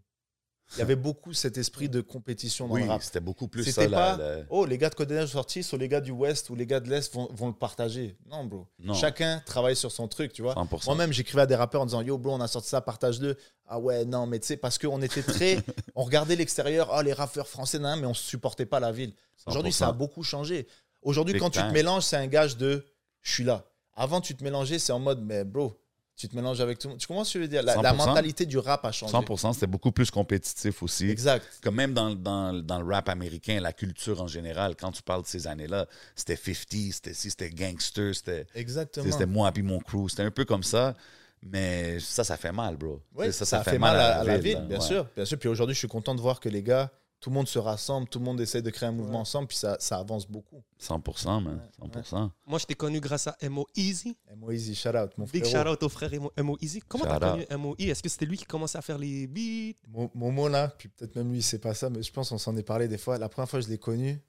Il 0.76 0.80
y 0.80 0.82
avait 0.84 0.96
beaucoup 0.96 1.34
cet 1.34 1.58
esprit 1.58 1.90
de 1.90 2.00
compétition 2.02 2.68
dans 2.68 2.76
Oui, 2.76 2.84
le 2.84 2.90
rap. 2.90 3.02
c'était 3.02 3.20
beaucoup 3.20 3.48
plus 3.48 3.64
ça. 3.64 3.84
pas, 3.84 3.88
la- 3.88 4.18
la- 4.18 4.44
oh, 4.50 4.66
les 4.66 4.78
gars 4.78 4.90
de 4.90 4.96
Côte 4.96 5.10
sont 5.10 5.28
sortis, 5.28 5.64
sur 5.64 5.78
les 5.78 5.88
gars 5.88 6.00
du 6.02 6.12
Ouest 6.12 6.50
ou 6.52 6.56
les 6.56 6.68
gars 6.68 6.80
de 6.80 6.90
l'Est 6.90 7.12
vont, 7.14 7.28
vont 7.32 7.48
le 7.48 7.54
partager. 7.54 8.16
Non, 8.30 8.44
bro. 8.46 8.68
Non, 8.80 8.94
Chacun 8.94 9.42
travaille 9.46 9.76
sur 9.76 9.92
son 9.92 10.08
truc, 10.08 10.32
tu 10.32 10.42
vois. 10.44 10.54
100%. 10.54 10.86
Moi-même, 10.86 11.12
j'écrivais 11.12 11.42
à 11.42 11.46
des 11.48 11.56
rappeurs 11.56 11.82
en 11.82 11.86
disant 11.86 12.02
Yo, 12.02 12.18
bro, 12.20 12.34
on 12.34 12.42
a 12.42 12.48
sorti 12.48 12.70
ça, 12.70 12.82
partage-le. 12.82 13.36
Ah 13.68 13.80
ouais, 13.80 14.06
non, 14.06 14.28
mais 14.28 14.40
tu 14.40 14.48
sais, 14.48 14.58
parce 14.58 14.78
qu'on 14.78 15.02
était 15.02 15.24
très. 15.24 15.58
on 15.96 16.04
regardait 16.04 16.36
l'extérieur, 16.36 16.92
oh, 16.96 17.02
les 17.02 17.14
rappeurs 17.14 17.48
français, 17.48 17.80
nan, 17.80 18.00
mais 18.00 18.06
on 18.06 18.10
ne 18.10 18.14
supportait 18.16 18.66
pas 18.68 18.80
la 18.80 18.92
ville. 18.92 19.14
Aujourd'hui, 19.48 19.72
ça 19.74 19.88
a 19.88 19.92
100%. 19.94 19.98
beaucoup 19.98 20.24
changé. 20.24 20.68
Aujourd'hui, 21.02 21.40
quand 21.40 21.50
tu 21.50 21.60
te 21.60 21.72
mélanges, 21.72 22.04
c'est 22.04 22.18
un 22.18 22.28
gage 22.28 22.58
de 22.58 22.86
je 23.22 23.32
suis 23.32 23.44
là. 23.44 23.66
Avant, 23.96 24.22
tu 24.22 24.36
te 24.36 24.44
mélangeais, 24.44 24.80
c'est 24.80 24.92
en 24.92 25.00
mode 25.00 25.22
mais 25.22 25.44
bro, 25.44 25.79
tu 26.20 26.28
te 26.28 26.36
mélanges 26.36 26.60
avec 26.60 26.78
tout 26.78 26.90
le 26.90 26.92
monde. 26.92 27.00
Tu 27.00 27.08
comprends 27.08 27.24
ce 27.24 27.34
que 27.34 27.40
je 27.40 27.44
veux 27.44 27.48
dire? 27.48 27.64
La, 27.64 27.78
la 27.78 27.94
100%. 27.94 27.96
mentalité 27.96 28.46
du 28.46 28.58
rap 28.58 28.84
a 28.84 28.92
changé. 28.92 29.14
100%, 29.14 29.54
c'était 29.54 29.68
beaucoup 29.68 29.94
plus 29.94 30.12
compétitif 30.12 30.84
aussi. 30.84 31.10
Exact. 31.10 31.46
Comme 31.64 31.76
même 31.76 31.94
dans, 31.94 32.14
dans, 32.14 32.54
dans 32.62 32.82
le 32.82 32.94
rap 32.94 33.08
américain, 33.08 33.62
la 33.62 33.72
culture 33.72 34.22
en 34.22 34.28
général, 34.28 34.76
quand 34.76 34.92
tu 34.92 35.02
parles 35.02 35.22
de 35.22 35.28
ces 35.28 35.48
années-là, 35.48 35.88
c'était 36.18 36.36
50, 36.36 36.92
c'était 36.92 37.14
si, 37.14 37.30
c'était 37.30 37.50
gangster, 37.50 38.14
c'était 38.14 38.46
Exactement. 38.54 39.10
c'était 39.10 39.26
moi 39.26 39.50
puis 39.54 39.64
mon 39.64 39.80
crew. 39.80 40.10
C'était 40.10 40.24
un 40.24 40.32
peu 40.32 40.44
comme 40.44 40.64
ça, 40.64 40.94
mais 41.42 42.02
ça, 42.02 42.26
ça 42.26 42.36
fait 42.36 42.52
mal, 42.52 42.76
bro. 42.76 43.02
Tu 43.18 43.32
sais, 43.32 43.46
ça, 43.46 43.64
fait, 43.64 43.80
mal 43.80 43.96
à, 43.96 44.20
à 44.20 44.24
la 44.26 44.38
ville, 44.40 44.60
bien 44.68 44.80
ouais. 44.80 44.86
sûr. 44.86 45.08
Bien 45.16 45.24
sûr. 45.24 45.40
Puis 45.40 45.48
aujourd'hui, 45.48 45.74
je 45.74 45.80
suis 45.80 45.88
content 45.88 46.16
de 46.16 46.22
voir 46.22 46.42
que 46.42 46.50
les 46.50 46.64
gars, 46.64 46.92
tout 47.20 47.30
le 47.30 47.34
monde 47.34 47.48
se 47.48 47.60
rassemble, 47.60 48.08
tout 48.08 48.20
le 48.20 48.26
monde 48.26 48.40
essaie 48.40 48.62
de 48.62 48.70
créer 48.70 48.88
un 48.88 48.94
mouvement 48.94 49.20
ensemble, 49.20 49.48
puis 49.50 49.58
ça, 49.58 49.76
ça 49.80 49.98
avance 49.98 50.26
beaucoup. 50.26 50.64
100%, 50.80 51.42
man. 51.44 51.62
100%. 51.82 52.32
Moi, 52.48 52.60
je 52.60 52.66
t'ai 52.66 52.76
connu 52.76 53.00
grâce 53.02 53.28
à 53.28 53.36
Mo 53.50 53.68
Easy. 53.76 54.16
Et 54.32 54.36
Moïse, 54.36 54.74
shout 54.78 54.90
out, 54.90 55.12
mon 55.18 55.26
Big 55.26 55.44
frérot. 55.46 55.66
shout 55.66 55.72
out 55.74 55.84
au 55.84 55.90
frère 55.90 56.10
Mo, 56.22 56.32
Mo 56.42 56.58
Easy. 56.62 56.82
Comment 56.88 57.04
t'as 57.06 57.20
connu 57.20 57.46
Mo 57.58 57.76
E 57.80 57.84
Est-ce 57.84 58.02
que 58.02 58.10
c'était 58.10 58.26
lui 58.26 58.38
qui 58.38 58.46
commençait 58.46 58.78
à 58.78 58.82
faire 58.82 58.98
les 58.98 59.28
beats? 59.28 59.78
Mo- 59.88 60.10
Momo 60.14 60.48
là, 60.48 60.70
puis 60.78 60.88
peut-être 60.90 61.16
même 61.16 61.32
lui, 61.34 61.42
c'est 61.42 61.60
pas 61.60 61.74
ça, 61.74 61.90
mais 61.90 62.02
je 62.04 62.12
pense 62.12 62.30
qu'on 62.30 62.38
s'en 62.38 62.56
est 62.56 62.64
parlé 62.64 62.88
des 62.88 62.98
fois. 62.98 63.18
La 63.18 63.28
première 63.30 63.50
fois 63.50 63.60
que 63.60 63.66
je 63.66 63.72
l'ai 63.72 63.78
connu, 63.78 64.22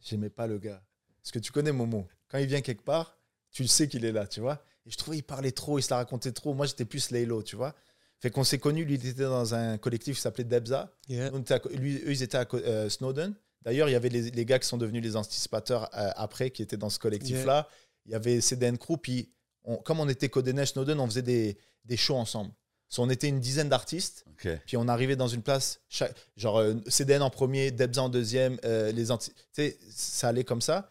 j'aimais 0.00 0.30
pas 0.30 0.46
le 0.46 0.58
gars. 0.58 0.82
Parce 1.22 1.32
que 1.32 1.38
tu 1.38 1.52
connais 1.52 1.72
Momo. 1.72 2.06
Quand 2.28 2.38
il 2.38 2.46
vient 2.46 2.62
quelque 2.62 2.82
part, 2.84 3.18
tu 3.50 3.62
le 3.62 3.68
sais 3.68 3.88
qu'il 3.88 4.04
est 4.04 4.12
là, 4.12 4.26
tu 4.26 4.40
vois. 4.40 4.62
Et 4.86 4.90
je 4.90 4.96
trouvais 4.96 5.16
qu'il 5.18 5.24
parlait 5.24 5.52
trop, 5.52 5.78
il 5.78 5.82
se 5.82 5.90
la 5.90 5.96
racontait 5.96 6.32
trop. 6.32 6.54
Moi, 6.54 6.64
j'étais 6.64 6.86
plus 6.86 7.10
Laylo, 7.10 7.42
tu 7.42 7.56
vois. 7.56 7.74
Fait 8.20 8.30
qu'on 8.30 8.44
s'est 8.44 8.58
connus, 8.58 8.84
lui, 8.84 8.94
il 8.94 9.06
était 9.06 9.22
dans 9.22 9.54
un 9.54 9.78
collectif 9.78 10.16
qui 10.16 10.22
s'appelait 10.22 10.44
Debza. 10.44 10.92
Yeah. 11.08 11.30
Lui, 11.74 11.96
eux, 11.98 12.10
ils 12.10 12.22
étaient 12.22 12.36
à 12.38 12.46
euh, 12.54 12.88
Snowden. 12.88 13.34
D'ailleurs, 13.62 13.88
il 13.88 13.92
y 13.92 13.94
avait 13.96 14.08
les, 14.08 14.30
les 14.30 14.44
gars 14.44 14.58
qui 14.58 14.66
sont 14.66 14.76
devenus 14.78 15.02
les 15.02 15.14
anticipateurs 15.16 15.88
euh, 15.94 16.10
après, 16.16 16.50
qui 16.50 16.62
étaient 16.62 16.76
dans 16.76 16.90
ce 16.90 16.98
collectif-là. 16.98 17.68
Il 18.06 18.12
y 18.12 18.14
avait 18.14 18.40
CDN 18.40 18.76
Crew, 18.78 18.96
puis 19.00 19.30
on- 19.64 19.76
comme 19.76 20.00
on 20.00 20.08
était 20.08 20.28
Codenet 20.28 20.66
Snowden, 20.66 20.98
on 21.00 21.06
faisait 21.06 21.22
des, 21.22 21.58
des 21.84 21.96
shows 21.96 22.16
ensemble. 22.16 22.50
So, 22.88 23.02
on 23.02 23.10
était 23.10 23.28
une 23.28 23.38
dizaine 23.40 23.68
d'artistes. 23.68 24.24
Puis 24.66 24.76
on 24.78 24.88
arrivait 24.88 25.14
dans 25.16 25.28
une 25.28 25.42
place, 25.42 25.80
chaque- 25.88 26.14
genre 26.36 26.58
euh, 26.58 26.74
CDN 26.86 27.22
en 27.22 27.30
premier, 27.30 27.70
Debza 27.70 28.02
en 28.02 28.08
deuxième, 28.08 28.58
euh, 28.64 28.90
les 28.92 29.10
anti- 29.10 29.32
tu 29.32 29.42
sais, 29.52 29.78
ça 29.90 30.28
allait 30.28 30.44
comme 30.44 30.62
ça. 30.62 30.88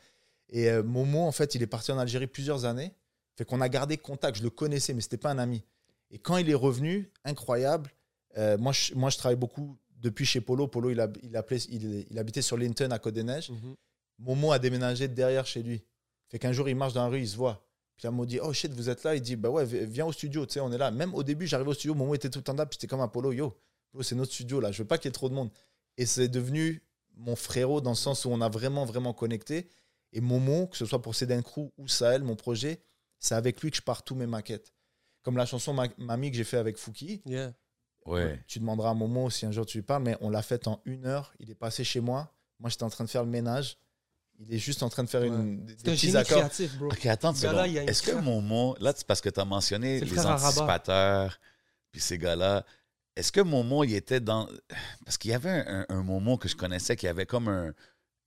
Et 0.50 0.70
euh, 0.70 0.84
Momo, 0.84 1.22
en 1.24 1.32
fait, 1.32 1.56
il 1.56 1.64
est 1.64 1.68
parti 1.68 1.92
en 1.92 1.98
Algérie 1.98 2.28
plusieurs 2.28 2.64
années. 2.66 2.94
Fait 3.36 3.46
qu'on 3.46 3.60
a 3.62 3.68
gardé 3.70 3.98
contact. 3.98 4.38
Je 4.38 4.44
le 4.44 4.50
connaissais, 4.50 4.94
mais 4.94 5.02
c'était 5.02 5.18
pas 5.18 5.32
un 5.32 5.40
ami. 5.40 5.64
Et 6.12 6.20
quand 6.20 6.38
il 6.38 6.50
est 6.50 6.54
revenu, 6.56 7.12
incroyable. 7.24 7.92
euh, 8.38 8.58
moi, 8.58 8.72
je, 8.72 8.94
moi, 8.96 9.10
je 9.10 9.18
travaille 9.18 9.36
beaucoup 9.38 9.78
depuis 9.98 10.26
chez 10.26 10.42
Polo. 10.42 10.68
Polo, 10.68 10.90
il, 10.90 11.00
hab- 11.00 11.18
il, 11.24 11.36
appelait, 11.36 11.58
il, 11.70 12.06
il 12.10 12.20
habitait 12.20 12.42
sur 12.42 12.56
Linton 12.58 12.92
à 12.92 13.00
Côte-des-Neiges. 13.00 13.50
Mhm. 13.50 13.76
Momo 14.20 14.52
a 14.52 14.60
déménagé 14.60 15.08
derrière 15.08 15.46
chez 15.46 15.62
lui. 15.64 15.84
Fait 16.30 16.40
qu'un 16.40 16.52
jour, 16.52 16.68
il 16.70 16.76
marche 16.76 16.94
dans 16.94 17.04
la 17.04 17.10
rue, 17.10 17.20
il 17.22 17.28
se 17.28 17.36
voit. 17.38 17.64
Puis 17.96 18.06
là, 18.06 18.12
Momo 18.12 18.26
dit 18.26 18.40
Oh 18.42 18.54
shit, 18.54 18.72
vous 18.74 18.90
êtes 18.90 19.04
là 19.04 19.16
Il 19.16 19.22
dit 19.22 19.36
Bah 19.36 19.50
ouais, 19.50 19.66
vi- 19.66 19.86
viens 19.86 20.06
au 20.06 20.12
studio, 20.14 20.46
tu 20.46 20.54
sais, 20.54 20.60
on 20.60 20.72
est 20.72 20.78
là. 20.78 20.92
Même 20.92 21.14
au 21.16 21.24
début, 21.24 21.48
j'arrivais 21.48 21.70
au 21.72 21.74
studio, 21.74 21.94
Momo 21.96 22.14
était 22.16 22.30
tout 22.30 22.40
le 22.40 22.44
temps 22.44 22.54
là, 22.54 22.66
puis 22.66 22.78
j'étais 22.80 22.88
comme 22.88 23.02
Apollo 23.02 23.32
Yo, 23.34 23.58
bro, 23.94 24.04
c'est 24.04 24.16
notre 24.16 24.32
studio 24.34 24.60
là, 24.60 24.72
je 24.72 24.82
veux 24.84 24.88
pas 24.88 24.98
qu'il 24.98 25.10
y 25.10 25.10
ait 25.10 25.14
trop 25.14 25.30
de 25.30 25.34
monde. 25.34 25.50
Et 25.98 26.06
c'est 26.06 26.28
devenu 26.28 26.84
mon 27.16 27.36
frérot 27.36 27.82
dans 27.82 27.90
le 27.92 27.96
sens 27.96 28.26
où 28.26 28.30
on 28.30 28.40
a 28.42 28.50
vraiment, 28.50 28.86
vraiment 28.86 29.14
connecté. 29.14 29.68
Et 30.14 30.22
Momo, 30.22 30.68
que 30.68 30.78
ce 30.78 30.86
soit 30.86 31.02
pour 31.02 31.16
CDN 31.16 31.42
Crew 31.44 31.72
ou 31.78 31.88
Sahel, 31.88 32.24
mon 32.24 32.36
projet, 32.36 32.80
c'est 33.20 33.34
avec 33.36 33.62
lui 33.62 33.72
que 33.72 33.78
je 33.78 33.82
pars 33.82 34.04
tous 34.04 34.14
mes 34.16 34.28
maquettes. 34.28 34.72
Comme 35.28 35.36
la 35.36 35.46
chanson 35.46 35.74
Ma- 35.74 35.90
Mamie 35.98 36.32
que 36.32 36.38
j'ai 36.38 36.46
fait 36.46 36.56
avec 36.56 36.78
Fouki. 36.78 37.22
Yeah. 37.26 37.52
Ouais. 38.06 38.42
Tu 38.48 38.60
demanderas 38.60 38.92
à 38.92 38.94
Momo 38.94 39.30
si 39.30 39.46
un 39.46 39.52
jour 39.52 39.66
tu 39.66 39.80
lui 39.80 39.84
parles, 39.84 40.04
mais 40.04 40.16
on 40.22 40.30
l'a 40.30 40.42
faite 40.42 40.70
en 40.70 40.80
une 40.86 41.06
heure. 41.06 41.34
Il 41.42 41.52
est 41.52 41.56
passé 41.56 41.84
chez 41.84 42.00
moi. 42.00 42.34
Moi, 42.62 42.70
j'étais 42.70 42.84
en 42.84 42.90
train 42.90 43.04
de 43.04 43.10
faire 43.10 43.26
le 43.26 43.30
ménage. 43.30 43.78
Il 44.40 44.54
est 44.54 44.58
juste 44.58 44.84
en 44.84 44.88
train 44.90 45.04
de 45.04 45.10
faire 45.10 45.24
une, 45.24 45.66
des, 45.66 45.74
un 45.74 45.76
petits 45.76 45.96
génie 45.98 46.16
accords. 46.16 46.38
créatif, 46.38 46.78
bro. 46.78 46.88
OK, 46.88 47.06
attends 47.08 47.34
Est-ce 47.34 48.04
que. 48.04 48.12
Momo, 48.22 48.78
là, 48.80 48.94
c'est 48.96 49.06
parce 49.06 49.20
que 49.20 49.28
tu 49.28 49.38
as 49.42 49.44
mentionné 49.44 50.00
les 50.00 50.18
anticipateurs, 50.26 51.38
puis 51.92 52.00
ces 52.00 52.18
gars-là, 52.18 52.66
est-ce 53.18 53.34
que 53.34 53.42
Momo, 53.42 53.84
il 53.84 53.96
était 53.96 54.22
dans... 54.22 54.48
Parce 55.04 55.18
qu'il 55.18 55.32
y 55.32 55.34
avait 55.34 55.50
un, 55.50 55.86
un, 55.90 55.98
un 55.98 56.04
Momo 56.04 56.38
que 56.38 56.48
je 56.48 56.56
connaissais 56.56 56.96
qui 56.96 57.10
avait 57.10 57.26
comme 57.26 57.50
un... 57.50 57.74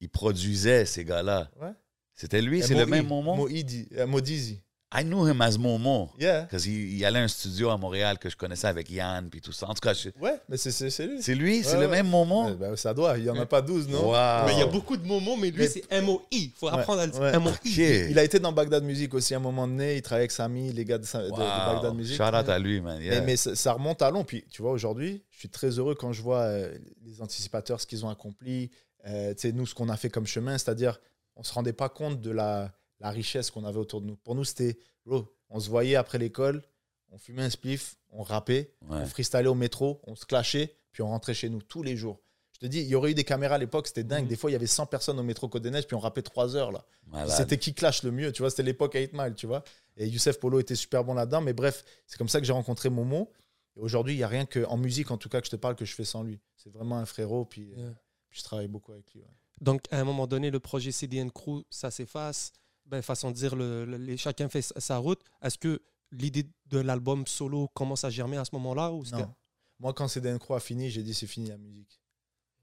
Il 0.00 0.10
produisait 0.10 0.84
ces 0.84 1.06
gars-là. 1.06 1.50
Ouais. 1.58 1.72
C'était 2.14 2.42
lui, 2.42 2.62
c'est 2.62 2.74
le 2.74 2.84
même 2.84 3.06
Momo? 3.06 3.34
Moïdi- 3.48 3.88
euh, 3.96 4.06
Modizi. 4.06 4.60
I 4.92 5.04
knew 5.04 5.24
him 5.24 5.40
as 5.40 5.56
Momo. 5.56 6.10
Yeah. 6.18 6.48
Parce 6.50 6.64
qu'il 6.64 6.92
il 6.94 7.04
allait 7.04 7.20
à 7.20 7.22
un 7.22 7.28
studio 7.28 7.70
à 7.70 7.76
Montréal 7.76 8.18
que 8.18 8.28
je 8.28 8.36
connaissais 8.36 8.66
avec 8.66 8.90
Yann 8.90 9.30
puis 9.30 9.40
tout 9.40 9.52
ça. 9.52 9.68
En 9.68 9.74
tout 9.74 9.80
cas, 9.80 9.94
je- 9.94 10.08
Ouais, 10.20 10.34
mais 10.48 10.56
c'est 10.56 10.70
lui. 11.06 11.22
c'est 11.22 11.34
lui, 11.36 11.62
c'est 11.62 11.74
Ouais, 11.76 11.82
le 11.82 11.88
même 11.88 12.08
Momo? 12.08 12.52
Bah, 12.56 12.76
ça 12.76 12.92
doit. 12.92 13.16
Il 13.16 13.22
n'y 13.22 13.30
en 13.30 13.36
a 13.38 13.46
pas 13.46 13.62
12, 13.62 13.86
non? 13.88 14.06
Wow. 14.10 14.46
Mais 14.46 14.54
il 14.54 14.58
y 14.58 14.62
a 14.62 14.66
beaucoup 14.66 14.96
de 14.96 15.06
moments, 15.06 15.36
mais 15.36 15.50
lui, 15.52 15.58
Mais- 15.62 15.68
c'est 15.68 15.84
M-O-I. 15.90 16.52
faut 16.56 16.66
Ouais, 16.66 16.72
apprendre 16.72 17.02
à 17.02 17.06
le 17.06 17.12
dire. 17.12 17.20
ouais. 17.20 17.32
M-O-I. 17.34 18.06
Il 18.10 18.18
a 18.18 18.24
été 18.24 18.40
dans 18.40 18.50
Bagdad 18.50 18.82
Music 18.82 19.14
aussi 19.14 19.32
à 19.32 19.36
un 19.36 19.40
moment 19.40 19.68
donné. 19.68 19.94
Il 19.96 20.02
travaillait 20.02 20.22
avec 20.22 20.32
Samy, 20.32 20.72
les 20.72 20.84
gars 20.84 20.98
de, 20.98 21.04
de- 21.04 21.26
de 21.26 21.30
Wow. 21.30 21.36
Bagdad 21.38 21.94
Music. 21.94 22.16
Shout 22.16 22.22
out 22.24 22.48
à 22.48 22.58
lui, 22.58 22.80
man. 22.80 23.00
Yeah. 23.00 23.20
Mais, 23.20 23.26
mais 23.26 23.36
ça, 23.36 23.54
ça 23.54 23.72
remonte 23.74 24.02
à 24.02 24.10
long. 24.10 24.24
Puis, 24.24 24.44
tu 24.50 24.60
vois, 24.60 24.72
aujourd'hui, 24.72 25.22
je 25.30 25.38
suis 25.38 25.48
très 25.48 25.68
heureux 25.78 25.94
quand 25.94 26.12
je 26.12 26.20
vois 26.22 26.40
euh, 26.40 26.76
les 27.04 27.22
anticipateurs, 27.22 27.80
ce 27.80 27.86
qu'ils 27.86 28.04
ont 28.04 28.10
accompli. 28.10 28.72
Euh, 29.06 29.34
tu 29.34 29.42
sais, 29.42 29.52
nous, 29.52 29.66
ce 29.66 29.74
qu'on 29.74 29.88
a 29.88 29.96
fait 29.96 30.10
comme 30.10 30.26
chemin, 30.26 30.58
c'est-à-dire, 30.58 31.00
on 31.36 31.44
se 31.44 31.52
rendait 31.54 31.72
pas 31.72 31.88
compte 31.88 32.20
de 32.20 32.30
la, 32.32 32.72
la 33.00 33.10
richesse 33.10 33.50
qu'on 33.50 33.64
avait 33.64 33.78
autour 33.78 34.00
de 34.00 34.06
nous. 34.06 34.16
Pour 34.16 34.34
nous, 34.34 34.44
c'était, 34.44 34.78
bro, 35.06 35.26
on 35.48 35.58
se 35.60 35.68
voyait 35.68 35.96
après 35.96 36.18
l'école, 36.18 36.62
on 37.10 37.18
fumait 37.18 37.42
un 37.42 37.50
spliff, 37.50 37.96
on 38.10 38.22
rappait, 38.22 38.72
Ouais. 38.82 38.98
on 39.02 39.06
freestylait 39.06 39.48
au 39.48 39.54
métro, 39.54 40.00
on 40.06 40.14
se 40.14 40.24
clashait, 40.26 40.76
puis 40.92 41.02
on 41.02 41.08
rentrait 41.08 41.34
chez 41.34 41.48
nous 41.48 41.60
tous 41.62 41.82
les 41.82 41.96
jours. 41.96 42.20
Je 42.52 42.58
te 42.60 42.66
dis, 42.66 42.80
il 42.80 42.86
y 42.88 42.94
aurait 42.94 43.12
eu 43.12 43.14
des 43.14 43.24
caméras 43.24 43.54
à 43.54 43.58
l'époque, 43.58 43.86
c'était 43.86 44.04
dingue. 44.04 44.24
Mhm. 44.24 44.28
Des 44.28 44.36
fois, 44.36 44.50
il 44.50 44.52
y 44.52 44.56
avait 44.56 44.66
100 44.66 44.84
personnes 44.86 45.18
au 45.18 45.22
métro 45.22 45.48
Côte 45.48 45.62
des 45.62 45.70
Neiges, 45.70 45.86
puis 45.86 45.96
on 45.96 46.00
rappait 46.00 46.20
3 46.22 46.56
heures, 46.56 46.70
là. 46.72 46.84
C'était 47.28 47.58
qui 47.58 47.72
clash 47.74 48.02
le 48.02 48.10
mieux, 48.12 48.30
tu 48.32 48.42
vois, 48.42 48.50
c'était 48.50 48.62
l'époque 48.62 48.92
8 48.94 49.12
Mile, 49.14 49.34
tu 49.34 49.46
vois. 49.46 49.64
Et 49.96 50.06
Youssef 50.06 50.38
Polo 50.38 50.60
était 50.60 50.74
super 50.76 51.02
bon 51.02 51.14
là-dedans, 51.14 51.40
mais 51.40 51.52
bref, 51.54 51.84
c'est 52.06 52.18
comme 52.18 52.28
ça 52.28 52.38
que 52.38 52.46
j'ai 52.46 52.52
rencontré 52.52 52.90
Momo. 52.90 53.32
Et 53.76 53.80
aujourd'hui, 53.80 54.14
il 54.14 54.18
n'y 54.18 54.22
a 54.22 54.28
rien 54.28 54.44
que, 54.46 54.64
en 54.66 54.76
musique 54.76 55.10
en 55.10 55.16
tout 55.16 55.28
cas, 55.28 55.40
que 55.40 55.46
je 55.46 55.50
te 55.50 55.56
parle 55.56 55.74
que 55.74 55.84
je 55.86 55.94
fais 55.94 56.04
sans 56.04 56.22
lui. 56.22 56.38
C'est 56.56 56.70
vraiment 56.70 56.98
un 56.98 57.06
frérot, 57.06 57.44
puis, 57.46 57.72
euh, 57.72 57.76
Yeah. 57.76 57.94
puis 58.28 58.38
je 58.40 58.44
travaille 58.44 58.68
beaucoup 58.68 58.92
avec 58.92 59.10
lui. 59.14 59.20
ouais. 59.22 59.26
Donc, 59.60 59.82
à 59.90 59.98
un 60.00 60.04
moment 60.04 60.26
donné, 60.26 60.50
le 60.50 60.60
projet 60.60 60.92
CDN 60.92 61.30
Crew, 61.30 61.62
ça 61.70 61.90
s'efface. 61.90 62.52
Ben, 62.90 63.02
façon 63.02 63.30
de 63.30 63.36
dire, 63.36 63.54
le, 63.56 64.16
chacun 64.16 64.48
fait 64.48 64.62
sa- 64.62 64.96
route. 64.98 65.20
Est-ce 65.42 65.56
que 65.58 65.80
l'idée 66.12 66.44
de 66.66 66.78
l'album 66.80 67.26
solo 67.26 67.68
commence 67.68 68.02
à 68.04 68.10
germer 68.10 68.36
à 68.36 68.44
ce 68.44 68.50
moment-là 68.54 68.90
ou 68.92 69.04
Non. 69.12 69.32
Moi, 69.78 69.94
quand 69.94 70.08
CDN 70.08 70.38
Croix 70.38 70.56
a 70.56 70.60
fini, 70.60 70.90
j'ai 70.90 71.02
dit 71.02 71.14
c'est 71.14 71.26
fini 71.28 71.48
la 71.48 71.56
musique. 71.56 72.00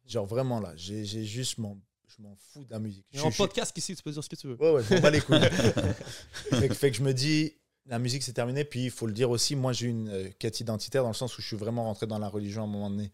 Genre 0.06 0.26
vraiment 0.26 0.60
là, 0.60 0.74
j'ai 0.76 1.04
juste, 1.06 1.56
je 1.58 1.62
m'en- 1.62 1.80
je 2.08 2.22
m'en 2.22 2.36
fous 2.36 2.64
de 2.66 2.72
la 2.72 2.80
musique. 2.80 3.06
Mais 3.14 3.22
En 3.22 3.32
je- 3.32 3.38
podcast 3.38 3.76
ici, 3.78 3.96
tu 3.96 4.04
peux 4.04 4.12
dire 4.12 4.24
ce 4.24 4.30
que 4.30 4.36
tu 4.36 4.48
veux. 4.48 4.56
Ouais, 4.62 4.72
ouais, 4.72 4.84
je 4.84 4.94
m'en 4.96 5.02
bats 5.02 5.10
les 5.10 5.22
couilles. 5.22 5.40
fait, 6.52 6.68
que, 6.70 6.74
fait 6.74 6.92
que 6.92 6.98
je 6.98 7.04
me 7.04 7.14
dis, 7.14 7.54
la 7.86 8.00
musique 8.00 8.24
c'est 8.24 8.34
terminé. 8.34 8.64
Puis 8.66 8.86
il 8.86 8.92
faut 8.92 9.08
le 9.08 9.14
dire 9.14 9.30
aussi, 9.30 9.56
moi 9.56 9.74
j'ai 9.74 9.88
une 9.88 10.10
euh, 10.10 10.30
quête 10.40 10.60
identitaire 10.60 11.04
dans 11.04 11.10
le 11.10 11.14
sens 11.16 11.38
où 11.38 11.42
je 11.42 11.48
suis 11.48 11.58
vraiment 11.58 11.84
rentré 11.86 12.06
dans 12.08 12.20
la 12.20 12.28
religion 12.30 12.62
à 12.62 12.66
un 12.66 12.70
moment 12.70 12.90
donné. 12.90 13.12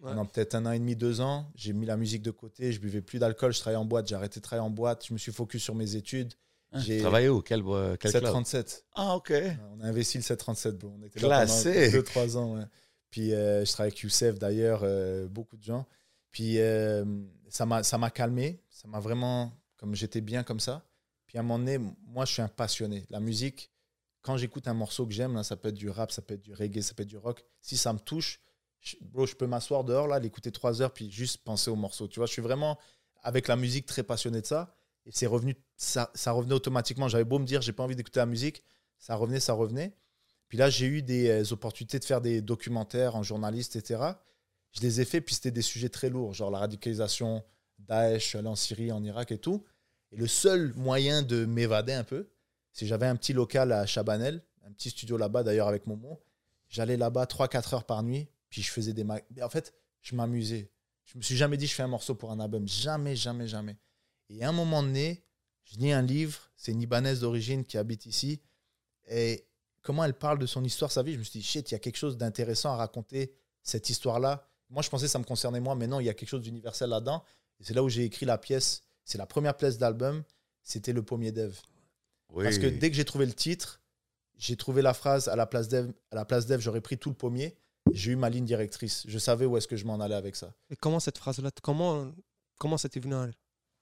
Ouais. 0.00 0.10
Pendant 0.10 0.26
peut-être 0.26 0.54
un 0.54 0.66
an 0.66 0.72
et 0.72 0.78
demi, 0.78 0.96
deux 0.96 1.20
ans, 1.20 1.50
j'ai 1.54 1.72
mis 1.72 1.86
la 1.86 1.96
musique 1.96 2.22
de 2.22 2.30
côté, 2.30 2.72
je 2.72 2.80
buvais 2.80 3.00
plus 3.00 3.18
d'alcool, 3.18 3.52
je 3.52 3.60
travaillais 3.60 3.78
en 3.80 3.84
boîte, 3.84 4.06
j'ai 4.08 4.14
arrêté 4.16 4.40
de 4.40 4.44
travailler 4.44 4.66
en 4.66 4.70
boîte, 4.70 5.06
je 5.06 5.12
me 5.14 5.18
suis 5.18 5.32
focus 5.32 5.62
sur 5.62 5.74
mes 5.74 5.94
études. 5.96 6.34
Hein, 6.72 6.80
j'ai- 6.80 6.96
tu 6.96 7.02
travaillais 7.02 7.28
où? 7.28 7.40
Quel, 7.40 7.62
euh, 7.66 7.96
quel 7.98 8.10
club? 8.10 8.24
737. 8.24 8.84
Ah, 8.96 9.14
OK. 9.16 9.32
On 9.72 9.80
a 9.80 9.86
investi 9.86 10.18
le 10.18 10.22
737, 10.24 10.76
bro. 10.78 10.92
On 10.98 11.02
était 11.04 11.20
là 11.20 11.28
Classique. 11.46 11.72
pendant 11.72 11.90
2-3 11.92 12.36
ans. 12.36 12.54
ouais. 12.56 12.64
Puis 13.10 13.32
euh, 13.32 13.64
je 13.64 13.72
travaille 13.72 13.90
avec 13.92 14.00
Youssef 14.00 14.38
d'ailleurs, 14.38 14.80
euh, 14.82 15.28
beaucoup 15.28 15.56
de 15.56 15.62
gens. 15.62 15.86
Puis 16.32 16.58
euh, 16.58 17.04
ça 17.48 17.64
m'a 17.64 17.84
ça 17.84 17.96
m'a 17.96 18.10
calmé, 18.10 18.60
ça 18.70 18.88
m'a 18.88 18.98
vraiment 18.98 19.52
comme 19.76 19.94
j'étais 19.94 20.20
bien 20.20 20.42
comme 20.42 20.58
ça. 20.60 20.84
Puis 21.26 21.38
à 21.38 21.40
un 21.40 21.44
moment 21.44 21.60
donné, 21.60 21.78
moi, 21.78 22.24
je 22.24 22.32
suis 22.32 22.42
un 22.42 22.48
passionné. 22.48 23.04
La 23.10 23.20
musique, 23.20 23.70
quand 24.22 24.36
j'écoute 24.36 24.66
un 24.66 24.74
morceau 24.74 25.06
que 25.06 25.12
j'aime, 25.14 25.34
là, 25.34 25.44
ça 25.44 25.54
peut 25.56 25.68
être 25.68 25.74
du 25.76 25.88
rap, 25.90 26.10
ça 26.10 26.22
peut 26.22 26.34
être 26.34 26.42
du 26.42 26.52
reggae, 26.52 26.80
ça 26.82 26.92
peut 26.94 27.04
être 27.04 27.08
du 27.08 27.16
rock. 27.16 27.44
Si 27.60 27.76
ça 27.76 27.92
me 27.92 27.98
touche, 28.00 28.40
je, 28.84 28.96
bro, 29.00 29.26
peux 29.26 29.46
m'asseoir 29.46 29.82
dehors, 29.82 30.06
là, 30.06 30.18
l'écouter 30.18 30.52
trois 30.52 30.82
heures, 30.82 30.92
puis 30.92 31.10
juste 31.10 31.38
penser 31.38 31.70
au 31.70 31.76
morceau. 31.76 32.06
Tu 32.06 32.20
vois, 32.20 32.26
je 32.26 32.32
suis 32.32 32.42
vraiment, 32.42 32.78
avec 33.22 33.48
la 33.48 33.56
musique, 33.56 33.86
très 33.86 34.02
passionné 34.02 34.40
de 34.40 34.46
ça. 34.46 34.74
Et 35.06 35.10
c'est 35.12 35.26
revenu, 35.26 35.56
ça, 35.76 36.10
ça 36.14 36.32
revenait 36.32 36.54
automatiquement. 36.54 37.08
J'avais 37.08 37.24
beau 37.24 37.38
me 37.38 37.46
dire, 37.46 37.62
j'ai 37.62 37.72
pas 37.72 37.82
envie 37.82 37.96
d'écouter 37.96 38.20
la 38.20 38.26
musique, 38.26 38.62
ça 38.98 39.16
revenait, 39.16 39.40
ça 39.40 39.54
revenait. 39.54 39.94
Puis 40.48 40.58
là, 40.58 40.70
j'ai 40.70 40.86
eu 40.86 41.02
des 41.02 41.28
euh, 41.28 41.52
opportunités 41.52 41.98
de 41.98 42.04
faire 42.04 42.20
des 42.20 42.40
documentaires 42.42 43.16
en 43.16 43.22
journaliste, 43.22 43.76
etc. 43.76 44.02
Je 44.72 44.80
les 44.82 45.00
ai 45.00 45.04
fait, 45.04 45.20
puis 45.20 45.34
c'était 45.34 45.50
des 45.50 45.62
sujets 45.62 45.88
très 45.88 46.10
lourds, 46.10 46.34
genre 46.34 46.50
la 46.50 46.58
radicalisation, 46.58 47.42
Daesh, 47.78 48.34
en 48.36 48.54
Syrie, 48.54 48.92
en 48.92 49.02
Irak 49.02 49.32
et 49.32 49.38
tout. 49.38 49.64
Et 50.12 50.16
le 50.16 50.26
seul 50.26 50.72
moyen 50.74 51.22
de 51.22 51.44
m'évader 51.44 51.92
un 51.92 52.04
peu, 52.04 52.28
c'est 52.72 52.86
j'avais 52.86 53.06
un 53.06 53.16
petit 53.16 53.32
local 53.32 53.72
à 53.72 53.86
Chabanel, 53.86 54.42
un 54.66 54.72
petit 54.72 54.90
studio 54.90 55.16
là-bas 55.16 55.42
d'ailleurs 55.42 55.68
avec 55.68 55.86
Momo. 55.86 56.22
J'allais 56.68 56.96
là-bas 56.96 57.24
3-4 57.24 57.74
heures 57.74 57.84
par 57.84 58.02
nuit, 58.02 58.28
puis 58.54 58.62
je 58.62 58.70
faisais 58.70 58.92
des... 58.92 59.04
en 59.42 59.48
fait, 59.48 59.74
je 60.00 60.14
m'amusais. 60.14 60.70
Je 61.06 61.18
me 61.18 61.22
suis 61.22 61.36
jamais 61.36 61.56
dit 61.56 61.66
je 61.66 61.74
fais 61.74 61.82
un 61.82 61.88
morceau 61.88 62.14
pour 62.14 62.30
un 62.30 62.38
album. 62.38 62.68
Jamais, 62.68 63.16
jamais, 63.16 63.48
jamais. 63.48 63.76
Et 64.28 64.44
à 64.44 64.50
un 64.50 64.52
moment 64.52 64.80
donné, 64.80 65.24
je 65.64 65.76
lis 65.78 65.90
un 65.90 66.02
livre, 66.02 66.52
c'est 66.56 66.70
une 66.70 66.78
Libanaise 66.78 67.18
d'origine 67.18 67.64
qui 67.64 67.78
habite 67.78 68.06
ici, 68.06 68.40
et 69.08 69.48
comment 69.82 70.04
elle 70.04 70.14
parle 70.14 70.38
de 70.38 70.46
son 70.46 70.62
histoire, 70.62 70.92
sa 70.92 71.02
vie, 71.02 71.14
je 71.14 71.18
me 71.18 71.24
suis 71.24 71.40
dit, 71.40 71.44
shit, 71.44 71.68
il 71.68 71.74
y 71.74 71.76
a 71.76 71.80
quelque 71.80 71.96
chose 71.96 72.16
d'intéressant 72.16 72.72
à 72.74 72.76
raconter, 72.76 73.34
cette 73.60 73.90
histoire-là. 73.90 74.48
Moi, 74.70 74.82
je 74.82 74.88
pensais 74.88 75.06
que 75.06 75.10
ça 75.10 75.18
me 75.18 75.24
concernait 75.24 75.58
moi, 75.58 75.74
mais 75.74 75.88
non, 75.88 75.98
il 75.98 76.04
y 76.04 76.08
a 76.08 76.14
quelque 76.14 76.28
chose 76.28 76.42
d'universel 76.42 76.90
là-dedans. 76.90 77.24
Et 77.58 77.64
c'est 77.64 77.74
là 77.74 77.82
où 77.82 77.88
j'ai 77.88 78.04
écrit 78.04 78.24
la 78.24 78.38
pièce. 78.38 78.84
C'est 79.04 79.18
la 79.18 79.26
première 79.26 79.56
pièce 79.56 79.78
d'album, 79.78 80.22
c'était 80.62 80.92
Le 80.92 81.02
Pommier 81.02 81.32
d'Ève. 81.32 81.60
Oui. 82.32 82.44
Parce 82.44 82.58
que 82.58 82.68
dès 82.68 82.88
que 82.88 82.96
j'ai 82.96 83.04
trouvé 83.04 83.26
le 83.26 83.34
titre, 83.34 83.80
j'ai 84.36 84.56
trouvé 84.56 84.80
la 84.80 84.94
phrase 84.94 85.26
à 85.26 85.34
la 85.34 85.46
place 85.46 85.66
d'Ève, 85.66 85.92
à 86.12 86.14
la 86.14 86.24
place 86.24 86.46
d'Ève, 86.46 86.60
j'aurais 86.60 86.80
pris 86.80 86.98
tout 86.98 87.08
le 87.08 87.16
pommier. 87.16 87.56
J'ai 87.94 88.12
eu 88.12 88.16
ma 88.16 88.28
ligne 88.28 88.44
directrice. 88.44 89.04
Je 89.06 89.18
savais 89.18 89.46
où 89.46 89.56
est-ce 89.56 89.68
que 89.68 89.76
je 89.76 89.84
m'en 89.84 90.00
allais 90.00 90.14
avec 90.14 90.36
ça. 90.36 90.52
Et 90.70 90.76
comment 90.76 91.00
cette 91.00 91.18
phrase-là, 91.18 91.50
comment, 91.62 92.12
comment 92.58 92.76
ça 92.76 92.88
t'est 92.88 93.00
venu 93.00 93.14
à- 93.14 93.28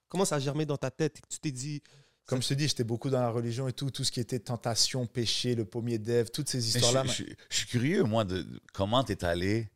Comment 0.09 0.25
ça 0.27 0.37
a 0.37 0.39
germé 0.41 0.67
dans 0.67 0.77
ta 0.77 0.91
tête 0.91 1.19
et 1.19 1.21
que 1.23 1.29
tu 1.29 1.39
t'es 1.39 1.51
dit. 1.51 1.83
Comme 2.27 2.41
je 2.43 2.49
te 2.49 2.55
dis, 2.55 2.69
j'étais 2.69 2.85
beaucoup 2.85 3.11
dans 3.11 3.21
la 3.21 3.31
religion 3.31 3.67
et 3.67 3.73
tout, 3.73 3.91
tout 3.91 4.05
ce 4.05 4.13
qui 4.13 4.21
était 4.21 4.39
tentation, 4.39 5.07
péché, 5.07 5.55
le 5.57 5.65
pommier 5.65 5.99
d'Ève, 5.99 6.31
toutes 6.31 6.49
ces 6.49 6.59
histoires-là. 6.69 7.05
je- 7.13 7.25
je- 7.25 7.35
je 7.51 7.57
suis 7.57 7.67
curieux, 7.67 8.05
moi, 8.05 8.25
de 8.25 8.43
de 8.43 8.61
comment 8.73 9.03
tu 9.03 9.13
es 9.13 9.25
allé? 9.25 9.69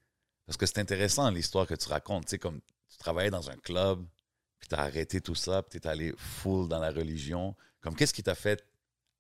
Parce 0.46 0.56
que 0.56 0.64
c'est 0.66 0.78
intéressant 0.78 1.28
l'histoire 1.30 1.66
que 1.66 1.74
tu 1.74 1.88
racontes. 1.88 2.26
Tu 2.26 2.30
sais, 2.30 2.38
comme 2.38 2.60
tu 2.88 2.98
travaillais 2.98 3.30
dans 3.30 3.50
un 3.50 3.56
club, 3.56 4.06
puis 4.60 4.68
tu 4.68 4.74
as 4.76 4.80
arrêté 4.80 5.20
tout 5.20 5.34
ça, 5.34 5.62
puis 5.62 5.80
tu 5.80 5.86
es 5.88 5.90
allé 5.90 6.14
full 6.16 6.68
dans 6.68 6.78
la 6.78 6.90
religion. 6.92 7.56
Comme 7.80 7.96
qu'est-ce 7.96 8.14
qui 8.14 8.22
t'a 8.22 8.34
fait 8.36 8.64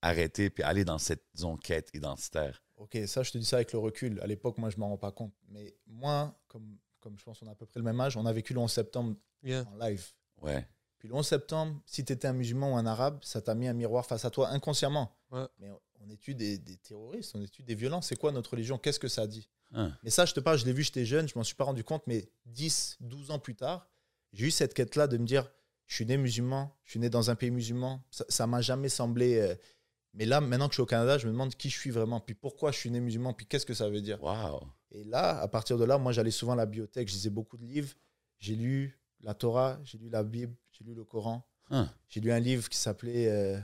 arrêter 0.02 0.50
puis 0.50 0.62
aller 0.62 0.84
dans 0.84 0.98
cette 0.98 1.24
zone 1.36 1.58
quête 1.58 1.90
identitaire? 1.94 2.62
Ok, 2.76 2.98
ça, 3.06 3.22
je 3.22 3.30
te 3.32 3.38
dis 3.38 3.44
ça 3.44 3.56
avec 3.56 3.72
le 3.72 3.78
recul. 3.78 4.20
À 4.20 4.26
l'époque, 4.26 4.58
moi, 4.58 4.68
je 4.70 4.76
m'en 4.78 4.88
rends 4.88 4.98
pas 4.98 5.12
compte. 5.12 5.32
Mais 5.48 5.74
moi, 5.86 6.38
comme, 6.48 6.76
comme 7.00 7.18
je 7.18 7.24
pense 7.24 7.38
qu'on 7.40 7.46
a 7.46 7.52
à 7.52 7.54
peu 7.54 7.66
près 7.66 7.80
le 7.80 7.84
même 7.84 8.00
âge, 8.00 8.16
on 8.16 8.26
a 8.26 8.32
vécu 8.32 8.52
le 8.52 8.60
11 8.60 8.70
septembre 8.72 9.16
Yeah. 9.42 9.64
en 9.70 9.76
live. 9.76 10.04
Ouais. 10.42 10.66
Puis 10.98 11.08
le 11.08 11.14
11 11.14 11.26
septembre, 11.26 11.80
si 11.86 12.04
tu 12.04 12.12
étais 12.12 12.26
un 12.28 12.32
musulman 12.32 12.72
ou 12.72 12.76
un 12.76 12.86
arabe, 12.86 13.20
ça 13.22 13.40
t'a 13.40 13.54
mis 13.54 13.68
un 13.68 13.72
miroir 13.74 14.04
face 14.04 14.24
à 14.24 14.30
toi 14.30 14.48
inconsciemment. 14.50 15.14
Ouais. 15.30 15.46
Mais 15.58 15.70
on- 15.70 15.80
on 16.00 16.10
étudie 16.10 16.34
des, 16.36 16.58
des 16.58 16.76
terroristes, 16.76 17.32
on 17.34 17.42
étudie 17.42 17.66
des 17.66 17.74
violences. 17.74 18.08
C'est 18.08 18.16
quoi 18.18 18.32
notre 18.32 18.50
religion? 18.50 18.76
Qu'est-ce 18.78 18.98
que 19.00 19.08
ça 19.08 19.26
dit? 19.26 19.48
Hein. 19.72 19.92
Mais 20.02 20.10
ça, 20.10 20.24
je 20.26 20.34
te 20.34 20.40
parle, 20.40 20.58
je 20.58 20.64
l'ai 20.66 20.72
vu, 20.72 20.82
j'étais 20.82 21.04
jeune, 21.06 21.26
je 21.28 21.36
m'en 21.38 21.44
suis 21.44 21.54
pas 21.54 21.64
rendu 21.64 21.82
compte, 21.84 22.02
mais 22.06 22.28
10, 22.46 22.96
12 23.00 23.30
ans 23.30 23.38
plus 23.38 23.54
tard, 23.54 23.88
j'ai 24.32 24.46
eu 24.46 24.50
cette 24.50 24.74
quête-là 24.74 25.06
de 25.06 25.16
me 25.18 25.26
dire, 25.26 25.50
je 25.86 25.94
suis 25.94 26.06
né 26.06 26.16
musulman, 26.16 26.74
je 26.84 26.90
suis 26.92 27.00
né 27.00 27.08
dans 27.10 27.30
un 27.30 27.34
pays 27.36 27.50
musulman. 27.50 28.02
Ça, 28.10 28.24
ça 28.28 28.46
m'a 28.46 28.60
jamais 28.60 28.88
semblé. 28.88 29.38
euh, 29.38 29.54
mais 30.16 30.24
là, 30.24 30.40
maintenant 30.40 30.66
que 30.66 30.72
je 30.72 30.76
suis 30.76 30.82
au 30.82 30.86
Canada, 30.86 31.18
je 31.18 31.26
me 31.26 31.32
demande 31.32 31.54
qui 31.54 31.68
je 31.68 31.78
suis 31.78 31.90
vraiment, 31.90 32.20
puis 32.20 32.34
pourquoi 32.34 32.72
je 32.72 32.78
suis 32.78 32.90
né 32.90 33.00
musulman, 33.00 33.34
puis 33.34 33.44
qu'est-ce 33.44 33.66
que 33.66 33.74
ça 33.74 33.88
veut 33.90 34.00
dire. 34.00 34.22
Wow. 34.22 34.62
Et 34.90 35.04
là, 35.04 35.38
à 35.40 35.46
partir 35.46 35.76
de 35.76 35.84
là, 35.84 35.98
moi, 35.98 36.12
j'allais 36.12 36.30
souvent 36.30 36.52
à 36.52 36.56
la 36.56 36.64
bibliothèque, 36.64 37.08
je 37.08 37.12
lisais 37.14 37.30
beaucoup 37.30 37.58
de 37.58 37.64
livres. 37.64 37.92
J'ai 38.38 38.56
lu 38.56 38.98
la 39.20 39.34
Torah, 39.34 39.78
j'ai 39.84 39.98
lu 39.98 40.08
la 40.08 40.24
Bible, 40.24 40.56
j'ai 40.72 40.84
lu 40.84 40.94
le 40.94 41.04
Coran. 41.04 41.46
Hein. 41.70 41.90
J'ai 42.08 42.20
lu 42.20 42.32
un 42.32 42.40
livre 42.40 42.68
qui 42.70 42.78
s'appelait 42.78 43.28
euh, 43.28 43.60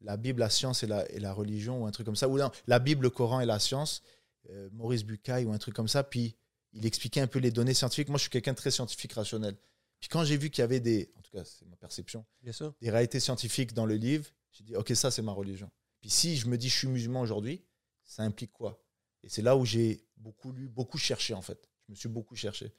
La 0.00 0.16
Bible, 0.16 0.40
la 0.40 0.50
science 0.50 0.84
et 0.84 0.86
la, 0.86 1.10
et 1.10 1.18
la 1.18 1.32
religion, 1.32 1.82
ou 1.82 1.86
un 1.86 1.90
truc 1.90 2.06
comme 2.06 2.16
ça. 2.16 2.28
Ou 2.28 2.38
non, 2.38 2.50
La 2.68 2.78
Bible, 2.78 3.02
le 3.02 3.10
Coran 3.10 3.40
et 3.40 3.46
la 3.46 3.58
science, 3.58 4.02
euh, 4.50 4.68
Maurice 4.72 5.04
Bucaille, 5.04 5.44
ou 5.44 5.52
un 5.52 5.58
truc 5.58 5.74
comme 5.74 5.88
ça. 5.88 6.04
Puis 6.04 6.36
il 6.72 6.86
expliquait 6.86 7.20
un 7.20 7.26
peu 7.26 7.40
les 7.40 7.50
données 7.50 7.74
scientifiques. 7.74 8.08
Moi, 8.10 8.18
je 8.18 8.22
suis 8.22 8.30
quelqu'un 8.30 8.52
de 8.52 8.58
très 8.58 8.70
scientifique, 8.70 9.12
rationnel. 9.14 9.56
Puis 9.98 10.08
quand 10.08 10.22
j'ai 10.22 10.36
vu 10.36 10.50
qu'il 10.50 10.62
y 10.62 10.64
avait 10.64 10.80
des, 10.80 11.10
en 11.16 11.22
tout 11.22 11.32
cas, 11.32 11.44
c'est 11.44 11.66
ma 11.66 11.76
perception, 11.76 12.24
Bien 12.42 12.52
sûr. 12.52 12.74
des 12.80 12.90
réalités 12.90 13.18
scientifiques 13.18 13.72
dans 13.72 13.86
le 13.86 13.94
livre, 13.96 14.30
j'ai 14.52 14.62
dit, 14.62 14.76
OK, 14.76 14.92
ça, 14.94 15.10
c'est 15.10 15.22
ma 15.22 15.32
religion. 15.32 15.70
Puis 16.00 16.10
si 16.10 16.36
je 16.36 16.46
me 16.48 16.56
dis, 16.58 16.68
je 16.68 16.76
suis 16.78 16.88
musulman 16.88 17.20
aujourd'hui, 17.20 17.64
ça 18.04 18.22
implique 18.22 18.52
quoi? 18.52 18.82
Et 19.22 19.28
c'est 19.28 19.42
là 19.42 19.56
où 19.56 19.64
j'ai 19.64 20.04
beaucoup 20.16 20.52
lu, 20.52 20.68
beaucoup 20.68 20.98
cherché, 20.98 21.34
en 21.34 21.42
fait. 21.42 21.68
Je 21.86 21.92
me 21.92 21.96
suis 21.96 22.08
beaucoup 22.08 22.36
cherché. 22.36 22.72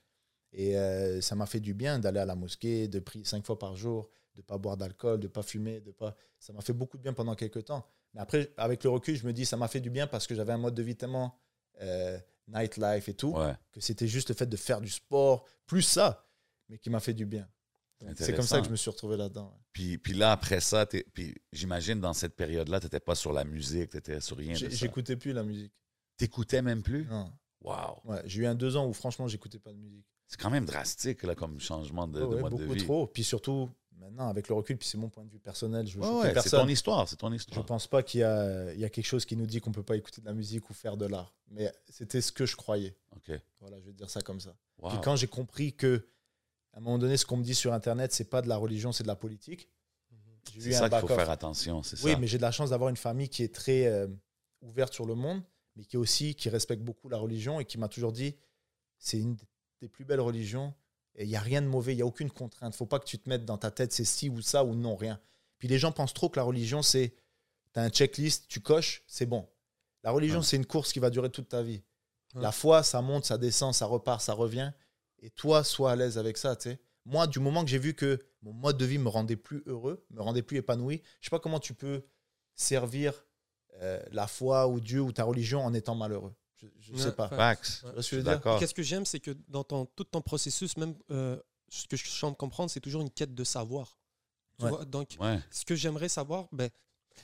Et 0.54 0.78
euh, 0.78 1.20
ça 1.22 1.36
m'a 1.36 1.46
fait 1.46 1.60
du 1.60 1.74
bien 1.74 2.00
d'aller 2.00 2.20
à 2.20 2.26
la 2.26 2.36
mosquée, 2.36 2.88
de 2.88 3.00
prier 3.00 3.26
cinq 3.26 3.46
fois 3.46 3.60
par 3.60 3.76
jour, 3.76 4.10
de 4.36 4.42
pas 4.42 4.58
boire 4.58 4.78
d'alcool, 4.78 5.20
de 5.20 5.28
pas 5.28 5.44
fumer, 5.44 5.82
de 5.82 5.92
pas. 5.92 6.16
Ça 6.40 6.54
m'a 6.54 6.62
fait 6.62 6.74
beaucoup 6.74 6.98
de 6.98 7.04
bien 7.04 7.14
pendant 7.14 7.36
quelques 7.36 7.66
temps. 7.66 7.86
Mais 8.14 8.22
après, 8.22 8.54
avec 8.58 8.84
le 8.84 8.90
recul, 8.90 9.16
je 9.18 9.26
me 9.28 9.34
dis, 9.34 9.46
ça 9.46 9.58
m'a 9.58 9.68
fait 9.68 9.82
du 9.82 9.90
bien 9.90 10.08
parce 10.08 10.26
que 10.26 10.36
j'avais 10.36 10.54
un 10.54 10.58
mode 10.58 10.76
de 10.76 10.84
vie 10.84 10.96
tellement 10.96 11.38
euh, 11.82 12.18
nightlife 12.48 13.10
et 13.10 13.14
tout, 13.14 13.34
Ouais. 13.34 13.54
que 13.74 13.82
c'était 13.82 14.08
juste 14.08 14.30
le 14.30 14.36
fait 14.36 14.46
de 14.46 14.56
faire 14.58 14.80
du 14.80 14.90
sport, 14.90 15.46
plus 15.66 15.82
ça, 15.82 16.26
mais 16.70 16.78
qui 16.78 16.90
m'a 16.90 17.02
fait 17.02 17.14
du 17.14 17.26
bien. 17.26 17.48
C'est 18.16 18.34
comme 18.36 18.46
ça 18.46 18.60
que 18.60 18.66
je 18.68 18.72
me 18.72 18.76
suis 18.76 18.90
retrouvé 18.90 19.18
là-dedans. 19.18 19.46
ouais. 19.48 19.62
Puis, 19.74 19.98
puis 19.98 20.14
là, 20.14 20.32
après 20.32 20.60
ça, 20.60 20.86
puis 20.86 21.34
j'imagine 21.52 22.00
dans 22.00 22.14
cette 22.14 22.36
période-là, 22.36 22.80
tu 22.80 22.86
n'étais 22.86 23.00
pas 23.00 23.16
sur 23.16 23.34
la 23.34 23.44
musique, 23.44 23.90
tu 23.92 23.98
étais 23.98 24.22
sur 24.22 24.38
rien. 24.38 24.54
J'écoutais 24.54 25.16
plus 25.16 25.34
la 25.34 25.44
musique. 25.44 25.74
T'écoutais 26.18 26.62
même 26.62 26.82
plus? 26.84 27.06
Non. 27.06 27.32
Wow. 27.62 28.02
Ouais, 28.06 28.22
j'ai 28.26 28.42
eu 28.42 28.46
un 28.46 28.56
deux 28.56 28.76
ans 28.78 28.88
où 28.88 28.94
franchement 28.94 29.28
j'écoutais 29.28 29.60
pas 29.60 29.72
de 29.72 29.78
musique. 29.78 30.06
C'est 30.28 30.40
quand 30.40 30.50
même 30.50 30.66
drastique 30.66 31.24
là, 31.24 31.36
comme 31.36 31.60
changement 31.60 32.08
de, 32.08 32.22
Ouais, 32.22 32.36
de 32.38 32.42
mode 32.42 32.52
de 32.54 32.58
beaucoup 32.58 32.74
vie. 32.74 32.84
trop. 32.84 33.08
Puis 33.08 33.24
surtout 33.24 33.70
maintenant 33.98 34.28
avec 34.30 34.48
le 34.48 34.54
recul, 34.56 34.78
puis 34.78 34.88
c'est 34.88 34.98
mon 34.98 35.10
point 35.10 35.26
de 35.26 35.32
vue 35.32 35.40
personnel. 35.40 35.88
Je 35.88 35.98
Ouais, 36.00 36.34
c'est 36.42 36.52
ton 36.52 36.68
histoire, 36.68 37.08
c'est 37.10 37.16
ton 37.16 37.30
Je 37.32 37.36
histoire. 37.36 37.66
pense 37.66 37.88
pas 37.88 38.04
qu'il 38.04 38.20
y 38.20 38.24
y 38.80 38.86
a 38.86 38.90
quelque 38.90 39.06
chose 39.06 39.26
qui 39.26 39.36
nous 39.36 39.48
dit 39.48 39.60
qu'on 39.60 39.72
peut 39.72 39.84
pas 39.84 39.96
écouter 39.96 40.22
de 40.22 40.28
la 40.28 40.34
musique 40.34 40.70
ou 40.70 40.74
faire 40.74 40.98
de 40.98 41.06
l'art. 41.08 41.34
Mais 41.50 41.72
c'était 41.90 42.22
ce 42.22 42.32
que 42.32 42.46
je 42.46 42.56
croyais. 42.56 42.96
OK. 43.16 43.32
Voilà, 43.60 43.80
je 43.80 43.86
vais 43.88 43.94
dire 43.94 44.10
ça 44.10 44.22
comme 44.22 44.40
ça. 44.40 44.56
Wow. 44.80 44.90
Puis 44.92 45.00
quand 45.04 45.16
j'ai 45.16 45.28
compris 45.28 45.74
que 45.74 46.08
à 46.74 46.78
un 46.78 46.82
moment 46.82 46.98
donné, 46.98 47.18
ce 47.18 47.26
qu'on 47.26 47.38
me 47.38 47.44
dit 47.44 47.56
sur 47.56 47.74
Internet, 47.74 48.14
c'est 48.14 48.30
pas 48.30 48.42
de 48.42 48.48
la 48.50 48.58
religion, 48.58 48.92
c'est 48.92 49.04
de 49.04 49.08
la 49.08 49.16
politique. 49.16 49.70
J'ai 50.54 50.62
C'est 50.62 50.74
ça 50.74 50.90
qu'il 50.90 51.00
faut 51.00 51.08
faire 51.08 51.30
attention, 51.30 51.84
c'est 51.84 52.02
Oui, 52.04 52.12
ça. 52.14 52.20
mais 52.20 52.28
j'ai 52.28 52.38
de 52.38 52.42
la 52.44 52.52
chance 52.52 52.70
d'avoir 52.70 52.90
une 52.90 52.96
famille 52.98 53.28
qui 53.30 53.44
est 53.44 53.54
très 53.54 53.86
euh, 53.88 54.08
ouverte 54.62 54.94
sur 54.94 55.06
le 55.06 55.14
monde, 55.16 55.42
mais 55.76 55.84
qui 55.84 55.98
aussi 55.98 56.36
qui 56.36 56.50
respecte 56.50 56.82
beaucoup 56.84 57.10
la 57.10 57.18
religion 57.18 57.60
et 57.60 57.66
qui 57.66 57.78
m'a 57.78 57.90
toujours 57.90 58.12
dit 58.14 58.36
c'est 58.98 59.20
une 59.20 59.36
des 59.82 59.90
plus 59.90 60.06
belles 60.06 60.22
religions 60.22 60.74
et 61.16 61.24
il 61.24 61.30
y 61.30 61.36
a 61.36 61.40
rien 61.42 61.62
de 61.62 61.68
mauvais, 61.68 61.94
il 61.94 61.98
y 61.98 62.02
a 62.02 62.06
aucune 62.06 62.32
contrainte. 62.32 62.76
Faut 62.76 62.86
pas 62.86 63.00
que 63.00 63.06
tu 63.06 63.20
te 63.20 63.28
mettes 63.28 63.44
dans 63.46 63.58
ta 63.58 63.72
tête 63.72 63.92
c'est 63.92 64.06
ci 64.06 64.30
ou 64.30 64.42
ça 64.42 64.64
ou 64.64 64.74
non 64.74 64.96
rien. 64.96 65.20
Puis 65.58 65.68
les 65.68 65.80
gens 65.80 65.92
pensent 65.92 66.14
trop 66.14 66.30
que 66.30 66.40
la 66.40 66.44
religion 66.44 66.82
c'est 66.82 67.14
tu 67.74 67.80
as 67.80 67.84
un 67.84 67.90
checklist, 67.90 68.48
tu 68.48 68.62
coches, 68.62 69.04
c'est 69.08 69.26
bon. 69.26 69.48
La 70.04 70.12
religion 70.12 70.40
Ouais. 70.40 70.46
c'est 70.46 70.56
une 70.56 70.66
course 70.66 70.94
qui 70.94 71.00
va 71.00 71.10
durer 71.10 71.30
toute 71.30 71.50
ta 71.50 71.62
vie. 71.62 71.84
Ouais. 72.36 72.42
La 72.42 72.52
foi, 72.54 72.84
ça 72.84 73.02
monte, 73.02 73.26
ça 73.26 73.38
descend, 73.38 73.74
ça 73.74 73.86
repart, 73.86 74.22
ça 74.22 74.34
revient 74.34 74.72
et 75.20 75.30
toi 75.30 75.64
sois 75.64 75.92
à 75.92 75.96
l'aise 75.96 76.18
avec 76.18 76.38
ça, 76.38 76.56
tu 76.56 76.70
sais. 76.70 76.80
Moi, 77.06 77.26
du 77.28 77.40
moment 77.40 77.64
que 77.64 77.70
j'ai 77.70 77.78
vu 77.80 77.94
que 77.94 78.20
mon 78.42 78.52
mode 78.54 78.78
de 78.78 78.86
vie 78.86 78.98
me 78.98 79.08
rendait 79.10 79.38
plus 79.38 79.64
heureux, 79.66 80.06
me 80.12 80.22
rendait 80.22 80.42
plus 80.42 80.58
épanoui, 80.58 81.02
je 81.22 81.28
sais 81.28 81.30
pas 81.30 81.40
comment 81.40 81.60
tu 81.60 81.74
peux 81.74 82.04
servir 82.56 83.26
euh, 83.82 84.02
la 84.12 84.28
foi 84.28 84.68
ou 84.68 84.80
Dieu 84.80 85.02
ou 85.02 85.12
ta 85.12 85.24
religion 85.24 85.64
en 85.64 85.74
étant 85.74 85.96
malheureux. 85.96 86.34
Je, 86.58 86.68
je 86.80 86.94
Ouais, 86.94 87.00
sais 87.00 87.12
pas. 87.12 87.30
Facts. 87.30 87.84
Ouais. 87.86 88.02
Je. 88.02 88.60
Qu'est-ce 88.60 88.74
que 88.74 88.82
j'aime, 88.82 89.06
c'est 89.06 89.20
que 89.20 89.32
dans 89.48 89.64
ton, 89.64 89.86
tout 89.86 90.04
ton 90.06 90.22
processus, 90.22 90.76
même 90.78 90.96
euh, 91.12 91.40
ce 91.70 91.86
que 91.88 91.96
je 91.96 92.06
chante 92.06 92.38
comprendre, 92.38 92.72
c'est 92.72 92.80
toujours 92.80 93.02
une 93.04 93.12
quête 93.12 93.36
de 93.36 93.44
savoir. 93.44 93.98
Tu 94.58 94.66
Ouais. 94.66 94.72
vois? 94.72 94.86
Donc, 94.86 95.16
Ouais. 95.20 95.40
ce 95.52 95.64
que 95.66 95.76
j'aimerais 95.76 96.10
savoir, 96.10 96.48
ben, 96.52 96.70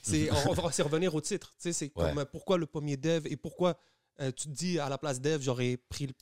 c'est, 0.02 0.30
on 0.48 0.52
va 0.52 0.70
c'est 0.70 0.82
revenir 0.82 1.14
au 1.14 1.20
titre. 1.20 1.52
Tu 1.56 1.62
sais, 1.62 1.72
c'est 1.72 1.86
Ouais. 1.86 2.04
comme 2.10 2.18
euh, 2.18 2.24
pourquoi 2.24 2.58
le 2.58 2.66
pommier 2.66 2.96
d'Ève 2.96 3.26
et 3.26 3.36
pourquoi 3.36 3.76
euh, 4.20 4.30
tu 4.30 4.44
te 4.48 4.52
dis 4.54 4.78
à 4.78 4.88
la 4.88 4.98
place 4.98 5.20
d'Ève, 5.20 5.42
j'aurais 5.42 5.76
pris 5.88 6.06
le. 6.06 6.12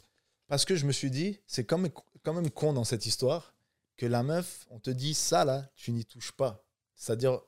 Parce 0.52 0.66
que 0.66 0.76
je 0.76 0.84
me 0.84 0.92
suis 0.92 1.10
dit, 1.10 1.40
c'est 1.46 1.64
quand 1.64 1.78
même, 1.78 1.90
quand 2.22 2.34
même 2.34 2.50
con 2.50 2.74
dans 2.74 2.84
cette 2.84 3.06
histoire 3.06 3.54
que 3.96 4.04
la 4.04 4.22
meuf, 4.22 4.66
on 4.68 4.78
te 4.78 4.90
dit 4.90 5.14
ça 5.14 5.46
là, 5.46 5.66
tu 5.76 5.92
n'y 5.92 6.04
touches 6.04 6.32
pas. 6.32 6.62
C'est-à-dire, 6.94 7.40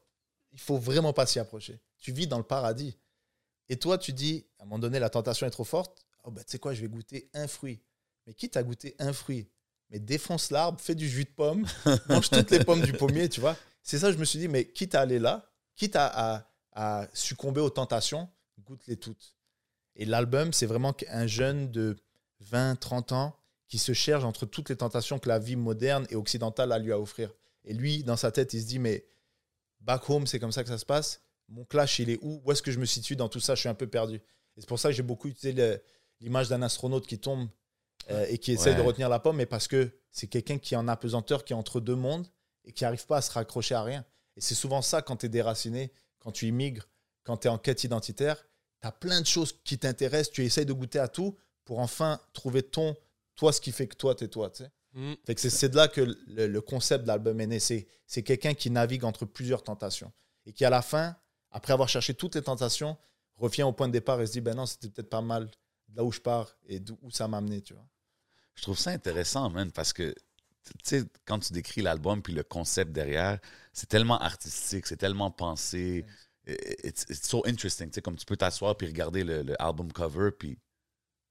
il 0.53 0.59
faut 0.59 0.79
vraiment 0.79 1.13
pas 1.13 1.27
s'y 1.27 1.39
approcher. 1.39 1.83
Tu 1.99 2.13
vis 2.13 2.27
dans 2.27 2.39
le 2.39 2.45
paradis. 2.45 2.97
Et 3.69 3.77
toi, 3.79 3.99
tu 3.99 4.15
dis, 4.15 4.47
à 4.59 4.63
un 4.63 4.65
moment 4.65 4.79
donné, 4.79 4.99
la 5.01 5.11
tentation 5.11 5.47
est 5.47 5.51
trop 5.51 5.65
forte. 5.65 6.07
Oh, 6.23 6.31
bah, 6.31 6.43
tu 6.45 6.53
sais 6.53 6.59
quoi, 6.59 6.73
je 6.73 6.81
vais 6.81 6.89
goûter 6.89 7.29
un 7.35 7.47
fruit. 7.47 7.83
Mais 8.27 8.33
quitte 8.33 8.57
à 8.57 8.63
goûter 8.63 8.97
un 8.99 9.13
fruit, 9.13 9.51
mais 9.91 9.99
défonce 9.99 10.51
l'arbre, 10.51 10.81
fais 10.81 10.95
du 10.95 11.07
jus 11.07 11.25
de 11.25 11.29
pomme, 11.29 11.67
mange 12.09 12.31
toutes 12.31 12.51
les 12.53 12.65
pommes 12.65 12.81
du 12.81 12.95
pommier, 12.95 13.29
tu 13.29 13.43
vois. 13.43 13.55
C'est 13.83 13.99
ça, 13.99 14.13
je 14.13 14.17
me 14.17 14.25
suis 14.25 14.39
dit, 14.39 14.49
mais 14.49 14.67
quitte 14.67 14.95
à 14.95 15.03
aller 15.03 15.19
là, 15.19 15.53
quitte 15.77 15.95
à, 15.97 16.07
à- 16.39 16.51
à 16.73 17.07
succomber 17.13 17.61
aux 17.61 17.69
tentations, 17.69 18.31
goûte-les 18.61 18.97
toutes. 18.97 19.37
Et 19.95 20.07
l'album, 20.07 20.55
c'est 20.55 20.65
vraiment 20.65 20.97
un 21.11 21.27
jeune 21.27 21.71
de 21.71 21.99
20, 22.41 22.77
30 22.77 23.13
ans 23.13 23.37
qui 23.69 23.79
se 23.79 23.93
cherche 23.93 24.25
entre 24.25 24.47
toutes 24.47 24.69
les 24.69 24.77
tentations 24.77 25.19
que 25.19 25.29
la 25.29 25.39
vie 25.39 25.57
moderne 25.57 26.07
et 26.11 26.17
occidentale 26.17 26.73
a 26.73 26.79
lui 26.79 26.93
à 26.93 26.99
offrir. 27.01 27.33
Et 27.65 27.73
lui, 27.75 28.05
dans 28.05 28.17
sa 28.17 28.31
tête, 28.31 28.53
il 28.53 28.61
se 28.63 28.67
dit, 28.67 28.79
mais 28.79 29.05
back 29.81 30.09
home, 30.11 30.27
c'est 30.27 30.39
comme 30.39 30.53
ça 30.53 30.63
que 30.63 30.69
ça 30.69 30.79
se 30.79 30.85
passe. 30.87 31.21
Mon 31.49 31.65
clash, 31.65 31.99
il 31.99 32.11
est 32.11 32.19
où? 32.23 32.41
Où 32.45 32.53
est-ce 32.53 32.63
que 32.63 32.71
je 32.71 32.79
me 32.79 32.87
situe 32.87 33.17
dans 33.17 33.29
tout 33.29 33.41
ça? 33.41 33.55
Je 33.55 33.61
suis 33.61 33.69
un 33.69 33.75
peu 33.75 33.87
perdu. 33.87 34.17
Et 34.17 34.61
c'est 34.61 34.69
pour 34.69 34.79
ça 34.79 34.91
que 34.91 34.95
j'ai 34.95 35.03
beaucoup 35.03 35.29
utilisé 35.29 35.79
l'image 36.21 36.49
d'un 36.49 36.63
astronaute 36.63 37.07
qui 37.07 37.19
tombe 37.19 37.49
euh, 38.11 38.27
et 38.29 38.39
qui 38.39 38.53
essaie 38.53 38.71
Ouais. 38.71 38.77
de 38.77 38.83
retenir 38.83 39.09
la 39.09 39.19
pomme, 39.19 39.37
mais 39.37 39.47
parce 39.47 39.67
que 39.69 39.91
c'est 40.11 40.27
quelqu'un 40.27 40.59
qui 40.59 40.75
est 40.75 40.77
en 40.77 40.89
apesanteur, 40.89 41.45
qui 41.45 41.53
est 41.53 41.57
entre 41.57 41.81
deux 41.81 41.97
mondes 41.97 42.27
et 42.65 42.73
qui 42.73 42.85
n'arrive 42.85 43.07
pas 43.07 43.19
à 43.19 43.23
se 43.23 43.33
raccrocher 43.33 43.75
à 43.75 43.83
rien. 43.83 44.05
Et 44.37 44.41
c'est 44.41 44.55
souvent 44.55 44.83
ça 44.83 45.03
quand 45.03 45.17
tu 45.17 45.27
es 45.27 45.29
déraciné, 45.29 45.93
quand 46.19 46.33
tu 46.33 46.47
immigres, 46.47 46.89
quand 47.25 47.39
tu 47.39 47.49
es 47.49 47.51
en 47.51 47.59
quête 47.59 47.83
identitaire. 47.85 48.47
Tu 48.81 48.87
as 48.89 48.93
plein 48.93 49.21
de 49.21 49.27
choses 49.27 49.59
qui 49.65 49.79
t'intéressent, 49.79 50.33
tu 50.33 50.45
essayes 50.45 50.67
de 50.67 50.73
goûter 50.73 50.99
à 50.99 51.09
tout 51.09 51.37
pour 51.65 51.79
enfin 51.81 52.21
trouver 52.33 52.63
ton, 52.63 52.97
toi, 53.37 53.53
ce 53.53 53.61
qui 53.61 53.73
fait 53.73 53.87
que 53.89 53.97
toi, 53.97 54.15
tu 54.15 54.25
es 54.25 54.29
toi. 54.29 54.51
tu 54.51 54.65
sais. 54.65 54.71
Mm. 54.93 55.15
Fait 55.27 55.35
que 55.35 55.41
c'est- 55.41 55.51
c'est 55.51 55.69
de 55.69 55.77
là 55.77 55.89
que 55.89 56.01
le, 56.03 56.47
le 56.47 56.61
concept 56.61 57.03
de 57.05 57.09
l'album 57.09 57.41
est 57.41 57.47
né. 57.47 57.59
C'est 57.61 57.87
c'est 58.07 58.23
quelqu'un 58.23 58.55
qui 58.55 58.71
navigue 58.71 59.05
entre 59.05 59.25
plusieurs 59.25 59.63
tentations 59.65 60.13
et 60.47 60.53
qui, 60.53 60.65
à 60.65 60.71
la 60.71 60.83
fin, 60.83 61.17
après 61.51 61.73
avoir 61.73 61.89
cherché 61.89 62.15
toutes 62.15 62.35
les 62.37 62.43
tentations, 62.43 62.97
revient 63.37 63.65
au 63.65 63.73
point 63.73 63.89
de 63.89 63.93
départ 63.93 64.21
et 64.21 64.27
se 64.27 64.33
dit 64.33 64.41
ben 64.41 64.55
non, 64.55 64.67
c'était 64.67 64.89
peut-être 64.89 65.11
pas 65.11 65.21
mal 65.23 65.47
de 65.89 65.97
là 65.97 66.05
où 66.05 66.13
je 66.13 66.21
pars 66.21 66.57
et 66.67 66.79
d'où 66.81 66.99
où 67.03 67.11
ça 67.11 67.27
m'a 67.29 67.39
amené. 67.39 67.61
Tu 67.63 67.75
vois. 67.75 67.85
Je 68.55 68.63
trouve 68.63 68.79
ça 68.79 68.91
intéressant, 68.91 69.51
man, 69.51 69.73
parce 69.73 69.93
que, 69.93 70.15
tu 70.65 70.73
sais, 70.85 71.05
quand 71.25 71.41
tu 71.41 71.53
décris 71.53 71.83
l'album 71.83 72.23
puis 72.23 72.33
le 72.33 72.45
concept 72.45 72.93
derrière, 72.93 73.41
c'est 73.73 73.89
tellement 73.89 74.19
artistique, 74.21 74.87
c'est 74.87 74.97
tellement 74.97 75.31
pensé. 75.33 76.05
It's, 76.47 77.07
it's 77.09 77.27
so 77.29 77.43
interesting. 77.47 77.89
Tu 77.89 77.95
sais, 77.95 78.03
comme 78.03 78.17
tu 78.17 78.27
peux 78.27 78.37
t'asseoir 78.37 78.77
puis 78.77 78.87
regarder 78.87 79.25
le, 79.25 79.43
le 79.43 79.61
album 79.61 79.91
cover 79.93 80.31
puis 80.31 80.59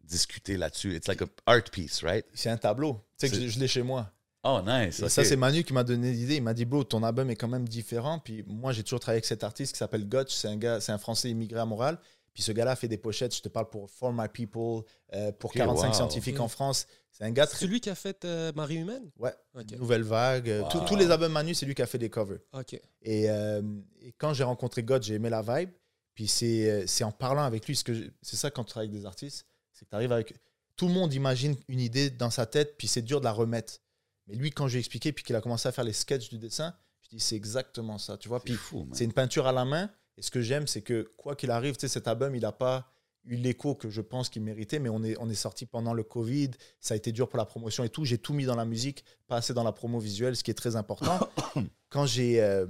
discuter 0.03 0.57
là-dessus. 0.57 0.95
It's 0.95 1.07
like 1.07 1.21
a 1.21 1.27
art 1.45 1.63
piece, 1.71 2.03
right? 2.03 2.25
C'est 2.33 2.49
un 2.49 2.57
tableau. 2.57 2.93
Tu 3.17 3.27
sais 3.27 3.29
que 3.29 3.35
C'est- 3.35 3.41
je, 3.43 3.47
je 3.49 3.59
l'ai 3.59 3.67
chez 3.67 3.83
moi. 3.83 4.11
Oh, 4.45 4.59
nice. 4.65 5.05
Ça, 5.07 5.23
c'est 5.23 5.37
Manu 5.37 5.63
qui 5.63 5.71
m'a 5.71 5.85
donné 5.85 6.11
l'idée. 6.11 6.35
Il 6.35 6.43
m'a 6.43 6.53
dit, 6.53 6.65
bro, 6.65 6.83
ton 6.83 7.01
album 7.03 7.29
est 7.29 7.35
quand 7.37 7.47
même 7.47 7.65
différent. 7.67 8.19
Puis 8.19 8.43
moi, 8.45 8.73
j'ai 8.73 8.83
toujours 8.83 8.99
travaillé 8.99 9.17
avec 9.19 9.25
cet 9.25 9.43
artiste 9.45 9.71
qui 9.71 9.77
s'appelle 9.77 10.07
Gotch. 10.07 10.33
C'est 10.33 10.49
un 10.49 10.57
gars, 10.57 10.81
c'est 10.81 10.91
un 10.91 10.97
Français 10.97 11.29
immigré 11.29 11.59
à 11.61 11.65
Montréal. 11.65 11.97
Puis 12.33 12.43
ce 12.43 12.51
gars-là 12.51 12.75
fait 12.75 12.89
des 12.89 12.97
pochettes. 12.97 13.33
Je 13.33 13.41
te 13.41 13.47
parle 13.47 13.69
pour 13.69 13.89
For 13.89 14.11
My 14.11 14.27
People, 14.27 14.81
euh, 15.13 15.31
pour 15.31 15.51
Ok, 15.51 15.55
45 15.57 15.87
wow. 15.87 15.93
scientifiques 15.93 16.39
Mm. 16.39 16.41
en 16.41 16.47
France. 16.49 16.87
C'est 17.11 17.23
un 17.23 17.31
gars 17.31 17.45
C'est 17.45 17.51
très. 17.51 17.65
celui 17.67 17.79
qui 17.79 17.89
a 17.89 17.95
fait 17.95 18.25
euh, 18.25 18.51
Marie 18.53 18.75
Humaine? 18.77 19.09
Ouais. 19.19 19.33
Nouvelle 19.77 20.01
Vague. 20.03 20.49
euh, 20.49 20.63
tous- 20.69 20.79
Wow. 20.79 20.85
tous 20.87 20.95
les 20.97 21.09
albums 21.11 21.31
Manu, 21.31 21.53
c'est 21.53 21.65
lui 21.65 21.75
qui 21.75 21.81
a 21.83 21.85
fait 21.85 21.99
des 21.99 22.09
covers. 22.09 22.39
Ok. 22.51 22.73
Et, 23.03 23.29
euh, 23.29 23.61
et 24.01 24.11
quand 24.17 24.33
j'ai 24.33 24.43
rencontré 24.43 24.83
God, 24.83 25.03
j'ai 25.03 25.13
aimé 25.13 25.29
la 25.29 25.41
vibe. 25.41 25.69
Puis 26.15 26.27
c'est 26.27 26.85
c'est 26.85 27.03
en 27.05 27.11
parlant 27.11 27.43
avec 27.43 27.65
lui, 27.67 27.75
c'est 27.77 28.35
ça 28.35 28.51
quand 28.51 28.63
tu 28.65 28.71
travailles 28.71 28.89
avec 28.89 28.99
des 28.99 29.05
artistes, 29.05 29.45
c'est 29.73 29.85
que 29.85 29.89
tu 29.89 29.95
arrives 29.95 30.11
avec. 30.11 30.33
Tout 30.75 30.87
le 30.87 30.93
monde 30.93 31.13
imagine 31.13 31.55
une 31.67 31.79
idée 31.79 32.09
dans 32.09 32.29
sa 32.29 32.45
tête, 32.45 32.77
puis 32.77 32.87
c'est 32.87 33.01
dur 33.01 33.19
de 33.19 33.25
la 33.25 33.31
remettre. 33.31 33.79
Mais 34.27 34.35
lui, 34.35 34.51
quand 34.51 34.67
je 34.67 34.73
lui 34.73 34.77
ai 34.77 34.79
expliqué, 34.79 35.11
puis 35.11 35.23
qu'il 35.23 35.35
a 35.35 35.41
commencé 35.41 35.67
à 35.67 35.71
faire 35.71 35.83
les 35.83 35.93
sketchs 35.93 36.29
du 36.29 36.37
dessin, 36.37 36.73
je 37.01 37.09
dis 37.09 37.19
c'est 37.19 37.35
exactement 37.35 37.97
ça, 37.97 38.17
tu 38.17 38.27
vois. 38.29 38.39
C'est 38.39 38.55
Puis 38.55 39.03
une 39.03 39.13
peinture 39.13 39.47
à 39.47 39.51
la 39.51 39.65
main. 39.65 39.89
Et 40.17 40.21
ce 40.21 40.31
que 40.31 40.41
j'aime, 40.41 40.67
c'est 40.67 40.81
que 40.81 41.11
quoi 41.17 41.35
qu'il 41.35 41.51
arrive, 41.51 41.75
tu 41.75 41.81
sais, 41.81 41.87
cet 41.87 42.07
album, 42.07 42.35
il 42.35 42.41
n'a 42.41 42.51
pas 42.51 42.91
eu 43.25 43.35
l'écho 43.35 43.75
que 43.75 43.89
je 43.89 44.01
pense 44.01 44.29
qu'il 44.29 44.41
méritait, 44.43 44.79
mais 44.79 44.89
on 44.89 45.03
est, 45.03 45.15
on 45.19 45.29
est 45.29 45.35
sorti 45.35 45.65
pendant 45.65 45.93
le 45.93 46.03
Covid. 46.03 46.51
Ça 46.79 46.93
a 46.93 46.97
été 46.97 47.11
dur 47.11 47.29
pour 47.29 47.37
la 47.37 47.45
promotion 47.45 47.83
et 47.83 47.89
tout. 47.89 48.05
J'ai 48.05 48.17
tout 48.17 48.33
mis 48.33 48.45
dans 48.45 48.55
la 48.55 48.65
musique, 48.65 49.03
pas 49.27 49.37
assez 49.37 49.53
dans 49.53 49.63
la 49.63 49.71
promo 49.71 49.99
visuelle, 49.99 50.35
ce 50.35 50.43
qui 50.43 50.51
est 50.51 50.55
très 50.55 50.75
important. 50.75 51.19
quand 51.89 52.05
j'ai, 52.05 52.41
euh, 52.41 52.67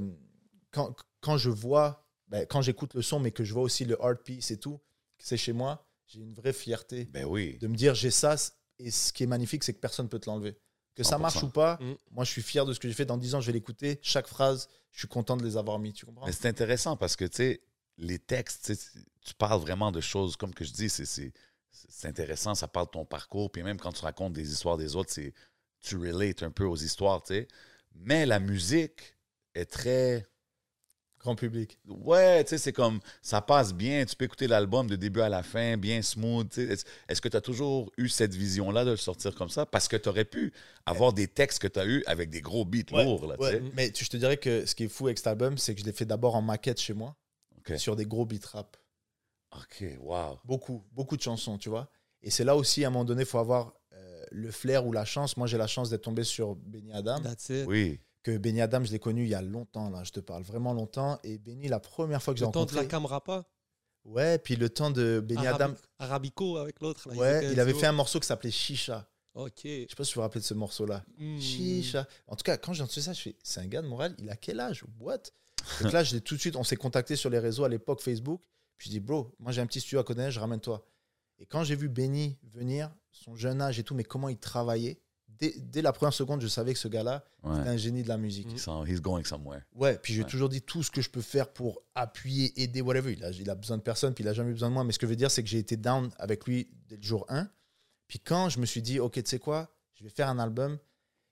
quand, 0.72 0.96
quand 1.22 1.38
je 1.38 1.50
vois, 1.50 2.08
ben, 2.28 2.46
quand 2.46 2.62
j'écoute 2.62 2.94
le 2.94 3.02
son, 3.02 3.20
mais 3.20 3.32
que 3.32 3.44
je 3.44 3.54
vois 3.54 3.64
aussi 3.64 3.86
le 3.86 4.02
art 4.02 4.18
piece 4.24 4.52
et 4.52 4.58
tout, 4.58 4.80
c'est 5.18 5.38
chez 5.38 5.54
moi, 5.54 5.86
j'ai 6.08 6.20
une 6.22 6.34
vraie 6.34 6.54
fierté 6.54 7.06
Ben 7.06 7.26
oui. 7.26 7.58
de 7.60 7.68
me 7.68 7.76
dire 7.76 7.96
j'ai 7.96 8.12
ça. 8.12 8.36
Et 8.80 8.92
ce 8.92 9.14
qui 9.14 9.24
est 9.24 9.28
magnifique, 9.28 9.64
c'est 9.64 9.74
que 9.74 9.80
personne 9.80 10.06
ne 10.06 10.10
peut 10.10 10.20
te 10.20 10.30
l'enlever. 10.30 10.58
Que 10.96 11.04
ça 11.04 11.18
100%. 11.18 11.22
marche 11.22 11.44
ou 11.44 11.50
pas, 11.50 11.78
Mm. 11.82 11.96
moi 12.12 12.24
je 12.26 12.32
suis 12.32 12.42
fier 12.42 12.66
de 12.66 12.74
ce 12.74 12.80
que 12.80 12.88
j'ai 12.88 12.94
fait. 12.94 13.06
Dans 13.06 13.18
10 13.18 13.36
ans, 13.36 13.42
je 13.42 13.48
vais 13.48 13.54
l'écouter. 13.54 14.00
Chaque 14.02 14.28
phrase, 14.28 14.68
je 14.92 15.00
suis 15.00 15.08
content 15.08 15.38
de 15.38 15.44
les 15.44 15.58
avoir 15.58 15.80
mis. 15.80 15.94
Tu 15.94 16.06
comprends? 16.06 16.26
Mais 16.26 16.32
c'est 16.32 16.48
intéressant 16.48 16.98
parce 16.98 17.16
que, 17.16 17.26
tu 17.26 17.38
sais, 17.38 17.62
les 17.98 18.20
textes, 18.20 18.72
tu 19.22 19.34
parles 19.36 19.62
vraiment 19.62 19.92
de 19.92 20.02
choses, 20.02 20.36
comme 20.36 20.54
que 20.54 20.66
je 20.66 20.72
dis, 20.74 20.90
c'est- 20.90 21.06
c'est 21.06 21.32
c'est 21.90 22.08
intéressant, 22.08 22.54
ça 22.54 22.68
parle 22.68 22.86
de 22.86 22.92
ton 22.92 23.06
parcours, 23.06 23.52
puis 23.52 23.64
même 23.64 23.78
quand 23.80 23.92
tu 23.92 24.02
racontes 24.04 24.34
des 24.34 24.52
histoires 24.52 24.78
des 24.78 24.96
autres, 24.96 25.12
c'est 25.12 25.34
tu 25.82 25.98
relates 25.98 26.44
un 26.44 26.52
peu 26.52 26.66
aux 26.66 26.76
histoires, 26.78 27.24
tu 27.24 27.34
sais. 27.34 27.48
Mais 27.96 28.26
la 28.28 28.40
musique 28.40 29.16
est 29.56 29.66
très... 29.66 30.26
Grand 31.24 31.36
public. 31.36 31.80
Ouais, 31.88 32.44
tu 32.44 32.50
sais, 32.50 32.58
c'est 32.58 32.74
comme, 32.74 33.00
ça 33.22 33.42
passe 33.42 33.74
bien, 33.74 34.04
tu 34.06 34.14
peux 34.16 34.26
écouter 34.26 34.46
l'album 34.46 34.88
de 34.88 34.98
début 34.98 35.22
à 35.22 35.30
la 35.30 35.42
fin, 35.42 35.78
bien 35.78 36.02
smooth, 36.02 36.50
tu 36.50 36.68
sais. 36.68 36.84
Est-ce 37.08 37.22
que 37.22 37.30
tu 37.30 37.38
as 37.38 37.42
toujours 37.42 37.90
eu 37.98 38.10
cette 38.10 38.34
vision-là 38.36 38.84
de 38.84 38.92
le 38.92 38.98
sortir 38.98 39.34
comme 39.34 39.48
ça? 39.50 39.66
Parce 39.66 39.88
que 39.88 39.96
tu 39.96 40.10
aurais 40.10 40.26
pu 40.26 40.52
avoir 40.86 41.14
des 41.14 41.30
textes 41.30 41.60
que 41.60 41.68
tu 41.68 41.80
as 41.80 41.86
eu 41.86 42.04
avec 42.08 42.30
des 42.30 42.42
gros 42.42 42.66
beats 42.66 42.92
Ouais, 42.92 43.06
lourds, 43.06 43.26
là, 43.26 43.36
Ouais, 43.40 43.62
mais 43.74 43.90
tu- 43.92 44.04
je 44.04 44.10
te 44.10 44.18
dirais 44.18 44.36
que 44.36 44.66
ce 44.66 44.76
qui 44.76 44.84
est 44.84 44.88
fou 44.90 45.06
avec 45.08 45.18
cet 45.18 45.28
album, 45.28 45.58
c'est 45.58 45.74
que 45.74 45.80
je 45.80 45.86
l'ai 45.86 45.94
fait 45.94 46.06
d'abord 46.06 46.36
en 46.36 46.42
maquette 46.42 46.80
chez 46.82 46.94
moi, 46.94 47.16
sur 47.78 47.96
des 47.96 48.06
gros 48.06 48.26
beat 48.26 48.44
rap. 48.46 48.76
OK, 49.56 49.86
wow. 50.02 50.40
Beaucoup, 50.44 50.84
beaucoup 50.92 51.16
de 51.16 51.22
chansons, 51.22 51.58
tu 51.58 51.70
vois. 51.70 51.90
Et 52.22 52.32
c'est 52.32 52.44
là 52.44 52.56
aussi, 52.56 52.84
à 52.84 52.88
un 52.88 52.92
moment 52.92 53.06
donné, 53.06 53.22
il 53.22 53.28
faut 53.28 53.38
avoir 53.38 53.74
euh, 53.94 54.26
le 54.32 54.52
flair 54.52 54.86
ou 54.86 54.92
la 54.92 55.06
chance. 55.06 55.38
Moi, 55.38 55.48
j'ai 55.48 55.58
la 55.58 55.68
chance 55.68 55.90
d'être 55.90 56.02
tombé 56.02 56.24
sur 56.24 56.56
Benny 56.56 56.92
Adam. 56.92 57.20
That's 57.22 57.50
it. 57.50 57.66
Oui. 57.68 58.00
Que 58.24 58.38
Benny 58.38 58.62
Adam, 58.62 58.84
je 58.84 58.92
l'ai 58.92 59.00
connu 59.00 59.24
il 59.24 59.30
y 59.30 59.36
a 59.36 59.42
longtemps, 59.42 59.90
là, 59.90 60.04
je 60.06 60.12
te 60.12 60.20
parle 60.22 60.44
vraiment 60.44 60.74
longtemps. 60.74 61.20
Et 61.24 61.38
Benny, 61.38 61.68
la 61.68 61.80
première 61.80 62.24
fois 62.24 62.34
que 62.34 62.40
j'ai 62.40 62.46
Le 62.46 62.52
temps 62.52 62.62
de 62.62 62.66
rencontré. 62.72 62.82
la 62.84 62.90
caméra 62.90 63.22
pas. 63.24 63.44
Ouais, 64.06 64.38
puis 64.38 64.56
le 64.56 64.70
temps 64.70 64.92
de 64.92 65.22
Benny 65.26 65.46
Arabi- 65.46 65.64
Adam. 65.64 65.76
Arabico 66.00 66.58
avec 66.58 66.80
l'autre. 66.82 67.14
Ouais, 67.16 67.52
il 67.52 67.60
avait 67.60 67.74
fait 67.74 67.86
un 67.88 67.92
morceau 67.94 68.20
qui 68.20 68.28
s'appelait 68.28 68.52
Chicha. 68.52 69.10
Ok. 69.34 69.62
Je 69.64 69.86
sais 69.90 69.96
pas 69.98 70.04
si 70.04 70.12
vous 70.14 70.16
vous 70.16 70.22
rappelez 70.22 70.42
de 70.42 70.46
ce 70.46 70.54
morceau-là. 70.54 71.04
Hmm. 71.18 71.40
Chicha. 71.40 72.08
En 72.28 72.36
tout 72.36 72.44
cas, 72.44 72.58
quand 72.58 72.72
j'ai 72.74 72.84
entendu 72.84 73.02
ça, 73.02 73.14
je 73.14 73.22
fais 73.22 73.36
c'est 73.44 73.60
un 73.62 73.66
gars 73.68 73.82
de 73.82 73.88
Montréal, 73.88 74.16
il 74.20 74.30
a 74.30 74.36
quel 74.36 74.60
âge? 74.60 74.84
What? 75.00 75.20
Donc 75.82 75.92
là, 75.94 76.04
je 76.04 76.18
tout 76.18 76.36
de 76.36 76.40
suite, 76.40 76.56
on 76.56 76.64
s'est 76.64 76.76
contacté 76.76 77.16
sur 77.16 77.30
les 77.30 77.40
réseaux 77.40 77.64
à 77.64 77.70
l'époque 77.70 78.02
Facebook. 78.02 78.42
Puis 78.78 78.90
je 78.90 78.92
dis, 78.92 79.00
bro, 79.00 79.34
moi 79.40 79.52
j'ai 79.52 79.62
un 79.62 79.66
petit 79.66 79.80
studio 79.80 80.00
à 80.00 80.04
côté, 80.04 80.30
je 80.32 80.40
ramène-toi. 80.40 80.86
Et 81.40 81.46
quand 81.46 81.64
j'ai 81.64 81.76
vu 81.76 81.90
Benny 81.90 82.38
venir, 82.44 82.94
son 83.12 83.36
jeune 83.36 83.62
âge 83.62 83.80
et 83.80 83.84
tout, 83.84 83.96
mais 83.96 84.04
comment 84.04 84.30
il 84.30 84.38
travaillait, 84.38 85.02
dès, 85.40 85.54
dès 85.60 85.82
la 85.82 85.92
première 85.94 86.14
seconde, 86.14 86.42
je 86.42 86.48
savais 86.48 86.74
que 86.74 86.80
ce 86.80 86.88
gars-là, 86.88 87.24
Ouais. 87.44 87.56
c'était 87.58 87.70
un 87.70 87.78
génie 87.78 88.04
de 88.04 88.08
la 88.08 88.18
musique. 88.18 88.52
He's 88.52 88.68
on- 88.68 88.84
going 88.86 89.24
somewhere. 89.24 89.62
Ouais, 89.76 89.98
puis 89.98 90.14
j'ai 90.14 90.24
Ouais. 90.24 90.30
toujours 90.30 90.50
dit 90.50 90.62
tout 90.62 90.84
ce 90.84 90.92
que 90.92 91.02
je 91.02 91.10
peux 91.10 91.22
faire 91.22 91.52
pour 91.52 91.82
appuyer, 91.96 92.54
aider, 92.62 92.82
whatever. 92.82 93.14
Il 93.14 93.24
a, 93.24 93.32
il 93.32 93.50
a 93.50 93.56
besoin 93.56 93.78
de 93.78 93.82
personne, 93.84 94.14
puis 94.14 94.24
il 94.24 94.28
a 94.28 94.34
jamais 94.34 94.50
eu 94.52 94.54
besoin 94.54 94.70
de 94.70 94.74
moi. 94.74 94.84
Mais 94.84 94.92
ce 94.94 95.00
que 95.00 95.06
je 95.06 95.10
veux 95.10 95.16
dire, 95.16 95.32
c'est 95.32 95.44
que 95.44 95.50
j'ai 95.50 95.60
été 95.60 95.78
down 95.78 96.10
avec 96.18 96.46
lui 96.48 96.70
dès 96.88 96.98
le 96.98 97.04
jour 97.04 97.26
1. 97.30 97.50
Puis 98.08 98.20
quand 98.20 98.50
je 98.50 98.60
me 98.60 98.66
suis 98.66 98.82
dit, 98.82 99.00
OK, 99.00 99.14
tu 99.14 99.24
sais 99.30 99.40
quoi, 99.40 99.76
je 99.96 100.04
vais 100.04 100.10
faire 100.10 100.30
un 100.30 100.40
album, 100.40 100.78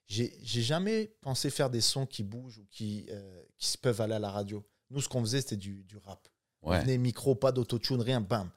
j'ai 0.08 0.32
jamais 0.62 1.14
pensé 1.22 1.50
faire 1.50 1.70
des 1.70 1.82
sons 1.82 2.06
qui 2.06 2.24
bougent 2.24 2.58
ou 2.60 2.66
qui, 2.70 3.06
euh, 3.12 3.42
qui 3.58 3.78
peuvent 3.78 4.02
aller 4.02 4.14
à 4.16 4.20
la 4.20 4.30
radio. 4.32 4.66
Nous, 4.90 5.00
ce 5.02 5.08
qu'on 5.08 5.22
faisait, 5.22 5.42
c'était 5.42 5.56
du, 5.58 5.84
du 5.84 5.98
rap. 5.98 6.28
On 6.62 6.72
Ouais. 6.72 6.82
venait 6.82 6.98
micro, 6.98 7.34
pas 7.34 7.52
d'autotune, 7.52 8.02
rien, 8.02 8.20
bam. 8.22 8.50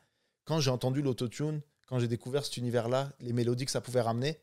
Quand 0.45 0.61
j'ai 0.61 0.71
entendu 0.71 1.01
l'autotune, 1.01 1.63
quand 1.87 1.99
j'ai 2.01 2.09
découvert 2.09 2.45
cet 2.45 2.57
univers-là, 2.57 3.13
les 3.21 3.33
mélodies 3.33 3.65
que 3.67 3.71
ça 3.71 3.81
pouvait 3.81 4.01
ramener, 4.01 4.39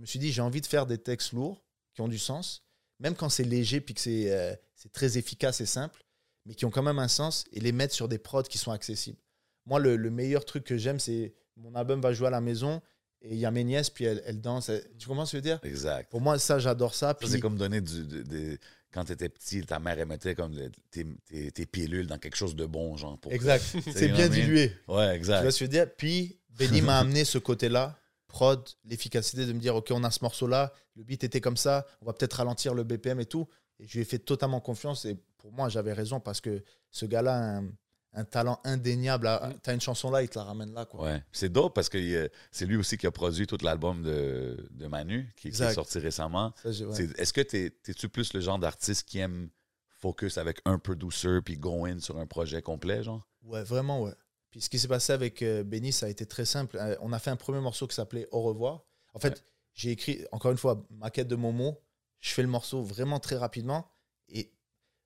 je 0.00 0.02
me 0.02 0.06
suis 0.06 0.18
dit, 0.18 0.32
j'ai 0.32 0.40
envie 0.40 0.62
de 0.62 0.66
faire 0.66 0.86
des 0.86 0.96
textes 0.96 1.32
lourds, 1.32 1.62
qui 1.94 2.00
ont 2.00 2.08
du 2.08 2.18
sens, 2.18 2.62
même 3.00 3.14
quand 3.14 3.28
c'est 3.28 3.44
léger, 3.44 3.82
puis 3.82 3.92
que 3.94 4.00
c'est 4.00 4.32
euh, 4.32 4.54
c'est 4.74 4.90
très 4.92 5.18
efficace 5.18 5.60
et 5.60 5.66
simple, 5.66 6.02
mais 6.46 6.54
qui 6.54 6.64
ont 6.64 6.70
quand 6.70 6.82
même 6.82 6.98
un 6.98 7.08
sens, 7.08 7.44
et 7.52 7.60
les 7.60 7.72
mettre 7.72 7.94
sur 7.94 8.08
des 8.08 8.16
prods 8.18 8.42
qui 8.44 8.56
sont 8.56 8.72
accessibles. 8.72 9.18
Moi, 9.66 9.78
le, 9.78 9.96
le 9.96 10.10
meilleur 10.10 10.46
truc 10.46 10.64
que 10.64 10.78
j'aime, 10.78 10.98
c'est 10.98 11.34
mon 11.56 11.74
album 11.74 12.00
va 12.00 12.14
jouer 12.14 12.28
à 12.28 12.30
la 12.30 12.40
maison, 12.40 12.80
et 13.20 13.34
il 13.34 13.38
y 13.38 13.44
a 13.44 13.50
mes 13.50 13.62
nièces, 13.64 13.90
puis 13.90 14.06
elles, 14.06 14.22
elles 14.24 14.40
dansent. 14.40 14.70
Elles- 14.70 14.88
tu 14.98 15.06
comprends 15.06 15.26
ce 15.26 15.32
que 15.32 15.36
je 15.36 15.42
veux 15.50 15.56
dire? 15.58 15.60
Exact. 15.64 16.10
Pour 16.10 16.22
moi, 16.22 16.38
ça, 16.38 16.58
j'adore 16.58 16.94
ça. 16.94 17.12
Puis, 17.12 17.28
c'est 17.28 17.38
comme 17.40 17.58
donner 17.58 17.82
du. 17.82 18.06
de- 18.06 18.22
de- 18.22 18.58
quand 18.92 19.04
tu 19.04 19.12
étais 19.12 19.28
petit, 19.28 19.62
ta 19.62 19.78
mère, 19.78 19.98
elle 19.98 20.06
mettait 20.08 20.34
comme 20.34 20.56
tes, 20.90 21.04
tes- 21.26 21.52
tes 21.52 21.66
pilules 21.66 22.06
dans 22.06 22.18
quelque 22.18 22.34
chose 22.36 22.56
de 22.56 22.64
bon, 22.64 22.96
genre. 22.96 23.18
Pour... 23.18 23.30
Exact. 23.32 23.62
C'est 23.92 24.08
bien 24.08 24.28
dilué. 24.28 24.72
Ouais, 24.88 25.10
Tu 25.10 25.16
exact. 25.16 25.42
vois 25.42 25.50
ce 25.52 25.58
que 25.58 25.64
je 25.66 25.70
veux 25.70 25.84
dire? 25.84 25.94
Puis, 25.94 26.40
Benny 26.58 26.80
m'a 26.80 26.98
amené 27.00 27.24
ce 27.26 27.36
côté-là, 27.38 27.99
prod, 28.30 28.66
l'efficacité 28.84 29.44
de 29.46 29.52
me 29.52 29.58
dire, 29.60 29.76
OK, 29.76 29.88
on 29.92 30.02
a 30.04 30.10
ce 30.10 30.20
morceau-là, 30.22 30.72
le 30.96 31.04
beat 31.04 31.22
était 31.24 31.40
comme 31.40 31.56
ça, 31.56 31.86
on 32.00 32.06
va 32.06 32.12
peut-être 32.12 32.34
ralentir 32.34 32.74
le 32.74 32.84
BPM 32.84 33.20
et 33.20 33.26
tout. 33.26 33.46
Et 33.78 33.86
je 33.86 33.94
lui 33.94 34.00
ai 34.00 34.04
fait 34.04 34.18
totalement 34.18 34.60
confiance. 34.60 35.04
Et 35.04 35.16
pour 35.38 35.52
moi, 35.52 35.68
j'avais 35.68 35.92
raison 35.92 36.20
parce 36.20 36.40
que 36.40 36.62
ce 36.90 37.06
gars-là 37.06 37.34
a 37.34 37.58
un, 37.58 37.68
un 38.12 38.24
talent 38.24 38.60
indéniable. 38.64 39.26
à- 39.26 39.52
T'as 39.62 39.72
une 39.74 39.80
chanson 39.80 40.10
là, 40.10 40.22
il 40.22 40.28
te 40.28 40.38
la 40.38 40.44
ramène 40.44 40.72
là. 40.74 40.84
Quoi. 40.84 41.04
Ouais. 41.04 41.24
C'est 41.32 41.48
dope 41.48 41.74
parce 41.74 41.88
que 41.88 41.96
euh, 41.98 42.28
c'est 42.50 42.66
lui 42.66 42.76
aussi 42.76 42.98
qui 42.98 43.06
a 43.06 43.10
produit 43.10 43.46
tout 43.46 43.58
l'album 43.62 44.02
de, 44.02 44.68
de 44.70 44.86
Manu, 44.86 45.32
qui, 45.36 45.50
qui 45.50 45.62
est 45.62 45.74
sorti 45.74 45.98
récemment. 45.98 46.52
Ouais. 46.64 47.08
Est-ce 47.16 47.32
que 47.32 47.40
t'es- 47.40 47.70
t'es-tu 47.82 48.08
plus 48.08 48.32
le 48.34 48.40
genre 48.40 48.58
d'artiste 48.58 49.08
qui 49.08 49.18
aime 49.18 49.48
focus 49.88 50.38
avec 50.38 50.60
un 50.64 50.78
producer 50.78 51.40
puis 51.44 51.56
go 51.56 51.84
in 51.86 52.00
sur 52.00 52.18
un 52.18 52.26
projet 52.26 52.62
complet, 52.62 53.02
genre? 53.02 53.26
Ouais, 53.42 53.62
vraiment, 53.62 54.02
ouais. 54.02 54.12
Puis 54.50 54.60
ce 54.60 54.68
qui 54.68 54.78
s'est 54.78 54.88
passé 54.88 55.12
avec 55.12 55.42
euh, 55.42 55.62
Benny, 55.62 55.92
ça 55.92 56.06
a 56.06 56.08
été 56.08 56.26
très 56.26 56.44
simple. 56.44 56.76
Euh, 56.78 56.96
on 57.00 57.12
a 57.12 57.18
fait 57.18 57.30
un 57.30 57.36
premier 57.36 57.60
morceau 57.60 57.86
qui 57.86 57.94
s'appelait 57.94 58.26
Au 58.32 58.42
revoir. 58.42 58.84
En 59.14 59.18
fait, 59.20 59.34
Ouais. 59.34 59.44
j'ai 59.74 59.90
écrit, 59.90 60.24
encore 60.32 60.50
une 60.50 60.58
fois, 60.58 60.84
maquette 60.90 61.28
de 61.28 61.36
Momo. 61.36 61.80
Je 62.18 62.30
fais 62.32 62.42
le 62.42 62.48
morceau 62.48 62.82
vraiment 62.82 63.20
très 63.20 63.36
rapidement. 63.36 63.88
Et, 64.28 64.52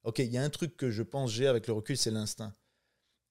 OK, 0.05 0.19
il 0.19 0.33
y 0.33 0.39
a 0.39 0.43
un 0.43 0.51
truc 0.51 0.77
que 0.77 0.91
je 0.91 1.03
pense 1.03 1.31
j'ai 1.31 1.47
avec 1.47 1.67
le 1.67 1.73
recul, 1.75 1.97
c'est 1.97 2.11
l'instinct. 2.11 2.55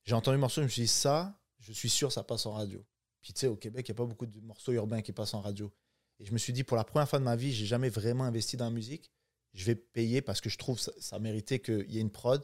J'ai 0.03 0.13
entendu 0.15 0.35
le 0.35 0.41
morceau, 0.41 0.61
je 0.61 0.65
me 0.65 0.69
suis 0.69 0.83
dit, 0.83 0.87
ça, 0.87 1.39
je 1.59 1.71
suis 1.71 1.89
sûr, 1.89 2.11
ça 2.11 2.23
passe 2.23 2.45
en 2.45 2.53
radio. 2.53 2.83
Puis 3.21 3.33
tu 3.33 3.39
sais, 3.41 3.47
au 3.47 3.55
Québec, 3.55 3.87
il 3.87 3.91
n'y 3.91 3.95
a 3.95 3.97
pas 3.97 4.05
beaucoup 4.05 4.25
de 4.25 4.39
morceaux 4.41 4.71
urbains 4.73 5.01
qui 5.01 5.13
passent 5.13 5.33
en 5.33 5.41
radio. 5.41 5.71
Et 6.19 6.25
je 6.25 6.33
me 6.33 6.37
suis 6.37 6.51
dit, 6.53 6.63
pour 6.63 6.77
la 6.77 6.83
première 6.83 7.07
fois 7.09 7.19
de 7.19 7.23
ma 7.23 7.35
vie, 7.35 7.51
j'ai 7.53 7.65
jamais 7.65 7.89
vraiment 7.89 8.25
investi 8.25 8.57
dans 8.57 8.65
la 8.65 8.71
musique. 8.71 9.11
je 9.53 9.65
vais 9.65 9.75
payer 9.75 10.21
parce 10.21 10.41
que 10.41 10.49
je 10.49 10.57
trouve 10.57 10.79
ça, 10.79 10.91
ça 10.99 11.19
méritait 11.19 11.59
qu'il 11.59 11.89
y 11.91 11.97
ait 11.99 12.01
une 12.01 12.09
prod. 12.11 12.43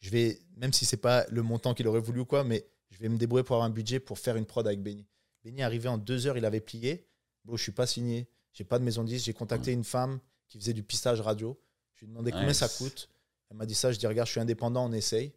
Je 0.00 0.10
vais, 0.10 0.38
même 0.56 0.72
si 0.74 0.84
c'est 0.84 0.98
pas 0.98 1.26
le 1.30 1.42
montant 1.42 1.72
qu'il 1.74 1.88
aurait 1.88 2.00
voulu 2.00 2.20
ou 2.20 2.24
quoi, 2.26 2.44
mais 2.44 2.66
je 2.90 2.98
vais 2.98 3.08
me 3.08 3.16
débrouiller 3.16 3.44
pour 3.44 3.56
avoir 3.56 3.66
un 3.66 3.72
budget 3.72 4.00
pour 4.00 4.18
faire 4.18 4.36
une 4.36 4.46
prod 4.46 4.66
avec 4.66 4.82
Benny. 4.82 5.06
Benny 5.44 5.60
est 5.60 5.64
arrivé 5.64 5.88
en 5.88 5.98
deux 5.98 6.26
heures, 6.26 6.36
il 6.36 6.44
avait 6.44 6.60
plié. 6.60 7.06
Bon, 7.44 7.56
je 7.56 7.62
suis 7.62 7.72
pas 7.72 7.86
signé, 7.86 8.28
j'ai 8.52 8.64
pas 8.64 8.78
de 8.78 8.84
maison 8.84 9.04
10. 9.04 9.24
J'ai 9.24 9.32
contacté 9.32 9.72
une 9.72 9.84
femme 9.84 10.20
qui 10.48 10.58
faisait 10.58 10.72
du 10.74 10.82
pistage 10.82 11.20
radio. 11.20 11.58
Je 11.94 12.00
lui 12.00 12.06
ai 12.06 12.08
demandé 12.10 12.30
combien 12.32 12.52
ça 12.54 12.68
coûte. 12.68 13.08
Elle 13.50 13.56
m'a 13.56 13.66
dit 13.66 13.74
ça. 13.74 13.90
Je 13.92 13.98
dis, 13.98 14.06
regarde, 14.06 14.26
je 14.26 14.32
suis 14.32 14.40
indépendant, 14.40 14.84
on 14.88 14.92
essaye. 14.92 15.32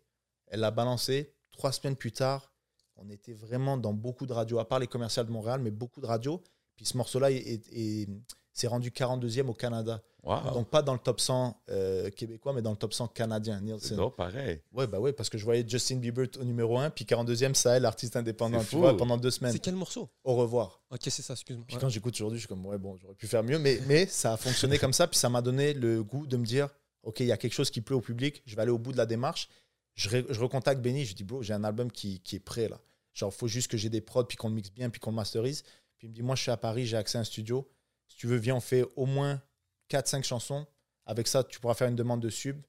Elle 0.48 0.60
l'a 0.60 0.72
balancé. 0.72 1.34
Trois 1.52 1.72
semaines 1.72 1.96
plus 1.96 2.12
tard, 2.12 2.52
on 2.96 3.10
était 3.10 3.34
vraiment 3.34 3.78
dans 3.78 3.94
beaucoup 3.94 4.26
de 4.26 4.34
radios, 4.34 4.60
à 4.60 4.68
part 4.68 4.80
les 4.80 4.88
commerciales 4.88 5.26
de 5.28 5.32
Montréal, 5.32 5.62
mais 5.62 5.72
beaucoup 5.72 6.02
de 6.02 6.06
radios. 6.08 6.42
Puis 6.76 6.86
ce 6.86 6.98
morceau-là 6.98 7.32
est- 7.32 7.38
est- 7.38 7.74
est- 7.74 8.10
s'est 8.54 8.68
rendu 8.68 8.90
42e 8.92 9.48
au 9.48 9.54
Canada. 9.54 10.02
Wow. 10.24 10.54
Donc 10.54 10.70
pas 10.70 10.82
dans 10.82 10.94
le 10.94 11.00
top 11.00 11.20
100 11.20 11.60
euh, 11.70 12.10
québécois, 12.10 12.54
mais 12.54 12.62
dans 12.62 12.72
le 12.72 12.78
top 12.78 12.94
100 12.94 13.08
canadien. 13.10 13.60
Nielsen. 13.60 13.98
dope, 13.98 14.16
pareil. 14.16 14.62
Ouais, 14.72 14.88
bah 14.88 15.00
ouais, 15.00 15.12
parce 15.12 15.30
que 15.30 15.38
je 15.38 15.44
voyais 15.44 15.66
Justin 15.68 15.98
Bieber 15.98 16.28
au 16.40 16.44
numéro 16.46 16.78
1, 16.78 16.92
puis 16.92 17.04
42e, 17.04 17.54
ça, 17.56 17.78
l'artiste 17.80 18.16
indépendant, 18.16 18.64
tu 18.64 18.78
vois, 18.78 18.96
pendant 18.96 19.18
deux 19.18 19.32
semaines. 19.32 19.52
C'est 19.52 19.60
quel 19.60 19.76
morceau? 19.76 20.10
Au 20.24 20.36
revoir. 20.36 20.82
Ok, 20.92 21.02
c'est 21.04 21.22
ça, 21.22 21.34
excuse-moi. 21.34 21.66
Puis 21.68 21.76
Ouais. 21.76 21.82
quand 21.82 21.90
j'écoute 21.90 22.14
aujourd'hui, 22.16 22.38
je 22.38 22.44
suis 22.44 22.48
comme, 22.48 22.66
ouais, 22.66 22.78
bon, 22.78 22.96
j'aurais 22.96 23.16
pu 23.16 23.28
faire 23.28 23.44
mieux, 23.44 23.60
mais, 23.60 23.80
mais 23.88 24.06
ça 24.06 24.34
a 24.34 24.38
fonctionné 24.38 24.78
comme 24.80 24.94
ça, 24.94 25.08
puis 25.08 25.20
ça 25.20 25.30
m'a 25.30 25.42
donné 25.42 25.74
le 25.74 26.04
goût 26.04 26.26
de 26.26 26.38
me 26.38 26.46
dire, 26.46 26.70
OK, 27.04 27.20
il 27.20 27.26
y 27.26 27.32
a 27.34 27.38
quelque 27.38 27.54
chose 27.54 27.70
qui 27.70 27.82
plaît 27.82 27.96
au 27.96 28.02
public, 28.02 28.42
je 28.46 28.56
vais 28.56 28.62
aller 28.62 28.72
au 28.72 28.78
bout 28.80 28.94
de 28.94 28.98
la 28.98 29.06
démarche. 29.06 29.50
Je, 29.96 30.10
je 30.30 30.40
recontacte 30.40 30.82
Benny, 30.82 31.04
je 31.06 31.16
dis, 31.16 31.24
bro, 31.26 31.44
j'ai 31.44 31.54
un 31.54 31.66
album 31.66 31.92
qui, 31.92 32.22
qui 32.22 32.38
est 32.38 32.40
prêt, 32.40 32.70
là. 32.70 32.80
Genre, 33.14 33.30
il 33.32 33.38
faut 33.38 33.48
juste 33.50 33.70
que 33.70 33.78
j'ai 33.78 33.90
des 33.90 34.02
prods, 34.02 34.24
puis 34.24 34.38
qu'on 34.38 34.48
le 34.48 34.56
mixe 34.56 34.72
bien, 34.72 34.90
puis 34.90 35.00
qu'on 35.02 35.10
le 35.12 35.18
masterise. 35.18 35.64
Puis 35.98 36.08
il 36.08 36.10
me 36.10 36.16
dit, 36.16 36.24
moi, 36.24 36.36
je 36.36 36.42
suis 36.44 36.52
à 36.52 36.58
Paris, 36.58 36.86
j'ai 36.86 36.98
accès 36.98 37.18
à 37.18 37.22
un 37.22 37.26
studio. 37.26 37.68
Si 38.14 38.20
tu 38.20 38.28
veux, 38.28 38.38
viens, 38.38 38.56
on 38.58 38.60
fait 38.62 38.86
au 38.96 39.08
moins 39.08 39.42
4-5 39.90 40.24
chansons. 40.24 40.68
Avec 41.08 41.28
ça, 41.28 41.44
tu 41.44 41.60
pourras 41.60 41.74
faire 41.74 41.88
une 41.88 41.96
demande 41.96 42.22
de 42.22 42.30
sub. 42.30 42.62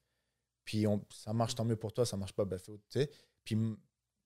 Puis 0.65 0.87
on, 0.87 1.05
ça 1.11 1.35
marche, 1.35 1.55
tant 1.55 1.67
mieux 1.67 1.77
pour 1.77 1.93
toi, 1.93 2.07
ça 2.07 2.17
marche 2.17 2.33
pas, 2.33 2.47
ben, 2.47 2.59
fais 2.59 2.73
autre. 2.73 2.83
Puis 3.45 3.59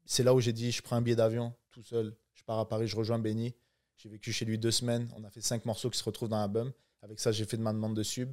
c'est 0.04 0.22
là 0.22 0.32
où 0.32 0.40
j'ai 0.40 0.52
dit, 0.52 0.70
je 0.70 0.80
prends 0.80 0.94
un 0.94 1.02
billet 1.02 1.16
d'avion 1.16 1.52
tout 1.72 1.82
seul, 1.82 2.16
je 2.34 2.44
pars 2.44 2.60
à 2.60 2.68
Paris, 2.68 2.86
je 2.86 2.94
rejoins 2.96 3.18
Benny. 3.18 3.52
J'ai 3.96 4.08
vécu 4.08 4.32
chez 4.32 4.44
lui 4.44 4.56
deux 4.58 4.70
semaines. 4.70 5.12
On 5.16 5.24
a 5.24 5.30
fait 5.30 5.40
cinq 5.40 5.64
morceaux 5.64 5.90
qui 5.90 5.98
se 5.98 6.04
retrouvent 6.04 6.28
dans 6.28 6.38
l'album. 6.38 6.72
Avec 7.02 7.18
ça, 7.18 7.32
j'ai 7.32 7.44
fait 7.44 7.56
de 7.56 7.62
ma 7.62 7.72
demande 7.72 7.96
de 7.96 8.04
sub. 8.04 8.32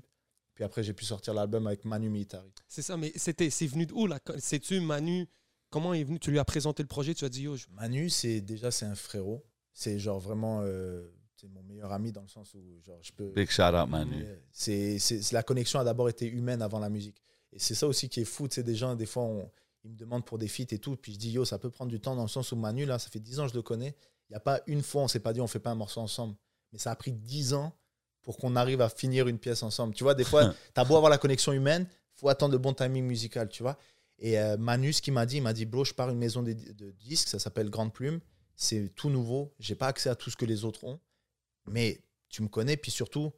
Puis 0.54 0.64
après, 0.64 0.84
j'ai 0.84 0.94
pu 0.94 1.04
sortir 1.06 1.34
l'album 1.34 1.66
avec 1.66 1.84
Manu 1.86 2.10
Militari. 2.12 2.54
C'est 2.68 2.84
ça, 2.84 2.96
mais 2.98 3.12
c'était, 3.16 3.50
c'est 3.50 3.66
venu 3.66 3.88
d'où 3.88 4.06
là? 4.06 4.20
C'est-tu 4.38 4.80
Manu 4.80 5.28
Comment 5.72 5.96
il 5.96 6.02
est 6.02 6.04
venu 6.06 6.20
Tu 6.20 6.30
lui 6.30 6.38
as 6.40 6.46
présenté 6.46 6.84
le 6.84 6.88
projet, 6.88 7.16
tu 7.16 7.26
as 7.26 7.30
dit 7.30 7.42
yo, 7.42 7.56
je- 7.58 7.66
Manu, 7.72 8.10
c'est 8.12 8.40
déjà 8.42 8.70
c'est 8.70 8.86
un 8.86 8.94
frérot. 8.96 9.44
C'est 9.74 9.98
genre 10.00 10.20
vraiment 10.20 10.62
euh, 10.62 11.12
c'est 11.36 11.48
mon 11.48 11.64
meilleur 11.64 11.92
ami 11.92 12.12
dans 12.12 12.22
le 12.22 12.28
sens 12.28 12.54
où 12.54 12.62
genre 12.86 13.00
je 13.02 13.12
peux. 13.12 13.30
Big 13.32 13.50
shout 13.50 13.62
out, 13.64 13.90
Manu. 13.90 14.26
C'est- 14.52 15.00
c'est- 15.00 15.32
la 15.32 15.44
connexion 15.44 15.80
a 15.80 15.84
d'abord 15.84 16.10
été 16.10 16.26
humaine 16.28 16.62
avant 16.62 16.80
la 16.80 16.90
musique. 16.90 17.22
Et 17.52 17.60
c'est 17.60 17.76
ça 17.76 17.88
aussi 17.88 18.10
qui 18.10 18.22
est 18.22 18.26
fou. 18.26 18.48
Tu 18.48 18.56
sais, 18.56 18.64
des 18.64 18.76
gens, 18.76 18.96
des 18.96 19.06
fois, 19.06 19.24
on- 19.24 19.50
ils 19.84 19.92
me 19.92 19.96
demandent 19.96 20.26
pour 20.26 20.38
des 20.38 20.48
feats 20.48 20.66
et 20.72 20.80
tout. 20.80 20.96
Puis 20.96 21.14
je 21.14 21.18
dis, 21.20 21.32
yo, 21.32 21.46
ça 21.46 21.60
peut 21.60 21.70
prendre 21.70 21.92
du 21.92 22.00
temps 22.00 22.16
dans 22.16 22.24
le 22.24 22.28
sens 22.30 22.52
où 22.52 22.56
Manu, 22.56 22.86
là, 22.86 22.98
ça 23.00 23.10
fait 23.10 23.20
10 23.20 23.40
ans 23.40 23.46
que 23.46 23.52
je 23.52 23.56
le 23.58 23.62
connais. 23.62 23.96
Il 24.30 24.34
n'y 24.34 24.36
a 24.36 24.40
pas 24.40 24.62
une 24.68 24.82
fois, 24.82 25.04
on 25.04 25.08
s'est 25.08 25.20
pas 25.20 25.34
dit, 25.34 25.42
on 25.42 25.48
fait 25.48 25.60
pas 25.60 25.70
un 25.72 25.76
morceau 25.76 26.02
ensemble. 26.02 26.36
Mais 26.74 26.80
ça 26.80 26.92
a 26.92 26.96
pris 26.96 27.12
10 27.12 27.54
ans 27.54 27.74
pour 28.24 28.38
qu'on 28.38 28.56
arrive 28.56 28.82
à 28.82 28.90
finir 28.90 29.28
une 29.28 29.38
pièce 29.38 29.62
ensemble. 29.62 29.94
Tu 29.94 30.04
vois, 30.04 30.16
des 30.16 30.24
fois, 30.24 30.42
tu 30.74 30.82
as 30.82 30.84
beau 30.84 30.96
avoir 30.96 31.12
la 31.12 31.18
connexion 31.20 31.54
humaine, 31.54 31.88
faut 32.16 32.30
attendre 32.30 32.54
le 32.54 32.58
bon 32.58 32.74
timing 32.74 33.06
musical, 33.06 33.48
tu 33.50 33.62
vois. 33.62 33.78
Et 34.18 34.40
euh, 34.40 34.58
Manu, 34.58 34.92
ce 34.94 35.02
qu'il 35.02 35.14
m'a 35.14 35.26
dit, 35.26 35.38
il 35.38 35.44
m'a 35.44 35.54
dit, 35.54 35.66
bro, 35.66 35.84
je 35.86 35.94
pars 35.94 36.10
une 36.10 36.18
maison 36.18 36.42
de, 36.42 36.54
de 36.54 36.92
disques, 36.92 37.28
ça 37.28 37.38
s'appelle 37.38 37.70
Grande 37.70 37.94
Plume. 37.94 38.20
C'est 38.56 38.90
tout 38.96 39.10
nouveau. 39.10 39.54
J'ai 39.60 39.76
pas 39.76 39.88
accès 39.88 40.10
à 40.10 40.16
tout 40.16 40.30
ce 40.32 40.38
que 40.38 40.46
les 40.46 40.64
autres 40.66 40.86
ont. 40.86 41.00
Mais 41.68 42.02
tu 42.30 42.42
me 42.42 42.48
connais, 42.48 42.78
puis 42.78 42.92
surtout, 42.92 43.32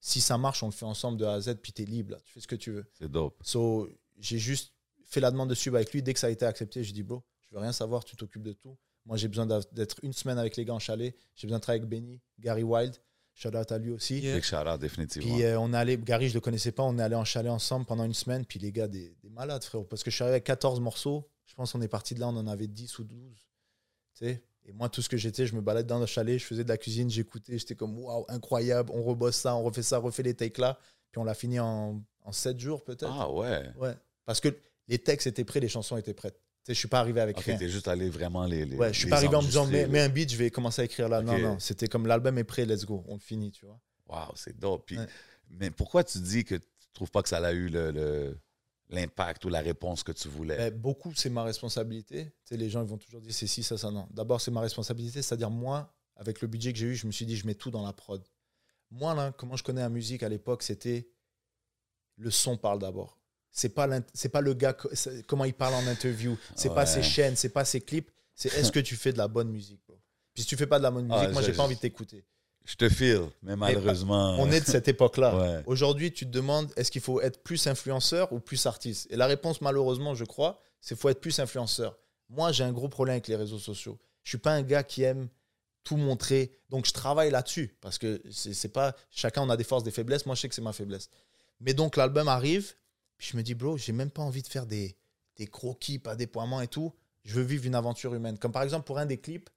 si 0.00 0.20
ça 0.20 0.38
marche, 0.38 0.62
on 0.62 0.66
le 0.66 0.72
fait 0.72 0.84
ensemble 0.84 1.18
de 1.18 1.24
A 1.24 1.32
à 1.32 1.40
Z, 1.40 1.56
puis 1.62 1.72
tu 1.72 1.82
es 1.82 1.84
libre, 1.84 2.12
là. 2.12 2.18
tu 2.24 2.32
fais 2.32 2.40
ce 2.40 2.48
que 2.48 2.56
tu 2.56 2.70
veux. 2.70 2.84
C'est 2.98 3.10
dope. 3.10 3.36
So, 3.42 3.88
j'ai 4.18 4.38
juste 4.38 4.74
fait 5.04 5.20
la 5.20 5.30
demande 5.30 5.50
de 5.50 5.54
sub 5.54 5.74
avec 5.74 5.92
lui. 5.92 6.02
Dès 6.02 6.14
que 6.14 6.20
ça 6.20 6.26
a 6.26 6.30
été 6.30 6.44
accepté, 6.44 6.84
j'ai 6.84 6.92
dit, 6.92 7.02
bro, 7.02 7.22
je 7.48 7.54
veux 7.54 7.60
rien 7.60 7.72
savoir, 7.72 8.04
tu 8.04 8.16
t'occupes 8.16 8.42
de 8.42 8.52
tout. 8.52 8.76
Moi, 9.06 9.16
j'ai 9.16 9.28
besoin 9.28 9.46
d'être 9.72 9.96
une 10.02 10.12
semaine 10.12 10.38
avec 10.38 10.56
les 10.56 10.64
gars 10.64 10.74
en 10.74 10.78
chalet. 10.78 11.14
J'ai 11.34 11.46
besoin 11.46 11.58
de 11.58 11.62
travailler 11.62 11.82
avec 11.82 11.90
Benny, 11.90 12.20
Gary 12.38 12.62
Wild. 12.62 12.96
Shout 13.34 13.56
out 13.56 13.72
à 13.72 13.78
lui 13.78 13.90
aussi. 13.90 14.20
Yeah. 14.20 14.36
Big 14.36 14.44
shout 14.44 14.56
out, 14.56 14.80
définitivement. 14.80 15.34
Puis 15.34 15.44
euh, 15.44 15.58
on 15.58 15.72
est 15.72 15.76
allé, 15.76 15.98
Gary, 15.98 16.28
je 16.28 16.34
le 16.34 16.40
connaissais 16.40 16.70
pas, 16.70 16.84
on 16.84 16.96
est 16.98 17.02
allé 17.02 17.16
en 17.16 17.24
chalet 17.24 17.50
ensemble 17.50 17.84
pendant 17.84 18.04
une 18.04 18.14
semaine. 18.14 18.46
Puis 18.46 18.60
les 18.60 18.70
gars, 18.70 18.86
des, 18.86 19.16
des 19.22 19.28
malades, 19.28 19.64
frérot. 19.64 19.84
Parce 19.84 20.04
que 20.04 20.10
je 20.10 20.14
suis 20.14 20.22
arrivé 20.22 20.34
avec 20.34 20.44
14 20.44 20.80
morceaux. 20.80 21.28
Je 21.46 21.54
pense 21.54 21.72
qu'on 21.72 21.82
est 21.82 21.88
parti 21.88 22.14
de 22.14 22.20
là, 22.20 22.28
on 22.28 22.36
en 22.36 22.46
avait 22.46 22.68
10 22.68 22.98
ou 23.00 23.04
12. 23.04 23.36
Tu 24.14 24.24
sais? 24.24 24.42
Et 24.66 24.72
moi, 24.72 24.88
tout 24.88 25.02
ce 25.02 25.08
que 25.08 25.16
j'étais, 25.16 25.46
je 25.46 25.54
me 25.54 25.60
baladais 25.60 25.86
dans 25.88 25.98
le 25.98 26.06
chalet, 26.06 26.38
je 26.38 26.44
faisais 26.44 26.64
de 26.64 26.68
la 26.68 26.78
cuisine, 26.78 27.10
j'écoutais, 27.10 27.58
j'étais 27.58 27.74
comme, 27.74 27.98
waouh, 27.98 28.24
incroyable, 28.28 28.90
on 28.94 29.02
rebosse 29.02 29.36
ça, 29.36 29.54
on 29.54 29.62
refait 29.62 29.82
ça, 29.82 30.00
on 30.00 30.04
refait 30.04 30.22
les 30.22 30.34
takes 30.34 30.58
là. 30.58 30.78
Puis 31.12 31.20
on 31.20 31.24
l'a 31.24 31.34
fini 31.34 31.60
en, 31.60 32.02
en 32.22 32.32
7 32.32 32.58
jours 32.58 32.82
peut-être. 32.82 33.06
ah 33.10 33.30
ouais. 33.30 33.62
Ouais. 33.76 33.94
Parce 34.24 34.40
que 34.40 34.48
les 34.88 34.98
textes 34.98 35.26
étaient 35.26 35.44
prêts, 35.44 35.60
les 35.60 35.68
chansons 35.68 35.96
étaient 35.96 36.14
prêtes. 36.14 36.34
Tu 36.64 36.68
sais, 36.68 36.74
je 36.74 36.78
suis 36.78 36.88
pas 36.88 36.98
arrivé 37.00 37.20
avec 37.20 37.36
Ok, 37.36 37.44
rien. 37.44 37.58
t'es 37.58 37.68
juste 37.68 37.88
allé 37.88 38.08
vraiment 38.08 38.46
les. 38.46 38.64
les 38.64 38.74
Ouais, 38.76 38.90
je 38.92 38.98
suis 39.00 39.08
pas 39.10 39.16
arrivé 39.16 39.36
en 39.36 39.42
me 39.42 39.46
disant, 39.46 39.66
mets 39.66 40.00
un 40.00 40.08
beat, 40.08 40.32
je 40.32 40.36
vais 40.38 40.50
commencer 40.50 40.80
à 40.80 40.86
écrire 40.86 41.10
là. 41.10 41.20
Non, 41.20 41.38
non, 41.38 41.58
c'était 41.58 41.88
comme 41.88 42.06
l'album 42.06 42.38
est 42.38 42.44
prêt, 42.44 42.64
let's 42.64 42.86
go, 42.86 43.04
on 43.06 43.14
le 43.14 43.20
finit, 43.20 43.50
tu 43.52 43.66
vois. 43.66 43.78
Wow, 44.08 44.32
c'est 44.34 44.58
dope. 44.58 44.86
Puis- 44.86 44.98
Ouais. 44.98 45.06
Mais 45.50 45.70
pourquoi 45.70 46.02
tu 46.04 46.18
dis 46.20 46.42
que 46.44 46.54
tu 46.54 46.66
trouves 46.94 47.10
pas 47.10 47.22
que 47.22 47.28
ça 47.28 47.36
a 47.36 47.52
eu 47.52 47.68
le- 47.68 47.90
le- 47.90 48.38
l'impact 48.90 49.44
ou 49.44 49.48
la 49.48 49.60
réponse 49.60 50.02
que 50.02 50.12
tu 50.12 50.28
voulais? 50.28 50.56
Ben, 50.56 50.74
beaucoup, 50.74 51.12
c'est 51.14 51.30
ma 51.30 51.42
responsabilité. 51.42 52.26
Tu 52.26 52.32
sais, 52.44 52.56
les 52.56 52.68
gens 52.70 52.82
ils 52.82 52.88
vont 52.88 52.98
toujours 52.98 53.20
dire 53.20 53.32
c'est 53.34 53.46
si, 53.46 53.62
ça, 53.62 53.76
ça, 53.78 53.90
non. 53.90 54.06
D'abord, 54.10 54.40
c'est 54.40 54.50
ma 54.50 54.60
responsabilité, 54.60 55.22
c'est-à-dire 55.22 55.50
moi, 55.50 55.92
avec 56.16 56.40
le 56.40 56.48
budget 56.48 56.72
que 56.72 56.78
j'ai 56.78 56.86
eu, 56.86 56.94
je 56.94 57.06
me 57.06 57.12
suis 57.12 57.26
dit, 57.26 57.36
je 57.36 57.46
mets 57.46 57.54
tout 57.54 57.70
dans 57.70 57.84
la 57.84 57.92
prod. 57.92 58.22
Moi, 58.90 59.14
là, 59.14 59.32
comment 59.32 59.56
je 59.56 59.64
connais 59.64 59.80
la 59.80 59.88
musique 59.88 60.22
à 60.22 60.28
l'époque, 60.28 60.62
c'était 60.62 61.08
le 62.16 62.30
son 62.30 62.56
parle 62.56 62.78
d'abord. 62.78 63.18
C'est 63.50 63.68
pas, 63.70 63.88
c'est 64.12 64.28
pas 64.28 64.40
le 64.40 64.52
gars, 64.54 64.76
comment 65.26 65.44
il 65.44 65.54
parle 65.54 65.74
en 65.74 65.86
interview, 65.86 66.36
c'est 66.56 66.72
pas 66.74 66.86
ses 66.86 67.02
chaînes, 67.02 67.36
c'est 67.36 67.48
pas 67.50 67.64
ses 67.64 67.80
clips, 67.80 68.10
c'est 68.34 68.52
est-ce 68.54 68.72
que 68.72 68.80
tu 68.80 68.96
fais 68.96 69.12
de 69.12 69.18
la 69.18 69.28
bonne 69.28 69.48
musique. 69.48 69.80
bro? 69.86 69.96
Puis 70.34 70.42
si 70.42 70.48
tu 70.48 70.56
fais 70.56 70.66
pas 70.66 70.78
de 70.78 70.82
la 70.82 70.90
bonne 70.90 71.06
musique, 71.06 71.28
Ah, 71.28 71.32
moi, 71.32 71.40
je- 71.42 71.46
j'ai 71.46 71.52
pas 71.56 71.62
envie 71.62 71.76
de 71.76 71.80
t'écouter. 71.80 72.24
Je 72.64 72.76
te 72.76 72.88
file, 72.88 73.28
mais 73.42 73.56
malheureusement. 73.56 74.36
On 74.38 74.50
est 74.50 74.60
de 74.60 74.66
cette 74.66 74.88
époque-là. 74.88 75.34
Ouais. 75.44 75.62
Aujourd'hui, 75.66 76.12
tu 76.12 76.24
te 76.26 76.30
demandes 76.30 76.72
est-ce 76.76 76.90
qu'il 76.90 77.02
faut 77.02 77.20
être 77.20 77.42
plus 77.42 77.66
influenceur 77.66 78.32
ou 78.32 78.40
plus 78.40 78.64
artiste? 78.66 79.06
Et 79.10 79.16
la 79.16 79.26
réponse, 79.26 79.60
malheureusement, 79.60 80.14
je 80.14 80.24
crois, 80.24 80.60
c'est 80.80 80.98
faut 80.98 81.08
être 81.08 81.20
plus 81.20 81.38
influenceur. 81.38 81.98
Moi, 82.30 82.52
j'ai 82.52 82.64
un 82.64 82.72
gros 82.72 82.88
problème 82.88 83.14
avec 83.14 83.28
les 83.28 83.36
réseaux 83.36 83.58
sociaux. 83.58 83.98
Je 84.22 84.30
suis 84.30 84.38
pas 84.38 84.52
un 84.52 84.62
gars 84.62 84.82
qui 84.82 85.02
aime 85.02 85.28
tout 85.82 85.96
montrer. 85.96 86.52
Donc, 86.70 86.86
je 86.86 86.92
travaille 86.92 87.30
là-dessus 87.30 87.76
parce 87.80 87.98
que 87.98 88.22
c'est 88.30 88.72
pas 88.72 88.94
chacun 89.10 89.42
on 89.42 89.50
a 89.50 89.56
des 89.56 89.64
forces, 89.64 89.84
des 89.84 89.90
faiblesses. 89.90 90.24
Moi, 90.24 90.34
je 90.34 90.42
sais 90.42 90.48
que 90.48 90.54
c'est 90.54 90.62
ma 90.62 90.72
faiblesse. 90.72 91.10
Mais 91.60 91.74
donc, 91.74 91.96
l'album 91.96 92.28
arrive, 92.28 92.74
puis 93.18 93.28
je 93.30 93.36
me 93.36 93.42
dis, 93.42 93.54
bro, 93.54 93.76
j'ai 93.76 93.92
même 93.92 94.10
pas 94.10 94.22
envie 94.22 94.42
de 94.42 94.48
faire 94.48 94.66
des, 94.66 94.96
des 95.36 95.46
croquis, 95.46 95.98
pas 95.98 96.16
déploiements 96.16 96.62
et 96.62 96.68
tout. 96.68 96.94
Je 97.24 97.34
veux 97.34 97.42
vivre 97.42 97.66
une 97.66 97.74
aventure 97.74 98.14
humaine. 98.14 98.38
Comme 98.38 98.52
par 98.52 98.62
exemple, 98.62 98.86
pour 98.86 98.98
un 98.98 99.06
des 99.06 99.18
clips, 99.18 99.50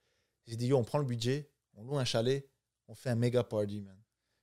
j'ai 0.45 0.55
dit, 0.55 0.67
yo, 0.67 0.77
on 0.77 0.83
prend 0.83 0.99
le 0.99 1.05
budget, 1.05 1.49
on 1.75 1.83
loue 1.83 1.97
un 1.97 2.05
chalet, 2.05 2.47
on 2.87 2.95
fait 2.95 3.09
un 3.09 3.15
méga 3.15 3.43
party, 3.43 3.81
man. 3.81 3.95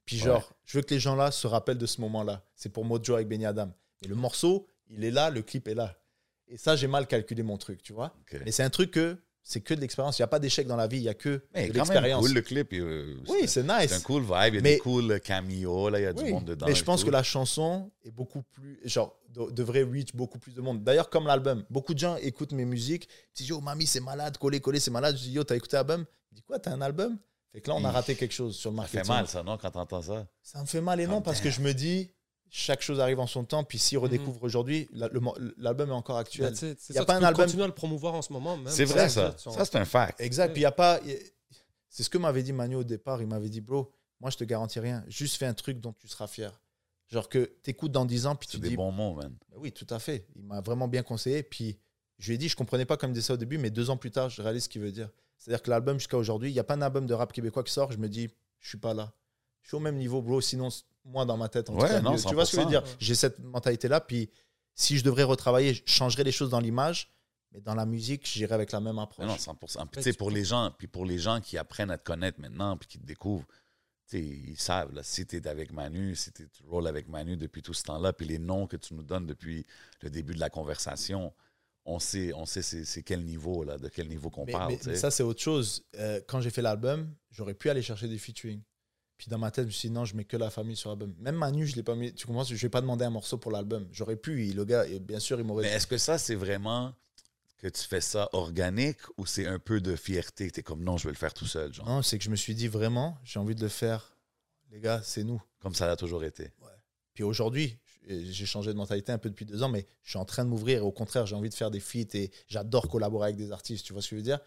Puis 0.04 0.18
genre, 0.18 0.38
Ouais. 0.38 0.56
je 0.66 0.78
veux 0.78 0.82
que 0.82 0.92
les 0.92 1.00
gens 1.00 1.14
là 1.16 1.30
se 1.30 1.46
rappellent 1.46 1.78
de 1.78 1.86
ce 1.86 2.00
moment-là. 2.02 2.44
C'est 2.54 2.68
pour 2.68 2.84
Mojo 2.84 3.14
avec 3.14 3.28
Benny 3.28 3.46
Adam. 3.46 3.72
Et 4.02 4.08
le 4.08 4.14
morceau, 4.14 4.66
il 4.90 5.02
est 5.04 5.10
là, 5.10 5.30
le 5.30 5.42
clip 5.42 5.66
est 5.68 5.74
là. 5.74 5.96
Et 6.46 6.58
ça, 6.58 6.76
j'ai 6.76 6.86
mal 6.86 7.06
calculé 7.06 7.42
mon 7.42 7.56
truc, 7.56 7.82
tu 7.82 7.94
vois. 7.94 8.14
Mais 8.44 8.52
c'est 8.52 8.62
un 8.62 8.68
truc 8.70 8.90
que 8.90 9.16
c'est 9.42 9.60
que 9.62 9.72
de 9.74 9.80
l'expérience. 9.80 10.18
Il 10.18 10.22
n'y 10.22 10.24
a 10.24 10.28
pas 10.28 10.38
d'échec 10.38 10.66
dans 10.66 10.76
la 10.76 10.86
vie, 10.86 10.98
il 10.98 11.02
y 11.04 11.08
a 11.08 11.14
que 11.14 11.42
Mais 11.54 11.68
de 11.68 11.72
l'expérience. 11.72 12.20
cool 12.22 12.34
le 12.34 12.42
clip. 12.42 12.72
euh, 12.74 13.16
Oui, 13.28 13.38
c'est 13.42 13.62
c'est 13.62 13.70
un 13.70 13.80
nice. 13.80 13.98
cool 14.00 14.22
vibe. 14.22 14.32
Il 14.48 14.54
y 14.54 14.58
a 14.58 14.60
Mais- 14.62 14.72
des 14.74 14.78
cool 14.78 15.20
cameos, 15.20 15.88
là, 15.88 16.00
il 16.00 16.02
y 16.02 16.06
a 16.06 16.12
du 16.12 16.24
monde 16.30 16.44
dedans. 16.44 16.66
Mais 16.66 16.74
je 16.74 16.84
pense 16.84 17.00
tout. 17.00 17.06
que 17.06 17.10
la 17.12 17.22
chanson 17.22 17.90
est 18.02 18.10
beaucoup 18.10 18.42
plus. 18.42 18.78
Genre, 18.84 19.18
de- 19.30 19.50
devrait 19.52 19.82
reach 19.84 20.14
beaucoup 20.14 20.38
plus 20.38 20.52
de 20.54 20.60
monde. 20.60 20.84
D'ailleurs, 20.84 21.08
comme 21.10 21.26
l'album, 21.26 21.64
beaucoup 21.70 21.94
de 21.94 21.98
gens 21.98 22.16
écoutent 22.16 22.52
mes 22.52 22.64
musiques. 22.66 23.08
Ils 23.32 23.38
disent 23.38 23.48
Yo, 23.48 23.60
mamie, 23.62 23.86
c'est 23.86 24.00
malade, 24.00 24.36
collé, 24.36 24.60
collé, 24.60 24.80
c'est 24.80 24.90
malade. 24.90 25.16
Je 25.16 25.22
dis 25.22 25.30
Yo, 25.32 25.44
t'as 25.44 25.56
écouté 25.56 25.76
l'album? 25.76 26.04
Il 26.30 26.36
dit 26.36 26.42
Quoi, 26.42 26.58
t'as 26.58 26.72
un 26.72 26.80
album? 26.82 27.18
Fait 27.54 27.60
que 27.60 27.70
là, 27.70 27.76
on 27.76 27.84
a 27.84 27.90
raté 27.92 28.16
quelque 28.16 28.32
chose 28.34 28.56
sur 28.56 28.70
le 28.72 28.76
Ça 28.76 28.82
marketing. 28.82 29.02
fait 29.04 29.08
mal, 29.08 29.28
ça, 29.28 29.42
non, 29.44 29.56
quand 29.56 29.70
t'entends 29.70 30.02
ça? 30.02 30.26
Ça 30.42 30.60
me 30.60 30.66
fait 30.66 30.80
mal 30.80 31.00
et 31.00 31.06
non, 31.06 31.18
Oh, 31.18 31.20
parce 31.20 31.40
que 31.40 31.50
je 31.50 31.60
me 31.60 31.72
dis 31.72 32.10
chaque 32.50 32.82
chose 32.82 32.98
arrive 33.00 33.20
en 33.20 33.28
son 33.28 33.44
temps. 33.44 33.62
Puis 33.62 33.78
s'il 33.78 33.98
redécouvre 33.98 34.42
aujourd'hui, 34.42 34.88
l'album 34.92 35.88
est 35.90 35.92
encore 35.92 36.18
actuel. 36.18 36.50
That's 36.52 36.62
it. 36.62 36.80
C'est 36.80 36.94
Y 36.94 36.98
a 36.98 37.00
ça, 37.02 37.06
pas 37.06 37.12
tu 37.12 37.16
un 37.16 37.20
peux 37.20 37.26
album- 37.26 37.44
continuer 37.46 37.62
à 37.64 37.66
le 37.68 37.72
promouvoir 37.74 38.14
en 38.14 38.22
ce 38.22 38.32
moment. 38.32 38.56
même. 38.56 38.66
C'est 38.68 38.84
vrai, 38.84 39.08
Ça, 39.08 39.34
ça. 39.38 39.50
Ça, 39.52 39.64
c'est 39.64 39.76
un 39.76 39.84
fact. 39.84 40.20
Exact. 40.20 40.50
Puis 40.52 40.60
il 40.60 40.64
y 40.64 40.66
a 40.66 40.72
pas. 40.72 41.00
C'est 41.88 42.02
ce 42.02 42.10
que 42.10 42.18
m'avait 42.18 42.42
dit 42.42 42.52
Manu 42.52 42.74
au 42.74 42.82
départ. 42.84 43.22
Il 43.22 43.28
m'avait 43.28 43.48
dit, 43.48 43.60
bro, 43.60 43.92
moi 44.20 44.30
je 44.30 44.36
te 44.36 44.42
garantis 44.42 44.80
rien. 44.80 45.04
Juste 45.06 45.36
fais 45.36 45.46
un 45.46 45.54
truc 45.54 45.80
dont 45.80 45.92
tu 45.92 46.08
seras 46.08 46.26
fier. 46.26 46.60
Genre 47.08 47.28
que 47.28 47.44
t'écoutes 47.62 47.92
dans 47.92 48.04
10 48.04 48.26
ans, 48.26 48.34
puis 48.34 48.48
tu 48.48 48.58
des 48.58 48.70
dis, 48.70 48.76
bons 48.76 48.90
mots, 48.90 49.14
man. 49.14 49.32
Ben 49.50 49.58
oui, 49.60 49.70
tout 49.70 49.86
à 49.90 50.00
fait. 50.00 50.26
Il 50.34 50.42
m'a 50.42 50.60
vraiment 50.60 50.88
bien 50.88 51.04
conseillé. 51.04 51.44
Puis 51.44 51.78
je 52.18 52.28
lui 52.28 52.34
ai 52.34 52.38
dit, 52.38 52.48
je 52.48 52.56
comprenais 52.56 52.84
pas 52.84 52.96
comme 52.96 53.10
il 53.10 53.14
disait 53.14 53.26
ça 53.28 53.34
au 53.34 53.36
début, 53.36 53.58
mais 53.58 53.70
deux 53.70 53.90
ans 53.90 53.96
plus 53.96 54.10
tard, 54.10 54.28
je 54.30 54.42
réalise 54.42 54.64
ce 54.64 54.68
qu'il 54.68 54.80
veut 54.82 54.90
dire. 54.90 55.08
C'est-à-dire 55.38 55.62
que 55.62 55.70
l'album 55.70 55.98
jusqu'à 55.98 56.16
aujourd'hui, 56.16 56.50
il 56.50 56.54
n'y 56.54 56.58
a 56.60 56.64
pas 56.64 56.74
un 56.74 56.82
album 56.82 57.06
de 57.06 57.14
rap 57.14 57.32
québécois 57.32 57.62
qui 57.64 57.72
sort. 57.72 57.92
Je 57.92 57.98
me 57.98 58.08
dis, 58.08 58.30
je 58.60 58.68
suis 58.68 58.78
pas 58.78 58.94
là. 58.94 59.12
Je 59.62 59.68
suis 59.68 59.76
au 59.76 59.80
même 59.80 59.96
niveau, 59.96 60.22
bro. 60.22 60.40
Sinon, 60.40 60.68
moi, 61.04 61.24
dans 61.24 61.36
ma 61.36 61.48
tête, 61.48 61.68
en 61.70 61.74
tout 61.74 61.80
Ouais, 61.82 61.88
cas, 61.88 62.00
non, 62.00 62.16
tu 62.16 62.34
vois 62.34 62.46
ce 62.46 62.52
que 62.56 62.62
je 62.62 62.66
veux 62.66 62.66
100%. 62.66 62.70
dire 62.70 62.82
J'ai 62.98 63.14
cette 63.14 63.38
mentalité-là. 63.40 64.00
Puis 64.00 64.30
si 64.74 64.96
je 64.98 65.04
devrais 65.04 65.22
retravailler, 65.24 65.74
je 65.74 65.82
changerais 65.86 66.24
les 66.24 66.32
choses 66.32 66.50
dans 66.50 66.60
l'image. 66.60 67.10
Mais 67.52 67.60
dans 67.60 67.74
la 67.74 67.86
musique, 67.86 68.26
j'irais 68.26 68.54
avec 68.54 68.72
la 68.72 68.80
même 68.80 68.96
Mais 68.96 69.02
approche. 69.02 69.26
non, 69.26 69.36
100%. 69.36 69.86
Puis, 69.86 70.12
pour 70.14 70.30
les 70.30 70.44
gens, 70.44 70.72
puis 70.76 70.88
pour 70.88 71.04
les 71.06 71.18
gens 71.18 71.40
qui 71.40 71.56
apprennent 71.56 71.90
à 71.92 71.98
te 71.98 72.02
connaître 72.04 72.40
maintenant, 72.40 72.76
puis 72.76 72.88
qui 72.88 72.98
te 72.98 73.06
découvrent, 73.06 73.46
tu 74.08 74.18
sais, 74.18 74.20
ils 74.20 74.56
savent, 74.58 74.92
là, 74.92 75.02
si 75.04 75.24
tu 75.24 75.36
es 75.36 75.46
avec 75.46 75.72
Manu, 75.72 76.16
si 76.16 76.32
tu 76.32 76.48
rolls 76.66 76.88
avec 76.88 77.08
Manu 77.08 77.36
depuis 77.36 77.62
tout 77.62 77.72
ce 77.72 77.84
temps-là, 77.84 78.12
puis 78.12 78.26
les 78.26 78.38
noms 78.38 78.66
que 78.66 78.76
tu 78.76 78.92
nous 78.94 79.04
donnes 79.04 79.26
depuis 79.26 79.64
le 80.02 80.10
début 80.10 80.34
de 80.34 80.40
la 80.40 80.50
conversation, 80.50 81.32
on 81.84 81.98
sait, 81.98 82.32
on 82.34 82.46
sait 82.46 82.62
c'est, 82.62 82.84
c'est 82.84 83.02
quel 83.02 83.24
niveau, 83.24 83.62
là, 83.64 83.76
de 83.78 83.88
quel 83.88 84.08
niveau 84.08 84.30
qu'on 84.30 84.46
parle. 84.46 84.76
mais- 84.86 84.96
ça, 84.96 85.10
c'est 85.10 85.22
autre 85.22 85.40
chose. 85.40 85.84
Euh, 85.96 86.20
quand 86.26 86.40
j'ai 86.40 86.50
fait 86.50 86.62
l'album, 86.62 87.14
j'aurais 87.30 87.54
pu 87.54 87.68
aller 87.70 87.82
chercher 87.82 88.08
des 88.08 88.18
featuring. 88.18 88.62
Puis 89.16 89.28
dans 89.28 89.38
ma 89.38 89.50
tête, 89.50 89.64
je 89.64 89.68
me 89.68 89.72
suis 89.72 89.88
dit, 89.88 89.94
non, 89.94 90.04
je 90.04 90.16
mets 90.16 90.24
que 90.24 90.36
la 90.36 90.50
famille 90.50 90.76
sur 90.76 90.90
l'album. 90.90 91.14
Même 91.18 91.36
Manu, 91.36 91.66
je 91.66 91.76
l'ai 91.76 91.82
pas 91.84 91.94
mis. 91.94 92.12
Tu 92.12 92.26
comprends? 92.26 92.42
Je 92.44 92.54
vais 92.54 92.68
pas 92.68 92.80
demander 92.80 93.04
un 93.04 93.10
morceau 93.10 93.38
pour 93.38 93.52
l'album. 93.52 93.86
J'aurais 93.92 94.16
pu. 94.16 94.44
Le 94.52 94.64
gars, 94.64 94.86
et 94.86 94.98
bien 94.98 95.20
sûr, 95.20 95.38
il 95.38 95.44
m'aurait 95.44 95.62
Mais 95.64 95.70
est-ce 95.70 95.86
que 95.86 95.98
ça, 95.98 96.18
c'est 96.18 96.34
vraiment 96.34 96.94
que 97.58 97.68
tu 97.68 97.82
fais 97.82 98.00
ça 98.00 98.28
organique 98.32 98.98
ou 99.16 99.24
c'est 99.24 99.46
un 99.46 99.58
peu 99.60 99.80
de 99.80 99.94
fierté? 99.94 100.50
Tu 100.50 100.60
es 100.60 100.62
comme 100.64 100.82
non, 100.82 100.96
je 100.96 101.04
vais 101.04 101.12
le 101.12 101.16
faire 101.18 101.32
tout 101.32 101.46
seul, 101.46 101.72
genre. 101.72 101.86
Non, 101.88 102.02
c'est 102.02 102.18
que 102.18 102.24
je 102.24 102.30
me 102.30 102.36
suis 102.36 102.54
dit 102.56 102.66
vraiment, 102.66 103.16
j'ai 103.22 103.38
envie 103.38 103.54
de 103.54 103.62
le 103.62 103.68
faire. 103.68 104.16
Les 104.70 104.80
gars, 104.80 105.00
c'est 105.04 105.22
nous. 105.22 105.40
Comme 105.60 105.74
ça 105.74 105.90
a 105.90 105.96
toujours 105.96 106.24
été. 106.24 106.50
Puis 107.14 107.22
aujourd'hui, 107.22 107.78
j'ai 108.06 108.46
changé 108.46 108.72
de 108.72 108.76
mentalité 108.76 109.12
un 109.12 109.18
peu 109.18 109.30
depuis 109.30 109.44
deux 109.46 109.62
ans, 109.62 109.68
mais 109.68 109.86
je 110.02 110.10
suis 110.10 110.18
en 110.18 110.24
train 110.24 110.44
de 110.44 110.50
m'ouvrir. 110.50 110.78
Et 110.78 110.80
au 110.80 110.92
contraire, 110.92 111.26
j'ai 111.26 111.34
envie 111.36 111.48
de 111.50 111.54
faire 111.54 111.70
des 111.70 111.80
feats 111.80 112.14
et 112.14 112.30
j'adore 112.48 112.88
collaborer 112.88 113.24
avec 113.26 113.36
des 113.36 113.50
artistes. 113.52 113.84
Tu 113.86 113.92
vois 113.92 114.02
ce 114.02 114.08
que 114.10 114.16
je 114.16 114.20
veux 114.20 114.22
dire? 114.24 114.40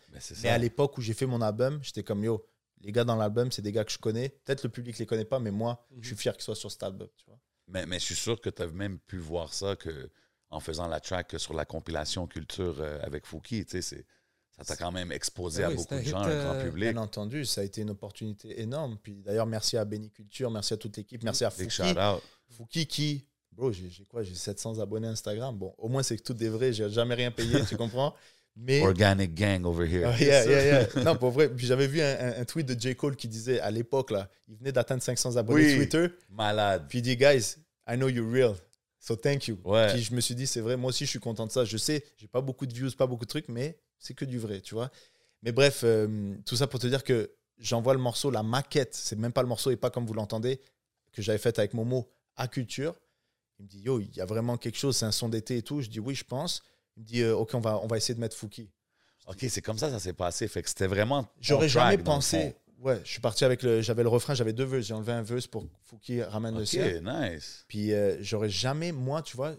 Mais 0.43 0.49
à 0.49 0.57
l'époque 0.57 0.97
où 0.97 1.01
j'ai 1.01 1.13
fait 1.13 1.25
mon 1.25 1.41
album, 1.41 1.79
j'étais 1.81 2.03
comme 2.03 2.23
yo, 2.23 2.45
les 2.81 2.91
gars 2.91 3.03
dans 3.03 3.15
l'album, 3.15 3.51
c'est 3.51 3.61
des 3.63 3.71
gars 3.71 3.83
que 3.83 3.91
je 3.91 3.97
connais. 3.97 4.29
Peut-être 4.29 4.63
le 4.63 4.69
public 4.69 4.97
les 4.99 5.05
connaît 5.07 5.25
pas, 5.25 5.39
mais 5.39 5.51
moi, 5.51 5.85
Mhm. 5.91 5.99
je 6.03 6.07
suis 6.09 6.15
fier 6.17 6.33
qu'ils 6.33 6.43
soient 6.43 6.55
sur 6.55 6.71
cet 6.71 6.83
album. 6.83 7.07
Tu 7.17 7.25
vois 7.25 7.39
Mais, 7.67 7.85
mais 7.87 7.99
je 7.99 8.05
suis 8.05 8.15
sûr 8.15 8.39
que 8.39 8.49
tu 8.51 8.61
as 8.61 8.67
même 8.67 8.99
pu 8.99 9.17
voir 9.17 9.53
ça 9.53 9.75
que 9.75 10.09
en 10.49 10.59
faisant 10.61 10.87
la 10.87 10.99
track 11.01 11.35
sur 11.39 11.53
la 11.53 11.65
compilation 11.65 12.25
culture 12.27 12.77
euh, 12.79 12.99
avec 13.01 13.25
Fouki. 13.25 13.65
Tu 13.65 13.71
sais, 13.71 13.81
c'est- 13.81 14.05
ça 14.55 14.63
t'a 14.63 14.75
quand 14.77 14.91
même 14.93 15.11
exposé 15.11 15.63
Ah 15.63 15.67
à 15.67 15.69
oui, 15.71 15.75
beaucoup 15.75 15.95
de 15.95 16.01
gens, 16.01 16.21
hit, 16.21 16.27
un 16.29 16.39
grand 16.43 16.53
euh, 16.53 16.61
public. 16.63 16.93
Bien 16.93 17.01
entendu, 17.01 17.43
ça 17.45 17.61
a 17.61 17.63
été 17.65 17.81
une 17.81 17.89
opportunité 17.89 18.61
énorme. 18.61 18.97
Puis 19.01 19.15
d'ailleurs, 19.23 19.45
merci 19.45 19.75
à 19.77 19.83
Béniculture, 19.85 20.49
merci 20.49 20.73
à 20.73 20.77
toute 20.77 20.95
l'équipe, 20.97 21.21
merci 21.23 21.43
à 21.45 21.49
Fouki. 21.49 21.69
shout 21.69 21.83
out. 21.99 22.21
Fouki 22.49 22.87
qui, 22.87 23.25
bro, 23.57 23.71
j'ai 23.71 23.89
quoi? 24.09 24.23
J'ai 24.23 24.35
700 24.35 24.79
abonnés 24.79 25.07
Instagram. 25.07 25.57
Bon, 25.57 25.73
au 25.77 25.89
moins, 25.89 26.03
c'est 26.03 26.15
que 26.17 26.23
tout 26.23 26.41
est 26.41 26.47
vrai, 26.47 26.71
j'ai 26.71 26.89
jamais 26.89 27.15
rien 27.15 27.31
payé, 27.31 27.59
tu 27.67 27.75
comprends? 27.75 28.13
Mais. 28.55 28.81
Organic 28.81 29.33
gang 29.33 29.65
over 29.65 29.85
here. 29.85 30.05
Ah, 30.05 30.19
yeah, 30.19 30.45
yeah, 30.45 30.63
yeah. 30.65 31.03
Non, 31.03 31.15
pour 31.15 31.31
vrai. 31.31 31.49
Puis 31.49 31.65
j'avais 31.65 31.87
vu 31.87 32.01
un, 32.01 32.45
tweet 32.45 32.67
de 32.67 32.79
J. 32.79 32.95
Cole 32.95 33.15
qui 33.15 33.27
disait 33.27 33.59
à 33.59 33.69
l'époque, 33.69 34.11
là, 34.11 34.29
il 34.47 34.55
venait 34.55 34.71
d'atteindre 34.71 35.03
500 35.03 35.35
abonnés 35.35 35.65
Oui. 35.65 35.77
Twitter. 35.77 36.07
Malade. 36.29 36.85
Puis 36.87 36.99
il 36.99 37.01
dit, 37.01 37.17
guys, 37.17 37.57
I 37.87 37.95
know 37.95 38.07
you're 38.07 38.31
real. 38.31 38.55
So 38.99 39.15
thank 39.15 39.47
you. 39.47 39.59
Ouais. 39.63 39.93
Puis 39.93 40.01
je 40.01 40.13
me 40.13 40.21
suis 40.21 40.35
dit, 40.35 40.47
c'est 40.47 40.61
vrai, 40.61 40.75
moi 40.75 40.89
aussi, 40.89 41.05
je 41.05 41.11
suis 41.11 41.19
content 41.19 41.45
de 41.45 41.51
ça. 41.51 41.65
Je 41.65 41.77
sais, 41.77 42.03
j'ai 42.17 42.27
pas 42.27 42.41
beaucoup 42.41 42.65
de 42.65 42.73
views, 42.73 42.89
pas 42.97 43.05
beaucoup 43.05 43.25
de 43.25 43.29
trucs, 43.29 43.47
mais 43.47 43.77
c'est 43.99 44.13
que 44.13 44.25
du 44.25 44.39
vrai, 44.39 44.59
tu 44.59 44.73
vois. 44.73 44.91
Mais 45.43 45.51
bref, 45.51 45.81
euh, 45.83 46.35
tout 46.45 46.55
ça 46.55 46.65
pour 46.65 46.79
te 46.79 46.87
dire 46.87 47.03
que 47.03 47.31
j'envoie 47.59 47.93
le 47.93 47.99
morceau, 47.99 48.31
la 48.31 48.43
maquette, 48.43 48.95
c'est 48.95 49.17
même 49.17 49.31
pas 49.31 49.43
le 49.43 49.47
morceau 49.47 49.69
et 49.69 49.75
pas 49.75 49.91
comme 49.91 50.05
vous 50.05 50.15
l'entendez, 50.15 50.59
que 51.13 51.21
j'avais 51.21 51.37
fait 51.37 51.57
avec 51.59 51.73
Momo 51.75 52.09
à 52.35 52.47
Culture. 52.47 52.95
Il 53.59 53.63
me 53.63 53.67
dit, 53.67 53.79
yo, 53.79 53.99
il 53.99 54.15
y 54.15 54.21
a 54.21 54.25
vraiment 54.25 54.57
quelque 54.57 54.77
chose, 54.77 54.95
c'est 54.97 55.05
un 55.05 55.11
son 55.11 55.29
d'été 55.29 55.57
et 55.57 55.61
tout. 55.63 55.81
Je 55.81 55.89
dis, 55.89 55.99
oui, 55.99 56.13
je 56.15 56.23
pense. 56.23 56.61
Il 56.95 57.01
me 57.03 57.07
dit, 57.07 57.21
euh, 57.21 57.35
ok, 57.35 57.53
on 57.55 57.59
va, 57.59 57.79
on 57.81 57.87
va 57.87 57.97
essayer 57.97 58.13
de 58.15 58.19
mettre 58.19 58.35
Fouki. 58.37 58.69
OK, 59.27 59.45
c'est 59.49 59.61
comme 59.61 59.77
ça 59.77 59.89
ça 59.89 59.99
s'est 59.99 60.13
passé. 60.13 60.47
Fait 60.47 60.61
que 60.63 60.69
c'était 60.69 60.87
vraiment. 60.87 61.27
J'aurais 61.41 61.67
jamais 61.69 61.97
pensé. 61.97 62.55
Ouais, 62.79 63.01
je 63.03 63.09
suis 63.09 63.19
parti 63.21 63.43
avec 63.43 63.63
le. 63.63 63.81
J'avais 63.81 64.03
le 64.03 64.09
refrain, 64.09 64.35
j'avais 64.35 64.53
deux 64.53 64.63
verses. 64.63 64.85
J'ai 64.85 64.93
enlevé 64.93 65.11
un 65.11 65.23
verse 65.23 65.47
pour 65.47 65.65
Fouki 65.83 66.21
ramène 66.21 66.53
le 66.55 66.61
OK, 66.61 66.67
sien. 66.67 67.01
nice. 67.01 67.65
Puis 67.67 67.91
euh, 67.91 68.17
j'aurais 68.21 68.49
jamais, 68.49 68.91
moi, 68.91 69.23
tu 69.23 69.35
vois, 69.35 69.55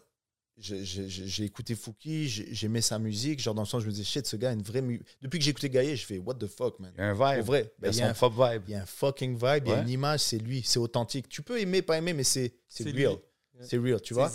j'ai- 0.57 1.45
écouté 1.45 1.75
Fouki, 1.75 2.29
j'ai- 2.29 2.55
j'aimais 2.55 2.81
sa 2.81 2.99
musique, 2.99 3.41
genre 3.41 3.55
dans 3.55 3.63
le 3.63 3.67
sens, 3.67 3.83
je 3.83 3.87
me 3.87 3.93
disais, 3.93 4.05
shit, 4.05 4.27
ce 4.27 4.37
gars 4.37 4.51
a 4.51 4.53
une 4.53 4.63
vraie 4.63 4.83
musique. 4.83 5.03
Depuis 5.21 5.39
que 5.39 5.45
j'ai 5.45 5.51
écouté 5.51 5.69
Gaillé, 5.71 5.97
je 5.97 6.05
fais, 6.07 6.19
what 6.19 6.35
the 6.35 6.47
fuck, 6.47 6.79
man. 6.81 6.93
Il 6.97 7.01
y 7.01 7.03
a 7.05 7.09
un 7.11 7.15
Pour 7.17 7.27
vibe. 7.27 7.45
vrai, 7.45 7.73
Il 7.81 7.85
y 7.85 7.89
a 7.89 7.91
ben, 7.91 7.93
il 7.93 7.97
y 7.99 8.03
a 8.03 8.05
son 8.15 8.27
un- 8.27 8.31
pop 8.31 8.33
vibe. 8.53 8.63
il 8.69 8.71
y 8.73 8.75
a 8.75 8.83
un 8.83 8.87
fucking 8.87 9.35
vibe, 9.35 9.67
il 9.67 9.71
y 9.71 9.73
a 9.73 9.83
une 9.83 9.89
image, 9.89 10.21
c'est 10.21 10.39
lui, 10.39 10.63
c'est 10.65 10.79
authentique. 10.79 11.29
Tu 11.29 11.43
peux 11.43 11.61
aimer, 11.61 11.83
pas 11.83 11.99
aimer, 11.99 12.13
mais 12.13 12.25
c'est 12.25 12.55
c'est 12.69 12.85
C'est 12.85 12.91
real. 12.91 13.13
lui. 13.15 13.19
C'est 13.65 13.79
real, 13.79 14.01
tu 14.01 14.15
vois? 14.15 14.29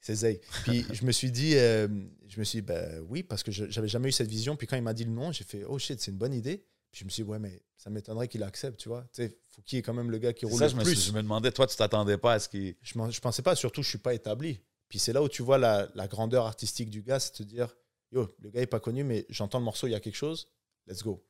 C'est 0.00 0.14
Zay. 0.14 0.40
Puis 0.64 0.84
je 0.92 1.04
me 1.04 1.12
suis 1.12 1.30
dit, 1.30 1.56
euh, 1.56 1.88
je 2.28 2.38
me 2.38 2.44
suis 2.44 2.60
dit, 2.60 2.66
ben 2.66 3.00
oui, 3.08 3.22
parce 3.22 3.42
que 3.42 3.50
j'avais 3.50 3.88
jamais 3.88 4.08
eu 4.08 4.12
cette 4.12 4.28
vision. 4.28 4.56
Puis 4.56 4.66
quand 4.66 4.76
il 4.76 4.82
m'a 4.82 4.94
dit 4.94 5.04
le 5.04 5.10
nom, 5.10 5.32
j'ai 5.32 5.44
fait, 5.44 5.64
oh 5.64 5.78
shit, 5.78 6.00
c'est 6.00 6.10
une 6.10 6.16
bonne 6.18 6.34
idée. 6.34 6.64
Puis 6.90 7.00
je 7.00 7.04
me 7.04 7.10
suis 7.10 7.22
dit, 7.24 7.28
ouais, 7.28 7.38
mais 7.38 7.60
ça 7.76 7.90
m'étonnerait 7.90 8.28
qu'il 8.28 8.42
accepte, 8.42 8.78
tu 8.80 8.88
vois. 8.88 9.02
Tu 9.12 9.22
sais, 9.26 9.38
Fouki 9.50 9.78
est 9.78 9.82
quand 9.82 9.92
même 9.92 10.10
le 10.10 10.18
gars 10.18 10.32
qui 10.32 10.46
roule 10.46 10.58
ça, 10.58 10.64
le 10.66 10.70
je 10.70 10.76
me, 10.76 10.82
plus. 10.84 10.94
suis- 10.96 11.10
je 11.10 11.12
me 11.16 11.22
demandais, 11.22 11.50
toi, 11.52 11.66
tu 11.66 11.76
t'attendais 11.76 12.16
pas 12.16 12.34
à 12.34 12.38
ce 12.38 12.48
qu'il. 12.48 12.76
je, 12.80 12.92
je 13.10 13.20
pensais 13.20 13.42
pas, 13.42 13.54
surtout, 13.56 13.82
je 13.82 13.88
suis 13.88 13.98
pas 13.98 14.14
établi. 14.14 14.60
Puis 14.88 14.98
c'est 14.98 15.12
là 15.12 15.22
où 15.22 15.28
tu 15.28 15.42
vois 15.42 15.58
la, 15.58 15.88
la 15.94 16.08
grandeur 16.08 16.46
artistique 16.46 16.88
du 16.88 17.02
gars, 17.02 17.20
c'est 17.20 17.32
de 17.32 17.36
te 17.38 17.42
dire, 17.42 17.76
yo, 18.10 18.34
le 18.40 18.48
gars 18.50 18.62
est 18.62 18.66
pas 18.66 18.80
connu, 18.80 19.04
mais 19.04 19.26
j'entends 19.28 19.58
le 19.58 19.64
morceau, 19.64 19.86
il 19.86 19.90
y 19.90 19.94
a 19.94 20.00
quelque 20.00 20.16
chose, 20.16 20.48
let's 20.86 21.02
go. 21.02 21.22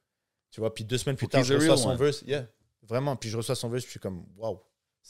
Tu 0.50 0.60
vois, 0.60 0.72
puis 0.72 0.84
deux 0.84 0.96
semaines 0.98 1.16
plus 1.16 1.24
Faut 1.24 1.30
tard, 1.30 1.40
qu'il 1.42 1.48
je 1.48 1.54
reçois 1.54 1.74
real 1.74 1.78
son 1.82 1.96
verse, 1.96 2.22
yeah, 2.26 2.48
vraiment, 2.82 3.16
puis 3.16 3.28
je 3.30 3.36
reçois 3.36 3.56
son 3.56 3.68
verse, 3.68 3.82
puis 3.82 3.88
je 3.88 3.92
suis 3.92 4.00
comme, 4.00 4.24
waouh. 4.36 4.60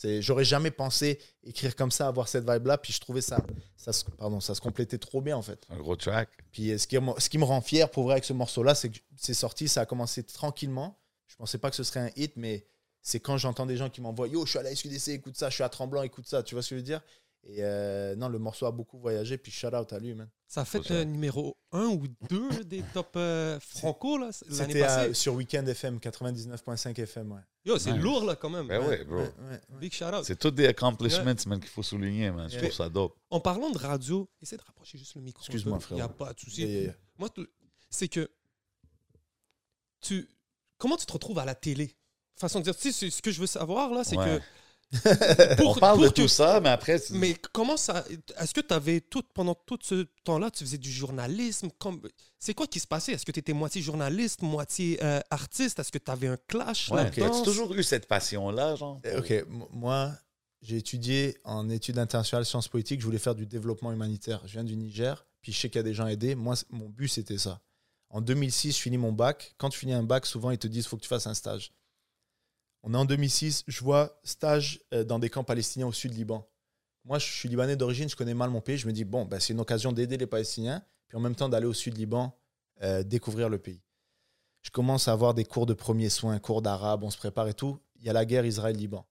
C'est, 0.01 0.23
j'aurais 0.23 0.45
jamais 0.45 0.71
pensé 0.71 1.19
écrire 1.43 1.75
comme 1.75 1.91
ça, 1.91 2.07
avoir 2.07 2.29
cette 2.29 2.49
vibe-là, 2.49 2.79
puis 2.79 2.93
je 2.93 3.01
trouvais 3.01 3.21
ça, 3.21 3.45
ça, 3.77 3.93
se- 3.93 4.05
pardon, 4.05 4.39
ça 4.39 4.55
se 4.55 4.61
complétait 4.61 4.97
trop 4.97 5.21
bien 5.21 5.37
en 5.37 5.43
fait. 5.43 5.67
Un 5.71 5.77
gros 5.79 5.97
track. 5.97 6.29
Puis 6.53 6.71
euh, 6.71 6.79
ce 6.79 6.87
qui, 6.87 6.97
me- 7.01 7.19
ce 7.19 7.29
qui 7.29 7.37
me 7.37 7.43
rend 7.43 7.61
fier 7.61 7.91
pour 7.91 8.05
vrai 8.05 8.13
avec 8.13 8.25
ce 8.25 8.33
morceau-là, 8.33 8.77
c'est 8.77 8.91
que 8.91 8.99
c'est 9.17 9.35
sorti, 9.35 9.67
ça 9.67 9.81
a 9.81 9.87
commencé 9.87 10.23
tranquillement. 10.23 10.97
Je 11.27 11.35
pensais 11.35 11.59
pas 11.59 11.69
que 11.69 11.75
ce 11.75 11.83
serait 11.83 11.99
un 11.99 12.11
hit, 12.15 12.35
mais 12.37 12.65
c'est 13.03 13.19
quand 13.19 13.39
j'entends 13.39 13.67
des 13.67 13.77
gens 13.77 13.91
qui 13.91 14.01
m'envoient 14.01 14.29
Yo, 14.29 14.45
je 14.47 14.51
suis 14.51 14.59
à 14.61 14.63
la 14.63 14.73
SQDC, 14.73 15.09
écoute 15.15 15.37
ça, 15.37 15.49
je 15.51 15.55
suis 15.57 15.65
à 15.65 15.69
Tremblant, 15.69 16.03
écoute 16.05 16.29
ça. 16.29 16.45
Tu 16.45 16.55
vois 16.55 16.63
ce 16.63 16.69
que 16.71 16.77
je 16.77 16.81
veux 16.81 16.85
dire? 16.87 17.01
Et 17.51 17.65
euh, 17.65 18.15
non, 18.15 18.29
le 18.29 18.39
morceau 18.39 18.67
a 18.67 18.71
beaucoup 18.71 18.99
voyagé, 18.99 19.39
puis 19.39 19.51
shout 19.51 19.69
out 19.75 19.91
à 19.95 19.99
lui, 19.99 20.13
man. 20.13 20.29
Ça 20.47 20.61
a 20.61 20.65
fait 20.67 20.91
euh, 20.91 21.05
numéro 21.05 21.57
1 21.73 21.85
ou 21.87 22.07
2 22.29 22.65
des 22.65 22.83
top 22.93 23.15
euh, 23.17 23.59
franco 23.61 24.19
là, 24.19 24.29
l'année 24.51 24.67
C'était 24.67 24.81
passée. 24.81 25.09
euh, 25.11 25.15
sur 25.15 25.33
Weekend 25.35 25.67
FM, 25.67 25.97
99.5 25.99 26.99
FM, 27.01 27.33
ouais. 27.33 27.41
Yo, 27.65 27.79
c'est 27.79 27.93
lourd 27.97 28.25
là 28.27 28.37
quand 28.37 28.51
même. 28.51 28.67
Ben 28.69 28.87
ouais, 28.87 29.03
bro. 29.05 29.17
Ouais, 29.17 29.23
ouais, 29.23 29.51
ouais. 29.51 29.79
Big 29.81 29.93
shout 29.95 30.05
out. 30.05 30.25
C'est 30.25 30.39
tous 30.39 30.51
des 30.51 30.67
accomplishments, 30.67 31.25
man, 31.47 31.59
qu'il 31.61 31.71
faut 31.71 31.83
souligner, 31.83 32.31
man. 32.31 32.51
Je 32.51 32.59
trouve 32.59 32.71
ça 32.73 32.89
dope. 32.91 33.17
En 33.31 33.41
parlant 33.41 33.71
de 33.71 33.79
radio, 33.79 34.29
essaie 34.43 34.59
de 34.59 34.63
rapprocher 34.63 34.99
juste 34.99 35.15
le 35.15 35.23
micro. 35.23 35.43
Excuse-moi, 35.43 35.79
peu. 35.79 35.87
Il 35.93 35.95
n'y 35.97 36.01
a 36.03 36.09
pas 36.09 36.35
de 36.35 36.41
souci. 36.41 36.61
Yeah, 36.63 36.71
yeah, 36.71 36.83
yeah. 36.83 36.95
Moi, 37.19 37.29
c'est 37.89 38.09
que 38.09 38.31
tu. 40.01 40.29
Comment 40.77 40.97
tu 40.97 41.07
te 41.07 41.13
retrouves 41.13 41.39
à 41.39 41.45
la 41.47 41.55
télé? 41.55 41.95
Façon 42.37 42.61
de 42.61 42.65
dire, 42.65 42.77
tu 42.77 42.83
sais, 42.83 42.93
c'est- 42.93 43.11
ce 43.11 43.21
que 43.23 43.31
je 43.33 43.41
veux 43.41 43.47
savoir 43.49 43.91
là, 43.93 44.05
c'est 44.05 44.17
Ouais. 44.17 44.39
que. 45.03 45.63
On 45.65 45.75
parle 45.75 45.99
de 46.01 46.05
pour 46.07 46.15
que- 46.15 46.21
tout 46.23 46.29
ça, 46.29 46.61
mais 46.61 46.69
après. 46.71 47.01
Mais 47.11 47.35
comment 47.53 47.77
ça. 47.77 48.05
Est-ce 48.41 48.55
que 48.55 48.61
tu 48.61 48.73
avais 48.75 49.01
tout. 49.01 49.23
Pendant 49.35 49.55
tout 49.55 49.79
ce 49.83 50.07
temps-là, 50.25 50.51
tu 50.51 50.65
faisais 50.65 50.79
du 50.79 50.91
journalisme? 50.91 51.69
Comme... 51.79 52.01
C'est 52.39 52.55
quoi 52.55 52.67
qui 52.67 52.81
se 52.81 52.87
passait? 52.87 53.13
Est-ce 53.13 53.27
que 53.27 53.33
tu 53.33 53.41
étais 53.41 53.53
moitié 53.53 53.83
journaliste, 53.83 54.43
moitié 54.43 54.99
euh, 55.03 55.21
artiste? 55.31 55.79
Est-ce 55.79 55.93
que 55.93 55.99
tu 55.99 56.11
avais 56.11 56.29
un 56.29 56.39
clash 56.49 56.91
Ouais, 56.91 57.01
As-tu 57.23 57.43
toujours 57.43 57.75
eu 57.75 57.83
cette 57.83 58.07
passion-là, 58.07 58.77
genre? 58.77 59.01
Euh, 59.07 59.19
Ok, 59.21 59.31
m- 59.33 59.65
moi, 59.73 60.13
j'ai 60.63 60.77
étudié 60.77 61.37
en 61.45 61.69
études 61.69 61.99
internationales 61.99 62.47
sciences 62.47 62.69
politiques. 62.69 63.01
Je 63.01 63.07
voulais 63.07 63.19
faire 63.19 63.35
du 63.35 63.47
développement 63.47 63.93
humanitaire. 63.93 64.41
Je 64.47 64.53
viens 64.53 64.65
du 64.65 64.77
Niger, 64.77 65.27
puis 65.43 65.53
je 65.53 65.59
sais 65.61 65.69
qu'il 65.69 65.79
y 65.79 65.81
a 65.81 65.85
des 65.85 65.95
gens 65.95 66.07
aidés. 66.07 66.35
Moi, 66.35 66.55
mon 66.71 66.89
but, 66.89 67.09
c'était 67.09 67.39
ça. 67.39 67.61
En 68.11 68.21
2006, 68.23 68.73
je 68.77 68.81
finis 68.81 68.97
mon 68.99 69.13
bac. 69.13 69.55
Quand 69.59 69.69
tu 69.69 69.79
finis 69.79 69.93
un 69.93 70.03
bac, 70.03 70.25
souvent, 70.25 70.51
ils 70.51 70.59
te 70.59 70.67
disent 70.67 70.87
faut 70.87 70.97
que 70.97 71.03
tu 71.03 71.09
fasses 71.09 71.27
un 71.27 71.35
stage. 71.35 71.73
On 72.89 72.95
est 72.95 72.97
en 72.97 73.05
2006, 73.05 73.65
je 73.67 73.85
vois 73.85 74.19
stage 74.25 74.81
euh, 74.95 75.05
dans 75.05 75.19
des 75.19 75.29
camps 75.29 75.45
palestiniens 75.45 75.87
au 75.87 75.93
sud 75.93 76.15
Liban. 76.15 76.49
Moi, 77.05 77.19
je 77.19 77.31
suis 77.31 77.47
libanais 77.47 77.77
d'origine, 77.77 78.09
je 78.09 78.17
connais 78.17 78.33
mal 78.33 78.49
mon 78.49 78.63
pays. 78.63 78.79
Je 78.79 78.87
me 78.87 78.93
dis, 78.93 79.05
bon, 79.05 79.27
ben, 79.27 79.39
c'est 79.39 79.53
une 79.53 79.61
occasion 79.61 79.93
d'aider 79.93 80.17
les 80.17 80.27
Palestiniens, 80.27 80.83
puis 81.07 81.19
en 81.19 81.21
même 81.21 81.35
temps 81.35 81.51
d'aller 81.51 81.67
au 81.67 81.75
sud 81.75 81.99
Liban, 81.99 82.35
euh, 82.83 83.03
découvrir 83.03 83.51
le 83.51 83.59
pays. 83.59 83.83
Je 84.63 84.71
commence 84.71 85.07
à 85.07 85.13
avoir 85.13 85.35
des 85.35 85.45
cours 85.45 85.67
de 85.67 85.75
premiers 85.75 86.09
soins, 86.09 86.39
cours 86.39 86.63
d'arabe, 86.63 87.05
on 87.05 87.11
se 87.11 87.19
prépare 87.19 87.49
et 87.49 87.53
tout. 87.53 87.79
Il 87.97 88.07
y 88.07 88.09
a 88.09 88.15
la 88.15 88.25
guerre 88.25 88.47
Israël-Liban. 88.47 89.07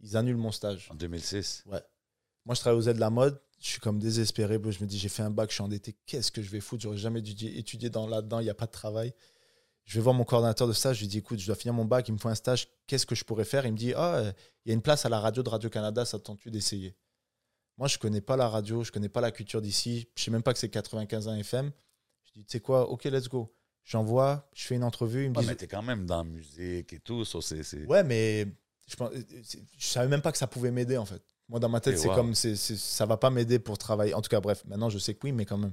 Ils 0.00 0.16
annulent 0.16 0.36
mon 0.36 0.52
stage. 0.52 0.88
En 0.90 0.94
2006. 0.94 1.64
Moi, 1.66 2.54
je 2.54 2.60
travaille 2.60 2.78
aux 2.78 2.88
aides 2.88 2.96
de 2.96 3.00
la 3.00 3.10
mode. 3.10 3.38
Je 3.60 3.66
suis 3.66 3.80
comme 3.80 3.98
désespéré. 3.98 4.54
Je 4.54 4.80
me 4.80 4.86
dis, 4.86 4.98
j'ai 4.98 5.10
fait 5.10 5.22
un 5.22 5.30
bac, 5.30 5.50
je 5.50 5.54
suis 5.54 5.62
endetté. 5.62 5.94
Qu'est-ce 6.06 6.32
que 6.32 6.40
je 6.40 6.48
vais 6.48 6.60
foutre? 6.60 6.82
J'aurais 6.82 6.96
jamais 6.96 7.20
dû 7.20 7.46
étudier 7.46 7.90
dans 7.90 8.06
là-dedans. 8.06 8.40
Il 8.40 8.44
n'y 8.44 8.50
a 8.50 8.54
pas 8.54 8.66
de 8.66 8.72
travail. 8.72 9.12
Je 9.88 9.94
vais 9.98 10.02
voir 10.02 10.14
mon 10.14 10.24
coordinateur 10.24 10.68
de 10.68 10.74
stage. 10.74 10.96
Je 10.96 11.00
lui 11.00 11.08
dis, 11.08 11.18
écoute, 11.18 11.38
je 11.38 11.46
dois 11.46 11.54
finir 11.56 11.72
mon 11.72 11.86
bac. 11.86 12.06
Il 12.08 12.12
me 12.12 12.18
faut 12.18 12.28
un 12.28 12.34
stage. 12.34 12.68
Qu'est-ce 12.86 13.06
que 13.06 13.14
je 13.14 13.24
pourrais 13.24 13.46
faire? 13.46 13.64
Il 13.64 13.72
me 13.72 13.76
dit, 13.78 13.94
ah, 13.96 14.16
euh, 14.16 14.32
il 14.64 14.68
y 14.68 14.72
a 14.72 14.74
une 14.74 14.82
place 14.82 15.06
à 15.06 15.08
la 15.08 15.18
radio 15.18 15.42
de 15.42 15.48
Radio-Canada. 15.48 16.04
Ça 16.04 16.18
te 16.18 16.24
tente-tu 16.24 16.50
d'essayer? 16.50 16.94
Moi, 17.78 17.88
je 17.88 17.96
connais 17.96 18.20
pas 18.20 18.36
la 18.36 18.48
radio. 18.50 18.84
Je 18.84 18.92
connais 18.92 19.08
pas 19.08 19.22
la 19.22 19.30
culture 19.30 19.62
d'ici. 19.62 20.06
Je 20.14 20.22
sais 20.24 20.30
même 20.30 20.42
pas 20.42 20.52
que 20.52 20.58
c'est 20.58 20.68
95 20.68 21.28
ans 21.28 21.34
FM. 21.36 21.70
Je 22.26 22.32
dis, 22.34 22.44
tu 22.44 22.52
sais 22.52 22.60
quoi? 22.60 22.90
Ok, 22.90 23.04
let's 23.04 23.28
go. 23.28 23.50
J'envoie. 23.84 24.46
Je 24.52 24.66
fais 24.66 24.74
une 24.74 24.84
entrevue. 24.84 25.24
Ils 25.24 25.30
me 25.30 25.36
Ouais, 25.36 25.40
disent, 25.40 25.48
mais 25.52 25.56
t'es 25.56 25.66
quand 25.66 25.82
même 25.82 26.04
dans 26.04 26.18
la 26.18 26.24
musique 26.24 26.92
et 26.92 27.00
tout. 27.00 27.24
ça, 27.24 27.38
c'est- 27.40 27.86
Ouais, 27.86 28.04
mais 28.04 28.46
je, 28.88 28.94
pense, 28.94 29.10
c'est- 29.42 29.62
je 29.78 29.86
savais 29.86 30.08
même 30.08 30.20
pas 30.20 30.32
que 30.32 30.38
ça 30.38 30.46
pouvait 30.46 30.70
m'aider 30.70 30.98
en 30.98 31.06
fait. 31.06 31.22
Moi, 31.48 31.60
dans 31.60 31.70
ma 31.70 31.80
tête, 31.80 31.98
c'est 31.98 32.08
wow. 32.08 32.14
comme 32.14 32.34
c'est, 32.34 32.56
ça 32.56 33.06
va 33.06 33.16
pas 33.16 33.30
m'aider 33.30 33.58
pour 33.58 33.78
travailler. 33.78 34.12
En 34.12 34.20
tout 34.20 34.28
cas, 34.28 34.40
bref, 34.40 34.62
maintenant 34.66 34.90
je 34.90 34.98
sais 34.98 35.14
que 35.14 35.20
oui, 35.24 35.32
mais 35.32 35.46
quand 35.46 35.56
même. 35.56 35.72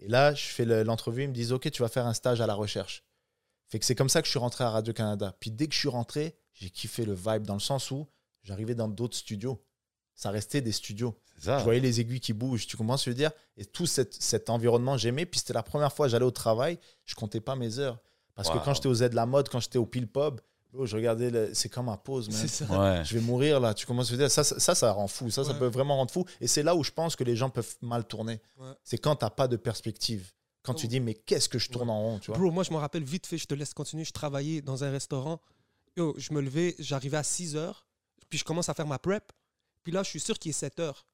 Et 0.00 0.08
là, 0.08 0.34
je 0.34 0.46
fais 0.46 0.64
le- 0.64 0.82
l'entrevue, 0.82 1.22
ils 1.22 1.28
me 1.28 1.32
disent 1.32 1.52
Ok, 1.52 1.70
tu 1.70 1.80
vas 1.82 1.88
faire 1.88 2.06
un 2.08 2.14
stage 2.14 2.40
à 2.40 2.46
la 2.48 2.54
recherche. 2.54 3.04
Fait 3.72 3.78
que 3.78 3.86
c'est 3.86 3.94
comme 3.94 4.10
ça 4.10 4.20
que 4.20 4.26
je 4.26 4.30
suis 4.32 4.38
rentré 4.38 4.64
à 4.64 4.70
Radio-Canada. 4.70 5.34
Puis 5.40 5.50
dès 5.50 5.66
que 5.66 5.72
je 5.72 5.78
suis 5.78 5.88
rentré, 5.88 6.36
j'ai 6.52 6.68
kiffé 6.68 7.06
le 7.06 7.14
vibe 7.14 7.44
dans 7.46 7.54
le 7.54 7.58
sens 7.60 7.90
où 7.90 8.06
j'arrivais 8.42 8.74
dans 8.74 8.86
d'autres 8.86 9.16
studios. 9.16 9.64
Ça 10.14 10.30
restait 10.30 10.60
des 10.60 10.72
studios. 10.72 11.16
ça. 11.38 11.58
Je 11.58 11.64
voyais 11.64 11.80
les 11.80 11.98
aiguilles 11.98 12.20
qui 12.20 12.34
bougent, 12.34 12.66
tu 12.66 12.76
que 12.76 12.82
je 12.84 13.08
veux 13.08 13.14
dire? 13.14 13.30
Et 13.56 13.64
tout 13.64 13.86
cet, 13.86 14.12
cet 14.12 14.50
environnement, 14.50 14.98
j'aimais. 14.98 15.24
Puis 15.24 15.40
c'était 15.40 15.54
la 15.54 15.62
première 15.62 15.90
fois 15.90 16.04
que 16.04 16.10
j'allais 16.10 16.26
au 16.26 16.30
travail, 16.30 16.78
je 17.06 17.14
comptais 17.14 17.40
pas 17.40 17.56
mes 17.56 17.78
heures. 17.78 17.98
Parce 18.34 18.48
Wow. 18.50 18.58
que 18.58 18.64
quand 18.66 18.74
j'étais 18.74 18.88
aux 18.88 18.94
aides 19.02 19.12
de 19.12 19.16
la 19.16 19.24
mode, 19.24 19.48
quand 19.48 19.60
j'étais 19.60 19.78
au 19.78 19.86
Pile 19.86 20.06
Pub, 20.06 20.38
je 20.84 20.94
regardais, 20.94 21.30
le- 21.30 21.54
c'est 21.54 21.70
comme 21.70 21.86
ma 21.86 21.96
pause, 21.96 22.30
ça. 22.30 22.64
Ouais. 22.66 23.02
Je 23.06 23.14
vais 23.14 23.20
mourir 23.22 23.58
là. 23.58 23.72
Tu 23.72 23.86
commences 23.86 24.08
à 24.08 24.12
te 24.12 24.16
dire, 24.16 24.30
ça, 24.30 24.44
ça, 24.44 24.60
ça, 24.60 24.74
ça 24.74 24.92
rend 24.92 25.08
fou. 25.08 25.30
Ça, 25.30 25.44
peut 25.54 25.66
vraiment 25.68 25.96
rendre 25.96 26.10
fou. 26.10 26.26
Et 26.42 26.46
c'est 26.46 26.62
là 26.62 26.76
où 26.76 26.84
je 26.84 26.90
pense 26.90 27.16
que 27.16 27.24
les 27.24 27.36
gens 27.36 27.48
peuvent 27.48 27.74
mal 27.80 28.04
tourner. 28.04 28.42
Ouais. 28.58 28.68
C'est 28.84 28.98
quand 28.98 29.16
t'as 29.16 29.30
pas 29.30 29.48
de 29.48 29.56
perspective. 29.56 30.30
Quand 30.62 30.74
tu 30.74 30.86
Oh. 30.86 30.88
dis, 30.88 31.00
mais 31.00 31.14
qu'est-ce 31.14 31.48
que 31.48 31.58
je 31.58 31.68
tourne 31.70 31.90
en 31.90 32.00
rond, 32.00 32.18
tu 32.18 32.30
vois? 32.30 32.38
Bro, 32.38 32.50
moi, 32.52 32.62
je 32.62 32.70
me 32.70 32.76
rappelle 32.76 33.02
vite 33.04 33.26
fait, 33.26 33.38
je 33.38 33.46
te 33.46 33.54
laisse 33.54 33.74
continuer. 33.74 34.04
Je 34.04 34.12
travaillais 34.12 34.60
dans 34.62 34.84
un 34.84 34.90
restaurant. 34.90 35.40
Yo, 35.96 36.14
je 36.18 36.32
me 36.32 36.40
levais, 36.40 36.74
j'arrivais 36.78 37.16
à 37.16 37.22
6 37.22 37.56
heures. 37.56 37.86
Puis 38.28 38.38
je 38.38 38.44
commence 38.44 38.68
à 38.68 38.74
faire 38.74 38.86
ma 38.86 38.98
prep. 38.98 39.32
Puis 39.82 39.92
là, 39.92 40.02
je 40.02 40.08
suis 40.10 40.20
sûr 40.20 40.38
qu'il 40.38 40.50
est 40.50 40.52
7 40.52 40.78
heures. 40.80 41.06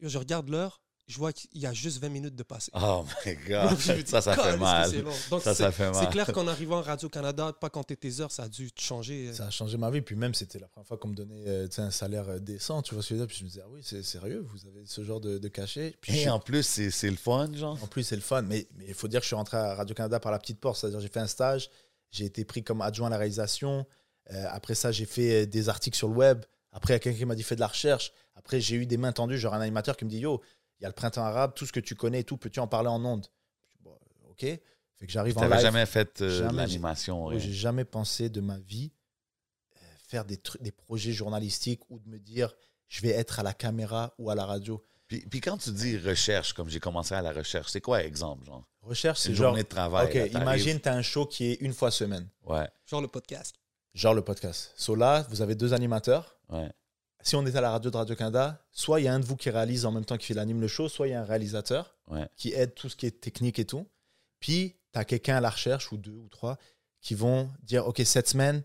Yo, 0.00 0.08
je 0.08 0.18
regarde 0.18 0.48
l'heure. 0.48 0.81
Je 1.08 1.18
vois 1.18 1.32
qu'il 1.32 1.60
y 1.60 1.66
a 1.66 1.72
juste 1.72 1.98
20 2.00 2.08
minutes 2.08 2.36
de 2.36 2.42
passé. 2.44 2.70
Oh 2.74 3.04
my 3.26 3.34
God. 3.48 3.76
dis, 3.76 4.04
ça, 4.06 4.20
ça 4.20 4.36
fait 4.36 4.56
mal. 4.56 4.88
c'est. 4.90 5.02
Donc, 5.02 5.42
Ça, 5.42 5.52
c'est- 5.54 5.62
ça 5.64 5.72
fait 5.72 5.92
C'est 5.92 6.00
mal. 6.04 6.10
clair 6.10 6.32
qu'en 6.32 6.46
arrivant 6.46 6.78
à 6.78 6.82
Radio-Canada, 6.82 7.52
pas 7.60 7.68
quand 7.70 7.82
tes 7.84 8.20
heures, 8.20 8.30
ça 8.30 8.44
a 8.44 8.48
dû 8.48 8.70
te 8.70 8.80
changer. 8.80 9.28
euh. 9.28 9.32
Ça 9.34 9.46
a 9.46 9.50
changé 9.50 9.76
ma 9.76 9.90
vie. 9.90 10.00
Puis 10.00 10.14
même, 10.14 10.32
c'était 10.32 10.58
la 10.60 10.68
première 10.68 10.86
fois 10.86 10.96
qu'on 10.98 11.08
me 11.08 11.14
donnait 11.14 11.44
euh, 11.48 11.68
un 11.78 11.90
salaire 11.90 12.28
euh, 12.28 12.38
décent. 12.38 12.82
Tu 12.82 12.94
vois 12.94 13.02
ce 13.02 13.08
que 13.10 13.14
je 13.16 13.20
veux 13.20 13.26
dire? 13.26 13.28
Puis 13.28 13.38
je 13.38 13.44
me 13.44 13.48
disais, 13.48 13.62
ah 13.64 13.68
oui, 13.70 13.80
c'est 13.82 14.02
sérieux, 14.02 14.46
vous 14.48 14.66
avez 14.68 14.86
ce 14.86 15.02
genre 15.04 15.20
de, 15.20 15.38
de 15.38 15.48
cachet. 15.48 15.94
Puis 16.00 16.20
Et 16.20 16.28
en 16.30 16.38
plus, 16.38 16.62
c'est 16.62 16.90
c'est 16.90 17.10
le 17.10 17.16
fun, 17.16 17.52
genre. 17.52 17.76
En 17.82 17.86
plus, 17.88 18.04
c'est 18.04 18.16
le 18.16 18.22
fun. 18.22 18.42
Mais 18.42 18.66
mais 18.76 18.84
il 18.88 18.94
faut 18.94 19.08
dire 19.08 19.20
que 19.20 19.24
je 19.24 19.28
suis 19.28 19.36
rentré 19.36 19.56
à 19.56 19.74
Radio-Canada 19.74 20.20
par 20.20 20.30
la 20.32 20.38
petite 20.38 20.60
porte. 20.60 20.78
C'est-à-dire, 20.78 21.00
j'ai 21.00 21.08
fait 21.08 21.20
un 21.20 21.26
stage, 21.26 21.68
j'ai 22.12 22.24
été 22.26 22.44
pris 22.44 22.62
comme 22.62 22.80
adjoint 22.80 23.08
à 23.08 23.10
la 23.10 23.18
réalisation. 23.18 23.86
Euh, 24.30 24.44
après 24.50 24.76
ça, 24.76 24.92
j'ai 24.92 25.04
fait 25.04 25.46
des 25.46 25.68
articles 25.68 25.96
sur 25.96 26.06
le 26.08 26.14
web. 26.14 26.44
Après, 26.70 26.94
il 26.94 26.94
y 26.94 26.96
a 26.96 27.00
quelqu'un 27.00 27.18
qui 27.18 27.24
m'a 27.26 27.34
dit 27.34 27.42
fais 27.42 27.56
de 27.56 27.60
la 27.60 27.66
recherche. 27.66 28.12
Après, 28.36 28.60
j'ai 28.60 28.76
eu 28.76 28.86
des 28.86 28.96
mains 28.96 29.12
tendues. 29.12 29.36
Genre 29.36 29.52
un 29.52 29.60
animateur 29.60 29.96
qui 29.96 30.04
me 30.04 30.10
dit 30.10 30.18
Yo, 30.20 30.40
il 30.82 30.84
y 30.84 30.86
a 30.86 30.88
le 30.88 30.94
printemps 30.94 31.22
arabe, 31.24 31.52
tout 31.54 31.64
ce 31.64 31.72
que 31.72 31.78
tu 31.80 31.94
connais 31.94 32.20
et 32.20 32.24
tout, 32.24 32.36
peux-tu 32.36 32.58
en 32.58 32.66
parler 32.66 32.88
en 32.88 33.04
ondes? 33.04 33.26
Bon, 33.80 33.96
Ok. 34.30 34.40
Fait 34.40 35.06
que 35.06 35.12
j'arrive 35.12 35.36
en 35.38 35.42
T'avais 35.42 35.54
live. 35.56 35.62
jamais 35.64 35.86
fait 35.86 36.20
euh, 36.22 36.26
de 36.26 36.30
Jamais, 36.38 36.56
l'animation. 36.62 37.38
J'ai 37.38 37.52
jamais 37.52 37.84
pensé 37.84 38.28
de 38.28 38.40
ma 38.40 38.58
vie 38.58 38.92
euh, 39.76 39.86
faire 40.08 40.24
des, 40.24 40.36
trucs, 40.36 40.60
des 40.62 40.70
projets 40.72 41.12
journalistiques 41.12 41.82
ou 41.90 41.98
de 42.00 42.08
me 42.08 42.18
dire 42.18 42.52
je 42.88 43.00
vais 43.02 43.08
être 43.10 43.38
à 43.38 43.42
la 43.44 43.52
caméra 43.52 44.12
ou 44.18 44.30
à 44.30 44.34
la 44.34 44.44
radio. 44.44 44.84
Puis, 45.08 45.20
puis 45.28 45.40
quand 45.40 45.56
tu 45.58 45.70
dis 45.72 45.98
recherche, 45.98 46.52
comme 46.52 46.68
j'ai 46.68 46.80
commencé 46.80 47.14
à 47.14 47.22
la 47.22 47.32
recherche, 47.32 47.70
c'est 47.70 47.80
quoi 47.80 48.02
exemple, 48.02 48.44
genre? 48.46 48.64
Recherche, 48.82 49.20
C'est 49.20 49.34
genre. 49.34 49.48
journée 49.50 49.62
de 49.62 49.68
travail. 49.68 50.06
Ok, 50.06 50.14
là, 50.32 50.40
imagine, 50.42 50.80
tu 50.80 50.88
as 50.88 50.94
un 50.94 51.02
show 51.02 51.26
qui 51.26 51.44
est 51.52 51.54
une 51.60 51.72
fois 51.72 51.90
semaine. 51.92 52.28
Ouais, 52.44 52.68
Genre 52.86 53.00
le 53.00 53.08
podcast. 53.08 53.54
Genre 53.94 54.14
le 54.14 54.22
podcast. 54.22 54.72
So 54.76 54.94
là, 54.94 55.24
vous 55.30 55.40
avez 55.42 55.54
deux 55.54 55.72
animateurs. 55.72 56.36
ouais. 56.48 56.70
Si 57.22 57.36
on 57.36 57.46
est 57.46 57.54
à 57.56 57.60
la 57.60 57.70
radio 57.70 57.90
de 57.90 57.96
Radio-Canada, 57.96 58.60
soit 58.72 59.00
il 59.00 59.04
y 59.04 59.08
a 59.08 59.14
un 59.14 59.20
de 59.20 59.24
vous 59.24 59.36
qui 59.36 59.48
réalise 59.50 59.86
en 59.86 59.92
même 59.92 60.04
temps 60.04 60.16
qu'il 60.16 60.38
anime 60.38 60.60
le 60.60 60.68
show, 60.68 60.88
soit 60.88 61.08
il 61.08 61.10
y 61.10 61.14
a 61.14 61.20
un 61.20 61.24
réalisateur 61.24 61.94
Ouais. 62.10 62.26
qui 62.36 62.52
aide 62.52 62.74
tout 62.74 62.88
ce 62.88 62.96
qui 62.96 63.06
est 63.06 63.20
technique 63.20 63.58
et 63.58 63.64
tout. 63.64 63.86
Puis, 64.40 64.76
tu 64.92 64.98
as 64.98 65.04
quelqu'un 65.04 65.36
à 65.36 65.40
la 65.40 65.50
recherche, 65.50 65.92
ou 65.92 65.96
deux 65.96 66.10
ou 66.12 66.28
trois, 66.28 66.58
qui 67.00 67.14
vont 67.14 67.48
dire 67.62 67.86
Ok, 67.86 68.02
cette 68.04 68.28
semaine, 68.28 68.62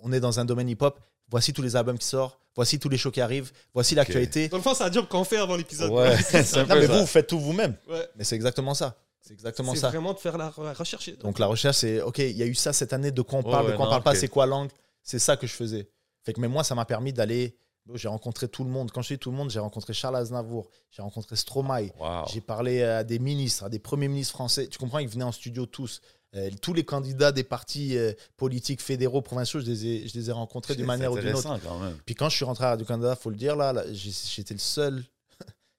on 0.00 0.12
est 0.12 0.20
dans 0.20 0.40
un 0.40 0.44
domaine 0.44 0.68
hip-hop, 0.68 1.00
voici 1.28 1.52
tous 1.52 1.62
les 1.62 1.76
albums 1.76 1.96
qui 1.98 2.06
sortent, 2.06 2.38
voici 2.56 2.78
tous 2.78 2.88
les 2.88 2.98
shows 2.98 3.12
qui 3.12 3.20
arrivent, 3.20 3.52
voici 3.72 3.94
l'actualité. 3.94 4.48
Dans 4.48 4.56
le 4.58 4.62
fond, 4.62 4.74
c'est 4.74 4.84
un 4.84 4.90
job 4.92 5.06
qu'on 5.08 5.24
fait 5.24 5.38
avant 5.38 5.56
l'épisode. 5.56 5.90
Ouais, 5.92 6.10
Non, 6.16 6.16
mais 6.32 6.42
ça. 6.44 6.64
vous, 6.64 6.98
vous 7.00 7.06
faites 7.06 7.28
tout 7.28 7.38
vous-même. 7.40 7.76
Ouais. 7.88 8.08
Mais 8.16 8.24
c'est 8.24 8.34
exactement 8.34 8.74
ça. 8.74 8.96
C'est 9.20 9.32
exactement 9.32 9.72
C'est 9.74 9.80
ça. 9.82 9.88
vraiment 9.90 10.12
de 10.12 10.18
faire 10.18 10.36
la 10.36 10.50
recherche. 10.50 11.08
Donc 11.18 11.38
la 11.38 11.46
recherche, 11.46 11.76
c'est 11.76 12.00
OK, 12.02 12.18
il 12.18 12.36
y 12.36 12.42
a 12.42 12.46
eu 12.46 12.56
ça 12.56 12.72
cette 12.72 12.92
année, 12.92 13.12
de 13.12 13.22
quoi 13.22 13.38
on 13.38 13.42
parle, 13.44 13.66
ouais, 13.66 13.72
de 13.72 13.76
quoi 13.76 13.84
on 13.86 13.88
non, 13.88 13.92
parle 13.92 14.02
pas, 14.02 14.14
c'est 14.16 14.26
quoi 14.28 14.46
l'angle. 14.46 14.72
C'est 15.04 15.20
ça 15.20 15.36
que 15.36 15.46
je 15.46 15.52
faisais. 15.54 15.88
Fait 16.24 16.32
que, 16.32 16.40
mais 16.40 16.48
moi, 16.48 16.64
ça 16.64 16.74
m'a 16.74 16.84
permis 16.84 17.12
d'aller. 17.12 17.56
J'ai 17.94 18.08
rencontré 18.08 18.48
tout 18.48 18.64
le 18.64 18.70
monde. 18.70 18.90
Quand 18.92 19.02
je 19.02 19.14
dis 19.14 19.18
tout 19.18 19.30
le 19.30 19.36
monde, 19.36 19.50
j'ai 19.50 19.58
rencontré 19.58 19.92
Charles 19.92 20.16
Aznavour, 20.16 20.68
j'ai 20.90 21.02
rencontré 21.02 21.34
Stromae, 21.36 21.88
Wow. 21.98 22.24
j'ai 22.32 22.40
parlé 22.40 22.82
à 22.82 23.02
des 23.04 23.18
ministres, 23.18 23.64
à 23.64 23.68
des 23.68 23.78
premiers 23.80 24.08
ministres 24.08 24.34
français. 24.34 24.68
Tu 24.68 24.78
comprends, 24.78 24.98
ils 25.00 25.08
venaient 25.08 25.24
en 25.24 25.32
studio 25.32 25.66
tous. 25.66 26.00
Euh, 26.34 26.48
tous 26.62 26.72
les 26.72 26.84
candidats 26.84 27.30
des 27.32 27.42
partis 27.44 27.98
euh, 27.98 28.12
politiques 28.38 28.80
fédéraux, 28.80 29.20
provinciaux, 29.20 29.60
je 29.60 29.66
les 29.66 29.86
ai, 29.86 30.08
je 30.08 30.14
les 30.18 30.30
ai 30.30 30.32
rencontrés 30.32 30.74
d'une 30.74 30.86
manière 30.86 31.12
ou 31.12 31.18
d'une 31.18 31.34
autre. 31.34 31.58
quand 31.62 31.78
même. 31.80 31.98
Puis 32.06 32.14
quand 32.14 32.28
je 32.30 32.36
suis 32.36 32.44
rentré 32.44 32.64
à 32.64 32.68
Radio-Canada, 32.70 33.16
faut 33.16 33.28
le 33.30 33.36
dire, 33.36 33.54
là, 33.56 33.74
j'étais 33.92 34.54
le 34.54 34.60
seul. 34.60 35.04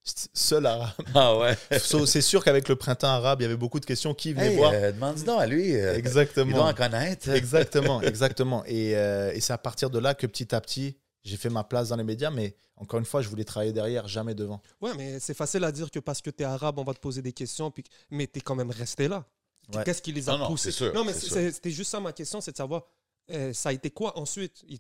seul 0.34 0.66
à. 0.68 0.93
Ah 1.16 1.38
ouais. 1.38 1.58
So, 1.80 2.06
c'est 2.06 2.22
sûr 2.22 2.43
qu'avec 2.43 2.68
le 2.70 2.76
printemps 2.76 3.08
arabe, 3.08 3.39
il 3.41 3.43
y 3.43 3.45
avait 3.45 3.56
beaucoup 3.58 3.80
de 3.80 3.86
questions 3.86 4.14
qui 4.14 4.34
venaient 4.34 4.51
Hey, 4.51 4.58
voir. 4.58 4.74
euh, 4.76 4.91
demande 4.91 5.24
donc 5.24 5.39
à 5.41 5.47
lui. 5.47 5.76
euh, 5.76 5.95
Exactement. 5.95 6.49
Il 6.51 6.54
doit 6.56 6.68
en 6.68 6.74
connaître. 6.74 7.30
Exactement, 7.30 8.01
exactement. 8.04 8.64
Et, 8.66 8.95
euh, 8.97 9.32
et 9.34 9.39
c'est 9.39 9.54
à 9.54 9.58
partir 9.58 9.89
de 9.89 9.97
là 9.99 10.14
que 10.14 10.28
petit 10.28 10.54
à 10.54 10.62
petit, 10.62 10.97
j'ai 11.24 11.38
fait 11.38 11.49
ma 11.49 11.63
place 11.63 11.89
dans 11.89 11.95
les 11.95 12.03
médias, 12.03 12.30
mais 12.30 12.55
encore 12.76 12.99
une 12.99 13.05
fois, 13.05 13.21
je 13.21 13.30
voulais 13.30 13.43
travailler 13.45 13.71
derrière, 13.74 14.07
jamais 14.07 14.36
devant. 14.36 14.61
Ouais, 14.82 14.93
mais 14.95 15.19
c'est 15.19 15.34
facile 15.34 15.63
à 15.63 15.71
dire 15.71 15.89
que 15.89 15.99
parce 15.99 16.21
que 16.21 16.30
tu 16.30 16.43
es 16.43 16.45
arabe, 16.45 16.80
on 16.80 16.84
va 16.84 16.93
te 16.93 16.99
poser 16.99 17.21
des 17.21 17.34
questions, 17.34 17.71
puis... 17.71 17.84
mais 18.11 18.28
tu 18.28 18.39
es 18.39 18.41
quand 18.41 18.55
même 18.55 18.71
resté 18.71 19.07
là. 19.07 19.26
Ouais. 19.74 19.84
Qu'est-ce 19.86 20.01
qui 20.01 20.11
les 20.11 20.28
a 20.30 20.34
Non, 20.34 20.39
non, 20.39 20.47
poussés? 20.47 20.71
sûr, 20.71 20.93
Non, 20.93 21.05
mais 21.05 21.13
c'était 21.13 21.71
juste 21.71 21.89
ça 21.91 21.99
ma 22.01 22.11
question, 22.11 22.41
c'est 22.41 22.51
de 22.51 22.57
savoir, 22.57 22.84
euh, 23.32 23.53
ça 23.53 23.69
a 23.69 23.74
été 23.74 23.89
quoi 23.89 24.19
ensuite? 24.19 24.63
Tu 24.67 24.80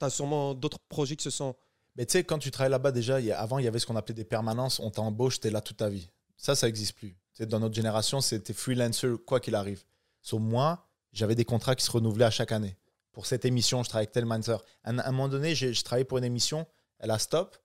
as 0.00 0.10
sûrement 0.10 0.54
d'autres 0.54 0.78
projets 0.88 1.16
qui 1.16 1.24
se 1.24 1.30
sont. 1.30 1.54
Mais 1.96 2.06
tu 2.06 2.12
sais, 2.12 2.24
quand 2.24 2.38
tu 2.38 2.50
travailles 2.50 2.70
là-bas, 2.70 2.90
déjà, 2.92 3.20
il 3.20 3.26
y 3.26 3.32
a- 3.32 3.38
avant, 3.38 3.58
il 3.58 3.66
y 3.66 3.68
avait 3.68 3.78
ce 3.78 3.84
qu'on 3.86 3.96
appelait 3.96 4.14
des 4.14 4.24
permanences. 4.24 4.80
On 4.80 4.90
t'embauche, 4.90 5.40
t'es 5.40 5.50
là 5.50 5.60
toute 5.60 5.76
ta 5.76 5.90
vie. 5.90 6.08
Ça, 6.38 6.54
ça 6.54 6.66
n'existe 6.66 6.94
plus. 6.94 7.14
Tu 7.34 7.46
dans 7.46 7.60
notre 7.60 7.74
génération, 7.74 8.22
c'était 8.22 8.54
freelancer, 8.54 9.08
quoi 9.26 9.40
qu'il 9.40 9.54
arrive. 9.54 9.84
Sauf 10.22 10.40
moi, 10.40 10.86
j'avais 11.12 11.34
des 11.34 11.44
contrats 11.44 11.74
qui 11.76 11.84
se 11.84 11.90
renouvelaient 11.90 12.24
à 12.24 12.30
chaque 12.30 12.52
année. 12.52 12.76
Pour 13.12 13.26
cette 13.26 13.44
émission, 13.44 13.82
je 13.82 13.88
travaillais 13.88 14.06
avec 14.06 14.12
tel 14.12 14.24
manager. 14.26 14.64
À 14.84 14.90
un, 14.90 14.98
à 14.98 15.08
un 15.08 15.12
moment 15.12 15.28
donné, 15.28 15.54
j'ai- 15.54 15.72
je 15.74 15.84
travaillais 15.84 16.04
pour 16.04 16.18
une 16.18 16.24
émission, 16.24 16.66
elle 16.98 17.10
a 17.10 17.18
stop, 17.18 17.56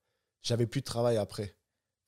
j'avais 0.42 0.68
plus 0.68 0.82
de 0.82 0.86
travail 0.86 1.18
après. 1.18 1.56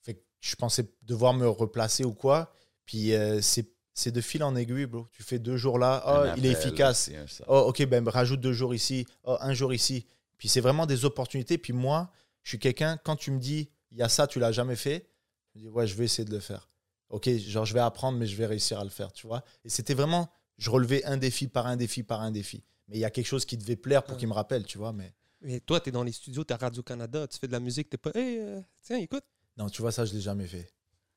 Fait 0.02 0.16
que 0.16 0.22
je 0.42 0.56
pensais 0.56 0.86
devoir 1.04 1.34
me 1.34 1.48
replacer 1.48 2.04
ou 2.04 2.14
quoi. 2.14 2.54
Puis 2.86 3.14
euh, 3.14 3.40
c'est 3.42 4.12
de 4.12 4.22
fil 4.22 4.44
en 4.44 4.56
aiguille, 4.56 4.86
bro. 4.86 5.08
Tu 5.12 5.24
fais 5.24 5.40
deux 5.40 5.58
jours 5.58 5.78
là, 5.80 6.04
oh, 6.06 6.10
Un 6.10 6.36
il 6.38 6.46
est 6.46 6.50
efficace. 6.54 7.10
Oh, 7.48 7.66
ok, 7.68 7.86
ben 7.86 8.08
rajoute 8.08 8.40
deux 8.40 8.54
jours 8.54 8.74
ici, 8.74 9.06
oh, 9.24 9.38
un 9.42 9.54
jour 9.54 9.74
ici. 9.74 10.06
Puis 10.38 10.48
c'est 10.48 10.62
vraiment 10.62 10.86
des 10.86 11.04
opportunités. 11.06 11.58
Puis 11.58 11.74
moi, 11.74 12.10
je 12.44 12.50
suis 12.52 12.60
quelqu'un, 12.60 12.98
quand 13.04 13.16
tu 13.18 13.32
me 13.32 13.40
dis, 13.40 13.70
il 13.92 13.98
y 13.98 14.02
a 14.02 14.08
ça, 14.10 14.26
tu 14.28 14.40
l'as 14.40 14.52
jamais 14.54 14.76
fait, 14.78 15.10
je 15.54 15.60
me 15.60 15.64
dis, 15.66 15.70
ouais, 15.70 15.86
je 15.88 15.96
vais 15.96 16.06
essayer 16.06 16.24
de 16.26 16.32
le 16.34 16.40
faire. 16.40 16.70
Ok, 17.10 17.30
genre, 17.30 17.66
je 17.66 17.74
vais 17.74 17.80
apprendre, 17.82 18.18
mais 18.18 18.26
je 18.28 18.36
vais 18.38 18.46
réussir 18.46 18.80
à 18.80 18.84
le 18.84 18.90
faire, 18.90 19.12
tu 19.12 19.28
vois. 19.28 19.44
Et 19.66 19.70
c'était 19.70 19.96
vraiment, 19.96 20.30
je 20.58 20.70
relevais 20.70 21.04
un 21.06 21.18
défi 21.18 21.48
par 21.48 21.66
un 21.68 21.76
défi 21.76 22.04
par 22.04 22.22
un 22.22 22.32
défi. 22.32 22.64
Mais 22.90 22.98
il 22.98 23.00
y 23.02 23.06
a 23.06 23.10
quelque 23.10 23.28
chose 23.28 23.46
qui 23.46 23.56
devait 23.58 23.76
plaire 23.76 24.04
pour 24.04 24.14
Ouais. 24.16 24.20
qu'il 24.20 24.28
me 24.28 24.34
rappelle, 24.34 24.66
tu 24.66 24.78
vois. 24.78 24.92
Mais 24.94 25.14
Mais 25.42 25.60
toi, 25.62 25.80
tu 25.80 25.90
es 25.90 25.92
dans 25.94 26.04
les 26.04 26.12
studios, 26.12 26.44
tu 26.44 26.50
es 26.52 26.54
à 26.54 26.58
Radio-Canada, 26.58 27.28
tu 27.28 27.38
fais 27.40 27.48
de 27.48 27.54
la 27.54 27.60
musique, 27.62 27.90
tu 27.90 27.98
pas. 27.98 28.12
Hey, 28.14 28.40
euh, 28.40 28.60
tiens, 28.82 28.98
écoute. 28.98 29.24
non, 29.58 29.70
tu 29.70 29.82
vois, 29.82 29.92
ça, 29.94 30.04
je 30.06 30.14
l'ai 30.14 30.20
jamais 30.22 30.48
fait. 30.48 30.70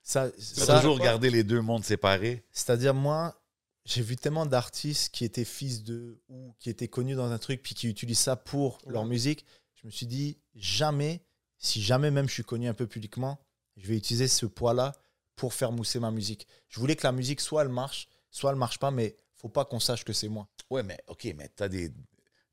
Ça, 0.03 0.31
Tu 0.31 0.41
ça 0.43 0.77
as 0.77 0.81
toujours 0.81 0.99
gardé 1.01 1.29
les 1.31 1.43
deux 1.45 1.61
mondes 1.61 1.85
séparés? 1.85 2.45
c'est-à-dire, 2.53 2.95
moi, 2.95 3.41
j'ai 3.85 4.03
vu 4.03 4.17
tellement 4.17 4.47
d'artistes 4.47 5.13
qui 5.13 5.25
étaient 5.25 5.45
fils 5.45 5.83
de 5.83 6.21
ou 6.29 6.55
qui 6.61 6.71
étaient 6.71 6.87
connus 6.89 7.15
dans 7.17 7.31
un 7.33 7.39
truc 7.39 7.63
puis 7.63 7.75
qui 7.75 7.89
utilisent 7.89 8.19
ça 8.21 8.37
pour 8.37 8.79
leur 8.87 9.05
musique. 9.05 9.45
Je 9.75 9.87
me 9.87 9.91
suis 9.91 10.07
dit, 10.07 10.39
jamais, 10.55 11.25
si 11.59 11.83
jamais 11.83 12.11
même 12.13 12.29
je 12.29 12.35
suis 12.35 12.45
connu 12.45 12.69
un 12.69 12.75
peu 12.75 12.87
publiquement, 12.87 13.41
je 13.77 13.87
vais 13.89 13.97
utiliser 13.97 14.29
ce 14.29 14.47
poids-là 14.47 14.93
pour 15.35 15.53
faire 15.55 15.73
mousser 15.73 15.99
ma 15.99 16.11
musique. 16.13 16.47
Je 16.69 16.79
voulais 16.79 16.95
que 16.95 17.05
la 17.07 17.13
musique, 17.13 17.41
soit 17.41 17.63
elle 17.63 17.69
marche, 17.71 18.09
soit 18.31 18.51
elle 18.51 18.57
marche 18.57 18.79
pas, 18.79 18.91
mais 18.93 19.17
faut 19.43 19.49
pas 19.49 19.65
qu'on 19.65 19.81
sache 19.81 20.05
que 20.05 20.13
c'est 20.15 20.29
moi. 20.29 20.49
Ouais, 20.71 20.83
mais 20.83 20.99
OK, 21.09 21.27
mais 21.37 21.51
tu 21.55 21.63
as 21.63 21.69
des, 21.69 21.91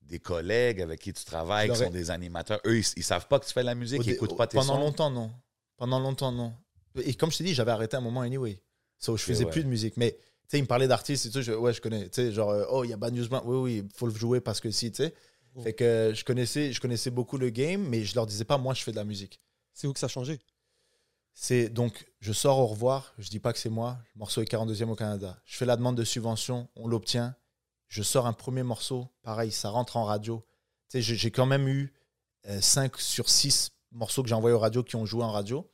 des 0.02 0.20
collègues 0.20 0.82
avec 0.82 1.00
qui 1.00 1.14
tu 1.14 1.24
travailles, 1.24 1.70
qui 1.70 1.78
sont 1.78 1.90
des 1.90 2.12
animateurs. 2.12 2.60
Eux, 2.66 2.80
ils, 2.80 2.86
ils 2.98 3.04
savent 3.04 3.28
pas 3.28 3.40
que 3.40 3.46
tu 3.46 3.54
fais 3.54 3.62
de 3.62 3.68
la 3.68 3.76
musique, 3.76 4.02
ils 4.04 4.10
n'écoutent 4.12 4.36
pas 4.36 4.48
tes 4.48 4.58
Pendant 4.58 4.76
sons. 4.76 4.80
longtemps, 4.82 5.10
non. 5.12 5.32
Pendant 5.78 6.00
longtemps, 6.00 6.32
non. 6.32 6.54
Et 7.06 7.14
comme 7.14 7.32
je 7.32 7.38
t'ai 7.38 7.44
dit, 7.46 7.54
j'avais 7.54 7.72
arrêté 7.72 7.96
un 7.96 8.02
moment 8.02 8.22
anyway. 8.22 8.62
So, 8.98 9.16
je 9.16 9.24
faisais 9.24 9.46
ouais. 9.46 9.52
plus 9.52 9.64
de 9.64 9.70
musique. 9.70 9.96
Mais 9.96 10.12
tu 10.12 10.18
sais, 10.50 10.58
il 10.58 10.64
me 10.64 10.68
parlait 10.68 10.88
d'artistes 10.88 11.28
et 11.28 11.30
tout. 11.30 11.42
Je, 11.42 11.54
ouais, 11.54 11.72
je 11.72 11.80
connais. 11.80 12.10
Tu 12.10 12.22
sais, 12.22 12.32
genre, 12.34 12.50
euh, 12.50 12.66
oh, 12.70 12.84
il 12.84 12.90
y 12.90 12.94
a 12.94 12.98
Bad 12.98 13.14
News 13.14 13.30
Blanc. 13.30 13.44
Oui, 13.46 13.58
oui, 13.58 13.84
il 13.86 13.98
faut 13.98 14.08
le 14.08 14.14
jouer 14.14 14.42
parce 14.42 14.60
que 14.60 14.72
si, 14.72 14.92
tu 14.92 15.04
sais. 15.04 15.14
Fait 15.64 15.74
que 15.74 15.84
euh, 15.84 16.14
je 16.14 16.24
connaissais, 16.24 16.72
je 16.72 16.80
connaissais 16.80 17.10
beaucoup 17.10 17.38
le 17.38 17.50
game, 17.50 17.82
mais 17.88 18.04
je 18.04 18.16
leur 18.16 18.26
disais 18.26 18.46
pas, 18.46 18.58
moi, 18.58 18.74
je 18.74 18.84
fais 18.84 18.92
de 18.92 18.96
la 18.98 19.04
musique. 19.04 19.40
C'est 19.74 19.88
où 19.88 19.94
que 19.94 20.00
ça 20.00 20.06
a 20.06 20.10
changé? 20.10 20.40
C'est 21.42 21.70
donc, 21.70 22.06
je 22.20 22.34
sors 22.34 22.60
au 22.60 22.68
revoir, 22.68 23.14
je 23.18 23.30
dis 23.30 23.40
pas 23.40 23.54
que 23.54 23.60
c'est 23.60 23.70
moi, 23.70 23.98
le 24.14 24.20
morceau 24.20 24.42
est 24.42 24.46
42e 24.52 24.90
au 24.90 24.96
Canada. 24.96 25.38
Je 25.46 25.56
fais 25.56 25.66
la 25.66 25.78
demande 25.78 25.96
de 25.96 26.04
subvention, 26.04 26.68
on 26.76 26.86
l'obtient. 26.86 27.34
Je 27.88 28.04
sors 28.04 28.28
un 28.28 28.34
premier 28.34 28.62
morceau, 28.64 29.08
pareil, 29.24 29.50
ça 29.54 29.70
rentre 29.70 29.96
en 29.96 30.04
radio. 30.04 30.46
Tu 30.90 31.02
sais, 31.02 31.16
j'ai- 31.16 31.32
quand 31.32 31.46
même 31.46 31.70
eu 31.70 31.94
5 32.60 32.98
sur 33.00 33.30
6 33.30 33.72
morceaux 33.94 34.22
que 34.22 34.28
j'ai 34.28 34.36
envoyés 34.36 34.54
aux 34.54 34.60
radios 34.60 34.84
qui 34.84 34.98
ont 34.98 35.06
joué 35.06 35.24
en 35.24 35.32
radio. 35.32 35.66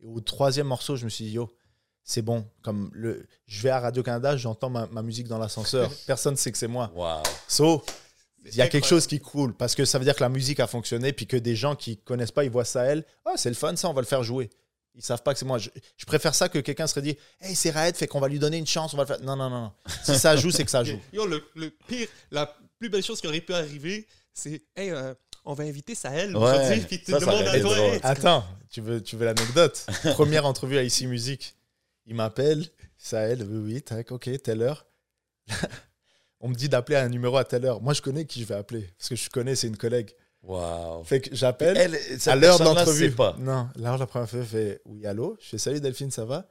Et 0.00 0.06
au 0.06 0.20
troisième 0.22 0.68
morceau, 0.68 0.96
je 0.96 1.04
me 1.04 1.10
suis 1.10 1.24
dit, 1.26 1.32
yo, 1.32 1.50
c'est 2.02 2.22
bon. 2.22 2.48
Comme 2.62 2.88
le, 2.94 3.26
je 3.46 3.60
vais 3.60 3.68
à 3.70 3.78
Radio-Canada, 3.78 4.38
j'entends 4.38 4.70
ma, 4.70 4.86
ma 4.86 5.02
musique 5.02 5.28
dans 5.28 5.38
l'ascenseur. 5.38 5.92
Personne 6.06 6.32
ne 6.32 6.38
sait 6.38 6.50
que 6.50 6.56
c'est 6.56 6.66
moi. 6.66 6.90
Wow. 6.94 7.22
So, 7.46 7.84
il 8.46 8.54
y 8.54 8.62
a 8.62 8.68
quelque 8.68 8.86
chose 8.86 9.06
qui 9.06 9.20
coule 9.20 9.54
parce 9.54 9.74
que 9.74 9.84
ça 9.84 9.98
veut 9.98 10.04
dire 10.06 10.14
que 10.16 10.22
la 10.22 10.30
musique 10.30 10.60
a 10.60 10.66
fonctionné 10.66 11.12
puis 11.12 11.26
que 11.26 11.36
des 11.36 11.54
gens 11.56 11.76
qui 11.76 11.98
connaissent 11.98 12.32
pas, 12.32 12.44
ils 12.44 12.50
voient 12.50 12.64
ça 12.64 12.84
elle. 12.84 13.04
Ah, 13.26 13.34
c'est 13.36 13.50
le 13.50 13.54
fun, 13.54 13.76
ça, 13.76 13.90
on 13.90 13.92
va 13.92 14.00
le 14.00 14.06
faire 14.06 14.22
jouer. 14.22 14.48
Ils 15.00 15.04
savent 15.04 15.22
pas 15.22 15.32
que 15.32 15.38
c'est 15.38 15.46
moi. 15.46 15.56
Je, 15.56 15.70
je 15.96 16.04
préfère 16.04 16.34
ça 16.34 16.50
que 16.50 16.58
quelqu'un 16.58 16.86
serait 16.86 17.00
dit, 17.00 17.16
hey, 17.40 17.56
c'est 17.56 17.70
Raed, 17.70 17.96
fait 17.96 18.06
qu'on 18.06 18.20
va 18.20 18.28
lui 18.28 18.38
donner 18.38 18.58
une 18.58 18.66
chance, 18.66 18.92
on 18.92 18.98
va 18.98 19.04
le 19.04 19.06
faire. 19.06 19.20
Non, 19.22 19.34
non, 19.34 19.48
non, 19.48 19.60
non. 19.62 19.72
Si 20.04 20.14
ça 20.18 20.36
joue, 20.36 20.50
c'est 20.50 20.64
que 20.64 20.70
ça 20.70 20.84
joue. 20.84 21.00
Yo, 21.10 21.24
le, 21.26 21.42
le 21.56 21.70
pire, 21.88 22.06
la 22.30 22.54
plus 22.78 22.90
belle 22.90 23.02
chose 23.02 23.18
qui 23.18 23.26
aurait 23.26 23.40
pu 23.40 23.54
arriver, 23.54 24.06
c'est 24.34 24.60
Hey, 24.76 24.90
euh, 24.90 25.14
on 25.46 25.54
va 25.54 25.64
inviter 25.64 25.94
Sahel 25.94 26.36
Ouais, 26.36 26.42
aujourd'hui, 26.42 26.80
puis 26.86 27.02
tu 27.02 27.12
ça, 27.12 27.18
demandes 27.18 27.48
à 27.48 27.58
toi. 27.60 27.78
hey, 27.78 28.00
Attends, 28.02 28.44
tu 28.68 28.82
veux, 28.82 29.02
tu 29.02 29.16
veux 29.16 29.24
l'anecdote? 29.24 29.86
Première 30.12 30.44
entrevue 30.44 30.76
à 30.76 30.82
Ici 30.82 31.06
Musique. 31.06 31.56
Il 32.04 32.14
m'appelle, 32.14 32.66
Sahel, 32.98 33.42
oui, 33.42 33.72
oui, 33.74 33.82
tac, 33.82 34.12
ok, 34.12 34.28
telle 34.42 34.60
heure. 34.60 34.84
on 36.40 36.48
me 36.48 36.54
dit 36.54 36.68
d'appeler 36.68 36.96
à 36.96 37.02
un 37.04 37.08
numéro 37.08 37.36
à 37.38 37.44
telle 37.44 37.64
heure. 37.64 37.80
Moi, 37.80 37.94
je 37.94 38.02
connais 38.02 38.24
qui 38.26 38.40
je 38.42 38.46
vais 38.46 38.54
appeler. 38.54 38.90
Parce 38.98 39.08
que 39.08 39.16
je 39.16 39.30
connais, 39.30 39.54
c'est 39.56 39.66
une 39.66 39.76
collègue. 39.78 40.10
Wow. 40.42 41.04
Fait 41.04 41.20
que 41.20 41.34
j'appelle. 41.34 41.76
Elle, 41.76 41.98
à 42.26 42.36
l'heure 42.36 42.58
d'entrevue. 42.58 43.12
Non, 43.38 43.68
l'heure 43.76 43.94
de 43.94 44.00
la 44.00 44.06
première 44.06 44.28
fois, 44.28 44.42
fait 44.44 44.80
oui, 44.86 45.06
allô? 45.06 45.36
Je 45.40 45.48
fais 45.48 45.58
salut 45.58 45.80
Delphine, 45.80 46.10
ça 46.10 46.24
va? 46.24 46.48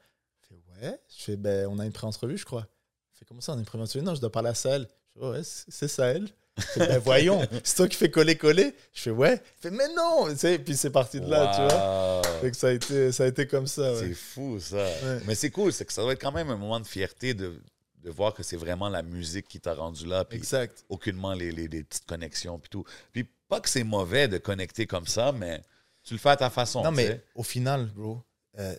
Elle 0.51 0.57
fait 0.79 0.85
ouais. 0.87 0.99
Je 1.17 1.23
fais 1.23 1.35
ben, 1.37 1.67
on 1.69 1.79
a 1.79 1.85
une 1.85 1.91
pré-entrevue, 1.91 2.37
je 2.37 2.45
crois. 2.45 2.67
Elle 3.13 3.19
fait 3.19 3.25
comment 3.25 3.41
ça, 3.41 3.53
on 3.53 3.55
a 3.55 3.59
une 3.59 3.65
pré-entrevue? 3.65 4.03
Non, 4.03 4.13
je 4.15 4.21
dois 4.21 4.31
parler 4.31 4.49
à 4.49 4.53
Sahel. 4.53 4.87
Je 5.15 5.19
fais 5.19 5.25
ouais, 5.25 5.41
c'est 5.43 5.87
Sahel. 5.87 6.27
Je 6.57 6.63
fais, 6.63 6.87
ben, 6.87 6.99
voyons, 6.99 7.41
c'est 7.63 7.75
toi 7.77 7.87
qui 7.87 7.95
fais 7.97 8.11
coller-coller. 8.11 8.75
Je 8.93 9.01
fais 9.01 9.11
ouais. 9.11 9.31
Elle 9.31 9.41
fait 9.59 9.71
mais 9.71 9.87
non. 9.95 10.27
Tu 10.29 10.37
sais, 10.37 10.59
puis 10.59 10.75
c'est 10.77 10.91
parti 10.91 11.19
de 11.19 11.27
là, 11.29 11.51
tu 11.55 11.61
vois. 11.61 12.21
Fait 12.41 12.51
que 12.51 12.57
ça 12.57 12.67
a 12.67 12.71
été, 12.71 13.11
ça 13.11 13.23
a 13.23 13.27
été 13.27 13.47
comme 13.47 13.65
ça. 13.65 13.93
ouais. 13.93 13.99
C'est 13.99 14.13
fou, 14.13 14.59
ça. 14.59 14.75
Ouais. 14.77 15.19
Mais 15.25 15.33
c'est 15.35 15.49
cool, 15.49 15.73
c'est 15.73 15.85
que 15.85 15.93
ça 15.93 16.01
doit 16.03 16.13
être 16.13 16.21
quand 16.21 16.31
même 16.33 16.49
un 16.51 16.57
moment 16.57 16.79
de 16.79 16.85
fierté 16.85 17.33
de, 17.33 17.59
de 18.03 18.09
voir 18.11 18.33
que 18.35 18.43
c'est 18.43 18.55
vraiment 18.57 18.87
la 18.89 19.01
musique 19.01 19.47
qui 19.47 19.59
t'a 19.59 19.73
rendu 19.73 20.05
là, 20.05 20.25
puis 20.25 20.37
Exact. 20.37 20.85
aucunement 20.89 21.33
les, 21.33 21.51
les- 21.51 21.67
les 21.67 21.83
petites 21.83 22.05
connexions, 22.05 22.59
puis 22.59 22.69
tout. 22.69 22.83
Puis 23.13 23.27
pas 23.49 23.59
que 23.59 23.67
c'est 23.67 23.83
mauvais 23.83 24.27
de 24.27 24.37
connecter 24.37 24.87
comme 24.87 25.07
ça, 25.07 25.31
mais 25.33 25.61
tu 26.03 26.13
le 26.13 26.19
fais 26.19 26.29
à 26.29 26.37
ta 26.37 26.49
façon. 26.49 26.83
Non, 26.83 26.91
mais 26.91 27.07
sais. 27.07 27.25
au 27.35 27.43
final, 27.43 27.87
bro, 27.87 28.21
euh, 28.57 28.75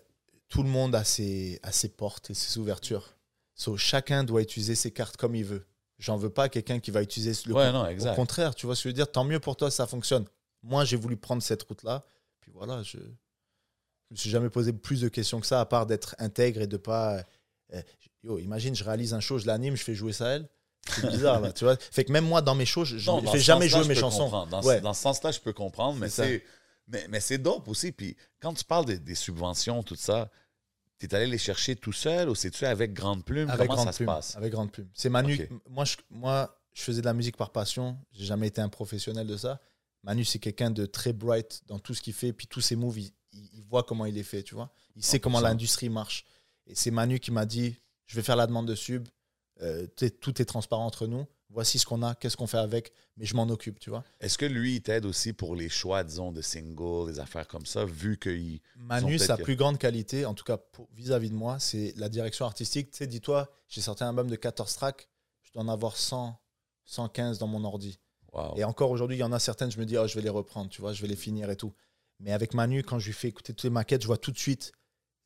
tout 0.48 0.62
le 0.62 0.68
monde 0.68 0.94
a 0.94 1.04
ses, 1.04 1.60
a 1.62 1.72
ses 1.72 1.90
portes 1.90 2.30
et 2.30 2.34
ses 2.34 2.58
ouvertures. 2.58 3.14
So, 3.54 3.76
chacun 3.76 4.24
doit 4.24 4.40
utiliser 4.40 4.74
ses 4.74 4.90
cartes 4.90 5.16
comme 5.16 5.34
il 5.34 5.44
veut. 5.44 5.66
J'en 5.98 6.16
veux 6.16 6.30
pas 6.30 6.48
quelqu'un 6.48 6.80
qui 6.80 6.90
va 6.90 7.02
utiliser 7.02 7.32
le 7.46 7.52
Ouais, 7.52 8.10
Au 8.10 8.14
contraire, 8.14 8.54
tu 8.54 8.64
vois 8.64 8.74
ce 8.74 8.80
que 8.80 8.88
je 8.88 8.88
veux 8.88 8.94
dire? 8.94 9.10
Tant 9.12 9.24
mieux 9.24 9.38
pour 9.38 9.56
toi, 9.56 9.70
ça 9.70 9.86
fonctionne. 9.86 10.24
Moi, 10.62 10.84
j'ai 10.86 10.96
voulu 10.96 11.16
prendre 11.16 11.42
cette 11.42 11.62
route-là. 11.64 12.02
Puis 12.40 12.50
voilà, 12.54 12.82
je 12.82 12.96
ne 12.96 13.02
me 14.12 14.16
suis 14.16 14.30
jamais 14.30 14.48
posé 14.48 14.72
plus 14.72 15.02
de 15.02 15.08
questions 15.08 15.40
que 15.40 15.46
ça, 15.46 15.60
à 15.60 15.66
part 15.66 15.84
d'être 15.84 16.14
intègre 16.18 16.62
et 16.62 16.66
de 16.66 16.78
pas. 16.78 17.22
euh, 17.74 17.82
yo, 18.22 18.38
imagine, 18.38 18.74
je 18.74 18.82
réalise 18.82 19.12
un 19.12 19.20
show, 19.20 19.38
je 19.38 19.46
l'anime, 19.46 19.76
je 19.76 19.84
fais 19.84 19.94
jouer 19.94 20.12
Sahel. 20.12 20.48
C'est 20.88 21.06
bizarre, 21.08 21.40
là, 21.40 21.52
tu 21.52 21.64
vois. 21.64 21.76
Fait 21.76 22.04
que 22.04 22.12
même 22.12 22.24
moi, 22.26 22.42
dans 22.42 22.54
mes 22.54 22.64
shows, 22.66 22.84
je 22.84 22.94
ne 23.10 23.26
fais 23.28 23.38
jamais 23.38 23.68
jouer 23.68 23.86
mes 23.86 23.94
chansons. 23.94 24.28
Dans, 24.46 24.62
ce- 24.62 24.66
Ouais. 24.66 24.80
dans 24.80 24.94
ce 24.94 25.02
sens-là, 25.02 25.30
je 25.30 25.40
peux 25.40 25.52
comprendre, 25.52 25.98
mais 25.98 26.08
C'est 26.08 26.42
mais, 26.88 27.06
mais 27.08 27.20
c'est 27.20 27.38
dope 27.38 27.68
aussi. 27.68 27.92
Puis 27.92 28.16
quand 28.40 28.52
tu 28.54 28.64
parles 28.64 28.84
des, 28.86 28.98
des 28.98 29.14
subventions, 29.14 29.82
tout 29.84 29.94
ça, 29.94 30.28
tu 30.98 31.06
es 31.06 31.14
allé 31.14 31.26
les 31.28 31.38
chercher 31.38 31.76
tout 31.76 31.92
seul 31.92 32.28
ou 32.28 32.34
c'est-tu 32.34 32.66
avec 32.66 32.92
Grande 32.92 33.24
Plume? 33.24 33.48
Avec 33.48 33.68
Comment 33.68 33.76
grande 33.76 33.86
ça 33.86 33.92
se 33.92 33.96
plume. 33.98 34.06
passe? 34.08 34.36
Avec 34.36 34.50
grande 34.52 34.72
plume. 34.72 34.88
C'est 34.94 35.08
Manu. 35.08 35.48
Moi, 35.68 35.84
je, 35.84 35.96
moi, 36.10 36.58
je 36.72 36.82
faisais 36.82 37.00
de 37.00 37.06
la 37.06 37.14
musique 37.14 37.36
par 37.36 37.50
passion. 37.50 37.96
J'ai 38.12 38.24
jamais 38.24 38.48
été 38.48 38.60
un 38.60 38.68
professionnel 38.68 39.26
de 39.28 39.36
ça. 39.36 39.60
Manu, 40.02 40.24
c'est 40.24 40.40
quelqu'un 40.40 40.70
de 40.72 40.84
très 40.86 41.12
bright 41.12 41.62
dans 41.68 41.78
tout 41.78 41.94
ce 41.94 42.02
qu'il 42.02 42.12
fait. 42.14 42.32
Puis 42.32 42.48
tous 42.48 42.60
ses 42.60 42.74
moves, 42.74 42.98
il, 42.98 43.12
il- 43.32 43.62
voit 43.68 43.84
comment 43.84 44.04
il 44.06 44.18
est 44.18 44.24
fait, 44.24 44.42
tu 44.42 44.56
vois. 44.56 44.72
Il 44.96 45.04
sait 45.04 45.20
comment 45.20 45.38
100%. 45.40 45.42
l'industrie 45.44 45.88
marche. 45.90 46.24
Et 46.66 46.74
c'est 46.74 46.90
Manu 46.90 47.20
qui 47.20 47.30
m'a 47.30 47.46
dit 47.46 47.76
je 48.06 48.16
vais 48.16 48.22
faire 48.22 48.34
la 48.36 48.48
demande 48.48 48.66
de 48.66 48.74
sub. 48.74 49.06
Euh, 49.62 49.86
tout 50.20 50.40
est 50.40 50.44
transparent 50.44 50.86
entre 50.86 51.06
nous. 51.06 51.26
Voici 51.52 51.80
ce 51.80 51.86
qu'on 51.86 52.02
a, 52.02 52.14
qu'est-ce 52.14 52.36
qu'on 52.36 52.46
fait 52.46 52.58
avec, 52.58 52.92
mais 53.16 53.26
je 53.26 53.34
m'en 53.34 53.48
occupe, 53.48 53.80
tu 53.80 53.90
vois. 53.90 54.04
Est-ce 54.20 54.38
que 54.38 54.46
lui, 54.46 54.76
il 54.76 54.82
t'aide 54.82 55.04
aussi 55.04 55.32
pour 55.32 55.56
les 55.56 55.68
choix, 55.68 56.04
disons, 56.04 56.30
de 56.30 56.40
singles, 56.42 57.12
des 57.12 57.18
affaires 57.18 57.48
comme 57.48 57.66
ça, 57.66 57.84
vu 57.84 58.18
qu'il. 58.18 58.60
Manu, 58.76 59.18
sa 59.18 59.36
plus 59.36 59.56
grande 59.56 59.76
qualité, 59.76 60.24
en 60.24 60.34
tout 60.34 60.44
cas 60.44 60.58
vis-à-vis 60.94 61.30
de 61.30 61.34
moi, 61.34 61.58
c'est 61.58 61.92
la 61.96 62.08
direction 62.08 62.46
artistique. 62.46 62.92
Tu 62.92 62.98
sais, 62.98 63.06
dis-toi, 63.08 63.50
j'ai 63.68 63.80
sorti 63.80 64.04
un 64.04 64.10
album 64.10 64.30
de 64.30 64.36
14 64.36 64.72
tracks, 64.74 65.08
je 65.42 65.52
dois 65.52 65.62
en 65.62 65.68
avoir 65.68 65.96
100, 65.96 66.40
115 66.84 67.38
dans 67.38 67.48
mon 67.48 67.64
ordi. 67.64 67.98
Wow. 68.32 68.54
Et 68.56 68.62
encore 68.62 68.92
aujourd'hui, 68.92 69.16
il 69.16 69.20
y 69.20 69.24
en 69.24 69.32
a 69.32 69.40
certaines, 69.40 69.72
je 69.72 69.80
me 69.80 69.84
dis, 69.84 69.98
oh, 69.98 70.06
je 70.06 70.14
vais 70.14 70.22
les 70.22 70.28
reprendre, 70.28 70.70
tu 70.70 70.80
vois, 70.80 70.92
je 70.92 71.02
vais 71.02 71.08
les 71.08 71.16
finir 71.16 71.50
et 71.50 71.56
tout. 71.56 71.74
Mais 72.20 72.32
avec 72.32 72.54
Manu, 72.54 72.84
quand 72.84 73.00
je 73.00 73.06
lui 73.06 73.12
fais 73.12 73.28
écouter 73.28 73.54
toutes 73.54 73.64
les 73.64 73.70
maquettes, 73.70 74.02
je 74.02 74.06
vois 74.06 74.18
tout 74.18 74.30
de 74.30 74.38
suite 74.38 74.70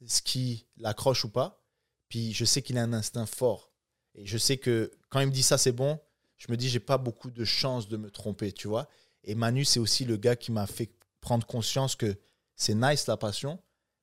ce 0.06 0.22
qui 0.22 0.66
l'accroche 0.78 1.24
ou 1.24 1.28
pas. 1.28 1.62
Puis 2.08 2.32
je 2.32 2.44
sais 2.44 2.62
qu'il 2.62 2.78
a 2.78 2.82
un 2.82 2.92
instinct 2.92 3.26
fort. 3.26 3.73
Et 4.14 4.26
je 4.26 4.38
sais 4.38 4.56
que 4.56 4.90
quand 5.08 5.20
il 5.20 5.26
me 5.26 5.32
dit 5.32 5.42
ça, 5.42 5.58
c'est 5.58 5.72
bon, 5.72 5.98
je 6.36 6.50
me 6.50 6.56
dis, 6.56 6.68
j'ai 6.68 6.80
pas 6.80 6.98
beaucoup 6.98 7.30
de 7.30 7.44
chance 7.44 7.88
de 7.88 7.96
me 7.96 8.10
tromper, 8.10 8.52
tu 8.52 8.68
vois. 8.68 8.88
Et 9.24 9.34
Manu, 9.34 9.64
c'est 9.64 9.80
aussi 9.80 10.04
le 10.04 10.16
gars 10.16 10.36
qui 10.36 10.52
m'a 10.52 10.66
fait 10.66 10.90
prendre 11.20 11.46
conscience 11.46 11.96
que 11.96 12.16
c'est 12.56 12.74
nice 12.74 13.06
la 13.06 13.16
passion, 13.16 13.58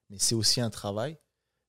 mais 0.10 0.18
c'est 0.20 0.36
aussi 0.36 0.60
un 0.60 0.70
travail. 0.70 1.18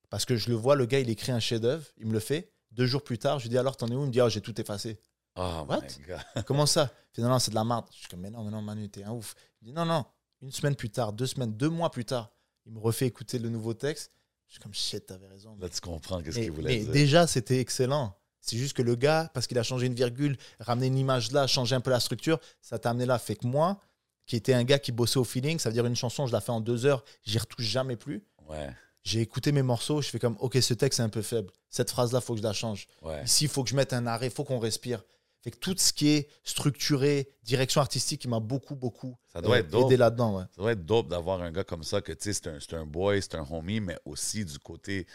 Parce 0.09 0.25
que 0.25 0.37
je 0.37 0.49
le 0.49 0.55
vois, 0.55 0.75
le 0.77 0.87
gars, 0.87 0.99
il 1.01 1.11
écrit 1.11 1.33
un 1.33 1.41
chef-d'œuvre, 1.41 1.87
il 1.99 2.07
me 2.07 2.13
le 2.13 2.21
fait. 2.21 2.51
Deux 2.71 2.87
jours 2.87 3.03
plus 3.03 3.19
tard, 3.19 3.39
je 3.39 3.45
lui 3.45 3.51
dis, 3.51 3.59
alors, 3.59 3.77
t'en 3.77 3.87
es 3.89 3.95
où? 3.95 4.03
Il 4.03 4.07
me 4.07 4.13
dit, 4.13 4.21
oh, 4.21 4.29
j'ai 4.29 4.41
tout 4.41 4.59
effacé. 4.61 4.99
Oh 5.37 5.65
What? 5.69 5.81
my 5.81 6.05
God. 6.07 6.45
Comment 6.47 6.67
ça? 6.67 6.93
Non, 7.19 7.39
c'est 7.39 7.51
de 7.51 7.55
la 7.55 7.65
merde. 7.65 7.87
Je 7.93 7.99
suis 7.99 8.09
comme, 8.09 8.21
mais 8.21 8.31
non, 8.31 8.43
mais 8.45 8.51
non, 8.51 8.63
Manu, 8.63 8.89
t'es 8.89 9.05
un 9.05 9.13
ouf. 9.13 9.35
Il 9.61 9.67
dit, 9.67 9.73
non, 9.73 9.85
non. 9.85 10.05
Une 10.41 10.51
semaine 10.51 10.75
plus 10.75 10.91
tard, 10.91 11.13
deux 11.13 11.27
semaines, 11.27 11.53
deux 11.53 11.69
mois 11.69 11.91
plus 11.91 12.05
tard, 12.05 12.31
il 12.67 12.73
me 12.73 12.79
refait 12.81 13.07
écouter 13.07 13.39
le 13.39 13.49
nouveau 13.49 13.75
texte. 13.75 14.11
Je 14.49 14.55
suis 14.55 14.61
comme, 14.63 14.75
shit, 14.75 15.07
t'avais 15.07 15.29
raison. 15.29 15.57
Là, 15.61 15.69
tu 15.69 15.81
comprends 15.81 16.23
qu'est-ce 16.23 16.39
qu'il 16.39 16.51
voulait 16.51 16.79
mais 16.79 16.85
dire. 16.85 16.93
déjà, 16.93 17.27
c'était 17.27 17.59
excellent. 17.61 18.19
C'est 18.43 18.57
juste 18.59 18.77
que 18.77 18.83
le 18.83 18.97
gars, 18.97 19.31
parce 19.33 19.47
qu'il 19.47 19.59
a 19.59 19.63
changé 19.63 19.87
une 19.87 19.95
virgule, 19.95 20.37
ramené 20.61 20.89
une 20.89 20.99
image 20.99 21.31
là, 21.33 21.47
changé 21.47 21.75
un 21.75 21.81
peu 21.81 21.91
la 21.91 22.01
structure, 22.01 22.39
ça 22.61 22.79
t'a 22.79 22.91
amené 22.91 23.07
là. 23.07 23.19
Fait 23.19 23.37
que 23.37 23.47
moi, 23.47 23.81
qui 24.27 24.37
était 24.37 24.53
un 24.53 24.65
gars 24.65 24.79
qui 24.79 24.93
bossait 24.93 25.19
au 25.19 25.25
feeling, 25.25 25.59
ça 25.59 25.69
veut 25.69 25.75
dire 25.75 25.87
une 25.87 25.97
chanson, 25.97 26.27
je 26.27 26.33
la 26.33 26.41
fais 26.41 26.51
en 26.53 26.61
deux 26.61 26.85
heures, 26.85 27.05
j'y 27.25 27.39
retouche 27.39 27.65
jamais 27.65 27.97
plus. 27.97 28.25
Ouais, 28.49 28.71
J'ai 29.05 29.21
écouté 29.21 29.53
mes 29.53 29.63
morceaux, 29.63 30.03
je 30.03 30.09
fais 30.09 30.19
comme, 30.19 30.37
ok, 30.41 30.59
ce 30.61 30.75
texte 30.75 31.01
est 31.01 31.05
un 31.05 31.09
peu 31.09 31.23
faible. 31.23 31.51
Cette 31.71 31.91
phrase-là, 31.91 32.21
faut 32.21 32.35
que 32.35 32.39
je 32.39 32.45
la 32.45 32.53
change. 32.53 32.87
ouais. 33.03 33.25
Ici, 33.25 33.45
il 33.45 33.51
faut 33.51 33.63
que 33.65 33.71
je 33.71 33.77
mette 33.77 33.93
un 33.93 34.07
arrêt, 34.07 34.27
il 34.27 34.33
faut 34.33 34.45
qu'on 34.45 34.59
respire. 34.59 35.03
Fait 35.43 35.51
que 35.51 35.57
tout 35.57 35.75
ce 35.77 35.93
qui 35.93 36.09
est 36.11 36.29
structuré, 36.45 37.29
direction 37.43 37.81
artistique, 37.81 38.23
il 38.25 38.29
m'a 38.29 38.39
beaucoup, 38.39 38.77
beaucoup 38.77 39.17
Ça 39.33 39.41
doit 39.41 39.57
euh, 39.57 39.59
être 39.61 39.75
aidé 39.75 39.97
là-dedans. 39.97 40.37
Ouais. 40.39 40.45
Ça 40.55 40.63
doit 40.63 40.73
être 40.73 40.87
dope 40.87 41.09
d'avoir 41.09 41.43
un 41.43 41.51
gars 41.51 41.65
comme 41.65 41.83
ça 41.83 42.01
que, 42.01 42.13
tu 42.13 42.33
sais, 42.33 42.33
c'est 42.33 42.47
un, 42.47 42.59
c'est 42.61 42.75
un 42.75 42.87
boy, 42.87 43.21
c'est 43.21 43.35
un 43.35 43.47
homie, 43.51 43.81
mais 43.81 43.99
aussi 44.05 44.45
du 44.45 44.59
côté, 44.61 45.07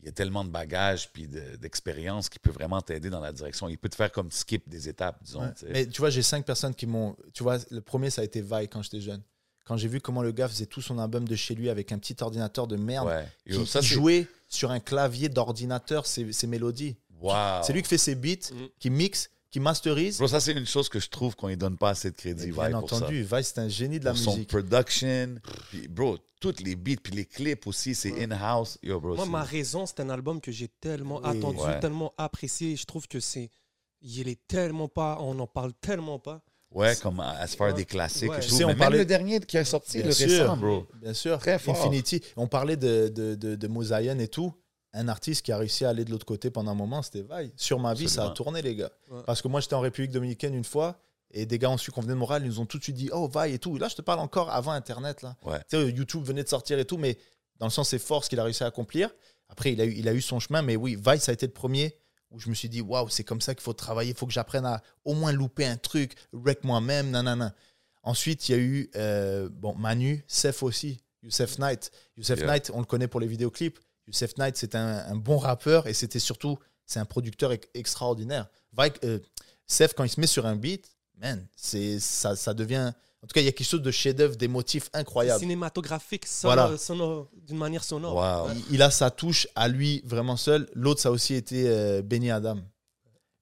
il 0.00 0.06
y 0.06 0.08
a 0.08 0.12
tellement 0.12 0.44
de 0.44 0.50
bagages 0.50 1.10
puis 1.12 1.26
de- 1.26 1.56
d'expérience 1.56 2.28
qui 2.28 2.38
peut 2.38 2.50
vraiment 2.50 2.80
t'aider 2.80 3.10
dans 3.10 3.20
la 3.20 3.32
direction. 3.32 3.68
Il 3.68 3.78
peut 3.78 3.88
te 3.88 3.96
faire 3.96 4.12
comme 4.12 4.30
skip 4.30 4.68
des 4.68 4.88
étapes, 4.88 5.18
disons. 5.22 5.40
Ouais. 5.42 5.52
Mais 5.70 5.86
tu 5.86 6.00
vois, 6.00 6.10
j'ai 6.10 6.22
cinq 6.22 6.44
personnes 6.44 6.74
qui 6.74 6.86
m'ont. 6.86 7.16
Tu 7.34 7.42
vois, 7.42 7.58
le 7.70 7.80
premier, 7.80 8.10
ça 8.10 8.20
a 8.22 8.24
été 8.24 8.40
Vaille 8.40 8.68
quand 8.68 8.82
j'étais 8.82 9.00
jeune. 9.00 9.22
Quand 9.64 9.76
j'ai 9.76 9.88
vu 9.88 10.00
comment 10.00 10.22
le 10.22 10.32
gars 10.32 10.48
faisait 10.48 10.66
tout 10.66 10.80
son 10.80 10.98
album 10.98 11.26
de 11.28 11.36
chez 11.36 11.54
lui 11.54 11.68
avec 11.68 11.92
un 11.92 11.98
petit 11.98 12.16
ordinateur 12.20 12.66
de 12.66 12.76
merde, 12.76 13.08
ouais. 13.08 13.26
qui, 13.46 13.52
Yo, 13.52 13.66
ça, 13.66 13.80
qui 13.80 13.88
c'est- 13.88 13.94
jouait 13.96 14.26
sur 14.48 14.70
un 14.70 14.80
clavier 14.80 15.28
d'ordinateur 15.28 16.06
ses, 16.06 16.32
ses 16.32 16.46
mélodies. 16.46 16.96
Wow. 17.20 17.62
C'est 17.64 17.72
lui 17.72 17.82
qui 17.82 17.88
fait 17.88 17.98
ses 17.98 18.14
beats, 18.14 18.50
Mm. 18.52 18.66
qui 18.78 18.88
mixe, 18.90 19.28
qui 19.50 19.60
masterise. 19.60 20.18
Bro, 20.18 20.28
ça, 20.28 20.40
c'est 20.40 20.52
une 20.52 20.66
chose 20.66 20.88
que 20.88 21.00
je 21.00 21.08
trouve 21.08 21.34
qu'on 21.36 21.48
ne 21.48 21.54
donne 21.54 21.76
pas 21.78 21.90
assez 21.90 22.10
de 22.10 22.16
crédit, 22.16 22.50
bien 22.52 22.66
Vibe, 22.68 22.80
pour 22.80 22.90
ça. 22.90 22.96
entendu, 22.96 23.22
Vaille, 23.22 23.44
c'est 23.44 23.58
un 23.58 23.68
génie 23.68 23.98
de 23.98 24.04
la 24.04 24.10
Pour 24.12 24.20
son 24.20 24.32
musique. 24.34 24.48
production. 24.48 25.36
Puis, 25.70 25.88
bro, 25.88 26.18
toutes 26.40 26.60
les 26.60 26.76
beats, 26.76 27.00
puis 27.02 27.14
les 27.14 27.24
clips 27.24 27.66
aussi, 27.66 27.94
c'est 27.94 28.12
Ouais. 28.12 28.24
in-house. 28.24 28.78
Yo, 28.82 29.00
bro, 29.00 29.14
Moi, 29.16 29.26
ma 29.26 29.42
raison, 29.42 29.86
c'est 29.86 30.00
un 30.00 30.10
album 30.10 30.40
que 30.40 30.52
j'ai 30.52 30.68
tellement 30.68 31.20
Oui. 31.24 31.30
attendu, 31.38 31.60
Ouais. 31.60 31.80
tellement 31.80 32.12
apprécié. 32.18 32.76
Je 32.76 32.84
trouve 32.84 33.08
que 33.08 33.20
c'est. 33.20 33.50
Il 34.02 34.28
est 34.28 34.38
tellement 34.46 34.86
pas. 34.88 35.18
On 35.20 35.34
n'en 35.34 35.46
parle 35.46 35.72
tellement 35.80 36.18
pas. 36.18 36.40
Ouais, 36.70 36.94
comme 37.02 37.18
as 37.20 37.46
far 37.56 37.68
Ouais. 37.68 37.72
des 37.74 37.86
classiques 37.86 38.30
Ouais. 38.30 38.36
et 38.36 38.40
Tu 38.42 38.48
tout. 38.50 38.54
sais, 38.56 38.64
on 38.64 38.68
Mais 38.68 38.74
même 38.74 38.78
parlait- 38.78 38.98
le 38.98 39.04
dernier 39.06 39.40
qui 39.40 39.56
a 39.56 39.64
sorti, 39.64 39.96
Bien 39.98 40.06
le 40.08 40.12
sûr. 40.12 40.28
récent, 40.28 40.56
bro. 40.58 40.86
Bien 41.00 41.14
sûr. 41.14 41.38
Très 41.38 41.58
fort. 41.58 41.74
Infinity. 41.80 42.20
On 42.36 42.46
parlait 42.46 42.76
de, 42.76 43.08
de, 43.08 43.34
de, 43.34 43.56
de 43.56 43.66
Mosaïen 43.68 44.18
et 44.18 44.28
tout. 44.28 44.52
Un 44.94 45.08
artiste 45.08 45.44
qui 45.44 45.52
a 45.52 45.58
réussi 45.58 45.84
à 45.84 45.90
aller 45.90 46.04
de 46.04 46.10
l'autre 46.10 46.24
côté 46.26 46.50
pendant 46.50 46.70
un 46.70 46.74
moment, 46.74 47.02
c'était 47.02 47.22
Vaille. 47.22 47.52
Sur 47.56 47.78
ma 47.78 47.92
vie, 47.94 48.08
ça 48.08 48.26
a 48.26 48.30
tourné, 48.30 48.62
les 48.62 48.74
gars. 48.74 48.90
Ouais. 49.10 49.22
Parce 49.26 49.42
que 49.42 49.48
moi, 49.48 49.60
j'étais 49.60 49.74
en 49.74 49.80
République 49.80 50.10
dominicaine 50.10 50.54
une 50.54 50.64
fois. 50.64 50.98
Et 51.30 51.44
des 51.44 51.58
gars 51.58 51.68
ont 51.68 51.76
su 51.76 51.90
qu'on 51.90 52.00
venait 52.00 52.14
de 52.14 52.18
Montréal, 52.18 52.42
ils 52.42 52.48
nous 52.48 52.60
ont 52.60 52.64
tout 52.64 52.78
de 52.78 52.82
suite 52.82 52.96
dit 52.96 53.10
Oh, 53.12 53.28
Vaille 53.28 53.52
et 53.52 53.58
tout. 53.58 53.76
Là, 53.76 53.88
je 53.88 53.94
te 53.96 54.00
parle 54.02 54.20
encore 54.20 54.50
avant 54.50 54.72
Internet. 54.72 55.20
Là. 55.20 55.36
Ouais. 55.44 55.58
Tu 55.68 55.76
sais, 55.76 55.90
YouTube 55.90 56.22
venait 56.24 56.42
de 56.42 56.48
sortir 56.48 56.78
et 56.78 56.86
tout, 56.86 56.96
mais 56.96 57.18
dans 57.58 57.66
le 57.66 57.70
sens, 57.70 57.90
c'est 57.90 57.98
fort 57.98 58.24
ce 58.24 58.30
qu'il 58.30 58.40
a 58.40 58.44
réussi 58.44 58.64
à 58.64 58.68
accomplir. 58.68 59.10
Après, 59.50 59.72
il 59.72 59.80
a, 59.80 59.84
eu, 59.84 59.92
il 59.92 60.08
a 60.08 60.14
eu 60.14 60.22
son 60.22 60.40
chemin, 60.40 60.62
mais 60.62 60.76
oui, 60.76 60.94
Vaille, 60.94 61.20
ça 61.20 61.30
a 61.30 61.34
été 61.34 61.46
le 61.46 61.52
premier 61.52 61.94
où 62.30 62.38
je 62.40 62.48
me 62.48 62.54
suis 62.54 62.68
dit 62.68 62.80
Waouh, 62.80 63.08
c'est 63.10 63.24
comme 63.24 63.40
ça 63.42 63.54
qu'il 63.54 63.62
faut 63.62 63.72
travailler. 63.74 64.10
Il 64.10 64.16
faut 64.16 64.26
que 64.26 64.32
j'apprenne 64.32 64.64
à 64.64 64.82
au 65.04 65.14
moins 65.14 65.32
louper 65.32 65.66
un 65.66 65.76
truc, 65.76 66.14
wreck 66.32 66.64
moi-même, 66.64 67.10
nanana. 67.10 67.54
Ensuite, 68.02 68.48
il 68.48 68.52
y 68.52 68.54
a 68.54 68.58
eu 68.58 68.90
euh, 68.96 69.48
bon, 69.50 69.74
Manu, 69.74 70.24
Seth 70.26 70.62
aussi, 70.62 71.02
Youssef 71.22 71.58
Knight. 71.58 71.90
Youssef 72.16 72.38
Yeah. 72.38 72.46
Knight, 72.46 72.70
on 72.72 72.80
le 72.80 72.86
connaît 72.86 73.08
pour 73.08 73.20
les 73.20 73.26
vidéoclips. 73.26 73.78
Youssef 74.08 74.36
Knight, 74.36 74.56
c'est 74.56 74.74
un, 74.74 75.04
un 75.06 75.14
bon 75.16 75.38
rappeur 75.38 75.86
et 75.86 75.94
c'était 75.94 76.18
surtout, 76.18 76.58
c'est 76.86 76.98
un 76.98 77.04
producteur 77.04 77.52
ex- 77.52 77.68
extraordinaire. 77.74 78.48
Vaille, 78.72 78.92
euh, 79.04 79.20
Seth, 79.66 79.94
quand 79.94 80.02
il 80.04 80.08
se 80.08 80.18
met 80.20 80.26
sur 80.26 80.46
un 80.46 80.56
beat, 80.56 80.90
man, 81.16 81.46
ça, 81.56 82.34
ça 82.34 82.54
devient. 82.54 82.92
En 83.22 83.26
tout 83.26 83.34
cas, 83.34 83.40
il 83.40 83.44
y 83.44 83.48
a 83.48 83.52
quelque 83.52 83.66
chose 83.66 83.82
de 83.82 83.90
chef-d'œuvre, 83.90 84.36
des 84.36 84.48
motifs 84.48 84.88
incroyables. 84.92 85.40
Cinématographique, 85.40 86.24
sonore, 86.26 86.54
Voilà. 86.68 86.76
sonore- 86.78 87.28
d'une 87.46 87.58
manière 87.58 87.84
sonore. 87.84 88.14
Wow. 88.48 88.54
Il, 88.70 88.74
il 88.76 88.82
a 88.82 88.90
sa 88.90 89.10
touche 89.10 89.46
à 89.54 89.68
lui 89.68 90.00
vraiment 90.04 90.36
seul. 90.36 90.68
L'autre, 90.74 91.00
ça 91.00 91.08
a 91.10 91.12
aussi 91.12 91.34
été 91.34 91.68
euh, 91.68 92.00
Benny 92.02 92.30
Adam. 92.30 92.58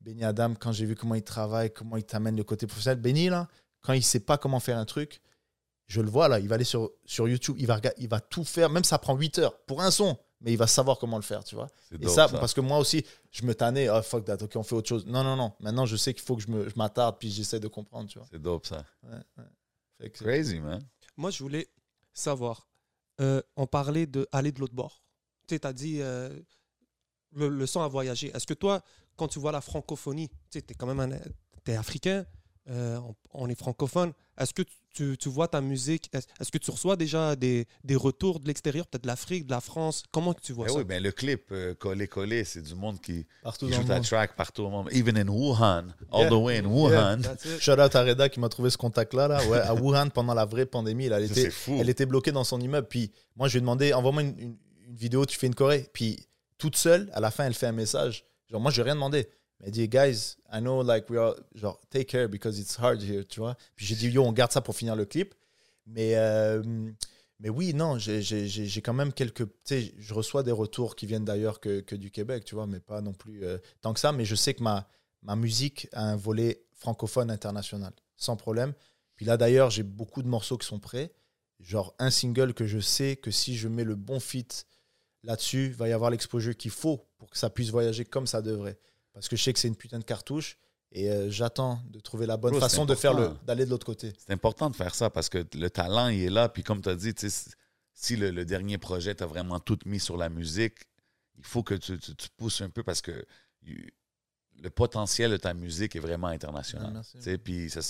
Benny 0.00 0.24
Adam, 0.24 0.54
quand 0.58 0.72
j'ai 0.72 0.86
vu 0.86 0.94
comment 0.96 1.14
il 1.14 1.22
travaille, 1.22 1.72
comment 1.72 1.96
il 1.96 2.04
t'amène 2.04 2.36
le 2.36 2.44
côté 2.44 2.66
professionnel. 2.66 3.00
Benny, 3.00 3.28
là, 3.28 3.48
quand 3.82 3.92
il 3.92 4.02
sait 4.02 4.20
pas 4.20 4.38
comment 4.38 4.60
faire 4.60 4.78
un 4.78 4.84
truc, 4.84 5.20
je 5.86 6.00
le 6.00 6.08
vois 6.10 6.26
là, 6.28 6.40
il 6.40 6.48
va 6.48 6.54
aller 6.56 6.64
sur, 6.64 6.90
sur 7.04 7.28
YouTube, 7.28 7.56
il 7.58 7.66
va, 7.66 7.80
il 7.98 8.08
va 8.08 8.18
tout 8.20 8.44
faire, 8.44 8.70
même 8.70 8.82
ça 8.84 8.98
prend 8.98 9.14
8 9.16 9.38
heures 9.38 9.56
pour 9.66 9.82
un 9.82 9.90
son, 9.92 10.16
mais 10.40 10.52
il 10.52 10.56
va 10.56 10.66
savoir 10.66 10.98
comment 10.98 11.16
le 11.16 11.22
faire, 11.22 11.42
tu 11.44 11.54
vois. 11.54 11.68
C'est 11.88 11.94
Et 11.96 11.98
dope, 11.98 12.10
ça, 12.14 12.28
ça. 12.28 12.38
parce 12.38 12.52
que 12.54 12.60
moi 12.60 12.78
aussi, 12.78 13.04
je 13.30 13.44
me 13.44 13.54
tannais, 13.54 13.88
oh 13.88 14.02
fuck 14.02 14.24
that, 14.24 14.42
ok, 14.42 14.56
on 14.56 14.62
fait 14.62 14.74
autre 14.74 14.88
chose. 14.88 15.06
Non, 15.06 15.22
non, 15.24 15.36
non, 15.36 15.52
maintenant 15.60 15.86
je 15.86 15.96
sais 15.96 16.12
qu'il 16.14 16.22
faut 16.22 16.36
que 16.36 16.42
je 16.42 16.48
me- 16.50 16.68
je 16.68 16.74
m'attarde, 16.76 17.16
puis 17.18 17.30
j'essaie 17.30 17.60
de 17.60 17.68
comprendre, 17.68 18.08
tu 18.08 18.18
vois. 18.18 18.28
C'est 18.30 18.40
dope, 18.40 18.66
ça. 18.66 18.84
Ouais, 19.02 19.18
ouais. 20.00 20.10
Crazy, 20.10 20.60
man. 20.60 20.82
Moi, 21.16 21.30
je 21.30 21.42
voulais 21.42 21.68
savoir. 22.12 22.68
euh, 23.20 23.40
on 23.56 23.66
parlait 23.66 24.06
de 24.06 24.28
aller 24.30 24.52
de 24.52 24.60
l'autre 24.60 24.74
bord. 24.74 25.02
Tu 25.46 25.54
sais, 25.54 25.64
as 25.66 25.72
dit. 25.72 26.02
euh, 26.02 26.28
le, 27.32 27.48
le 27.48 27.66
son 27.66 27.80
a 27.82 27.88
voyagé. 27.88 28.30
Est-ce 28.34 28.46
que 28.46 28.54
toi, 28.54 28.82
quand 29.16 29.28
tu 29.28 29.38
vois 29.38 29.52
la 29.52 29.60
francophonie, 29.60 30.28
tu 30.28 30.36
sais, 30.50 30.64
es 30.68 30.74
quand 30.74 30.86
même 30.86 31.00
un, 31.00 31.18
t'es 31.64 31.74
africain, 31.76 32.26
euh, 32.68 32.98
on, 32.98 33.14
on 33.32 33.48
est 33.48 33.54
francophone, 33.58 34.12
est-ce 34.38 34.52
que 34.52 34.62
tu, 34.62 34.74
tu 35.16 35.28
vois 35.28 35.48
ta 35.48 35.60
musique, 35.60 36.08
est- 36.12 36.28
est-ce 36.40 36.50
que 36.50 36.58
tu 36.58 36.70
reçois 36.70 36.96
déjà 36.96 37.36
des, 37.36 37.66
des 37.84 37.96
retours 37.96 38.40
de 38.40 38.46
l'extérieur, 38.46 38.86
peut-être 38.86 39.02
de 39.02 39.08
l'Afrique, 39.08 39.46
de 39.46 39.50
la 39.52 39.60
France? 39.60 40.02
Comment 40.10 40.32
tu 40.34 40.52
vois 40.52 40.66
Ben 40.66 40.72
ça? 40.72 40.78
oui, 40.78 40.84
ben 40.84 41.02
le 41.02 41.12
clip 41.12 41.48
euh, 41.52 41.74
collé 41.74 42.06
collé, 42.08 42.44
c'est 42.44 42.62
du 42.62 42.74
monde 42.74 43.00
qui, 43.00 43.26
Partout 43.42 43.66
qui 43.66 43.72
joue 43.74 43.84
ta 43.84 44.00
track 44.00 44.36
partout 44.36 44.62
au 44.62 44.70
monde. 44.70 44.88
Even 44.92 45.16
in 45.18 45.28
Wuhan, 45.28 45.88
all 46.12 46.20
Yeah. 46.22 46.28
the 46.30 46.32
way 46.34 46.58
in 46.58 46.64
Wuhan. 46.66 47.20
It. 47.20 47.46
Shout 47.60 47.72
out 47.80 47.94
à 47.94 48.02
Reda 48.02 48.28
qui 48.28 48.40
m'a 48.40 48.48
trouvé 48.48 48.70
ce 48.70 48.76
contact-là, 48.78 49.28
là, 49.28 49.46
ouais, 49.48 49.58
à 49.58 49.74
Wuhan 49.74 50.08
pendant 50.10 50.34
la 50.34 50.44
vraie 50.44 50.66
pandémie. 50.66 51.08
là, 51.08 51.18
elle, 51.20 51.30
était, 51.30 51.50
fou. 51.50 51.76
elle 51.80 51.88
était 51.90 52.06
bloquée 52.06 52.32
dans 52.32 52.44
son 52.44 52.60
immeuble. 52.60 52.88
Puis 52.88 53.12
moi, 53.36 53.48
je 53.48 53.52
lui 53.54 53.58
ai 53.58 53.60
demandé, 53.60 53.92
envoie-moi 53.92 54.22
une, 54.22 54.38
une- 54.38 54.56
une 54.88 54.94
vidéo, 54.96 55.26
tu 55.26 55.36
fais 55.36 55.48
une 55.48 55.54
choré. 55.54 55.88
Puis 55.92 56.26
toute 56.58 56.76
seule, 56.76 57.10
à 57.12 57.20
la 57.20 57.30
fin, 57.30 57.44
elle 57.44 57.54
fait 57.54 57.66
un 57.66 57.72
message. 57.72 58.24
Genre, 58.50 58.60
moi, 58.60 58.70
je 58.70 58.80
n'ai 58.80 58.84
rien 58.84 58.94
demandé. 58.94 59.28
Elle 59.60 59.70
dit, 59.70 59.88
guys, 59.88 60.36
I 60.52 60.60
know, 60.60 60.82
like, 60.82 61.08
we 61.08 61.18
are, 61.18 61.34
genre, 61.54 61.80
take 61.90 62.04
care 62.06 62.28
because 62.28 62.58
it's 62.58 62.76
hard 62.78 63.02
here, 63.02 63.24
tu 63.24 63.40
vois. 63.40 63.56
Puis 63.74 63.86
j'ai 63.86 63.94
dit, 63.94 64.08
yo, 64.10 64.22
on 64.24 64.32
garde 64.32 64.52
ça 64.52 64.60
pour 64.60 64.76
finir 64.76 64.94
le 64.96 65.06
clip. 65.06 65.34
Mais, 65.86 66.16
euh, 66.16 66.62
mais 67.40 67.48
oui, 67.48 67.72
non, 67.74 67.98
j'ai- 67.98 68.80
quand 68.82 68.92
même 68.92 69.12
quelques. 69.12 69.46
Tu 69.46 69.52
sais, 69.64 69.94
je 69.98 70.14
reçois 70.14 70.42
des 70.42 70.52
retours 70.52 70.94
qui 70.96 71.06
viennent 71.06 71.24
d'ailleurs 71.24 71.60
que, 71.60 71.80
que 71.80 71.94
du 71.96 72.10
Québec, 72.10 72.44
tu 72.44 72.54
vois, 72.54 72.66
mais 72.66 72.80
pas 72.80 73.00
non 73.00 73.12
plus 73.12 73.44
euh, 73.44 73.58
tant 73.80 73.94
que 73.94 74.00
ça. 74.00 74.12
Mais 74.12 74.24
je 74.24 74.34
sais 74.34 74.52
que 74.54 74.62
ma, 74.62 74.88
ma 75.22 75.36
musique 75.36 75.88
a 75.92 76.02
un 76.02 76.16
volet 76.16 76.64
francophone 76.74 77.30
international, 77.30 77.92
sans 78.16 78.36
problème. 78.36 78.74
Puis 79.16 79.24
là, 79.24 79.36
d'ailleurs, 79.36 79.70
j'ai 79.70 79.82
beaucoup 79.82 80.22
de 80.22 80.28
morceaux 80.28 80.58
qui 80.58 80.66
sont 80.66 80.78
prêts. 80.80 81.12
Genre 81.60 81.94
un 81.98 82.10
single 82.10 82.52
que 82.52 82.66
je 82.66 82.78
sais 82.80 83.16
que 83.16 83.30
si 83.30 83.56
je 83.56 83.68
mets 83.68 83.84
le 83.84 83.94
bon 83.94 84.20
fit 84.20 84.46
là-dessus, 85.22 85.70
va 85.70 85.88
y 85.88 85.92
avoir 85.92 86.10
l'exposure 86.10 86.54
qu'il 86.56 86.70
faut 86.70 87.08
pour 87.16 87.30
que 87.30 87.38
ça 87.38 87.48
puisse 87.48 87.70
voyager 87.70 88.04
comme 88.04 88.26
ça 88.26 88.42
devrait. 88.42 88.78
Parce 89.16 89.28
que 89.28 89.36
je 89.36 89.42
sais 89.42 89.52
que 89.54 89.58
c'est 89.58 89.68
une 89.68 89.76
putain 89.76 89.98
de 89.98 90.04
cartouche 90.04 90.58
et 90.92 91.10
euh, 91.10 91.30
j'attends 91.30 91.80
de 91.88 92.00
trouver 92.00 92.26
la 92.26 92.36
bonne 92.36 92.50
Bro, 92.52 92.60
façon 92.60 92.84
de 92.84 92.94
faire 92.94 93.14
le 93.14 93.24
important. 93.24 93.44
d'aller 93.46 93.64
de 93.64 93.70
l'autre 93.70 93.86
côté. 93.86 94.12
C'est 94.18 94.32
important 94.34 94.68
de 94.68 94.76
faire 94.76 94.94
ça 94.94 95.08
parce 95.08 95.30
que 95.30 95.42
le 95.54 95.70
talent, 95.70 96.08
il 96.08 96.22
est 96.24 96.30
là. 96.30 96.50
Puis 96.50 96.62
comme 96.62 96.82
tu 96.82 96.90
as 96.90 96.94
dit, 96.94 97.14
si 97.94 98.16
le, 98.16 98.30
le 98.30 98.44
dernier 98.44 98.76
projet, 98.76 99.14
tu 99.14 99.24
as 99.24 99.26
vraiment 99.26 99.58
tout 99.58 99.78
mis 99.86 100.00
sur 100.00 100.18
la 100.18 100.28
musique, 100.28 100.74
il 101.38 101.44
faut 101.44 101.62
que 101.62 101.72
tu, 101.74 101.98
tu- 101.98 102.14
tu 102.14 102.28
pousses 102.36 102.60
un 102.60 102.68
peu 102.68 102.82
parce 102.82 103.00
que 103.00 103.24
le 103.64 104.70
potentiel 104.70 105.30
de 105.30 105.36
ta 105.38 105.54
musique 105.54 105.96
est 105.96 106.00
vraiment 106.00 106.28
international. 106.28 107.02
Puis 107.42 107.70
ça, 107.70 107.80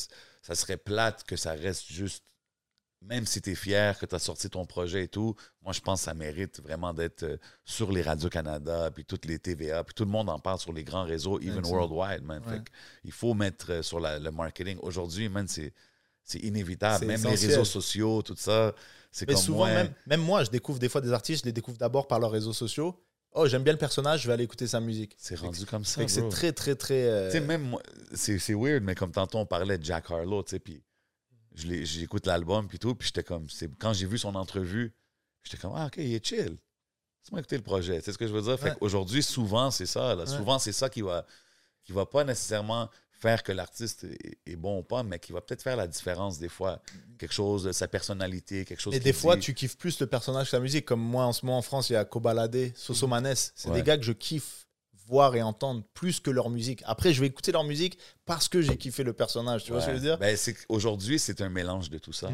ça 0.43 0.55
serait 0.55 0.77
plate 0.77 1.25
que 1.25 1.35
ça 1.37 1.53
reste 1.53 1.87
juste, 1.87 2.25
même 3.03 3.27
si 3.27 3.41
tu 3.41 3.51
es 3.51 3.55
fier 3.55 3.99
que 3.99 4.07
tu 4.07 4.15
as 4.15 4.19
sorti 4.19 4.49
ton 4.51 4.65
projet 4.65 5.05
et 5.05 5.09
tout, 5.09 5.35
moi 5.63 5.73
je 5.73 5.81
pense 5.81 6.01
que 6.01 6.05
ça 6.07 6.15
mérite 6.15 6.61
vraiment 6.61 6.93
d'être 6.95 7.23
euh, 7.23 7.37
sur 7.65 7.93
les 7.93 8.03
Radio-Canada, 8.03 8.91
puis 8.93 9.05
toutes 9.05 9.27
les 9.27 9.39
TVA, 9.39 9.85
puis 9.85 9.95
tout 9.95 10.05
le 10.05 10.11
monde 10.11 10.29
en 10.29 10.39
parle 10.39 10.59
sur 10.59 10.73
les 10.73 10.83
grands 10.85 11.05
réseaux, 11.05 11.39
even 11.41 11.65
worldwide, 11.67 12.23
man. 12.25 12.43
Ouais. 12.47 12.53
Fait 12.55 12.59
que 12.65 12.71
il 13.05 13.13
faut 13.13 13.35
mettre 13.35 13.71
euh, 13.71 13.83
sur 13.83 14.01
la- 14.01 14.19
le 14.19 14.31
marketing. 14.31 14.79
Aujourd'hui, 14.83 15.29
man, 15.29 15.47
c'est 15.47 15.73
c'est 16.25 16.41
inévitable. 16.41 17.07
Même 17.07 17.21
essentiel. 17.21 17.41
les 17.51 17.55
réseaux 17.55 17.65
sociaux, 17.65 18.23
tout 18.23 18.35
ça, 18.37 18.75
c'est 19.13 19.29
Mais 19.29 19.35
comme 19.35 19.43
souvent, 19.43 19.67
même, 19.67 19.93
même 20.07 20.21
moi, 20.21 20.43
je 20.43 20.51
découvre 20.51 20.79
des 20.81 20.89
fois 20.89 21.01
des 21.01 21.13
artistes, 21.13 21.43
je 21.45 21.47
les 21.47 21.53
découvre 21.53 21.79
d'abord 21.79 22.09
par 22.09 22.19
leurs 22.19 22.33
réseaux 22.33 22.53
sociaux. 22.53 23.01
Oh, 23.39 23.47
j'aime 23.47 23.63
bien 23.63 23.75
le 23.75 23.79
personnage, 23.79 24.23
je 24.23 24.27
vais 24.27 24.33
aller 24.33 24.45
écouter 24.45 24.67
sa 24.67 24.81
musique. 24.81 25.15
C'est 25.19 25.39
rendu 25.39 25.65
comme 25.67 25.85
ça. 25.85 26.01
C'est 26.09 26.29
très, 26.31 26.53
très, 26.53 26.75
très. 26.75 27.03
euh, 27.05 27.27
Tu 27.31 27.39
sais, 27.39 27.41
même 27.45 27.63
moi, 27.63 27.83
c'est 28.15 28.55
weird, 28.55 28.83
mais 28.83 28.95
comme 28.97 29.13
tantôt 29.13 29.39
on 29.39 29.47
parlait 29.47 29.77
de 29.79 29.85
Jack 29.85 30.11
Harlow, 30.11 30.43
tu 30.43 30.51
sais, 30.53 30.59
puis 30.59 30.83
j'écoute 31.57 32.27
l'album, 32.27 32.69
puis 32.69 32.79
tout, 32.79 32.95
puis 32.95 33.07
j'étais 33.07 33.23
comme, 33.25 33.49
c'est- 33.49 33.71
quand 33.79 33.93
j'ai 33.93 34.07
vu 34.07 34.19
son 34.19 34.35
entrevue, 34.35 34.93
j'étais 35.43 35.57
comme, 35.59 35.73
ah, 35.75 35.87
ok, 35.87 35.95
il 35.99 36.15
est 36.15 36.25
chill. 36.25 36.59
Laisse-moi 37.23 37.41
écouter 37.41 37.57
le 37.57 37.63
projet. 37.63 37.99
Tu 37.99 38.05
sais 38.05 38.13
ce 38.13 38.19
que 38.19 38.27
je 38.27 38.33
veux 38.33 38.43
dire? 38.43 38.59
Fait 38.59 38.71
Ouais. 38.71 38.77
qu'aujourd'hui, 38.79 39.23
souvent, 39.23 39.71
c'est 39.71 39.87
ça. 39.87 40.15
Là. 40.15 40.25
Ouais. 40.25 40.27
Souvent, 40.37 40.59
c'est 40.59 40.73
ça 40.73 40.89
qui 40.89 41.01
va, 41.03 41.27
qui 41.85 41.93
va 41.93 42.07
pas 42.07 42.23
nécessairement 42.25 42.89
faire 43.11 43.43
que 43.43 43.51
l'artiste 43.51 44.05
est, 44.05 44.39
est 44.47 44.57
bon 44.57 44.81
ou 44.81 44.83
pas, 44.83 45.03
mais 45.03 45.19
qui 45.19 45.33
va 45.33 45.41
peut-être 45.41 45.63
faire 45.63 45.77
la 45.77 45.87
différence 45.87 46.39
des 46.39 46.51
fois. 46.51 46.83
Quelque 47.19 47.33
chose 47.33 47.71
sa 47.73 47.89
personnalité, 47.89 48.65
quelque 48.67 48.81
chose 48.81 48.95
Et 48.95 49.01
des 49.01 49.15
fois, 49.15 49.37
tu 49.39 49.55
kiffes 49.55 49.79
plus 49.79 49.99
le 50.01 50.07
personnage 50.07 50.51
que 50.51 50.57
la 50.57 50.61
musique. 50.61 50.85
Comme 50.85 51.01
moi, 51.01 51.25
en 51.25 51.33
ce 51.33 51.45
moment, 51.47 51.59
en 51.59 51.63
France, 51.63 51.89
il 51.89 51.95
y 51.95 51.97
a 51.97 52.05
Kobalade, 52.05 52.77
Soso 52.77 53.07
Manes. 53.07 53.35
C'est 53.35 53.71
Ouais. 53.71 53.77
des 53.77 53.83
gars 53.83 53.97
que 53.97 54.05
je 54.05 54.13
kiffe 54.13 54.66
voir 55.07 55.35
et 55.37 55.43
entendre 55.43 55.83
plus 55.95 56.21
que 56.21 56.31
leur 56.31 56.51
musique. 56.51 56.83
Après, 56.87 57.13
je 57.13 57.21
vais 57.21 57.27
écouter 57.29 57.53
leur 57.53 57.65
musique 57.65 57.99
parce 58.25 58.49
que 58.49 58.61
j'ai 58.61 58.77
kiffé 58.77 59.03
le 59.05 59.13
personnage. 59.13 59.65
Tu 59.65 59.73
vois 59.73 59.81
ce 59.81 59.87
que 59.87 59.93
je 59.93 59.97
veux 59.97 60.03
dire? 60.03 60.19
Ben, 60.19 60.37
Aujourd'hui, 60.69 61.19
c'est 61.19 61.41
un 61.41 61.49
mélange 61.49 61.91
de 61.91 61.99
tout 61.99 62.13
ça. 62.13 62.29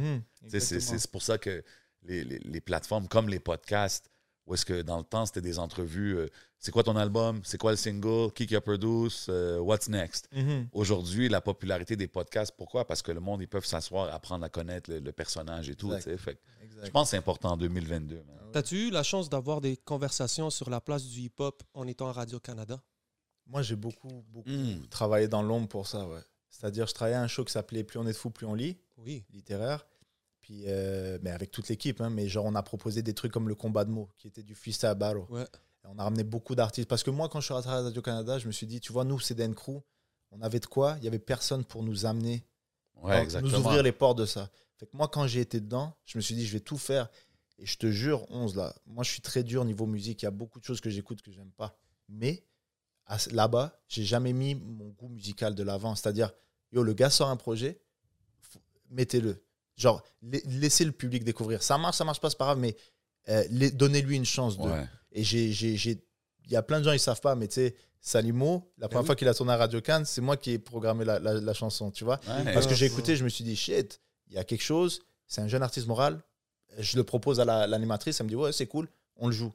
Sais, 0.49 0.61
C'est 0.99 1.11
pour 1.11 1.23
ça 1.23 1.39
que 1.39 1.63
les, 2.05 2.25
les- 2.25 2.39
les 2.39 2.61
plateformes 2.61 3.09
comme 3.09 3.29
les 3.29 3.41
podcasts, 3.41 4.09
où 4.47 4.55
est-ce 4.55 4.67
que 4.67 4.83
dans 4.83 4.99
le 4.99 5.05
temps, 5.05 5.25
c'était 5.25 5.41
des 5.41 5.59
entrevues, 5.61 6.17
euh, 6.17 6.27
c'est 6.59 6.73
quoi 6.73 6.83
ton 6.83 6.97
album, 6.97 7.41
c'est 7.45 7.59
quoi 7.59 7.71
le 7.71 7.77
single, 7.77 8.33
qui 8.33 8.47
qui 8.49 8.57
a 8.57 8.61
produit, 8.61 9.09
euh, 9.29 9.59
what's 9.59 9.89
next? 9.89 10.29
Mhm. 10.33 10.67
Aujourd'hui, 10.73 11.29
la 11.29 11.41
popularité 11.41 11.95
des 11.95 12.09
podcasts, 12.09 12.53
pourquoi? 12.57 12.85
Parce 12.85 13.03
que 13.03 13.13
le 13.13 13.21
monde, 13.21 13.41
ils 13.43 13.47
peuvent 13.49 13.65
s'asseoir, 13.65 14.13
apprendre 14.13 14.45
à 14.45 14.49
connaître 14.49 14.91
le, 14.91 14.99
le 14.99 15.13
personnage 15.13 15.69
et 15.71 15.77
tout. 15.77 15.91
Fait. 16.17 16.39
Je 16.83 16.91
pense 16.91 17.07
que 17.09 17.11
c'est 17.13 17.17
important 17.17 17.53
en 17.53 17.57
2022. 17.57 18.17
man. 18.17 18.25
T'as-tu 18.53 18.89
eu 18.89 18.91
la 18.91 19.03
chance 19.03 19.29
d'avoir 19.31 19.61
des 19.61 19.77
conversations 19.77 20.51
sur 20.51 20.69
la 20.71 20.81
place 20.81 21.05
du 21.07 21.21
hip-hop 21.21 21.63
en 21.75 21.87
étant 21.87 22.09
à 22.09 22.13
Radio-Canada? 22.13 22.81
Moi, 23.47 23.63
j'ai 23.63 23.77
beaucoup, 23.77 24.25
beaucoup 24.29 24.49
Mm. 24.51 24.87
travaillé 24.91 25.27
dans 25.29 25.43
l'ombre 25.43 25.69
pour 25.69 25.87
ça, 25.89 26.07
ouais. 26.07 26.21
C'est-à-dire, 26.51 26.87
je 26.87 26.93
travaillais 26.95 27.17
à 27.17 27.23
un 27.23 27.29
show 27.29 27.45
qui 27.45 27.53
s'appelait 27.53 27.83
Plus 27.83 27.99
on 27.99 28.05
est 28.07 28.13
de 28.13 28.17
fou, 28.17 28.31
plus 28.31 28.47
on 28.47 28.55
lit, 28.55 28.77
Oui. 28.99 29.25
littéraire. 29.31 29.87
Puis, 30.41 30.65
euh, 30.67 31.19
mais 31.23 31.31
avec 31.31 31.51
toute 31.51 31.69
l'équipe, 31.69 32.01
hein, 32.01 32.11
mais 32.11 32.29
genre, 32.29 32.45
on 32.45 32.55
a 32.55 32.63
proposé 32.63 33.01
des 33.03 33.15
trucs 33.15 33.33
comme 33.33 33.49
le 33.49 33.55
combat 33.55 33.85
de 33.85 33.91
mots, 33.91 34.09
qui 34.19 34.27
était 34.29 34.43
du 34.43 34.55
freestyle 34.55 34.95
battle. 34.95 35.25
Ouais. 35.31 35.43
Et 35.45 35.87
on 35.89 35.99
a 35.99 36.05
ramené 36.05 36.25
beaucoup 36.25 36.55
d'artistes. 36.55 36.89
Parce 36.89 37.03
que 37.03 37.11
moi, 37.11 37.29
quand 37.29 37.41
je 37.41 37.47
suis 37.47 37.55
rentré 37.55 37.71
à 37.71 37.81
Radio-Canada, 37.83 38.39
je 38.39 38.47
me 38.49 38.53
suis 38.53 38.67
dit, 38.67 38.81
tu 38.81 38.93
vois, 38.93 39.05
nous, 39.05 39.19
c'est 39.21 39.35
Dan 39.35 39.55
Crew, 39.55 39.81
on 40.31 40.41
avait 40.43 40.61
de 40.61 40.67
quoi, 40.67 40.97
il 40.99 41.05
y 41.05 41.09
avait 41.09 41.19
personne 41.19 41.65
pour 41.65 41.83
nous 41.83 42.07
amener, 42.07 42.45
Ouais, 43.03 43.21
exactement. 43.23 43.51
nous 43.53 43.59
ouvrir 43.65 43.83
les 43.83 43.93
portes 43.93 44.19
de 44.19 44.27
ça. 44.27 44.51
Fait 44.83 44.89
que 44.89 44.97
moi, 44.97 45.07
quand 45.07 45.29
j'ai 45.29 45.41
été 45.41 45.61
dedans, 45.61 45.95
je 46.05 46.19
me 46.19 46.23
suis 46.23 46.35
dit, 46.35 46.45
je 46.45 46.53
vais 46.53 46.59
tout 46.61 46.77
faire. 46.77 47.09
Et 47.61 47.67
je 47.67 47.77
te 47.79 47.89
jure, 47.89 48.27
11 48.31 48.57
là, 48.57 48.75
moi, 48.85 49.05
je 49.05 49.11
suis 49.13 49.21
très 49.23 49.45
dur 49.45 49.65
niveau 49.65 49.87
musique. 49.87 50.23
Il 50.23 50.25
y 50.25 50.29
a 50.29 50.33
beaucoup 50.33 50.59
de 50.59 50.65
choses 50.65 50.81
que 50.81 50.91
j'écoute 50.91 51.23
que 51.23 51.31
j'aime 51.31 51.53
pas. 51.53 51.79
Mais 52.09 52.43
là-bas, 53.31 53.81
j'ai 53.87 54.03
jamais 54.03 54.33
mis 54.33 54.57
mon 54.57 54.89
goût 54.89 55.07
musical 55.09 55.55
de 55.55 55.63
l'avant. 55.63 55.95
C'est-à-dire, 55.95 56.33
yo, 56.73 56.83
le 56.83 56.95
gars 56.95 57.11
sort 57.11 57.29
un 57.29 57.37
projet, 57.37 57.81
mettez-le. 58.91 59.41
Genre, 59.77 60.03
la- 60.23 60.39
laissez 60.47 60.85
le 60.85 60.91
public 60.91 61.23
découvrir. 61.23 61.63
Ça 61.63 61.79
marche, 61.79 61.97
ça 61.99 62.05
marche 62.05 62.21
pas, 62.21 62.31
c'est 62.31 62.37
pas 62.39 62.47
grave, 62.47 62.59
mais 62.59 62.77
euh, 63.29 63.45
donnez-lui 63.75 64.17
une 64.17 64.25
chance 64.25 64.59
de. 64.59 64.65
Ouais. 64.65 64.87
Et 65.13 65.23
j'ai, 65.23 65.53
j'ai, 65.53 65.77
j'ai- 65.77 66.05
il 66.47 66.51
y 66.51 66.57
a 66.57 66.63
plein 66.63 66.81
de 66.81 66.85
gens, 66.85 66.93
ils 66.93 66.99
savent 66.99 67.21
pas, 67.21 67.37
mais 67.37 67.47
tu 67.47 67.55
sais, 67.55 67.77
Salimo, 68.01 68.73
la 68.79 68.89
première 68.89 69.03
oui. 69.03 69.07
fois 69.07 69.15
qu'il 69.15 69.29
a 69.29 69.35
tourné 69.35 69.53
à 69.53 69.57
Radio 69.57 69.81
Cannes, 69.81 70.05
c'est 70.05 70.21
moi 70.21 70.37
qui 70.37 70.51
ai 70.51 70.59
programmé 70.59 71.05
la, 71.05 71.21
la- 71.21 71.35
la 71.35 71.55
chanson, 71.55 71.93
tu 71.93 72.03
vois. 72.03 72.19
Ouais. 72.27 72.53
Parce 72.53 72.67
que 72.67 72.75
j'ai 72.75 72.87
écouté, 72.87 73.15
je 73.15 73.23
me 73.23 73.29
suis 73.29 73.45
dit, 73.45 73.55
shit, 73.55 74.01
il 74.33 74.37
y 74.37 74.39
a 74.39 74.45
quelque 74.45 74.63
chose, 74.63 75.01
c'est 75.29 75.41
un 75.43 75.49
jeune 75.49 75.63
artiste 75.63 75.87
moral. 75.87 76.21
Je 76.79 76.97
le 76.97 77.05
propose 77.05 77.39
à 77.39 77.45
la- 77.45 77.67
l'animatrice, 77.67 78.19
elle 78.19 78.25
me 78.25 78.29
dit, 78.31 78.37
ouais, 78.37 78.51
c'est 78.53 78.67
cool, 78.67 78.89
on 79.17 79.27
le 79.27 79.33
joue. 79.33 79.53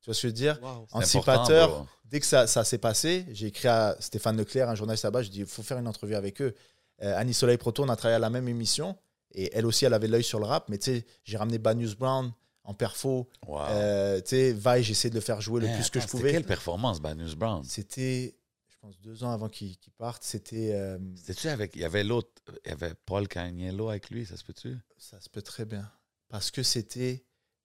Tu 0.00 0.06
vois 0.06 0.14
ce 0.14 0.22
que 0.22 0.22
je 0.22 0.26
veux 0.28 0.32
dire? 0.32 0.58
Wow. 0.62 0.86
Anticipateur, 0.92 1.86
dès 2.04 2.20
que 2.20 2.26
ça, 2.26 2.46
ça 2.46 2.64
s'est 2.64 2.78
passé, 2.78 3.24
j'ai 3.30 3.46
écrit 3.46 3.68
à 3.68 3.96
Stéphane 4.00 4.36
Leclerc, 4.36 4.68
un 4.68 4.74
journaliste 4.74 5.04
là-bas, 5.04 5.22
je 5.22 5.30
dis, 5.30 5.40
il 5.40 5.46
faut 5.46 5.62
faire 5.62 5.78
une 5.78 5.88
entrevue 5.88 6.14
avec 6.16 6.42
eux. 6.42 6.54
Euh, 7.02 7.16
Annie 7.16 7.34
Soleil 7.34 7.56
Proto, 7.56 7.84
on 7.84 7.88
a 7.88 7.96
travaillé 7.96 8.16
à 8.16 8.20
la 8.20 8.30
même 8.30 8.48
émission, 8.48 8.96
et 9.32 9.50
elle 9.56 9.64
aussi, 9.66 9.84
elle 9.84 9.94
avait 9.94 10.08
l'œil 10.08 10.24
sur 10.24 10.38
le 10.40 10.46
rap, 10.46 10.68
mais 10.68 10.78
tu 10.78 10.92
sais, 10.96 11.06
j'ai 11.24 11.36
ramené 11.36 11.58
Bad 11.58 11.78
News 11.78 11.94
Brown 11.96 12.32
en 12.64 12.74
perfo. 12.74 13.28
Wow. 13.46 13.60
Euh, 13.68 14.20
tu 14.20 14.30
sais, 14.30 14.52
Vi, 14.52 14.82
j'ai 14.82 14.90
essayé 14.92 15.10
de 15.10 15.14
le 15.14 15.20
faire 15.20 15.40
jouer 15.40 15.60
le 15.60 15.68
Hey, 15.68 15.74
plus 15.74 15.88
que 15.90 16.00
je 16.00 16.06
pouvais. 16.08 16.32
Quelle 16.32 16.44
performance, 16.44 17.00
Bad 17.00 17.16
News 17.18 17.36
Brown? 17.36 17.62
C'était, 17.64 18.34
je 18.76 18.80
pense, 18.80 19.00
deux 19.00 19.24
ans 19.24 19.30
avant 19.30 19.48
qu'il 19.48 19.76
qu'il 19.78 19.92
parte. 19.94 20.22
C'était, 20.22 20.74
euh, 20.74 20.98
C'était-tu 21.16 21.48
avec. 21.48 21.74
Il 21.74 21.80
y 21.82 21.84
avait 21.84 22.04
l'autre. 22.04 22.30
Il 22.64 22.68
y 22.68 22.72
avait 22.72 22.94
Paul 23.06 23.26
Cagnello 23.26 23.88
avec 23.88 24.10
lui, 24.10 24.26
ça 24.26 24.36
se 24.36 24.44
peut-tu? 24.44 24.76
ça 24.98 25.20
se 25.20 25.28
peut 25.30 25.42
très 25.42 25.64
bien. 25.64 25.90
Parce 26.28 26.50
que 26.50 26.62
c'était 26.62 27.24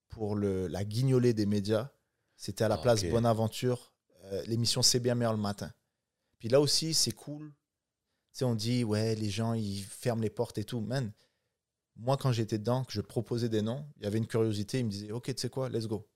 pour 0.09 0.36
le, 0.36 0.68
la 0.68 0.84
guignolée 0.84 1.34
des 1.34 1.45
médias. 1.45 1.91
C'était 2.36 2.64
à 2.64 2.68
la 2.70 2.76
Ah, 2.76 2.82
place. 2.82 3.03
Bonaventure, 3.03 3.93
euh, 4.26 4.43
l'émission 4.45 4.82
C'est 4.82 4.99
bien 4.99 5.16
meilleur 5.16 5.34
le 5.34 5.39
matin. 5.39 5.72
Puis 6.39 6.49
là 6.49 6.59
aussi, 6.59 6.93
c'est 6.93 7.12
cool. 7.12 7.49
Tu 8.34 8.39
sais, 8.39 8.45
on 8.45 8.55
dit, 8.55 8.84
ouais, 8.84 9.14
les 9.16 9.30
gens, 9.30 9.53
ils 9.53 9.84
ferment 9.84 10.22
les 10.22 10.30
portes 10.30 10.57
et 10.57 10.64
tout. 10.64 10.80
Man, 10.80 11.12
moi, 11.97 12.18
quand 12.18 12.32
j'étais 12.32 12.57
dedans, 12.57 12.84
que 12.86 12.93
je 12.93 13.01
proposais 13.01 13.49
des 13.49 13.62
noms, 13.62 13.86
il 13.97 14.03
y 14.03 14.05
avait 14.05 14.18
une 14.18 14.26
curiosité. 14.28 14.80
Ils 14.80 14.86
me 14.86 14.89
disaient, 14.89 15.12
OK, 15.12 15.26
tu 15.26 15.39
sais 15.41 15.49
quoi, 15.49 15.70
let's 15.70 15.88
go. 15.88 16.07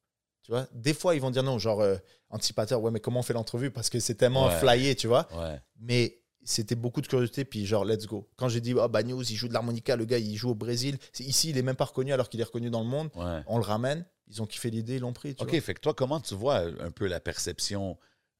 Tu 0.45 0.51
vois, 0.51 0.67
des 0.73 0.93
fois, 0.93 1.15
ils 1.15 1.21
vont 1.21 1.31
dire 1.31 1.41
non, 1.41 1.57
genre, 1.57 1.81
euh, 1.81 1.95
anticipateur, 2.29 2.79
ouais, 2.79 2.91
mais 2.91 2.99
comment 2.99 3.21
on 3.21 3.23
fait 3.23 3.33
l'entrevue? 3.33 3.71
Parce 3.71 3.89
que 3.89 3.99
c'est 3.99 4.13
tellement 4.13 4.45
Ouais. 4.45 4.59
flyé, 4.59 4.95
tu 4.95 5.07
vois. 5.07 5.27
Ouais. 5.35 5.59
Mais 5.79 6.21
c'était 6.43 6.75
beaucoup 6.75 7.01
de 7.01 7.07
curiosité, 7.07 7.45
puis 7.45 7.65
genre, 7.65 7.83
let's 7.83 8.05
go. 8.05 8.29
Quand 8.35 8.47
j'ai 8.47 8.61
dit, 8.61 8.75
oh, 8.75 8.87
bah, 8.87 9.01
News, 9.01 9.23
il 9.23 9.35
joue 9.35 9.47
de 9.47 9.53
l'harmonica, 9.53 9.95
le 9.95 10.05
gars, 10.05 10.19
il 10.19 10.35
joue 10.35 10.51
au 10.51 10.55
Brésil. 10.55 10.99
Ici, 11.19 11.49
il 11.49 11.57
est 11.57 11.63
même 11.63 11.75
pas 11.75 11.85
reconnu 11.85 12.13
alors 12.13 12.29
qu'il 12.29 12.39
est 12.41 12.43
reconnu 12.43 12.69
dans 12.69 12.81
le 12.81 12.87
monde. 12.87 13.09
Ouais. 13.15 13.41
On 13.47 13.57
le 13.57 13.63
ramène, 13.63 14.05
ils 14.27 14.39
ont 14.43 14.45
kiffé 14.45 14.69
l'idée, 14.69 14.97
ils 14.97 15.01
l'ont 15.01 15.13
pris. 15.13 15.33
tu 15.33 15.43
OK, 15.43 15.49
vois. 15.49 15.61
fait 15.61 15.73
que 15.73 15.79
toi, 15.79 15.95
comment 15.95 16.19
tu 16.19 16.35
vois 16.35 16.57
un 16.79 16.91
peu 16.91 17.07
la 17.07 17.19
perception 17.19 17.97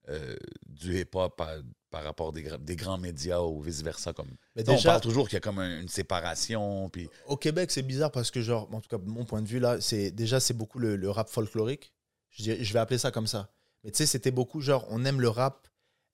euh, 0.10 0.36
du 0.68 1.00
hip-hop 1.00 1.36
par, 1.36 1.50
par 1.90 2.04
rapport 2.04 2.32
des, 2.32 2.48
des 2.60 2.76
grands 2.76 3.00
médias 3.00 3.40
ou 3.42 3.60
vice-versa? 3.62 4.14
Comme... 4.14 4.30
Mais 4.56 4.70
On 4.70 4.80
parle 4.80 5.02
toujours 5.02 5.28
qu'il 5.28 5.38
y 5.38 5.38
a 5.38 5.42
comme 5.42 5.58
un- 5.58 5.82
une 5.82 5.88
séparation, 5.90 6.88
puis... 6.90 7.10
au 7.26 7.38
Québec, 7.38 7.72
c'est 7.72 7.82
bizarre 7.82 8.12
parce 8.12 8.30
que, 8.30 8.42
genre, 8.42 8.70
en 8.72 8.82
tout 8.82 8.90
cas, 8.90 9.04
mon 9.04 9.26
point 9.26 9.42
de 9.42 9.48
vue 9.48 9.60
là, 9.60 9.82
c'est 9.82 10.12
déjà, 10.12 10.40
c'est 10.40 10.54
beaucoup 10.54 10.78
le, 10.78 10.96
le 10.96 11.10
rap 11.10 11.28
folklorique. 11.30 11.92
Je, 12.36 12.44
dirais- 12.44 12.64
je 12.64 12.74
vais 12.74 12.80
appeler 12.80 12.98
ça 12.98 13.12
comme 13.12 13.28
ça. 13.28 13.50
Mais 13.84 13.92
tu 13.92 13.98
sais, 13.98 14.06
c'était 14.06 14.32
beaucoup 14.32 14.62
genre, 14.62 14.86
on 14.90 15.06
aime 15.06 15.22
le 15.22 15.30
rap 15.30 15.68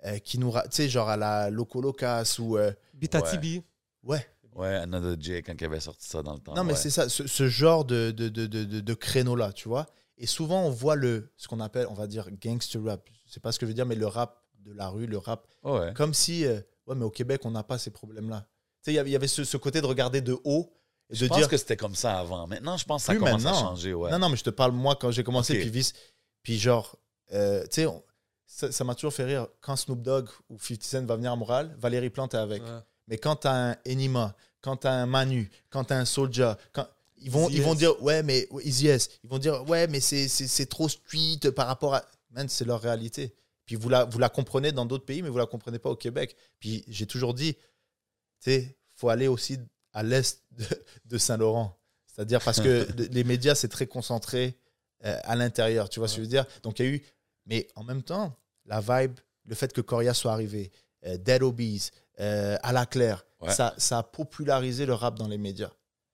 euh, 0.06 0.18
qui 0.20 0.38
nous. 0.40 0.52
ra- 0.52 0.64
Tu 0.64 0.76
sais, 0.78 0.90
genre 0.90 1.10
à 1.10 1.18
la 1.18 1.50
Loco 1.50 1.82
Locas 1.82 2.38
ou. 2.40 2.58
euh, 2.58 2.72
Bitatibi. 2.94 3.64
ouais. 4.04 4.26
Ouais, 4.54 4.76
Another 4.76 5.16
J, 5.20 5.42
quand 5.44 5.54
il 5.60 5.64
avait 5.66 5.80
sorti 5.80 6.06
ça 6.08 6.22
dans 6.22 6.34
le 6.34 6.40
temps. 6.40 6.54
Non, 6.54 6.66
mais 6.66 6.74
ouais. 6.74 6.78
c'est 6.78 6.90
ça, 6.90 7.08
ce, 7.08 7.26
ce 7.26 7.48
genre 7.48 7.86
de, 7.86 8.12
de, 8.12 8.28
de, 8.28 8.48
de, 8.48 8.66
de- 8.66 8.80
de 8.82 8.94
créneau-là, 8.94 9.54
tu 9.54 9.70
vois. 9.70 9.88
Et 10.18 10.28
souvent, 10.28 10.64
on 10.66 10.70
voit 10.70 10.96
le, 10.98 11.32
ce 11.38 11.48
qu'on 11.48 11.62
appelle, 11.62 11.88
on 11.90 11.94
va 11.94 12.06
dire, 12.06 12.28
gangster 12.32 12.84
rap. 12.84 13.08
Je 13.26 13.32
sais 13.32 13.40
pas 13.40 13.54
ce 13.54 13.60
que 13.60 13.66
je 13.66 13.70
veux 13.70 13.74
dire, 13.74 13.86
mais 13.86 13.96
le 13.96 14.08
rap 14.08 14.44
de 14.60 14.74
la 14.74 14.90
rue, 14.90 15.08
le 15.08 15.18
rap. 15.18 15.48
Ouais. 15.64 15.94
Comme 15.96 16.14
si, 16.14 16.46
euh, 16.46 16.60
ouais, 16.86 16.96
mais 16.96 17.06
au 17.06 17.10
Québec, 17.10 17.42
on 17.46 17.52
n'a 17.52 17.64
pas 17.64 17.78
ces 17.78 17.92
problèmes-là. 17.92 18.46
Tu 18.84 18.92
sais, 18.92 18.94
il 19.02 19.10
y 19.10 19.16
avait- 19.16 19.28
ce, 19.28 19.46
ce 19.46 19.56
côté 19.58 19.80
de 19.80 19.86
regarder 19.86 20.20
de 20.20 20.38
haut 20.44 20.74
et 21.10 21.16
Je 21.16 21.24
de 21.24 21.30
pense 21.30 21.38
dire. 21.38 21.48
que 21.48 21.56
c'était 21.58 21.78
comme 21.78 21.96
ça 21.96 22.20
avant. 22.20 22.46
Maintenant, 22.46 22.76
je 22.76 22.84
pense 22.86 23.04
que 23.04 23.14
ça 23.14 23.16
commence 23.16 23.46
à 23.46 23.52
maintenant. 23.52 23.60
changer. 23.70 23.94
Ouais. 23.94 24.12
Non, 24.12 24.20
non, 24.20 24.30
mais 24.30 24.36
je 24.38 24.44
te 24.44 24.50
parle, 24.50 24.74
moi, 24.74 24.98
quand 25.00 25.12
j'ai 25.12 25.24
commencé, 25.24 25.54
Ok. 25.54 25.60
puis 25.62 25.70
vice. 25.70 25.94
Puis 26.44 26.60
genre, 26.60 26.98
euh, 27.34 27.66
tu 27.72 27.86
sais, 28.46 28.72
ça 28.72 28.84
m'a 28.84 28.96
toujours 28.96 29.14
fait 29.14 29.24
rire. 29.24 29.48
Quand 29.62 29.76
Snoop 29.76 30.02
Dogg 30.02 30.30
ou 30.50 30.60
50 30.60 30.84
Cent 30.84 31.06
va 31.06 31.16
venir 31.16 31.32
à 31.32 31.36
Montréal, 31.36 31.76
Valérie 31.78 32.10
Plante 32.10 32.34
est 32.34 32.38
avec. 32.38 32.62
Ouais. 32.64 32.80
Mais 33.08 33.18
quand 33.18 33.38
t'as 33.38 33.72
un 33.72 33.78
Enima, 33.86 34.36
quand 34.62 34.78
t'as 34.78 34.92
un 34.92 35.06
Manu, 35.06 35.50
quand 35.70 35.86
t'as 35.86 35.98
un 35.98 36.06
Soulja, 36.06 36.58
quand 36.72 36.88
ils 37.18 37.32
vont, 37.32 37.50
ils 37.50 37.62
vont 37.62 37.76
dire 37.76 38.02
ouais 38.02 38.24
mais 38.24 38.48
Easy 38.64 38.88
S. 38.88 39.10
ils 39.24 39.30
vont 39.30 39.38
dire 39.38 39.68
ouais 39.70 39.88
mais 39.88 40.00
c'est 40.00 40.66
trop 40.68 40.90
street 40.90 41.40
par 41.56 41.68
rapport 41.68 41.96
à 41.96 42.06
man 42.32 42.48
c'est 42.50 42.66
leur 42.66 42.82
réalité. 42.82 43.36
Puis 43.66 43.76
vous 43.76 43.90
la 43.90 44.06
vous 44.06 44.18
la 44.20 44.30
comprenez 44.30 44.72
dans 44.72 44.86
d'autres 44.86 45.06
pays 45.06 45.22
mais 45.22 45.30
vous 45.30 45.38
la 45.38 45.46
comprenez 45.46 45.80
pas 45.80 45.90
au 45.90 45.96
Québec. 45.96 46.36
Puis 46.60 46.84
j'ai 46.88 47.06
toujours 47.06 47.34
dit 47.34 47.54
tu 47.54 47.60
sais 48.40 48.78
faut 48.96 49.10
aller 49.10 49.28
aussi 49.28 49.60
à 49.94 50.04
l'est 50.04 50.44
de, 50.52 50.66
de 51.06 51.18
Saint-Laurent. 51.18 51.78
C'est-à-dire 52.08 52.42
parce 52.44 52.60
que 52.60 52.88
les 53.12 53.24
médias 53.24 53.56
c'est 53.56 53.70
très 53.70 53.88
concentré 53.88 54.58
euh, 55.06 55.18
à 55.24 55.36
l'intérieur, 55.36 55.90
tu 55.90 56.00
vois 56.00 56.08
ce 56.08 56.16
que 56.16 56.18
je 56.18 56.24
veux 56.24 56.30
dire? 56.30 56.46
Donc 56.64 56.80
il 56.80 56.86
y 56.86 56.90
a 56.90 56.92
eu 56.92 57.02
mais 57.46 57.68
en 57.76 57.84
même 57.84 58.04
temps 58.04 58.38
la 58.66 58.80
vibe, 58.82 59.20
le 59.46 59.56
fait 59.56 59.74
que 59.74 59.82
Coria 59.82 60.14
soit 60.14 60.32
arrivé, 60.32 60.72
euh, 61.06 61.18
Dead 61.18 61.42
Obies, 61.42 61.90
euh, 62.20 62.58
à 62.62 62.72
la 62.72 62.86
Claire, 62.86 63.26
Ouais. 63.42 63.52
ça, 63.52 63.74
ça 63.80 63.98
a 63.98 64.04
popularisé 64.04 64.86
le 64.86 64.94
rap 64.94 65.18
dans 65.18 65.28
les 65.28 65.40
médias. 65.40 65.72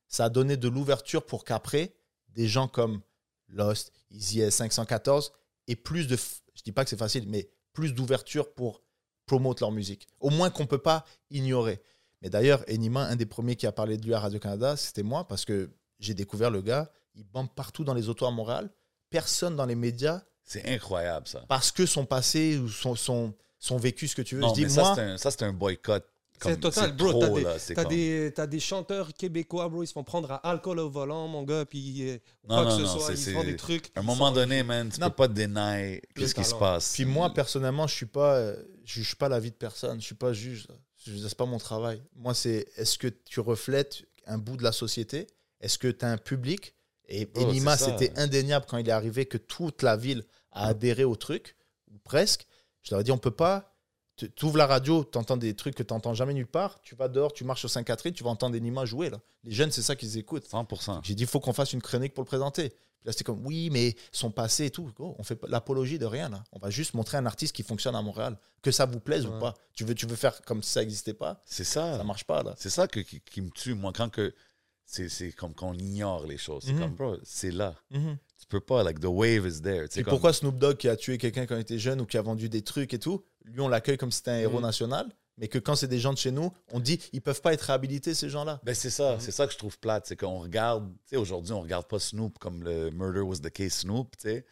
Ça 0.07 0.25
a 0.25 0.29
donné 0.29 0.55
de 0.55 0.69
l'ouverture 0.69 1.25
pour 1.25 1.43
qu'après, 1.43 1.93
des 2.29 2.47
gens 2.47 2.69
comme 2.69 3.01
Lost, 3.49 3.91
Easy 4.11 4.39
S 4.39 4.55
514 4.55 5.33
aient 5.67 5.75
plus 5.75 6.07
de. 6.07 6.15
Je 6.15 6.63
dis 6.63 6.71
pas 6.71 6.85
que 6.85 6.89
c'est 6.89 6.95
facile, 6.95 7.25
mais 7.27 7.49
plus 7.73 7.93
d'ouverture 7.93 8.53
pour 8.53 8.81
promouvoir 9.25 9.55
leur 9.59 9.71
musique. 9.73 10.07
Au 10.21 10.29
moins 10.29 10.49
qu'on 10.49 10.65
peut 10.67 10.77
pas 10.77 11.03
ignorer. 11.29 11.81
Mais 12.21 12.29
d'ailleurs, 12.29 12.63
Enima, 12.69 13.01
un 13.03 13.17
des 13.17 13.25
premiers 13.25 13.57
qui 13.57 13.67
a 13.67 13.73
parlé 13.73 13.97
de 13.97 14.05
lui 14.05 14.13
à 14.13 14.21
Radio-Canada, 14.21 14.77
c'était 14.77 15.03
moi 15.03 15.27
parce 15.27 15.43
que 15.43 15.69
j'ai 15.99 16.13
découvert 16.13 16.49
le 16.49 16.61
gars. 16.61 16.89
Il 17.17 17.23
bande 17.25 17.53
partout 17.53 17.83
dans 17.83 17.93
les 17.93 18.07
autos 18.09 18.25
à 18.25 18.31
Montréal. 18.31 18.69
Personne 19.09 19.55
dans 19.55 19.65
les 19.65 19.75
médias 19.75 20.21
C'est 20.43 20.65
incroyable, 20.69 21.27
ça. 21.27 21.43
parce 21.47 21.71
que 21.71 21.85
son 21.85 22.05
passé 22.05 22.57
ou 22.57 22.69
son, 22.69 22.95
son, 22.95 23.33
son 23.59 23.77
vécu, 23.77 24.07
ce 24.07 24.15
que 24.15 24.21
tu 24.21 24.35
veux. 24.35 24.41
Non, 24.41 24.49
je 24.49 24.53
dis, 24.53 24.61
mais 24.63 24.69
ça, 24.69 24.81
moi, 24.81 24.95
c'est 24.95 25.01
un, 25.01 25.17
ça, 25.17 25.31
c'est 25.31 25.43
un 25.43 25.53
boycott. 25.53 26.05
C'est 26.39 26.59
total, 26.59 26.95
bro. 26.95 27.19
T'as 27.19 27.29
des, 27.29 27.43
t'as 27.43 27.73
comme- 27.83 27.89
des, 27.89 28.31
t'as 28.35 28.45
des 28.45 28.59
chanteurs 28.59 29.11
québécois, 29.15 29.67
bro. 29.69 29.81
Ils 29.81 29.87
se 29.87 29.93
font 29.93 30.03
prendre 30.03 30.31
à 30.31 30.35
alcool 30.47 30.77
au 30.77 30.87
volant, 30.89 31.27
mon 31.27 31.41
gars. 31.41 31.65
Puis 31.65 32.07
euh, 32.09 32.17
Non, 32.47 32.57
quoi 32.57 32.65
non, 32.65 32.69
que 32.69 32.75
ce 32.75 32.81
non, 32.93 32.99
soit, 32.99 33.15
c'est- 33.15 33.31
ils 33.31 33.33
font 33.33 33.43
des 33.43 33.55
trucs. 33.55 33.89
À 33.95 34.01
un 34.01 34.03
moment 34.03 34.27
sont- 34.27 34.35
donné, 34.35 34.61
man, 34.61 34.87
tu 34.93 34.99
Non. 34.99 35.07
peux 35.09 35.15
pas 35.15 35.27
te 35.29 35.33
deny 35.33 35.99
qu'est-ce 36.15 36.35
qui 36.35 36.43
se 36.43 36.53
passe. 36.53 36.93
Puis 36.93 37.05
moi, 37.05 37.33
personnellement, 37.33 37.87
je 37.87 37.95
suis 37.95 38.05
pas, 38.05 38.35
euh, 38.35 38.55
je 38.85 38.93
juge 39.01 39.15
pas 39.15 39.29
la 39.29 39.39
vie 39.39 39.49
de 39.49 39.55
personne. 39.55 39.99
Je 39.99 40.05
suis 40.05 40.13
pas 40.15 40.31
juge. 40.31 40.67
C'est 41.03 41.33
pas 41.35 41.45
mon 41.45 41.57
travail. 41.57 42.03
Moi, 42.15 42.35
c'est 42.35 42.67
est-ce 42.75 42.99
que 42.99 43.07
tu 43.07 43.39
reflètes 43.39 44.03
un 44.27 44.37
bout 44.37 44.57
de 44.57 44.63
la 44.63 44.71
société? 44.73 45.25
Est-ce 45.59 45.79
que 45.79 45.87
tu 45.87 46.05
as 46.05 46.11
un 46.11 46.17
public? 46.17 46.75
Et 47.07 47.29
Oh, 47.35 47.39
Enima, 47.41 47.77
c'était 47.77 48.17
indéniable 48.19 48.65
quand 48.67 48.77
il 48.77 48.87
est 48.87 48.91
arrivé 48.91 49.25
que 49.25 49.37
toute 49.37 49.81
la 49.81 49.95
ville 49.97 50.23
a 50.51 50.67
adhéré 50.67 51.03
au 51.03 51.15
truc, 51.15 51.55
ou 51.91 51.97
presque. 51.99 52.45
Je 52.83 52.91
leur 52.91 53.01
ai 53.01 53.03
dit, 53.03 53.11
on 53.11 53.17
peut 53.17 53.31
pas. 53.31 53.73
Tu 54.17 54.45
ouvres 54.45 54.57
la 54.57 54.65
radio, 54.65 55.03
tu 55.03 55.17
entends 55.19 55.37
des 55.37 55.53
trucs 55.55 55.75
que 55.75 55.83
tu 55.83 55.93
n'entends 55.93 56.15
jamais 56.15 56.33
nulle 56.33 56.47
part. 56.47 56.81
Tu 56.81 56.95
vas 56.95 57.07
dehors, 57.07 57.31
tu 57.33 57.43
marches 57.43 57.59
sur 57.59 57.69
Sainte-Catherine, 57.69 58.13
tu 58.13 58.23
vas 58.23 58.31
entendre 58.31 58.55
Enima 58.57 58.83
jouer. 58.83 59.11
Là. 59.11 59.19
Les 59.43 59.51
jeunes, 59.51 59.71
c'est 59.71 59.83
ça 59.83 59.95
qu'ils 59.95 60.17
écoutent. 60.17 60.47
100%. 60.49 61.01
J'ai 61.03 61.13
dit, 61.13 61.23
il 61.23 61.29
faut 61.29 61.39
qu'on 61.39 61.53
fasse 61.53 61.71
une 61.73 61.81
chronique 61.83 62.15
pour 62.15 62.23
le 62.23 62.27
présenter. 62.27 62.69
Puis 62.69 63.05
là, 63.05 63.11
c'était 63.11 63.25
comme, 63.25 63.45
oui, 63.45 63.69
mais 63.71 63.95
son 64.11 64.31
passé 64.31 64.65
et 64.65 64.71
tout. 64.71 64.91
Gros, 64.95 65.15
on 65.19 65.23
fait 65.23 65.39
l'apologie 65.47 65.99
de 65.99 66.07
rien, 66.07 66.29
là. 66.29 66.43
On 66.51 66.57
va 66.57 66.71
juste 66.71 66.95
montrer 66.95 67.17
un 67.17 67.27
artiste 67.27 67.55
qui 67.55 67.61
fonctionne 67.61 67.95
à 67.95 68.01
Montréal. 68.01 68.39
Que 68.63 68.71
ça 68.71 68.87
vous 68.87 68.99
plaise 68.99 69.27
ou 69.27 69.37
pas. 69.39 69.53
Tu 69.75 69.83
veux, 69.85 69.93
tu 69.93 70.07
veux 70.07 70.15
faire 70.15 70.41
comme 70.41 70.63
si 70.63 70.71
ça 70.71 70.79
n'existait 70.79 71.13
pas 71.13 71.43
C'est 71.45 71.63
Ça 71.63 71.97
ça. 71.97 72.03
marche 72.03 72.23
pas, 72.23 72.41
là. 72.41 72.55
C'est 72.57 72.71
ça 72.71 72.87
que- 72.87 73.01
qui, 73.01 73.21
qui 73.21 73.41
me 73.41 73.51
tue, 73.51 73.75
moi, 73.75 73.93
quand 73.95 74.09
que 74.09 74.33
c'est 74.87 75.09
c'est 75.09 75.31
comme 75.33 75.53
qu'on 75.53 75.73
ignore 75.73 76.25
les 76.25 76.37
choses. 76.37 76.63
C'est 76.65 76.73
Mhm. 76.73 76.79
comme, 76.79 76.95
bro, 76.95 77.17
c'est 77.23 77.51
là. 77.51 77.75
Tu 77.91 78.45
peux 78.47 78.59
pas, 78.61 78.81
like, 78.83 78.99
the 78.99 79.05
wave 79.05 79.45
is 79.45 79.61
there. 79.61 79.85
Et 79.95 80.03
comme- 80.03 80.11
pourquoi 80.11 80.31
Snoop 80.33 80.57
Dogg, 80.57 80.77
qui 80.77 80.87
a 80.89 80.95
tué 80.95 81.17
quelqu'un 81.17 81.45
quand 81.45 81.55
il 81.55 81.61
était 81.61 81.77
jeune 81.79 81.99
ou 82.01 82.05
qui 82.05 82.17
a 82.17 82.21
vendu 82.21 82.47
des 82.49 82.61
trucs 82.61 82.93
et 82.93 82.99
tout, 82.99 83.23
lui, 83.45 83.59
on 83.61 83.67
l'accueille 83.67 83.97
comme 83.97 84.11
si 84.11 84.17
c'était 84.19 84.31
un 84.31 84.37
héros 84.39 84.57
Mhm. 84.57 84.63
national, 84.63 85.07
mais 85.37 85.47
que 85.49 85.59
quand 85.59 85.75
c'est 85.75 85.87
des 85.87 85.99
gens 85.99 86.13
de 86.13 86.17
chez 86.17 86.31
nous, 86.31 86.51
on 86.71 86.79
dit, 86.79 86.99
ils 87.11 87.21
peuvent 87.21 87.41
pas 87.41 87.53
être 87.53 87.61
réhabilités, 87.63 88.13
ces 88.13 88.29
gens-là. 88.29 88.61
Ben 88.63 88.73
c'est 88.73 88.89
ça, 88.89 89.17
c'est 89.19 89.31
ça 89.31 89.45
que 89.47 89.53
je 89.53 89.57
trouve 89.57 89.77
plate, 89.79 90.05
c'est 90.07 90.15
qu'on 90.15 90.39
regarde, 90.39 90.89
tu 91.03 91.09
sais, 91.09 91.17
aujourd'hui, 91.17 91.51
on 91.53 91.61
regarde 91.61 91.87
pas 91.87 91.99
Snoop 91.99 92.37
comme 92.39 92.63
le 92.63 92.89
Murder 92.91 93.19
was 93.21 93.37
the 93.39 93.49
case 93.51 93.79
Snoop, 93.79 94.15
tu 94.17 94.29
sais, 94.29 94.45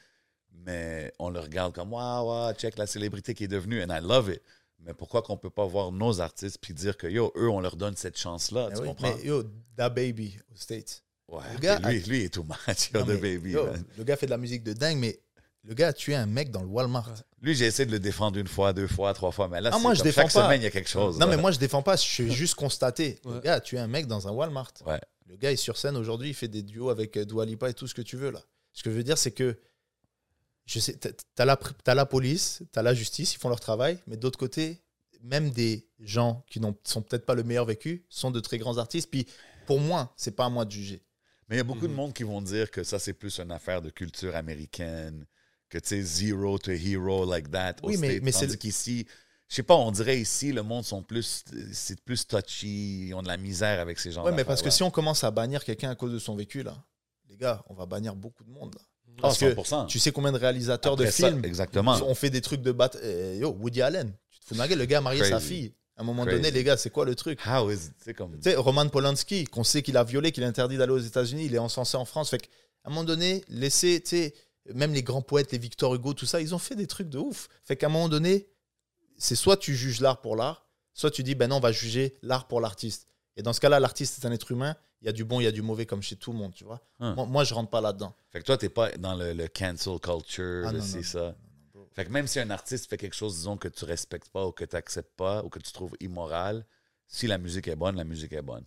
mais 0.52 1.14
on 1.20 1.30
le 1.30 1.40
regarde 1.40 1.74
comme, 1.74 1.94
waouh, 1.94 2.28
waouh, 2.28 2.54
check 2.54 2.78
la 2.78 2.88
célébrité 2.88 3.34
qui 3.34 3.44
est 3.46 3.48
devenue, 3.48 3.82
and 3.84 3.96
I 3.96 4.02
love 4.02 4.30
it. 4.30 4.42
Mais 4.84 4.94
pourquoi 4.94 5.22
qu'on 5.22 5.38
peut 5.38 5.50
pas 5.50 5.66
voir 5.66 5.92
nos 5.92 6.22
artistes 6.22 6.60
puis 6.62 6.74
dire 6.74 6.96
que, 6.98 7.08
yo, 7.08 7.32
eux, 7.36 7.50
on 7.50 7.60
leur 7.60 7.76
donne 7.76 7.96
cette 7.96 8.18
chance-là, 8.18 8.70
Ben 8.70 8.76
tu 8.76 8.82
oui, 8.82 8.88
comprends? 8.90 9.16
Mais 9.16 9.24
yo, 9.26 9.44
Da 9.76 9.90
Baby, 9.90 10.38
aux 10.54 10.58
States. 10.58 11.04
Ouais, 11.28 11.42
le 11.54 11.60
gars 11.60 11.80
lui, 11.80 11.86
a- 12.04 12.08
lui 12.08 12.24
est 12.24 12.34
too 12.34 12.44
much, 12.44 12.92
yo, 12.94 13.00
Non, 13.00 13.06
the 13.06 13.10
mais, 13.10 13.38
baby. 13.38 13.52
yo, 13.52 13.66
le 13.98 14.04
gars 14.04 14.16
fait 14.16 14.28
de 14.28 14.32
la 14.32 14.38
musique 14.38 14.64
de 14.64 14.74
dingue, 14.74 15.00
mais 15.00 15.20
le 15.64 15.74
gars 15.74 15.88
a 15.88 15.94
tué 15.94 16.14
un 16.14 16.28
mec 16.28 16.52
dans 16.52 16.62
le 16.62 16.68
Walmart. 16.68 17.12
Lui, 17.42 17.56
j'ai 17.56 17.66
essayé 17.66 17.88
de 17.88 17.92
le 17.92 18.00
défendre 18.00 18.38
une 18.38 18.48
fois, 18.48 18.74
deux 18.74 18.88
fois, 18.88 19.12
trois 19.16 19.32
fois, 19.32 19.48
mais 19.48 19.60
là, 19.60 19.72
Ah, 19.74 19.80
moi, 19.80 19.96
je 19.96 20.00
comme 20.00 20.08
défends 20.08 20.22
chaque 20.22 20.34
pas. 20.34 20.44
semaine, 20.46 20.62
il 20.62 20.66
y 20.66 20.68
a 20.68 20.72
quelque 20.72 20.90
chose. 20.90 21.18
Non, 21.18 21.26
là. 21.26 21.36
mais 21.36 21.42
moi, 21.42 21.50
je 21.52 21.58
défends 21.58 21.82
pas. 21.82 21.96
Je 21.96 22.02
suis 22.04 22.32
juste 22.32 22.54
constaté. 22.54 23.20
Le 23.26 23.40
gars 23.40 23.56
a 23.56 23.60
tué 23.60 23.80
un 23.80 23.88
mec 23.88 24.06
dans 24.06 24.28
un 24.28 24.32
Walmart. 24.32 24.72
Ouais. 24.86 25.02
Le 25.28 25.36
gars 25.36 25.52
est 25.52 25.56
sur 25.56 25.78
scène 25.78 25.98
aujourd'hui. 25.98 26.30
Il 26.30 26.34
fait 26.36 26.48
des 26.48 26.62
duos 26.62 26.90
avec 26.92 27.18
euh, 27.18 27.26
Dua 27.26 27.46
Lipa 27.46 27.72
et 27.72 27.74
tout 27.74 27.88
ce 27.88 27.96
que 27.96 28.04
tu 28.04 28.16
veux, 28.18 28.30
là. 28.30 28.42
Ce 28.74 28.84
que 28.84 28.92
je 28.92 28.96
veux 28.96 29.04
dire, 29.04 29.18
c'est 29.18 29.32
que 29.32 29.58
je 30.66 30.80
sais, 30.80 30.93
t'as- 30.93 31.11
t'as 31.36 31.45
la, 31.95 32.05
police, 32.05 32.63
t'as 32.72 32.82
la 32.82 32.93
justice, 32.93 33.34
ils 33.34 33.38
font 33.38 33.49
leur 33.49 33.59
travail. 33.59 33.99
Mais 34.07 34.18
d'autre 34.18 34.39
côté, 34.39 34.82
même 35.22 35.49
des 35.51 35.88
gens 35.99 36.43
qui 36.49 36.59
n'ont 36.59 36.76
sont 36.84 37.01
peut-être 37.01 37.26
pas 37.26 37.36
le 37.36 37.43
meilleur 37.43 37.66
vécu 37.66 38.05
sont 38.09 38.32
de 38.32 38.39
très 38.39 38.57
grands 38.57 38.78
artistes. 38.78 39.09
Puis 39.09 39.28
pour 39.66 39.80
moi, 39.80 40.13
c'est 40.18 40.36
pas 40.36 40.45
à 40.45 40.49
moi 40.49 40.66
de 40.66 40.72
juger. 40.72 41.01
Mais 41.47 41.55
il 41.55 41.59
y 41.59 41.61
a 41.61 41.63
beaucoup 41.63 41.88
de 41.88 41.91
Mhm. 41.91 41.95
monde 41.97 42.13
qui 42.13 42.24
vont 42.24 42.41
dire 42.41 42.72
que 42.72 42.84
ça, 42.84 42.97
c'est 42.99 43.13
plus 43.13 43.39
une 43.39 43.51
affaire 43.51 43.82
de 43.82 43.89
culture 43.91 44.36
américaine, 44.36 45.26
que 45.70 45.78
tu 45.78 45.89
sais, 45.89 46.01
zero 46.01 46.57
to 46.57 46.72
hero 46.72 47.26
like 47.30 47.49
that. 47.51 47.76
Oui, 47.84 47.97
mais- 47.97 48.09
States. 48.09 48.24
mais 48.24 48.32
c'est 48.32 48.57
qu'ici, 48.57 49.05
je 49.47 49.55
sais 49.55 49.63
pas, 49.63 49.76
on 49.76 49.91
dirait 49.91 50.20
ici, 50.20 50.51
le 50.51 50.63
monde 50.63 50.84
sont 50.84 51.03
plus, 51.03 51.43
c'est 51.72 51.99
plus 52.01 52.26
touchy, 52.28 53.07
ils 53.09 53.13
ont 53.13 53.22
de 53.22 53.28
la 53.28 53.38
misère 53.38 53.80
avec 53.80 53.99
ces 53.99 54.11
gens 54.11 54.24
Ouais, 54.26 54.32
mais 54.32 54.43
parce 54.43 54.61
que 54.63 54.70
si 54.72 54.82
on 54.84 54.89
commence 54.91 55.24
à 55.24 55.30
bannir 55.32 55.63
quelqu'un 55.63 55.91
à 55.91 55.95
cause 55.95 56.11
de 56.13 56.20
son 56.20 56.36
vécu, 56.36 56.63
là, 56.63 56.84
les 57.30 57.38
gars, 57.38 57.63
on 57.68 57.74
va 57.76 57.86
bannir 57.86 58.16
beaucoup 58.16 58.43
de 58.43 58.49
monde. 58.49 58.74
Là. 58.76 58.82
Parce 59.22 59.38
que 59.38 59.45
100%. 59.53 59.88
tu 59.88 59.99
sais 59.99 60.11
combien 60.11 60.32
de 60.32 60.38
réalisateurs 60.38 60.95
de 60.95 61.05
ça, 61.05 61.30
films 61.30 61.43
exactement. 61.45 61.97
On 62.05 62.16
fait 62.16 62.30
des 62.30 62.41
trucs 62.41 62.61
de 62.61 62.72
bat. 62.72 62.91
euh, 63.03 63.38
yo, 63.39 63.49
Woody 63.59 63.82
Allen, 63.82 64.13
tu 64.32 64.39
te 64.39 64.45
fous 64.45 64.53
de 64.53 64.59
ma 64.59 64.68
gueule, 64.68 64.80
le 64.80 64.86
gars 64.86 64.99
a 64.99 65.01
marié 65.01 65.24
sa 65.24 65.39
fille. 65.39 65.74
À 65.97 66.01
un 66.01 66.03
moment 66.03 66.24
Crazy. 66.26 66.38
donné, 66.41 66.51
les 66.51 66.63
gars, 66.66 66.75
c'est 66.75 66.89
quoi 66.89 67.05
le 67.05 67.16
truc? 67.16 67.39
How 67.47 67.71
is, 67.71 67.89
sais, 68.04 68.13
comme. 68.13 68.33
Tu 68.36 68.50
sais, 68.50 68.55
Roman 68.58 68.89
Polanski, 68.89 69.46
qu'on 69.46 69.63
sait 69.63 69.82
qu'il 69.82 69.96
a 69.96 70.04
violé, 70.04 70.33
qu'il 70.33 70.43
est 70.43 70.46
interdit 70.46 70.75
d'aller 70.78 70.92
aux 70.92 70.97
États-Unis, 71.00 71.46
il 71.46 71.55
est 71.55 71.59
encensé 71.59 71.96
en 71.96 72.04
France. 72.04 72.29
Fait 72.32 72.37
qu'à 72.39 72.50
un 72.83 72.89
moment 72.89 73.05
donné, 73.05 73.46
laisser, 73.47 74.01
tu 74.01 74.09
sais, 74.09 74.33
même 74.74 74.93
les 74.93 75.04
grands 75.04 75.21
poètes, 75.21 75.54
les 75.54 75.58
Victor 75.58 75.96
Hugo, 75.96 76.13
tout 76.13 76.25
ça, 76.25 76.42
ils 76.42 76.54
ont 76.54 76.59
fait 76.59 76.75
des 76.75 76.86
trucs 76.87 77.08
de 77.08 77.17
ouf. 77.17 77.47
Fait 77.63 77.78
qu'à 77.78 77.86
un 77.86 77.89
moment 77.89 78.09
donné, 78.09 78.47
c'est 79.17 79.36
soit 79.36 79.55
tu 79.55 79.74
juges 79.74 80.01
l'art 80.01 80.20
pour 80.20 80.36
l'art, 80.36 80.67
soit 80.93 81.12
tu 81.12 81.24
dis, 81.24 81.33
ben 81.33 81.47
non, 81.47 81.58
on 81.58 81.62
va 81.62 81.71
juger 81.71 82.13
l'art 82.21 82.47
pour 82.47 82.59
l'artiste. 82.59 83.08
Et 83.37 83.42
dans 83.42 83.54
ce 83.54 83.62
cas-là, 83.62 83.79
l'artiste 83.79 84.21
est 84.21 84.28
un 84.28 84.32
être 84.33 84.51
humain. 84.51 84.75
Il 85.06 85.08
y 85.08 85.10
a 85.10 85.14
du 85.14 85.24
bon, 85.24 85.40
il 85.40 85.44
y 85.44 85.48
a 85.48 85.52
du 85.52 85.62
mauvais, 85.62 85.86
comme 85.86 86.02
chez 86.02 86.16
tout 86.16 86.32
le 86.32 86.40
monde, 86.40 86.52
tu 86.56 86.64
vois. 86.64 86.82
Hum. 87.00 87.14
Moi, 87.14 87.26
moi, 87.28 87.44
je 87.44 87.54
rentre 87.54 87.70
pas 87.70 87.80
là-dedans. 87.80 88.16
Fait 88.32 88.40
que 88.40 88.44
toi, 88.46 88.58
t'es 88.58 88.70
pas 88.70 88.92
dans 88.98 89.14
le, 89.14 89.34
le 89.34 89.48
cancel 89.48 90.00
culture, 90.00 90.64
Ah, 90.66 90.72
non, 90.72 90.82
c'est 90.82 90.98
non, 90.98 91.04
ça. 91.04 91.36
Fait 91.94 92.06
que 92.06 92.10
même 92.10 92.26
si 92.26 92.40
un 92.40 92.50
artiste 92.50 92.90
fait 92.90 92.98
quelque 92.98 93.14
chose, 93.16 93.36
disons, 93.36 93.56
que 93.56 93.68
tu 93.68 93.86
respectes 93.86 94.30
pas 94.30 94.48
ou 94.48 94.52
que 94.52 94.66
tu 94.66 94.76
n'acceptes 94.76 95.16
pas 95.16 95.44
ou 95.44 95.50
que 95.50 95.60
tu 95.60 95.72
trouves 95.72 95.94
immoral, 96.00 96.66
si 97.08 97.28
la 97.28 97.38
musique 97.38 97.68
est 97.68 97.76
bonne, 97.76 97.96
la 97.98 98.04
musique 98.04 98.34
est 98.34 98.42
bonne. 98.42 98.66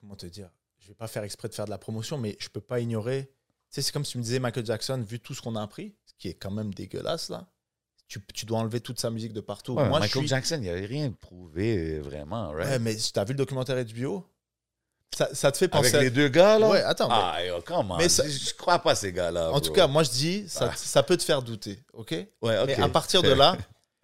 comment 0.00 0.14
te 0.14 0.26
dire? 0.26 0.50
Je 0.78 0.86
vais 0.86 0.94
pas 0.94 1.08
faire 1.08 1.24
exprès 1.24 1.48
de 1.48 1.54
faire 1.54 1.64
de 1.64 1.70
la 1.70 1.78
promotion, 1.78 2.16
mais 2.16 2.36
je 2.38 2.48
peux 2.48 2.60
pas 2.60 2.78
ignorer. 2.78 3.24
Tu 3.26 3.34
sais, 3.70 3.82
c'est 3.82 3.92
comme 3.92 4.04
si 4.04 4.12
tu 4.12 4.18
me 4.18 4.22
disais 4.22 4.38
Michael 4.38 4.64
Jackson, 4.64 5.04
vu 5.04 5.18
tout 5.18 5.34
ce 5.34 5.42
qu'on 5.42 5.56
a 5.56 5.62
appris, 5.62 5.96
ce 6.06 6.14
qui 6.16 6.28
est 6.28 6.34
quand 6.34 6.52
même 6.52 6.72
dégueulasse 6.72 7.28
là. 7.28 7.50
Tu, 8.06 8.24
tu 8.32 8.46
dois 8.46 8.60
enlever 8.60 8.80
toute 8.80 8.98
sa 9.00 9.10
musique 9.10 9.32
de 9.34 9.40
partout. 9.42 9.74
Ouais, 9.74 9.86
Moi, 9.86 9.98
Michael 9.98 10.22
je 10.22 10.26
suis... 10.26 10.28
Jackson, 10.28 10.60
il 10.62 10.68
avait 10.70 10.86
rien 10.86 11.10
prouvé 11.10 11.98
vraiment, 11.98 12.52
right? 12.52 12.66
Ouais, 12.70 12.78
mais 12.78 12.96
tu 12.96 13.18
as 13.18 13.24
vu 13.24 13.32
le 13.34 13.38
documentaire 13.38 13.84
HBO 13.84 14.24
ça, 15.16 15.28
ça 15.34 15.50
te 15.52 15.56
fait 15.58 15.72
Avec 15.74 15.84
penser. 15.92 15.96
à- 15.96 16.02
les 16.02 16.10
deux 16.10 16.28
gars, 16.28 16.58
là? 16.58 16.68
Ouais, 16.68 16.82
attends. 16.82 17.08
mais- 17.08 17.14
Ah, 17.16 17.44
yo, 17.44 17.54
comment? 17.64 17.96
Mais 17.96 18.08
ça- 18.08 18.28
Je, 18.28 18.52
crois 18.54 18.78
pas 18.78 18.92
à 18.92 18.94
ces 18.94 19.12
gars-là. 19.12 19.48
en 19.48 19.52
bro. 19.52 19.60
tout 19.60 19.72
cas, 19.72 19.86
moi 19.86 20.02
je 20.02 20.10
dis, 20.10 20.48
ça, 20.48 20.70
Ah. 20.72 20.76
ça 20.76 21.02
peut 21.02 21.16
te 21.16 21.22
faire 21.24 21.42
douter, 21.42 21.82
ok? 21.92 22.10
Ouais, 22.42 22.58
ok. 22.58 22.64
Mais 22.66 22.80
à 22.80 22.88
partir 22.88 23.22
de 23.22 23.30
là, 23.32 23.56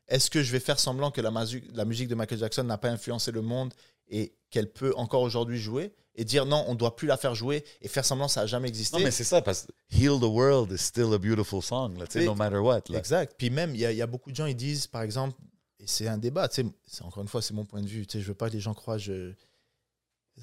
est-ce 0.08 0.30
que 0.30 0.42
je 0.42 0.50
vais 0.52 0.60
faire 0.60 0.78
semblant 0.78 1.10
que 1.10 1.20
la, 1.20 1.30
la 1.74 1.84
musique 1.84 2.08
de 2.08 2.14
Michael 2.14 2.38
Jackson 2.38 2.64
n'a 2.64 2.78
pas 2.78 2.88
influencé 2.88 3.30
le 3.32 3.42
monde 3.42 3.72
et 4.08 4.34
qu'elle 4.50 4.70
peut 4.70 4.92
encore 4.96 5.22
aujourd'hui 5.22 5.58
jouer 5.58 5.92
et 6.16 6.24
dire 6.24 6.46
non, 6.46 6.64
on 6.68 6.74
doit 6.74 6.94
plus 6.94 7.08
la 7.08 7.16
faire 7.16 7.34
jouer 7.34 7.64
et 7.82 7.88
faire 7.88 8.04
semblant 8.04 8.26
que 8.26 8.32
ça 8.32 8.42
a 8.42 8.46
jamais 8.46 8.68
existé? 8.68 8.96
Non, 8.96 9.02
mais 9.04 9.10
c'est 9.10 9.24
ça, 9.24 9.40
parce 9.42 9.62
que 9.66 9.72
Heal 9.96 10.18
the 10.20 10.24
World 10.24 10.72
is 10.72 10.78
still 10.78 11.12
a 11.14 11.18
beautiful 11.18 11.62
song, 11.62 11.98
là, 11.98 12.04
Mais- 12.14 12.24
no 12.24 12.34
matter 12.34 12.58
what. 12.58 12.82
Là. 12.88 12.98
Exact. 12.98 13.34
Puis 13.38 13.50
même, 13.50 13.74
il 13.74 13.80
y, 13.80 13.86
a- 13.86 13.92
il 13.92 13.98
y 13.98 14.02
a 14.02 14.06
beaucoup 14.06 14.30
de 14.30 14.36
gens, 14.36 14.46
ils 14.46 14.54
disent, 14.56 14.86
par 14.86 15.02
exemple, 15.02 15.34
et 15.80 15.84
c'est 15.86 16.06
un 16.06 16.18
débat, 16.18 16.48
tu 16.48 16.62
sais, 16.62 16.68
c'est- 16.86 17.02
encore 17.02 17.22
une 17.22 17.28
fois, 17.28 17.42
c'est 17.42 17.52
mon 17.54 17.64
point 17.64 17.82
de 17.82 17.88
vue, 17.88 18.06
tu 18.06 18.18
sais, 18.18 18.22
je 18.22 18.28
veux 18.28 18.34
pas 18.34 18.48
que 18.48 18.54
les 18.54 18.60
gens 18.60 18.74
croient, 18.74 18.98
je... 18.98 19.32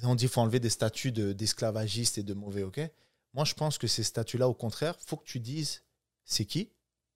on 0.02 0.14
dit 0.14 0.24
qu'il 0.24 0.30
faut 0.30 0.40
enlever 0.40 0.60
des 0.60 0.70
statuts 0.70 1.12
de- 1.12 1.32
d'esclavagistes 1.32 2.18
et 2.18 2.22
de 2.22 2.34
mauvais, 2.34 2.62
ok? 2.62 2.80
Moi, 3.34 3.44
je 3.44 3.54
pense 3.54 3.78
que 3.78 3.86
ces 3.86 4.02
statuts-là, 4.02 4.48
au 4.48 4.54
contraire, 4.54 4.96
faut 5.06 5.16
que 5.16 5.24
tu 5.24 5.40
dises, 5.40 5.82
c'est 6.24 6.44
qui? 6.44 6.70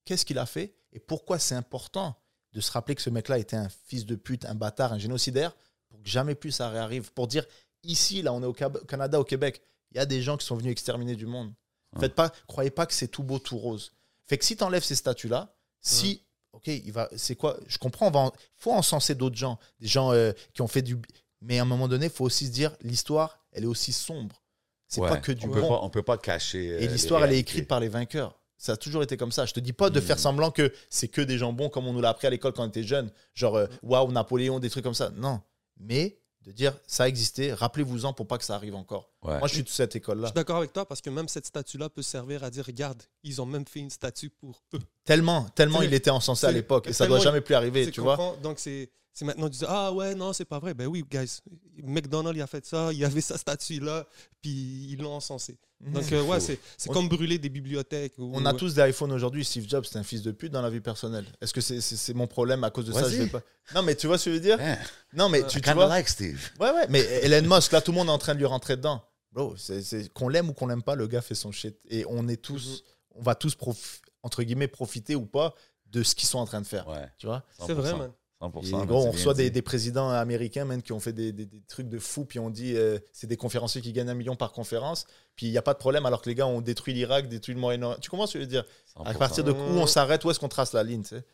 Qu'est-ce 0.05 0.24
qu'il 0.24 0.39
a 0.39 0.47
fait? 0.47 0.74
Et 0.93 1.01
pourquoi 1.01 1.39
c'est 1.39 1.55
important 1.55 2.16
de 2.53 2.61
se 2.61 2.70
rappeler 2.70 2.94
que 2.94 3.03
ce 3.03 3.11
mec-là 3.11 3.39
était 3.39 3.57
un 3.57 3.69
fils 3.69 4.07
de 4.07 4.15
pute, 4.15 4.44
un 4.44 4.55
bâtard, 4.55 4.93
un 4.93 4.98
génocidaire, 4.98 5.55
pour 5.89 6.03
que 6.03 6.09
jamais 6.09 6.35
plus 6.35 6.53
ça 6.53 6.70
réarrive? 6.70 7.12
Pour 7.12 7.27
dire, 7.28 7.44
ici, 7.82 8.23
là, 8.23 8.32
on 8.32 8.43
est 8.43 8.47
au 8.47 8.53
Canada, 8.53 9.20
au 9.20 9.24
Québec, 9.24 9.61
il 9.93 9.98
y 9.98 10.01
a 10.01 10.07
des 10.07 10.23
gens 10.23 10.36
qui 10.36 10.47
sont 10.47 10.57
venus 10.57 10.73
exterminer 10.73 11.16
du 11.16 11.27
monde. 11.27 11.53
Ouais. 11.93 12.01
Faites 12.01 12.15
pas, 12.15 12.31
croyez 12.47 12.70
pas 12.70 12.86
que 12.86 12.94
c'est 12.94 13.09
tout 13.09 13.23
beau, 13.23 13.39
tout 13.39 13.59
rose. 13.59 13.93
Fait 14.27 14.39
que 14.39 14.44
si 14.44 14.57
tu 14.57 14.65
enlèves 14.65 14.85
ces 14.85 14.97
statuts-là, 14.97 15.55
si, 15.81 16.23
ok, 16.53 16.66
il 16.66 16.93
va, 16.93 17.09
c'est 17.16 17.36
quoi? 17.36 17.59
Je 17.69 17.78
comprends, 17.78 18.11
il 18.35 18.40
faut 18.57 18.73
encenser 18.73 19.15
d'autres 19.15 19.36
gens, 19.36 19.59
des 19.81 19.86
gens 19.86 20.12
euh, 20.12 20.32
qui 20.53 20.62
ont 20.62 20.66
fait 20.66 20.82
du. 20.82 20.97
Mais 21.42 21.58
à 21.58 21.62
un 21.62 21.66
moment 21.66 21.88
donné, 21.88 22.06
il 22.06 22.12
faut 22.12 22.24
aussi 22.24 22.46
se 22.46 22.50
dire, 22.52 22.76
l'histoire, 22.82 23.38
elle 23.52 23.64
est 23.64 23.68
aussi 23.68 23.92
sombre. 23.92 24.42
C'est 24.88 25.00
Ouais, 25.00 25.08
pas 25.08 25.16
que 25.18 25.32
du 25.32 25.46
on 25.46 25.50
peut 25.50 25.60
bon. 25.60 25.68
pas, 25.68 25.80
on 25.82 25.90
peut 25.90 26.02
pas 26.02 26.16
cacher. 26.18 26.70
euh, 26.72 26.80
Et 26.80 26.86
l'histoire, 26.88 27.24
elle 27.24 27.32
est 27.32 27.38
écrite 27.38 27.66
par 27.68 27.80
les 27.80 27.88
vainqueurs. 27.88 28.38
Ça 28.56 28.72
a 28.72 28.76
toujours 28.76 29.02
été 29.02 29.16
comme 29.16 29.32
ça. 29.32 29.44
Je 29.44 29.52
te 29.52 29.60
dis 29.60 29.72
pas 29.74 29.90
de 29.90 30.00
faire 30.00 30.18
semblant 30.18 30.50
que 30.50 30.72
c'est 30.88 31.08
que 31.08 31.20
des 31.20 31.36
gens 31.38 31.52
bons 31.52 31.68
comme 31.68 31.86
on 31.86 31.92
nous 31.92 32.00
l'a 32.00 32.08
appris 32.10 32.26
à 32.26 32.30
l'école 32.30 32.52
quand 32.52 32.64
on 32.64 32.68
était 32.68 32.82
jeune. 32.84 33.10
Genre, 33.34 33.56
euh, 33.56 33.66
waouh, 33.82 34.10
Napoléon, 34.12 34.58
des 34.60 34.70
trucs 34.70 34.84
comme 34.84 34.94
ça. 34.94 35.10
Non. 35.10 35.40
Mais 35.78 36.18
de 36.42 36.52
dire, 36.52 36.72
ça 36.86 37.04
a 37.04 37.08
existé, 37.08 37.52
rappelez-vous-en 37.52 38.12
pour 38.12 38.26
pas 38.28 38.38
que 38.38 38.44
ça 38.44 38.54
arrive 38.54 38.76
encore. 38.76 39.10
Ouais. 39.22 39.38
Moi, 39.40 39.48
je 39.48 39.54
suis 39.54 39.62
de 39.64 39.68
cette 39.68 39.92
Je 39.92 39.98
école-là. 39.98 40.28
suis 40.28 40.34
d'accord 40.34 40.56
avec 40.58 40.72
toi 40.72 40.86
parce 40.86 41.00
que 41.02 41.10
même 41.10 41.26
cette 41.28 41.44
statue-là 41.46 41.88
peut 41.90 42.02
servir 42.02 42.44
à 42.44 42.50
dire 42.50 42.64
regarde, 42.64 43.02
ils 43.24 43.42
ont 43.42 43.46
même 43.46 43.66
fait 43.66 43.80
une 43.80 43.90
statue 43.90 44.30
pour 44.30 44.62
eux. 44.74 44.78
Tellement, 45.04 45.42
tellement 45.56 45.82
il 45.82 45.92
était 45.92 46.10
encensé 46.10 46.46
à 46.46 46.52
l'époque. 46.52 46.86
Et 46.86 46.92
ça 46.92 47.06
doit 47.08 47.18
jamais 47.18 47.40
plus 47.40 47.56
arriver, 47.56 47.90
Tu 47.90 48.00
vois. 48.00 48.36
Donc, 48.42 48.58
c'est 48.60 48.88
c'est 49.18 49.24
maintenant, 49.24 49.48
tu 49.48 49.59
dis 49.59 49.64
Ah 49.66 49.93
ouais, 49.93 50.14
non, 50.14 50.32
c'est 50.34 50.44
pas 50.44 50.59
vrai. 50.59 50.74
Ben 50.74 50.86
oui, 50.86 51.02
guys, 51.10 51.40
McDonald's, 51.82 52.36
il 52.38 52.43
a 52.43 52.47
fait 52.47 52.64
ça, 52.66 52.93
il 52.93 52.98
y 52.98 53.05
avait 53.05 53.20
sa 53.22 53.38
statue-là, 53.38 54.06
puis 54.43 54.88
ils 54.93 54.98
l'ont 55.01 55.14
encensé. 55.14 55.56
Donc, 55.80 56.10
euh, 56.12 56.22
ouais, 56.22 56.38
c'est 56.40 56.59
c'est 56.76 56.90
comme 56.90 57.09
brûler 57.09 57.38
des 57.38 57.48
bibliothèques. 57.48 58.14
ou- 58.18 58.30
On 58.34 58.44
a 58.47 58.52
tous 58.55 58.74
des 58.74 58.88
iPhones 58.90 59.12
aujourd'hui. 59.12 59.44
Steve 59.44 59.66
Jobs, 59.68 59.84
c'est 59.84 59.98
un 59.98 60.02
fils 60.02 60.22
de 60.22 60.32
pute 60.32 60.52
dans 60.52 60.62
la 60.62 60.70
vie 60.70 60.80
personnelle. 60.80 61.26
Est-ce 61.40 61.52
que 61.55 61.60
c'est 61.60 61.80
c'est- 61.80 61.97
c'est 61.97 62.14
mon 62.14 62.26
problème 62.26 62.62
à 62.64 62.70
cause 62.70 62.86
de 62.86 62.93
ça? 62.93 63.01
Vas-y. 63.02 63.16
je 63.16 63.22
vais 63.22 63.28
pas... 63.28 63.43
Non, 63.74 63.82
mais 63.82 63.94
tu 63.94 64.06
vois 64.06 64.16
ce 64.18 64.26
que 64.26 64.30
je 64.30 64.34
veux 64.36 64.40
dire? 64.43 64.59
Hein, 64.60 64.76
Non, 65.14 65.28
mais 65.28 65.43
Euh, 65.43 65.47
tu, 65.47 65.59
I 65.59 65.62
tu 65.62 65.72
vois. 65.72 65.86
like 65.88 66.09
Steve. 66.09 66.51
Ouais, 66.60 66.70
ouais, 66.70 66.86
mais 66.88 67.01
Elon 67.01 67.55
Musk, 67.56 67.72
là, 67.72 67.80
tout 67.80 67.90
le 67.93 67.97
monde 67.97 68.09
est 68.09 68.12
en 68.12 68.18
train 68.18 68.34
de 68.34 68.38
lui 68.38 68.47
rentrer 68.47 68.76
dedans. 68.76 69.02
Bro, 69.32 69.56
c'est- 69.56 70.12
qu'on 70.14 70.28
l'aime 70.28 70.48
ou 70.51 70.52
qu'on 70.55 70.66
l'aime 70.66 70.82
pas, 70.82 70.94
le 70.94 71.06
gars 71.06 71.20
fait 71.22 71.34
son 71.34 71.52
shit. 71.52 71.76
Et 71.90 72.05
on 72.09 72.26
est 72.28 72.36
tous, 72.40 72.82
on 73.14 73.22
va 73.22 73.34
tous, 73.34 73.55
prof- 73.55 74.01
entre 74.22 74.43
guillemets, 74.43 74.68
profiter 74.68 75.14
ou 75.14 75.26
pas 75.26 75.55
de 75.86 76.02
ce 76.02 76.14
qu'ils 76.14 76.28
sont 76.28 76.38
en 76.38 76.47
train 76.47 76.60
de 76.62 76.66
faire. 76.66 76.88
Ouais, 76.88 77.06
Tu 77.18 77.26
vois? 77.26 77.44
100%. 77.59 77.66
C'est 77.66 77.74
vrai, 77.74 77.93
man. 77.94 78.12
100%. 78.40 78.66
Et 78.66 78.70
man, 78.72 78.86
gros, 78.86 79.04
on 79.06 79.10
reçoit 79.12 79.32
des, 79.34 79.50
des 79.50 79.62
présidents 79.62 80.10
américains 80.10 80.64
man, 80.66 80.82
qui 80.82 80.92
ont 80.92 81.00
fait 81.00 81.12
des, 81.12 81.32
des- 81.32 81.46
des 81.46 81.62
trucs 81.68 81.88
de 81.88 81.98
fou, 81.98 82.24
puis 82.26 82.38
on 82.38 82.50
dit 82.50 82.76
euh, 82.76 82.98
c'est 83.12 83.26
des 83.26 83.36
conférenciers 83.36 83.80
qui 83.80 83.92
gagnent 83.92 84.10
un 84.10 84.14
million 84.14 84.36
par 84.36 84.52
conférence, 84.52 85.06
puis 85.36 85.46
il 85.46 85.50
n'y 85.52 85.58
a 85.58 85.62
pas 85.62 85.72
de 85.72 85.78
problème 85.78 86.04
alors 86.06 86.20
que 86.20 86.28
les 86.28 86.34
gars 86.34 86.46
ont 86.46 86.60
détruit 86.60 86.92
l'Irak, 86.94 87.28
détruit 87.28 87.54
le 87.54 87.60
Moyen-Orient. 87.60 87.98
Tu 88.00 88.10
comprends 88.10 88.26
ce 88.26 88.34
que 88.34 88.38
je 88.40 88.44
veux 88.44 88.50
dire? 88.50 88.64
À 88.96 89.12
100%. 89.14 89.18
partir 89.18 89.44
de 89.44 89.52
où 89.52 89.78
on 89.78 89.86
s'arrête, 89.86 90.24
où 90.24 90.30
est-ce 90.30 90.38
qu'on 90.40 90.48
trace 90.48 90.72
la 90.74 90.82
ligne 90.82 91.02
tu 91.02 91.10
sais? 91.16 91.24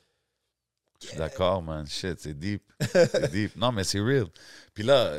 Je 1.02 1.08
suis 1.08 1.16
d'accord, 1.18 1.62
man. 1.62 1.86
Shit, 1.86 2.20
c'est 2.20 2.34
deep. 2.38 2.62
C'est 2.92 3.30
deep. 3.30 3.56
Non, 3.56 3.72
mais 3.72 3.84
c'est 3.84 4.00
real. 4.00 4.26
Puis 4.74 4.82
là, 4.84 5.12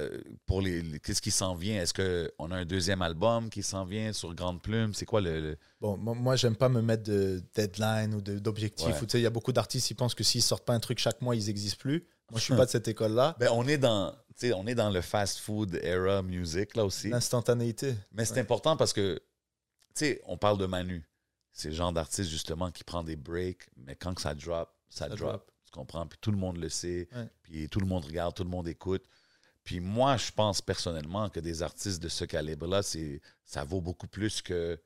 pour 0.45 0.61
les, 0.61 0.81
les- 0.81 0.99
qu'est-ce 0.99 1.21
qui 1.21 1.29
s'en 1.31 1.55
vient? 1.55 1.81
Est-ce 1.81 1.93
qu'on 1.93 2.51
a 2.51 2.55
un 2.55 2.65
deuxième 2.65 3.01
album 3.01 3.49
qui 3.49 3.61
s'en 3.63 3.85
vient 3.85 4.11
sur 4.13 4.33
Grande 4.33 4.61
Plume? 4.61 4.93
C'est 4.93 5.05
quoi 5.05 5.21
le. 5.21 5.39
le- 5.41 5.57
Bon, 5.81 5.97
moi, 5.97 6.35
j'aime 6.35 6.55
pas 6.55 6.69
me 6.69 6.81
mettre 6.81 7.03
de 7.03 7.43
deadline 7.55 8.15
ou 8.15 8.21
d'objectif. 8.21 8.87
Ouais. 9.01 9.07
Il 9.15 9.19
y 9.21 9.25
a 9.25 9.29
beaucoup 9.29 9.51
d'artistes 9.51 9.87
qui 9.87 9.93
pensent 9.93 10.15
que 10.15 10.23
s'ils 10.23 10.41
sortent 10.41 10.65
pas 10.65 10.73
un 10.73 10.79
truc 10.79 10.97
chaque 10.99 11.21
mois, 11.21 11.35
ils 11.35 11.45
n'existent 11.45 11.77
plus. 11.79 12.07
Moi, 12.31 12.39
je 12.39 12.45
suis 12.45 12.55
pas 12.55 12.65
de 12.65 12.71
cette 12.71 12.87
école-là. 12.87 13.35
Ben, 13.39 13.49
on 13.51 13.67
est 13.67 13.77
dans. 13.77 14.15
on 14.55 14.65
est 14.67 14.75
dans 14.75 14.89
le 14.89 15.01
fast 15.01 15.39
food 15.39 15.79
era 15.83 16.21
music, 16.23 16.75
là 16.75 16.85
aussi. 16.85 17.09
L'instantanéité. 17.09 17.93
Mais 18.13 18.25
c'est 18.25 18.39
important 18.39 18.75
parce 18.77 18.93
que, 18.93 19.15
tu 19.95 20.05
sais, 20.05 20.21
on 20.25 20.37
parle 20.37 20.57
de 20.57 20.65
Manu. 20.65 21.05
C'est 21.51 21.69
le 21.69 21.75
genre 21.75 21.93
d'artiste, 21.93 22.31
justement, 22.31 22.71
qui 22.71 22.83
prend 22.83 23.03
des 23.03 23.15
breaks, 23.15 23.67
mais 23.77 23.95
quand 23.95 24.15
que 24.15 24.21
ça 24.21 24.33
drop, 24.33 24.69
ça, 24.89 25.05
Ça 25.05 25.09
drop. 25.09 25.19
drop. 25.19 25.51
Comprends? 25.73 26.05
Puis 26.07 26.19
tout 26.21 26.31
le 26.31 26.37
monde 26.37 26.57
le 26.57 26.69
sait. 26.69 27.09
Ouais. 27.13 27.27
Puis 27.41 27.67
tout 27.67 27.79
le 27.81 27.85
monde 27.87 28.05
regarde, 28.05 28.33
tout 28.35 28.43
le 28.43 28.49
monde 28.49 28.67
écoute. 28.67 29.03
Puis 29.63 29.79
moi, 29.79 30.17
je 30.17 30.31
pense 30.31 30.61
personnellement 30.61 31.29
que 31.29 31.39
des 31.39 31.63
artistes 31.63 32.01
de 32.01 32.09
ce 32.09 32.25
calibre-là, 32.25 32.81
ça 33.45 33.63
vaut 33.63 33.81
beaucoup 33.81 34.07
plus 34.07 34.41
que 34.41 34.79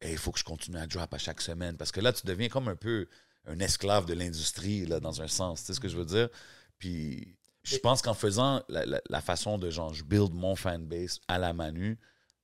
Hey, 0.00 0.12
il 0.12 0.18
faut 0.18 0.30
que 0.30 0.38
je 0.38 0.44
continue 0.44 0.76
à 0.78 0.86
drop 0.86 1.12
à 1.12 1.18
chaque 1.18 1.40
semaine. 1.40 1.76
Parce 1.76 1.90
que 1.90 2.00
là, 2.00 2.12
tu 2.12 2.24
deviens 2.26 2.48
comme 2.48 2.68
un 2.68 2.76
peu 2.76 3.08
un 3.46 3.58
esclave 3.58 4.06
de 4.06 4.14
l'industrie, 4.14 4.86
là, 4.86 5.00
dans 5.00 5.20
un 5.22 5.26
sens. 5.28 5.60
Tu 5.60 5.66
sais 5.66 5.74
ce 5.74 5.80
que 5.80 5.88
je 5.88 5.96
veux 5.96 6.04
dire? 6.04 6.28
Puis 6.78 7.36
je 7.64 7.76
pense 7.78 8.00
qu'en 8.02 8.14
faisant 8.14 8.62
la, 8.68 8.86
la- 8.86 9.02
la 9.10 9.20
façon 9.20 9.58
de 9.58 9.70
genre, 9.70 9.92
je 9.94 10.04
build 10.04 10.32
mon 10.34 10.54
fanbase 10.56 11.20
à 11.28 11.38
la 11.38 11.52
Manu, 11.52 11.98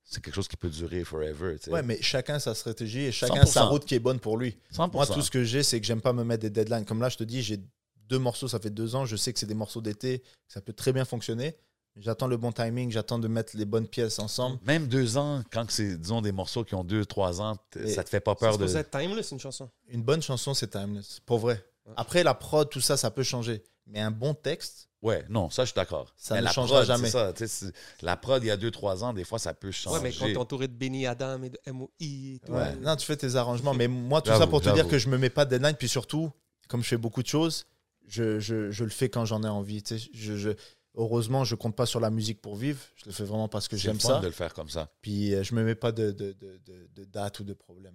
c'est 0.05 0.23
quelque 0.23 0.35
chose 0.35 0.47
qui 0.47 0.55
peut 0.55 0.69
durer 0.69 1.03
forever. 1.03 1.57
tu 1.57 1.65
sais. 1.65 1.71
Ouais, 1.71 1.81
mais 1.83 2.01
chacun 2.01 2.39
sa 2.39 2.53
stratégie 2.53 3.01
et 3.01 3.11
chacun 3.11 3.41
100%. 3.43 3.45
sa 3.47 3.63
route 3.63 3.85
qui 3.85 3.95
est 3.95 3.99
bonne 3.99 4.19
pour 4.19 4.37
lui. 4.37 4.57
100%. 4.73 4.93
Moi, 4.93 5.05
tout 5.07 5.21
ce 5.21 5.31
que 5.31 5.43
j'ai, 5.43 5.63
c'est 5.63 5.81
que 5.81 5.85
j'aime 5.87 6.01
pas 6.01 6.13
me 6.13 6.23
mettre 6.23 6.43
des 6.43 6.49
deadlines. 6.51 6.85
Comme 6.85 7.01
là, 7.01 7.09
je 7.09 7.17
te 7.17 7.23
dis, 7.23 7.41
j'ai 7.41 7.59
deux 8.07 8.19
morceaux, 8.19 8.47
ça 8.47 8.59
fait 8.59 8.69
deux 8.69 8.95
ans. 8.95 9.05
Je 9.05 9.15
sais 9.15 9.33
que 9.33 9.39
c'est 9.39 9.45
des 9.47 9.55
morceaux 9.55 9.81
d'été, 9.81 10.21
ça 10.47 10.61
peut 10.61 10.73
très 10.73 10.93
bien 10.93 11.05
fonctionner. 11.05 11.55
J'attends 11.97 12.27
le 12.27 12.35
bon 12.35 12.51
timing, 12.51 12.91
j'attends 12.91 13.19
de 13.19 13.27
mettre 13.29 13.55
les 13.55 13.63
bonnes 13.63 13.87
pièces 13.87 14.19
ensemble. 14.19 14.59
Même 14.65 14.87
deux 14.87 15.17
ans, 15.17 15.41
quand 15.49 15.71
c'est, 15.71 15.95
disons, 15.97 16.21
des 16.21 16.33
morceaux 16.33 16.65
qui 16.65 16.75
ont 16.75 16.83
deux, 16.83 17.05
trois 17.05 17.41
ans, 17.41 17.55
Et 17.79 17.87
ça 17.87 18.03
te 18.03 18.09
fait 18.09 18.19
pas 18.19 18.35
C'est 18.37 18.45
peur 18.45 18.57
de. 18.57 18.75
être 18.75 18.91
timeless, 18.99 19.31
une 19.31 19.39
chanson. 19.39 19.69
Une 19.87 20.03
bonne 20.03 20.21
chanson, 20.21 20.53
c'est 20.53 20.67
timeless, 20.69 21.21
pour 21.25 21.39
vrai. 21.39 21.65
Après, 21.95 22.23
la 22.23 22.33
prod, 22.33 22.69
tout 22.69 22.81
ça, 22.81 22.97
ça 22.97 23.11
peut 23.11 23.23
changer. 23.23 23.63
Mais 23.87 24.01
un 24.01 24.11
bon 24.11 24.33
texte, 24.33 24.89
Ouais, 25.05 25.23
non, 25.29 25.49
ça, 25.49 25.63
je 25.63 25.67
suis 25.71 25.75
d'accord. 25.75 26.11
Ça 26.17 26.33
Mais 26.33 26.41
ne 26.41 26.45
la 26.45 26.51
changera 26.51 26.77
prod, 26.79 26.87
jamais. 26.87 27.05
c'est 27.05 27.11
ça, 27.11 27.31
tu 27.33 27.39
sais, 27.39 27.47
c'est- 27.47 27.73
la 28.03 28.17
prod, 28.17 28.43
il 28.43 28.47
y 28.47 28.51
a 28.51 28.57
deux, 28.57 28.71
trois 28.71 29.03
ans, 29.03 29.13
des 29.13 29.23
fois, 29.23 29.37
ça 29.39 29.53
peut 29.53 29.71
changer. 29.71 29.97
Ouais, 29.97 30.03
mais 30.03 30.11
quand 30.11 30.25
t'es 30.25 30.37
entouré 30.37 30.67
de 30.67 30.73
Benny 30.73 31.05
Adam 31.05 31.41
et 31.43 31.49
de 31.49 31.59
MOI 31.71 31.87
et 32.01 32.39
tout. 32.45 32.51
Ouais. 32.51 32.75
non, 32.77 32.95
tu 32.95 33.05
fais 33.05 33.15
tes 33.15 33.35
arrangements. 33.35 33.73
Mais 33.73 33.87
moi, 33.87 34.21
tout 34.21 34.31
ça 34.31 34.47
pour 34.47 34.61
te 34.61 34.69
dire 34.73 34.87
que 34.87 34.97
je 34.97 35.07
me 35.09 35.17
mets 35.17 35.29
pas 35.29 35.45
de 35.45 35.51
deadline. 35.51 35.75
Puis 35.75 35.87
surtout, 35.89 36.31
comme 36.67 36.81
je 36.83 36.87
fais 36.87 36.97
beaucoup 36.97 37.21
de 37.23 37.27
choses, 37.27 37.65
je, 38.07 38.39
je- 38.39 38.71
je 38.71 38.83
le 38.83 38.89
fais 38.89 39.09
quand 39.09 39.25
j'en 39.25 39.43
ai 39.43 39.47
envie. 39.47 39.83
tu 39.83 39.99
sais. 39.99 40.09
Je, 40.13 40.35
je- 40.37 40.51
heureusement, 40.97 41.43
je 41.43 41.55
compte 41.55 41.75
pas 41.75 41.85
sur 41.85 41.99
la 41.99 42.09
musique 42.09 42.41
pour 42.41 42.55
vivre. 42.55 42.79
Je 42.95 43.05
le 43.05 43.11
fais 43.11 43.25
vraiment 43.25 43.47
parce 43.47 43.67
que 43.67 43.77
C'est 43.77 43.83
j'aime 43.83 43.99
ça. 43.99 44.19
de 44.19 44.25
le 44.25 44.31
faire 44.31 44.53
comme 44.53 44.69
ça. 44.69 44.89
Puis 45.01 45.33
euh, 45.35 45.43
je 45.43 45.53
me 45.53 45.63
mets 45.63 45.75
pas 45.75 45.91
de, 45.91 46.11
de, 46.11 46.31
de, 46.33 46.59
de- 46.65 46.87
de 46.95 47.03
date 47.05 47.39
ou 47.39 47.43
de 47.43 47.53
problème. 47.53 47.93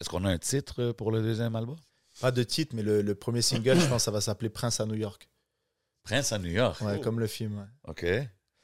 Est-ce 0.00 0.08
qu'on 0.08 0.24
a 0.24 0.30
un 0.30 0.38
titre 0.38 0.82
euh, 0.82 0.92
pour 0.92 1.12
le 1.12 1.22
deuxième 1.22 1.54
album? 1.56 1.76
Pas 2.20 2.30
de 2.32 2.42
titre, 2.42 2.74
mais 2.74 2.82
le, 2.82 3.00
le 3.02 3.14
premier 3.14 3.42
single, 3.42 3.78
je 3.78 3.86
pense, 3.86 4.02
ça 4.04 4.10
va 4.10 4.20
s'appeler 4.20 4.48
Prince 4.48 4.80
à 4.80 4.86
New 4.86 4.94
York. 4.96 5.28
Prince 6.08 6.32
à 6.32 6.38
New 6.38 6.50
York. 6.50 6.80
Ouais, 6.80 6.94
Oh. 6.98 7.00
comme 7.00 7.20
le 7.20 7.26
film. 7.26 7.58
ouais. 7.58 7.90
OK. 7.90 8.06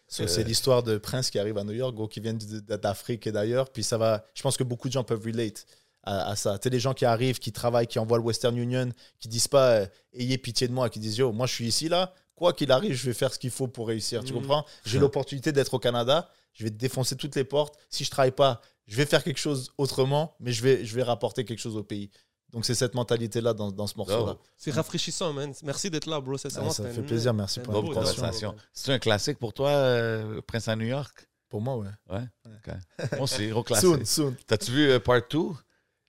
So, 0.07 0.23
Euh. 0.23 0.27
C'est 0.27 0.45
l'histoire 0.45 0.83
de 0.83 0.99
Prince 0.99 1.31
qui 1.31 1.39
arrive 1.39 1.59
à 1.59 1.65
New 1.65 1.73
York, 1.73 1.95
gros, 1.95 2.09
qui 2.09 2.21
viennent 2.21 2.39
d- 2.39 2.61
d'Afrique 2.79 3.27
et 3.27 3.33
d'ailleurs. 3.33 3.71
Puis 3.71 3.83
ça 3.83 3.99
va. 3.99 4.25
Je 4.35 4.43
pense 4.43 4.57
que 4.57 4.65
beaucoup 4.65 4.89
de 4.89 4.93
gens 4.93 5.05
peuvent 5.05 5.25
relate 5.25 5.67
à, 6.03 6.31
à 6.31 6.37
ça. 6.37 6.59
Tu 6.59 6.65
sais, 6.65 6.71
les 6.71 6.81
gens 6.81 6.93
qui 6.95 7.05
arrivent, 7.05 7.39
qui 7.39 7.53
travaillent, 7.53 7.87
qui 7.87 7.99
envoient 7.99 8.19
le 8.19 8.25
Western 8.25 8.57
Union, 8.57 8.91
qui 9.19 9.29
disent 9.29 9.49
pas 9.49 9.71
euh, 9.81 9.87
ayez 10.13 10.39
pitié 10.39 10.69
de 10.69 10.73
moi, 10.73 10.89
qui 10.91 10.99
disent 11.01 11.17
yo, 11.19 11.33
moi 11.33 11.47
je 11.47 11.55
suis 11.55 11.67
ici 11.67 11.89
là. 11.89 12.13
Quoi 12.37 12.53
qu'il 12.53 12.71
arrive, 12.73 12.95
je 12.95 13.07
vais 13.07 13.15
faire 13.15 13.33
ce 13.33 13.39
qu'il 13.39 13.51
faut 13.53 13.69
pour 13.69 13.87
réussir. 13.89 14.23
Tu 14.25 14.33
Mhm. 14.33 14.41
comprends? 14.41 14.65
J'ai 14.85 14.99
l'opportunité 14.99 15.53
d'être 15.53 15.73
au 15.75 15.79
Canada. 15.79 16.29
Je 16.53 16.65
vais 16.65 16.71
défoncer 16.71 17.17
toutes 17.17 17.35
les 17.37 17.45
portes. 17.45 17.77
Si 17.91 18.05
je 18.05 18.11
travaille 18.11 18.33
pas, 18.33 18.61
je 18.87 18.97
vais 18.97 19.07
faire 19.07 19.23
quelque 19.25 19.39
chose 19.39 19.73
autrement, 19.79 20.35
mais 20.41 20.53
je 20.53 20.63
vais, 20.63 20.85
je 20.85 20.95
vais 20.95 21.03
rapporter 21.05 21.45
quelque 21.45 21.61
chose 21.61 21.77
au 21.77 21.83
pays. 21.85 22.11
Donc 22.55 22.65
c'est 22.65 22.77
cette 22.77 22.95
mentalité-là 22.95 23.53
dans, 23.53 23.73
dans 23.73 23.89
ce 23.89 23.97
morceau-là. 23.97 24.37
C'est 24.57 24.71
rafraîchissant, 24.71 25.33
man. 25.33 25.53
Merci 25.65 25.91
d'être 25.91 26.07
là, 26.07 26.21
bro. 26.21 26.37
Ah, 26.37 26.49
ça 26.49 26.71
c'était 26.71 26.93
fait 26.93 27.03
plaisir, 27.03 27.35
merci 27.35 27.59
pour 27.59 27.77
épisode. 27.85 28.55
C'est 28.73 28.93
un 28.93 28.99
classique 29.01 29.39
pour 29.39 29.53
toi, 29.53 29.71
euh, 29.71 30.41
Prince 30.47 30.69
à 30.69 30.77
New 30.77 30.87
York? 30.87 31.29
Pour 31.49 31.61
moi, 31.61 31.77
ouais. 31.77 32.21
OK. 32.47 32.75
Moi 33.13 33.23
aussi, 33.23 33.49
gros 33.49 33.65
classique. 33.65 33.89
Soon, 33.89 34.05
soon. 34.05 34.37
T'as-tu 34.47 34.71
vu 34.71 34.91
euh, 34.91 35.01
Part 35.01 35.23
2? 35.29 35.39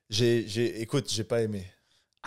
J'ai, 0.08 0.46
j'ai, 0.46 0.80
écoute, 0.80 1.10
j'ai 1.10 1.24
pas 1.24 1.42
aimé. 1.42 1.66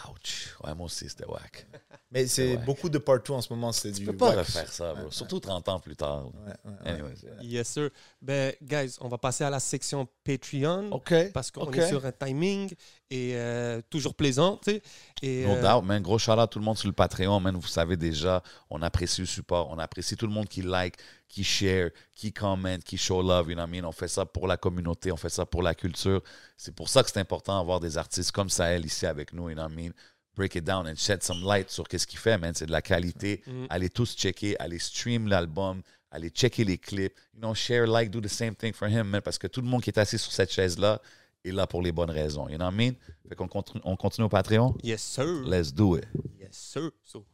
Ouch. 0.10 0.56
Ouais, 0.64 0.76
moi 0.76 0.86
aussi, 0.86 1.08
c'était 1.10 1.26
whack. 1.26 1.68
Mais 2.12 2.26
c'est 2.26 2.56
Ouais. 2.56 2.66
beaucoup 2.66 2.90
de 2.90 2.98
part 2.98 3.20
2 3.22 3.34
en 3.34 3.42
ce 3.42 3.54
moment, 3.54 3.72
c'est 3.72 3.92
Tu 3.92 4.00
du. 4.00 4.06
peux 4.08 4.18
pas 4.18 4.32
refaire 4.32 4.72
ça, 4.74 4.94
bro. 4.94 5.04
Ouais, 5.06 5.12
Surtout 5.12 5.40
30 5.40 5.70
ans 5.70 5.80
plus 5.80 5.96
tard. 5.96 6.26
Ouais, 6.26 6.32
ouais, 6.66 6.72
ouais. 6.86 6.92
Anyways, 6.92 7.14
yeah. 7.24 7.34
Yes, 7.60 7.68
sir. 7.68 7.90
Ben, 8.20 8.52
guys, 8.64 8.96
on 9.00 9.08
va 9.10 9.20
passer 9.20 9.44
à 9.44 9.50
la 9.52 9.60
section 9.60 10.08
Patreon. 10.24 10.90
OK. 10.92 11.32
Parce 11.34 11.52
qu'on 11.52 11.72
est 11.72 11.88
sur 11.88 12.04
un 12.06 12.12
timing 12.12 12.74
et 13.12 13.34
euh, 13.36 13.80
toujours 13.92 14.16
plaisant, 14.16 14.58
tu 14.58 14.72
sais. 14.72 14.82
Et, 15.22 15.46
No 15.46 15.54
euh, 15.54 15.62
doubt, 15.62 15.86
man. 15.86 16.02
Gros 16.02 16.18
shout 16.18 16.32
à 16.32 16.48
tout 16.48 16.58
le 16.58 16.66
monde 16.66 16.78
sur 16.80 16.88
le 16.88 16.94
Patreon, 16.94 17.40
man. 17.40 17.56
Vous 17.56 17.68
savez 17.68 17.96
déjà, 17.96 18.42
on 18.72 18.82
apprécie 18.82 19.22
le 19.22 19.28
support. 19.28 19.70
On 19.70 19.78
apprécie 19.78 20.16
tout 20.18 20.26
le 20.26 20.34
monde 20.34 20.48
qui 20.48 20.64
like, 20.64 20.96
qui 21.28 21.44
share, 21.44 21.92
qui 22.16 22.34
commente, 22.34 22.84
qui 22.84 22.98
show 22.98 23.22
love. 23.22 23.50
You 23.50 23.54
know 23.54 23.62
what 23.62 23.68
I 23.68 23.82
mean? 23.82 23.88
On 23.88 23.92
fait 23.92 24.08
ça 24.08 24.26
pour 24.26 24.48
la 24.48 24.58
communauté, 24.58 25.12
on 25.12 25.18
fait 25.18 25.30
ça 25.30 25.46
pour 25.46 25.62
la 25.62 25.76
culture. 25.76 26.24
C'est 26.58 26.74
pour 26.74 26.90
ça 26.90 27.04
que 27.04 27.10
c'est 27.12 27.20
important 27.20 27.60
d'avoir 27.60 27.80
des 27.80 28.00
artistes 28.00 28.32
comme 28.32 28.50
Sahel 28.50 28.84
ici 28.84 29.06
avec 29.06 29.32
nous. 29.32 29.50
You 29.50 29.56
know 29.56 29.64
what 29.64 29.72
I 29.72 29.76
mean? 29.76 29.92
Break 30.40 30.56
it 30.56 30.64
down 30.64 30.88
and 30.88 30.96
shed 30.96 31.22
some 31.22 31.44
light 31.44 31.70
sur 31.70 31.86
qu'est-ce 31.86 32.08
qu'il 32.08 32.18
fait, 32.18 32.38
man. 32.38 32.54
C'est 32.56 32.66
de 32.66 32.72
la 32.72 32.82
qualité. 32.82 33.42
Mhm. 33.46 33.68
Allez 33.70 33.90
tous 33.90 34.16
checker, 34.16 34.56
allez 34.58 34.80
stream 34.80 35.28
l'album, 35.28 35.82
Allez 36.12 36.30
checker 36.30 36.64
les 36.64 36.78
clips. 36.78 37.14
You 37.34 37.42
know, 37.42 37.54
share, 37.54 37.86
like, 37.86 38.10
do 38.10 38.22
the 38.22 38.30
same 38.30 38.56
thing 38.56 38.72
for 38.72 38.88
him, 38.88 39.10
man, 39.10 39.22
parce 39.22 39.38
que 39.38 39.48
tout 39.48 39.60
le 39.62 39.68
monde 39.68 39.84
qui 39.84 39.90
est 39.90 40.00
assis 40.00 40.18
sur 40.18 40.32
cette 40.32 40.50
chaise-là 40.50 41.02
est 41.44 41.52
là 41.52 41.68
pour 41.68 41.82
les 41.82 41.92
bonnes 41.92 42.10
raisons. 42.10 42.48
You 42.48 42.56
know 42.56 42.66
what 42.66 42.72
I 42.72 42.76
mean? 42.76 42.96
Fait 43.28 43.36
qu'on 43.36 43.50
continue, 43.50 43.82
on 43.84 43.98
continue 43.98 44.26
au 44.26 44.30
Patreon? 44.30 44.76
Yes, 44.82 45.02
sir. 45.02 45.26
Let's 45.46 45.74
do 45.74 45.98
it. 45.98 46.06
Yes, 46.40 46.56
sir. 46.56 46.90
So, 47.04 47.26